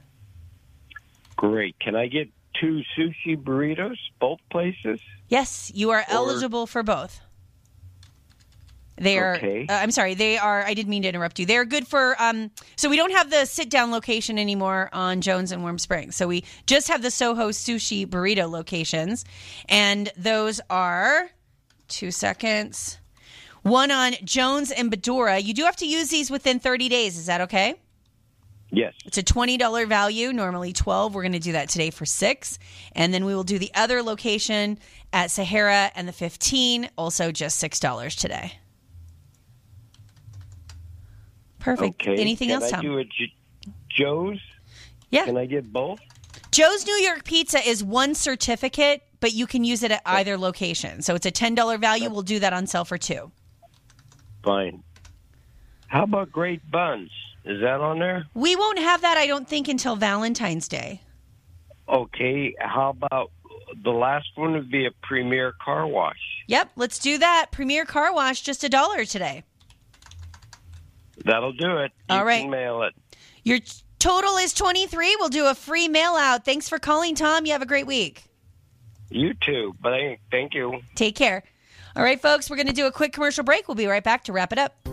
Great. 1.40 1.80
Can 1.80 1.96
I 1.96 2.08
get 2.08 2.28
two 2.60 2.82
sushi 2.98 3.42
burritos, 3.42 3.96
both 4.20 4.40
places? 4.52 5.00
Yes, 5.30 5.72
you 5.74 5.92
are 5.92 6.04
eligible 6.10 6.68
for 6.68 6.84
both. 6.84 7.22
They 8.98 9.18
are. 9.18 9.38
Okay. 9.38 9.66
Uh, 9.70 9.74
I'm 9.74 9.92
sorry. 9.92 10.16
They 10.16 10.38
are. 10.38 10.66
I 10.66 10.74
didn't 10.74 10.90
mean 10.90 11.04
to 11.04 11.08
interrupt 11.08 11.40
you. 11.40 11.46
They 11.46 11.56
are 11.56 11.64
good 11.64 11.88
for. 11.88 12.22
Um. 12.22 12.52
So 12.76 12.90
we 12.90 12.98
don't 12.98 13.14
have 13.14 13.30
the 13.30 13.46
sit 13.46 13.70
down 13.70 13.90
location 13.90 14.38
anymore 14.38 14.90
on 14.92 15.22
Jones 15.22 15.54
and 15.54 15.62
Warm 15.64 15.80
Springs. 15.80 16.18
So 16.18 16.28
we 16.28 16.44
just 16.66 16.90
have 16.90 17.02
the 17.02 17.10
Soho 17.12 17.52
Sushi 17.52 18.06
Burrito 18.06 18.50
locations, 18.50 19.24
and 19.70 20.12
those 20.18 20.60
are. 20.70 21.30
Two 21.88 22.12
seconds. 22.12 23.00
One 23.64 23.90
on 23.92 24.14
Jones 24.26 24.72
and 24.72 24.92
Badura. 24.92 25.42
You 25.42 25.56
do 25.56 25.64
have 25.64 25.78
to 25.78 25.88
use 25.88 26.10
these 26.10 26.30
within 26.30 26.60
30 26.60 26.88
days. 26.88 27.18
Is 27.18 27.26
that 27.26 27.42
okay? 27.42 27.80
Yes. 28.72 28.94
It's 29.06 29.18
a 29.18 29.24
$20 29.24 29.88
value, 29.88 30.32
normally 30.32 30.74
12. 30.74 31.16
We're 31.16 31.24
going 31.24 31.32
to 31.34 31.40
do 31.40 31.54
that 31.54 31.70
today 31.70 31.90
for 31.90 32.06
6. 32.06 32.60
And 32.94 33.14
then 33.14 33.26
we 33.26 33.34
will 33.34 33.44
do 33.44 33.58
the 33.58 33.72
other 33.74 34.04
location 34.04 34.78
at 35.12 35.32
Sahara 35.32 35.92
and 35.96 36.08
the 36.08 36.14
15, 36.14 36.90
also 36.98 37.32
just 37.32 37.62
$6 37.64 38.20
today. 38.20 38.54
Perfect. 41.60 42.02
Okay. 42.02 42.22
Anything 42.22 42.50
Can 42.50 42.62
else, 42.62 42.72
I 42.72 42.76
Tom? 42.78 42.82
do 42.86 42.98
a 43.00 43.04
J- 43.04 43.34
Joe's? 43.90 44.40
Yeah. 45.10 45.26
Can 45.26 45.38
I 45.38 45.46
get 45.46 45.72
both? 45.72 46.00
Joe's 46.52 46.86
New 46.86 46.96
York 46.96 47.24
Pizza 47.24 47.60
is 47.68 47.84
one 47.84 48.16
certificate, 48.16 49.02
but 49.20 49.34
you 49.34 49.46
can 49.46 49.64
use 49.64 49.84
it 49.84 49.92
at 49.92 50.02
either 50.06 50.38
location. 50.38 51.02
So 51.02 51.16
it's 51.16 51.26
a 51.26 51.32
$10 51.32 51.80
value. 51.80 52.10
We'll 52.10 52.22
do 52.22 52.40
that 52.40 52.54
on 52.54 52.68
sale 52.68 52.86
for 52.86 52.98
2. 52.98 53.32
Fine. 54.44 54.84
How 55.88 56.04
about 56.04 56.32
Great 56.32 56.62
Buns? 56.72 57.12
Is 57.50 57.62
that 57.62 57.82
on 57.82 57.98
there? 57.98 58.28
We 58.36 58.56
won't 58.56 58.78
have 58.78 59.02
that 59.02 59.18
I 59.18 59.26
don't 59.26 59.50
think 59.50 59.68
until 59.68 59.96
Valentine's 59.96 60.68
Day. 60.68 61.02
Okay. 61.90 62.54
How 62.60 62.90
about 62.90 63.32
the 63.84 63.90
last 63.90 64.28
one 64.36 64.54
would 64.54 64.70
be 64.70 64.86
a 64.86 64.92
Premier 65.02 65.54
Car 65.60 65.88
Wash? 65.88 66.20
Yep, 66.46 66.70
let's 66.76 67.00
do 67.00 67.18
that. 67.18 67.48
Premier 67.52 67.86
Car 67.86 68.14
Wash 68.14 68.42
just 68.42 68.64
a 68.64 68.70
dollar 68.70 69.04
today. 69.04 69.44
That'll 71.26 71.54
do 71.54 71.78
it. 71.78 71.92
All 72.08 72.20
you 72.20 72.24
right. 72.24 72.42
Can 72.42 72.52
mail 72.52 72.84
it. 72.84 72.94
Your 73.44 73.58
total 73.98 74.38
is 74.38 74.54
23. 74.54 75.16
We'll 75.20 75.30
do 75.30 75.48
a 75.48 75.56
free 75.56 75.88
mail 75.88 76.12
out. 76.12 76.46
Thanks 76.46 76.70
for 76.70 76.78
calling, 76.78 77.16
Tom. 77.16 77.48
You 77.48 77.54
have 77.54 77.64
a 77.64 77.68
great 77.68 77.88
week. 77.88 78.26
You 79.10 79.34
too. 79.44 79.76
But 79.82 79.94
thank 80.30 80.54
you. 80.54 80.82
Take 80.94 81.16
care. 81.16 81.44
All 81.96 82.04
right, 82.04 82.22
folks, 82.22 82.48
we're 82.48 82.58
going 82.58 82.68
to 82.68 82.74
do 82.74 82.86
a 82.86 82.92
quick 82.92 83.12
commercial 83.12 83.44
break. 83.44 83.68
We'll 83.68 83.74
be 83.74 83.88
right 83.88 84.04
back 84.04 84.26
to 84.26 84.34
wrap 84.34 84.54
it 84.54 84.60
up. 84.60 84.88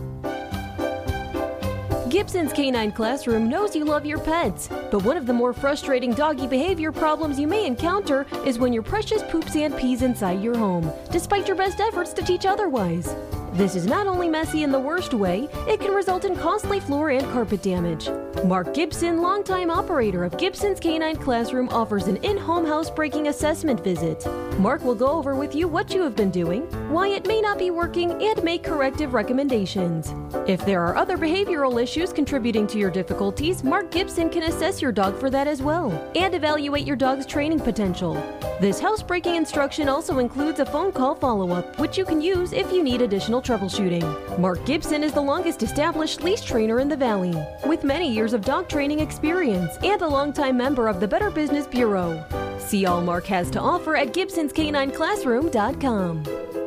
Gibson's 2.09 2.53
Canine 2.53 2.93
Classroom 2.93 3.49
knows 3.49 3.75
you 3.75 3.83
love 3.83 4.05
your 4.05 4.19
pets, 4.19 4.69
but 4.91 5.03
one 5.03 5.17
of 5.17 5.25
the 5.25 5.33
more 5.33 5.51
frustrating 5.51 6.13
doggy 6.13 6.47
behavior 6.47 6.89
problems 6.89 7.37
you 7.37 7.47
may 7.47 7.65
encounter 7.65 8.25
is 8.45 8.57
when 8.57 8.71
your 8.71 8.83
precious 8.83 9.23
poops 9.23 9.57
and 9.57 9.75
pees 9.75 10.03
inside 10.03 10.41
your 10.41 10.57
home, 10.57 10.89
despite 11.11 11.47
your 11.47 11.57
best 11.57 11.81
efforts 11.81 12.13
to 12.13 12.21
teach 12.21 12.45
otherwise. 12.45 13.13
This 13.53 13.75
is 13.75 13.87
not 13.87 14.07
only 14.07 14.29
messy 14.29 14.63
in 14.63 14.71
the 14.71 14.79
worst 14.79 15.13
way, 15.13 15.49
it 15.67 15.79
can 15.79 15.91
result 15.91 16.25
in 16.25 16.35
costly 16.35 16.79
floor 16.79 17.09
and 17.09 17.25
carpet 17.31 17.63
damage. 17.63 18.07
Mark 18.45 18.73
Gibson, 18.73 19.21
longtime 19.21 19.71
operator 19.71 20.23
of 20.23 20.37
Gibson's 20.37 20.79
Canine 20.79 21.15
Classroom, 21.15 21.67
offers 21.69 22.05
an 22.05 22.17
in 22.17 22.37
home 22.37 22.67
housebreaking 22.67 23.29
assessment 23.29 23.83
visit. 23.83 24.23
Mark 24.59 24.83
will 24.83 24.95
go 24.95 25.07
over 25.07 25.33
with 25.33 25.55
you 25.55 25.67
what 25.67 25.91
you 25.91 26.03
have 26.03 26.15
been 26.15 26.29
doing, 26.29 26.61
why 26.91 27.07
it 27.07 27.27
may 27.27 27.41
not 27.41 27.57
be 27.57 27.71
working, 27.71 28.11
and 28.21 28.43
make 28.43 28.63
corrective 28.63 29.15
recommendations. 29.15 30.13
If 30.47 30.63
there 30.63 30.83
are 30.83 30.95
other 30.95 31.17
behavioral 31.17 31.81
issues 31.81 31.96
contributing 32.05 32.67
to 32.67 32.77
your 32.77 32.91
difficulties, 32.91 33.63
Mark 33.63 33.89
Gibson 33.91 34.29
can 34.29 34.43
assess 34.43 34.79
your 34.81 34.91
dog 34.91 35.17
for 35.19 35.31
that 35.31 35.47
as 35.47 35.61
well 35.61 35.91
and 36.15 36.35
evaluate 36.35 36.85
your 36.85 36.95
dog's 36.95 37.25
training 37.25 37.59
potential. 37.59 38.13
This 38.61 38.79
housebreaking 38.79 39.35
instruction 39.35 39.89
also 39.89 40.19
includes 40.19 40.59
a 40.59 40.65
phone 40.65 40.91
call 40.91 41.15
follow 41.15 41.49
up, 41.51 41.79
which 41.79 41.97
you 41.97 42.05
can 42.05 42.21
use 42.21 42.53
if 42.53 42.71
you 42.71 42.83
need 42.83 43.01
additional 43.01 43.41
troubleshooting. 43.41 44.37
Mark 44.37 44.63
Gibson 44.65 45.03
is 45.03 45.13
the 45.13 45.21
longest 45.21 45.63
established 45.63 46.21
leash 46.21 46.41
trainer 46.41 46.79
in 46.79 46.87
the 46.87 46.95
Valley, 46.95 47.33
with 47.65 47.83
many 47.83 48.13
years 48.13 48.33
of 48.33 48.45
dog 48.45 48.69
training 48.69 48.99
experience 48.99 49.75
and 49.83 49.99
a 50.01 50.07
longtime 50.07 50.55
member 50.55 50.87
of 50.87 50.99
the 50.99 51.07
Better 51.07 51.31
Business 51.31 51.65
Bureau. 51.65 52.23
See 52.59 52.85
all 52.85 53.01
Mark 53.01 53.25
has 53.25 53.49
to 53.51 53.59
offer 53.59 53.95
at 53.95 54.13
Gibson'sCanineClassroom.com. 54.13 56.66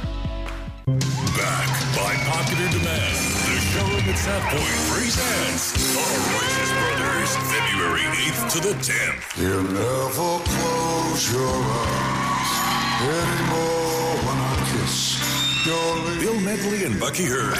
Back 0.99 1.67
by 1.95 2.15
popular 2.27 2.67
demand, 2.69 3.15
the 3.47 3.55
showroom 3.71 4.03
at 4.09 4.17
South 4.17 4.43
Point 4.51 4.79
presents 4.91 5.71
The 5.71 6.03
Righteous 6.35 6.71
Brothers, 6.75 7.31
February 7.47 8.03
8th 8.27 8.51
to 8.51 8.59
the 8.59 8.75
10th. 8.75 9.23
You 9.39 9.63
never 9.71 10.43
close 10.43 11.31
your 11.31 11.47
eyes 11.47 12.51
anymore 13.07 14.19
when 14.27 14.35
I 14.37 14.67
kiss 14.71 15.15
your. 15.65 15.91
Bill 16.19 16.39
Medley 16.41 16.83
and 16.85 16.99
Bucky 16.99 17.25
Heard. 17.25 17.55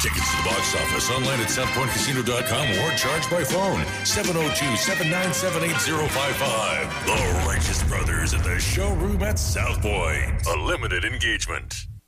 Tickets 0.00 0.30
to 0.30 0.36
the 0.36 0.42
box 0.48 0.74
office 0.76 1.10
online 1.10 1.40
at 1.40 1.48
southpointcasino.com 1.48 2.70
or 2.78 2.92
charged 2.96 3.28
by 3.30 3.42
phone 3.42 3.80
702-797-8055. 4.04 7.04
The 7.04 7.44
Righteous 7.46 7.82
Brothers 7.82 8.32
at 8.32 8.44
the 8.44 8.60
showroom 8.60 9.22
at 9.24 9.40
South 9.40 9.82
Point. 9.82 10.46
A 10.46 10.54
limited 10.56 11.04
engagement. 11.04 11.88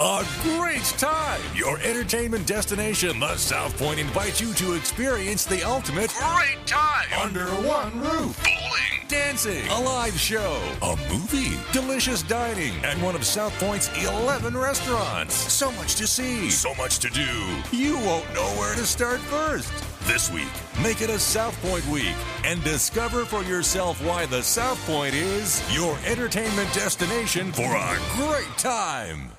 A 0.00 0.24
great 0.42 0.84
time! 0.96 1.40
Your 1.56 1.80
entertainment 1.80 2.46
destination, 2.46 3.18
the 3.18 3.34
South 3.34 3.76
Point, 3.76 3.98
invites 3.98 4.40
you 4.40 4.54
to 4.54 4.74
experience 4.74 5.44
the 5.44 5.64
ultimate 5.64 6.14
great 6.14 6.64
time 6.66 7.08
under 7.20 7.46
one 7.66 8.00
roof. 8.00 8.40
Bowling, 8.44 9.08
dancing, 9.08 9.66
a 9.66 9.80
live 9.80 10.16
show, 10.16 10.62
a 10.82 10.96
movie, 11.10 11.58
delicious 11.72 12.22
dining, 12.22 12.74
and 12.84 13.02
one 13.02 13.16
of 13.16 13.24
South 13.24 13.52
Point's 13.54 13.90
11 14.04 14.56
restaurants. 14.56 15.34
So 15.34 15.72
much 15.72 15.96
to 15.96 16.06
see, 16.06 16.48
so 16.48 16.72
much 16.76 17.00
to 17.00 17.10
do. 17.10 17.26
You 17.76 17.96
won't 17.96 18.32
know 18.34 18.46
where 18.56 18.76
to 18.76 18.86
start 18.86 19.18
first. 19.18 19.72
This 20.06 20.30
week, 20.30 20.46
make 20.80 21.02
it 21.02 21.10
a 21.10 21.18
South 21.18 21.60
Point 21.60 21.84
week 21.88 22.14
and 22.44 22.62
discover 22.62 23.24
for 23.24 23.42
yourself 23.42 24.00
why 24.06 24.26
the 24.26 24.44
South 24.44 24.78
Point 24.86 25.14
is 25.14 25.60
your 25.74 25.98
entertainment 26.06 26.72
destination 26.72 27.50
for 27.50 27.74
a 27.74 27.98
great 28.14 28.56
time. 28.58 29.32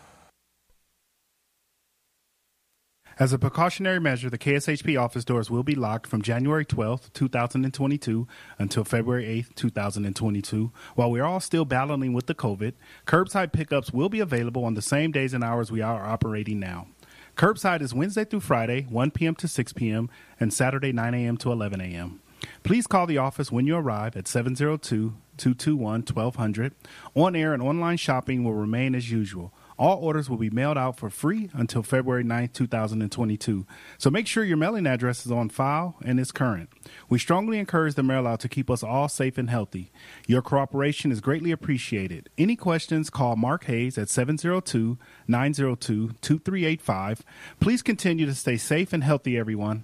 As 3.20 3.34
a 3.34 3.38
precautionary 3.38 4.00
measure, 4.00 4.30
the 4.30 4.38
KSHP 4.38 4.98
office 4.98 5.26
doors 5.26 5.52
will 5.52 5.62
be 5.62 5.76
locked 5.76 6.08
from 6.08 6.22
January 6.22 6.64
12th, 6.64 7.12
2022 7.12 8.26
until 8.58 8.86
February 8.86 9.26
8th, 9.26 9.56
2022. 9.56 10.72
While 10.96 11.12
we 11.12 11.20
are 11.20 11.26
all 11.26 11.42
still 11.42 11.66
battling 11.66 12.14
with 12.14 12.28
the 12.28 12.34
COVID, 12.34 12.76
curbside 13.06 13.52
pickups 13.52 13.92
will 13.92 14.08
be 14.08 14.22
available 14.22 14.64
on 14.64 14.76
the 14.76 14.82
same 14.82 15.12
days 15.12 15.34
and 15.34 15.44
hours 15.44 15.70
we 15.70 15.82
are 15.82 16.06
operating 16.06 16.62
now. 16.62 16.88
Curbside 17.36 17.82
is 17.82 17.94
Wednesday 17.94 18.24
through 18.24 18.40
Friday, 18.40 18.84
1 18.84 19.12
p.m. 19.12 19.36
to 19.36 19.50
6 19.50 19.74
p.m., 19.74 20.10
and 20.40 20.54
Saturday, 20.54 20.94
9 20.94 21.14
a.m. 21.14 21.36
to 21.36 21.52
11 21.52 21.82
a.m. 21.82 22.22
Please 22.64 22.88
call 22.88 23.06
the 23.06 23.18
office 23.18 23.52
when 23.52 23.68
you 23.68 23.76
arrive 23.76 24.16
at 24.16 24.30
702 24.30 25.14
221 25.36 26.04
1200. 26.04 26.74
On 27.16 27.36
air 27.36 27.54
and 27.54 27.62
online 27.62 27.98
shopping 27.98 28.46
will 28.46 28.54
remain 28.54 28.96
as 28.96 29.12
usual. 29.12 29.54
All 29.80 29.98
orders 30.00 30.30
will 30.30 30.38
be 30.38 30.50
mailed 30.50 30.78
out 30.78 30.98
for 30.98 31.10
free 31.10 31.50
until 31.54 31.84
February 31.84 32.26
9th, 32.26 32.52
2022. 32.52 33.66
So 33.98 34.10
make 34.10 34.28
sure 34.28 34.44
your 34.44 34.58
mailing 34.58 34.86
address 34.86 35.26
is 35.26 35.32
on 35.32 35.48
file 35.48 35.96
and 36.04 36.20
is 36.20 36.34
current. 36.34 36.70
We 37.08 37.18
strongly 37.18 37.58
encourage 37.58 37.96
the 37.96 38.04
mail 38.04 38.28
out 38.28 38.42
to 38.42 38.50
keep 38.50 38.70
us 38.70 38.84
all 38.84 39.08
safe 39.08 39.38
and 39.38 39.50
healthy. 39.50 39.94
Your 40.28 40.42
cooperation 40.42 41.14
is 41.14 41.22
greatly 41.22 41.52
appreciated. 41.52 42.30
Any 42.38 42.58
questions, 42.58 43.10
call 43.10 43.38
Mark 43.38 43.64
Hayes 43.66 43.98
at 43.98 44.10
702 44.10 44.98
902 45.30 46.10
2385. 46.22 47.24
Please 47.62 47.82
continue 47.82 48.26
to 48.26 48.36
stay 48.36 48.58
safe 48.58 48.92
and 48.92 49.04
healthy, 49.04 49.38
everyone. 49.38 49.84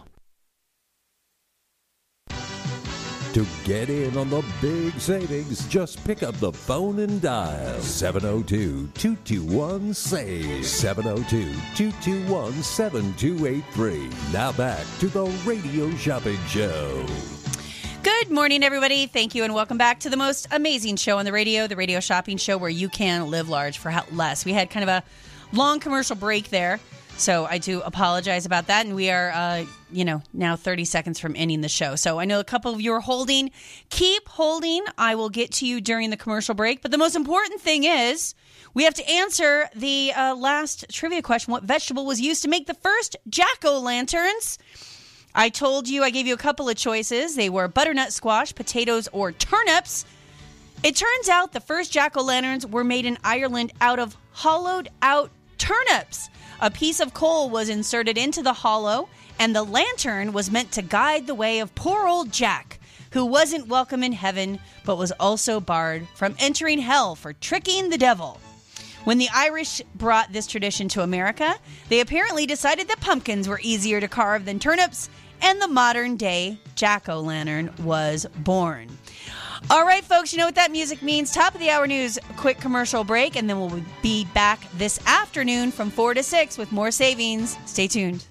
To 3.33 3.47
get 3.63 3.89
in 3.89 4.17
on 4.17 4.29
the 4.29 4.43
big 4.61 4.99
savings, 4.99 5.65
just 5.69 6.03
pick 6.03 6.21
up 6.21 6.35
the 6.35 6.51
phone 6.51 6.99
and 6.99 7.21
dial 7.21 7.79
702 7.79 8.89
221 8.93 9.93
SAVE. 9.93 10.65
702 10.65 11.53
221 11.73 12.61
7283. 12.61 14.09
Now 14.33 14.51
back 14.51 14.85
to 14.99 15.07
the 15.07 15.23
Radio 15.45 15.89
Shopping 15.95 16.39
Show. 16.47 17.05
Good 18.03 18.31
morning, 18.31 18.63
everybody. 18.63 19.07
Thank 19.07 19.33
you, 19.33 19.45
and 19.45 19.53
welcome 19.53 19.77
back 19.77 20.01
to 20.01 20.09
the 20.09 20.17
most 20.17 20.47
amazing 20.51 20.97
show 20.97 21.17
on 21.17 21.23
the 21.23 21.31
radio, 21.31 21.67
the 21.67 21.77
Radio 21.77 22.01
Shopping 22.01 22.35
Show, 22.35 22.57
where 22.57 22.69
you 22.69 22.89
can 22.89 23.29
live 23.29 23.47
large 23.47 23.77
for 23.77 23.93
less. 24.11 24.43
We 24.43 24.51
had 24.51 24.69
kind 24.69 24.83
of 24.83 24.89
a 24.89 25.03
long 25.53 25.79
commercial 25.79 26.17
break 26.17 26.49
there, 26.49 26.81
so 27.15 27.45
I 27.45 27.59
do 27.59 27.79
apologize 27.81 28.45
about 28.45 28.67
that. 28.67 28.85
And 28.85 28.93
we 28.93 29.09
are, 29.09 29.31
uh, 29.31 29.65
you 29.91 30.05
know, 30.05 30.21
now 30.33 30.55
30 30.55 30.85
seconds 30.85 31.19
from 31.19 31.35
ending 31.35 31.61
the 31.61 31.69
show. 31.69 31.95
So 31.95 32.19
I 32.19 32.25
know 32.25 32.39
a 32.39 32.43
couple 32.43 32.73
of 32.73 32.81
you 32.81 32.93
are 32.93 32.99
holding. 32.99 33.51
Keep 33.89 34.27
holding. 34.27 34.83
I 34.97 35.15
will 35.15 35.29
get 35.29 35.51
to 35.53 35.67
you 35.67 35.81
during 35.81 36.09
the 36.09 36.17
commercial 36.17 36.55
break. 36.55 36.81
But 36.81 36.91
the 36.91 36.97
most 36.97 37.15
important 37.15 37.61
thing 37.61 37.83
is 37.83 38.35
we 38.73 38.83
have 38.83 38.93
to 38.95 39.09
answer 39.09 39.69
the 39.75 40.13
uh, 40.13 40.35
last 40.35 40.85
trivia 40.89 41.21
question 41.21 41.51
What 41.51 41.63
vegetable 41.63 42.05
was 42.05 42.21
used 42.21 42.43
to 42.43 42.49
make 42.49 42.67
the 42.67 42.73
first 42.73 43.15
jack 43.29 43.63
o' 43.63 43.79
lanterns? 43.79 44.57
I 45.33 45.49
told 45.49 45.87
you, 45.87 46.03
I 46.03 46.09
gave 46.09 46.27
you 46.27 46.33
a 46.33 46.37
couple 46.37 46.67
of 46.67 46.75
choices. 46.75 47.35
They 47.35 47.49
were 47.49 47.67
butternut 47.67 48.11
squash, 48.11 48.53
potatoes, 48.53 49.07
or 49.13 49.31
turnips. 49.31 50.05
It 50.83 50.95
turns 50.95 51.29
out 51.29 51.53
the 51.53 51.59
first 51.61 51.91
jack 51.91 52.17
o' 52.17 52.23
lanterns 52.23 52.65
were 52.65 52.83
made 52.83 53.05
in 53.05 53.17
Ireland 53.23 53.71
out 53.79 53.99
of 53.99 54.17
hollowed 54.31 54.89
out 55.01 55.31
turnips. 55.57 56.29
A 56.59 56.69
piece 56.69 56.99
of 56.99 57.13
coal 57.13 57.49
was 57.49 57.69
inserted 57.69 58.17
into 58.17 58.41
the 58.43 58.53
hollow, 58.53 59.09
and 59.41 59.55
the 59.55 59.63
lantern 59.63 60.33
was 60.33 60.51
meant 60.51 60.71
to 60.71 60.83
guide 60.83 61.25
the 61.25 61.33
way 61.33 61.57
of 61.57 61.73
poor 61.73 62.05
old 62.07 62.31
Jack, 62.31 62.79
who 63.13 63.25
wasn't 63.25 63.67
welcome 63.67 64.03
in 64.03 64.13
heaven, 64.13 64.59
but 64.85 64.99
was 64.99 65.11
also 65.13 65.59
barred 65.59 66.07
from 66.13 66.35
entering 66.37 66.77
hell 66.77 67.15
for 67.15 67.33
tricking 67.33 67.89
the 67.89 67.97
devil. 67.97 68.39
When 69.03 69.17
the 69.17 69.29
Irish 69.33 69.81
brought 69.95 70.31
this 70.31 70.45
tradition 70.45 70.87
to 70.89 71.01
America, 71.01 71.55
they 71.89 72.01
apparently 72.01 72.45
decided 72.45 72.87
that 72.87 73.01
pumpkins 73.01 73.47
were 73.47 73.59
easier 73.63 73.99
to 73.99 74.07
carve 74.07 74.45
than 74.45 74.59
turnips, 74.59 75.09
and 75.41 75.59
the 75.59 75.67
modern 75.67 76.17
day 76.17 76.59
jack 76.75 77.09
o' 77.09 77.19
lantern 77.19 77.73
was 77.79 78.27
born. 78.37 78.95
All 79.71 79.87
right, 79.87 80.03
folks, 80.03 80.31
you 80.31 80.37
know 80.37 80.45
what 80.45 80.55
that 80.55 80.71
music 80.71 81.01
means. 81.01 81.31
Top 81.31 81.55
of 81.55 81.59
the 81.59 81.71
hour 81.71 81.87
news, 81.87 82.19
quick 82.37 82.59
commercial 82.59 83.03
break, 83.03 83.35
and 83.35 83.49
then 83.49 83.59
we'll 83.59 83.81
be 84.03 84.25
back 84.35 84.71
this 84.73 84.99
afternoon 85.07 85.71
from 85.71 85.89
4 85.89 86.13
to 86.13 86.21
6 86.21 86.59
with 86.59 86.71
more 86.71 86.91
savings. 86.91 87.57
Stay 87.65 87.87
tuned. 87.87 88.23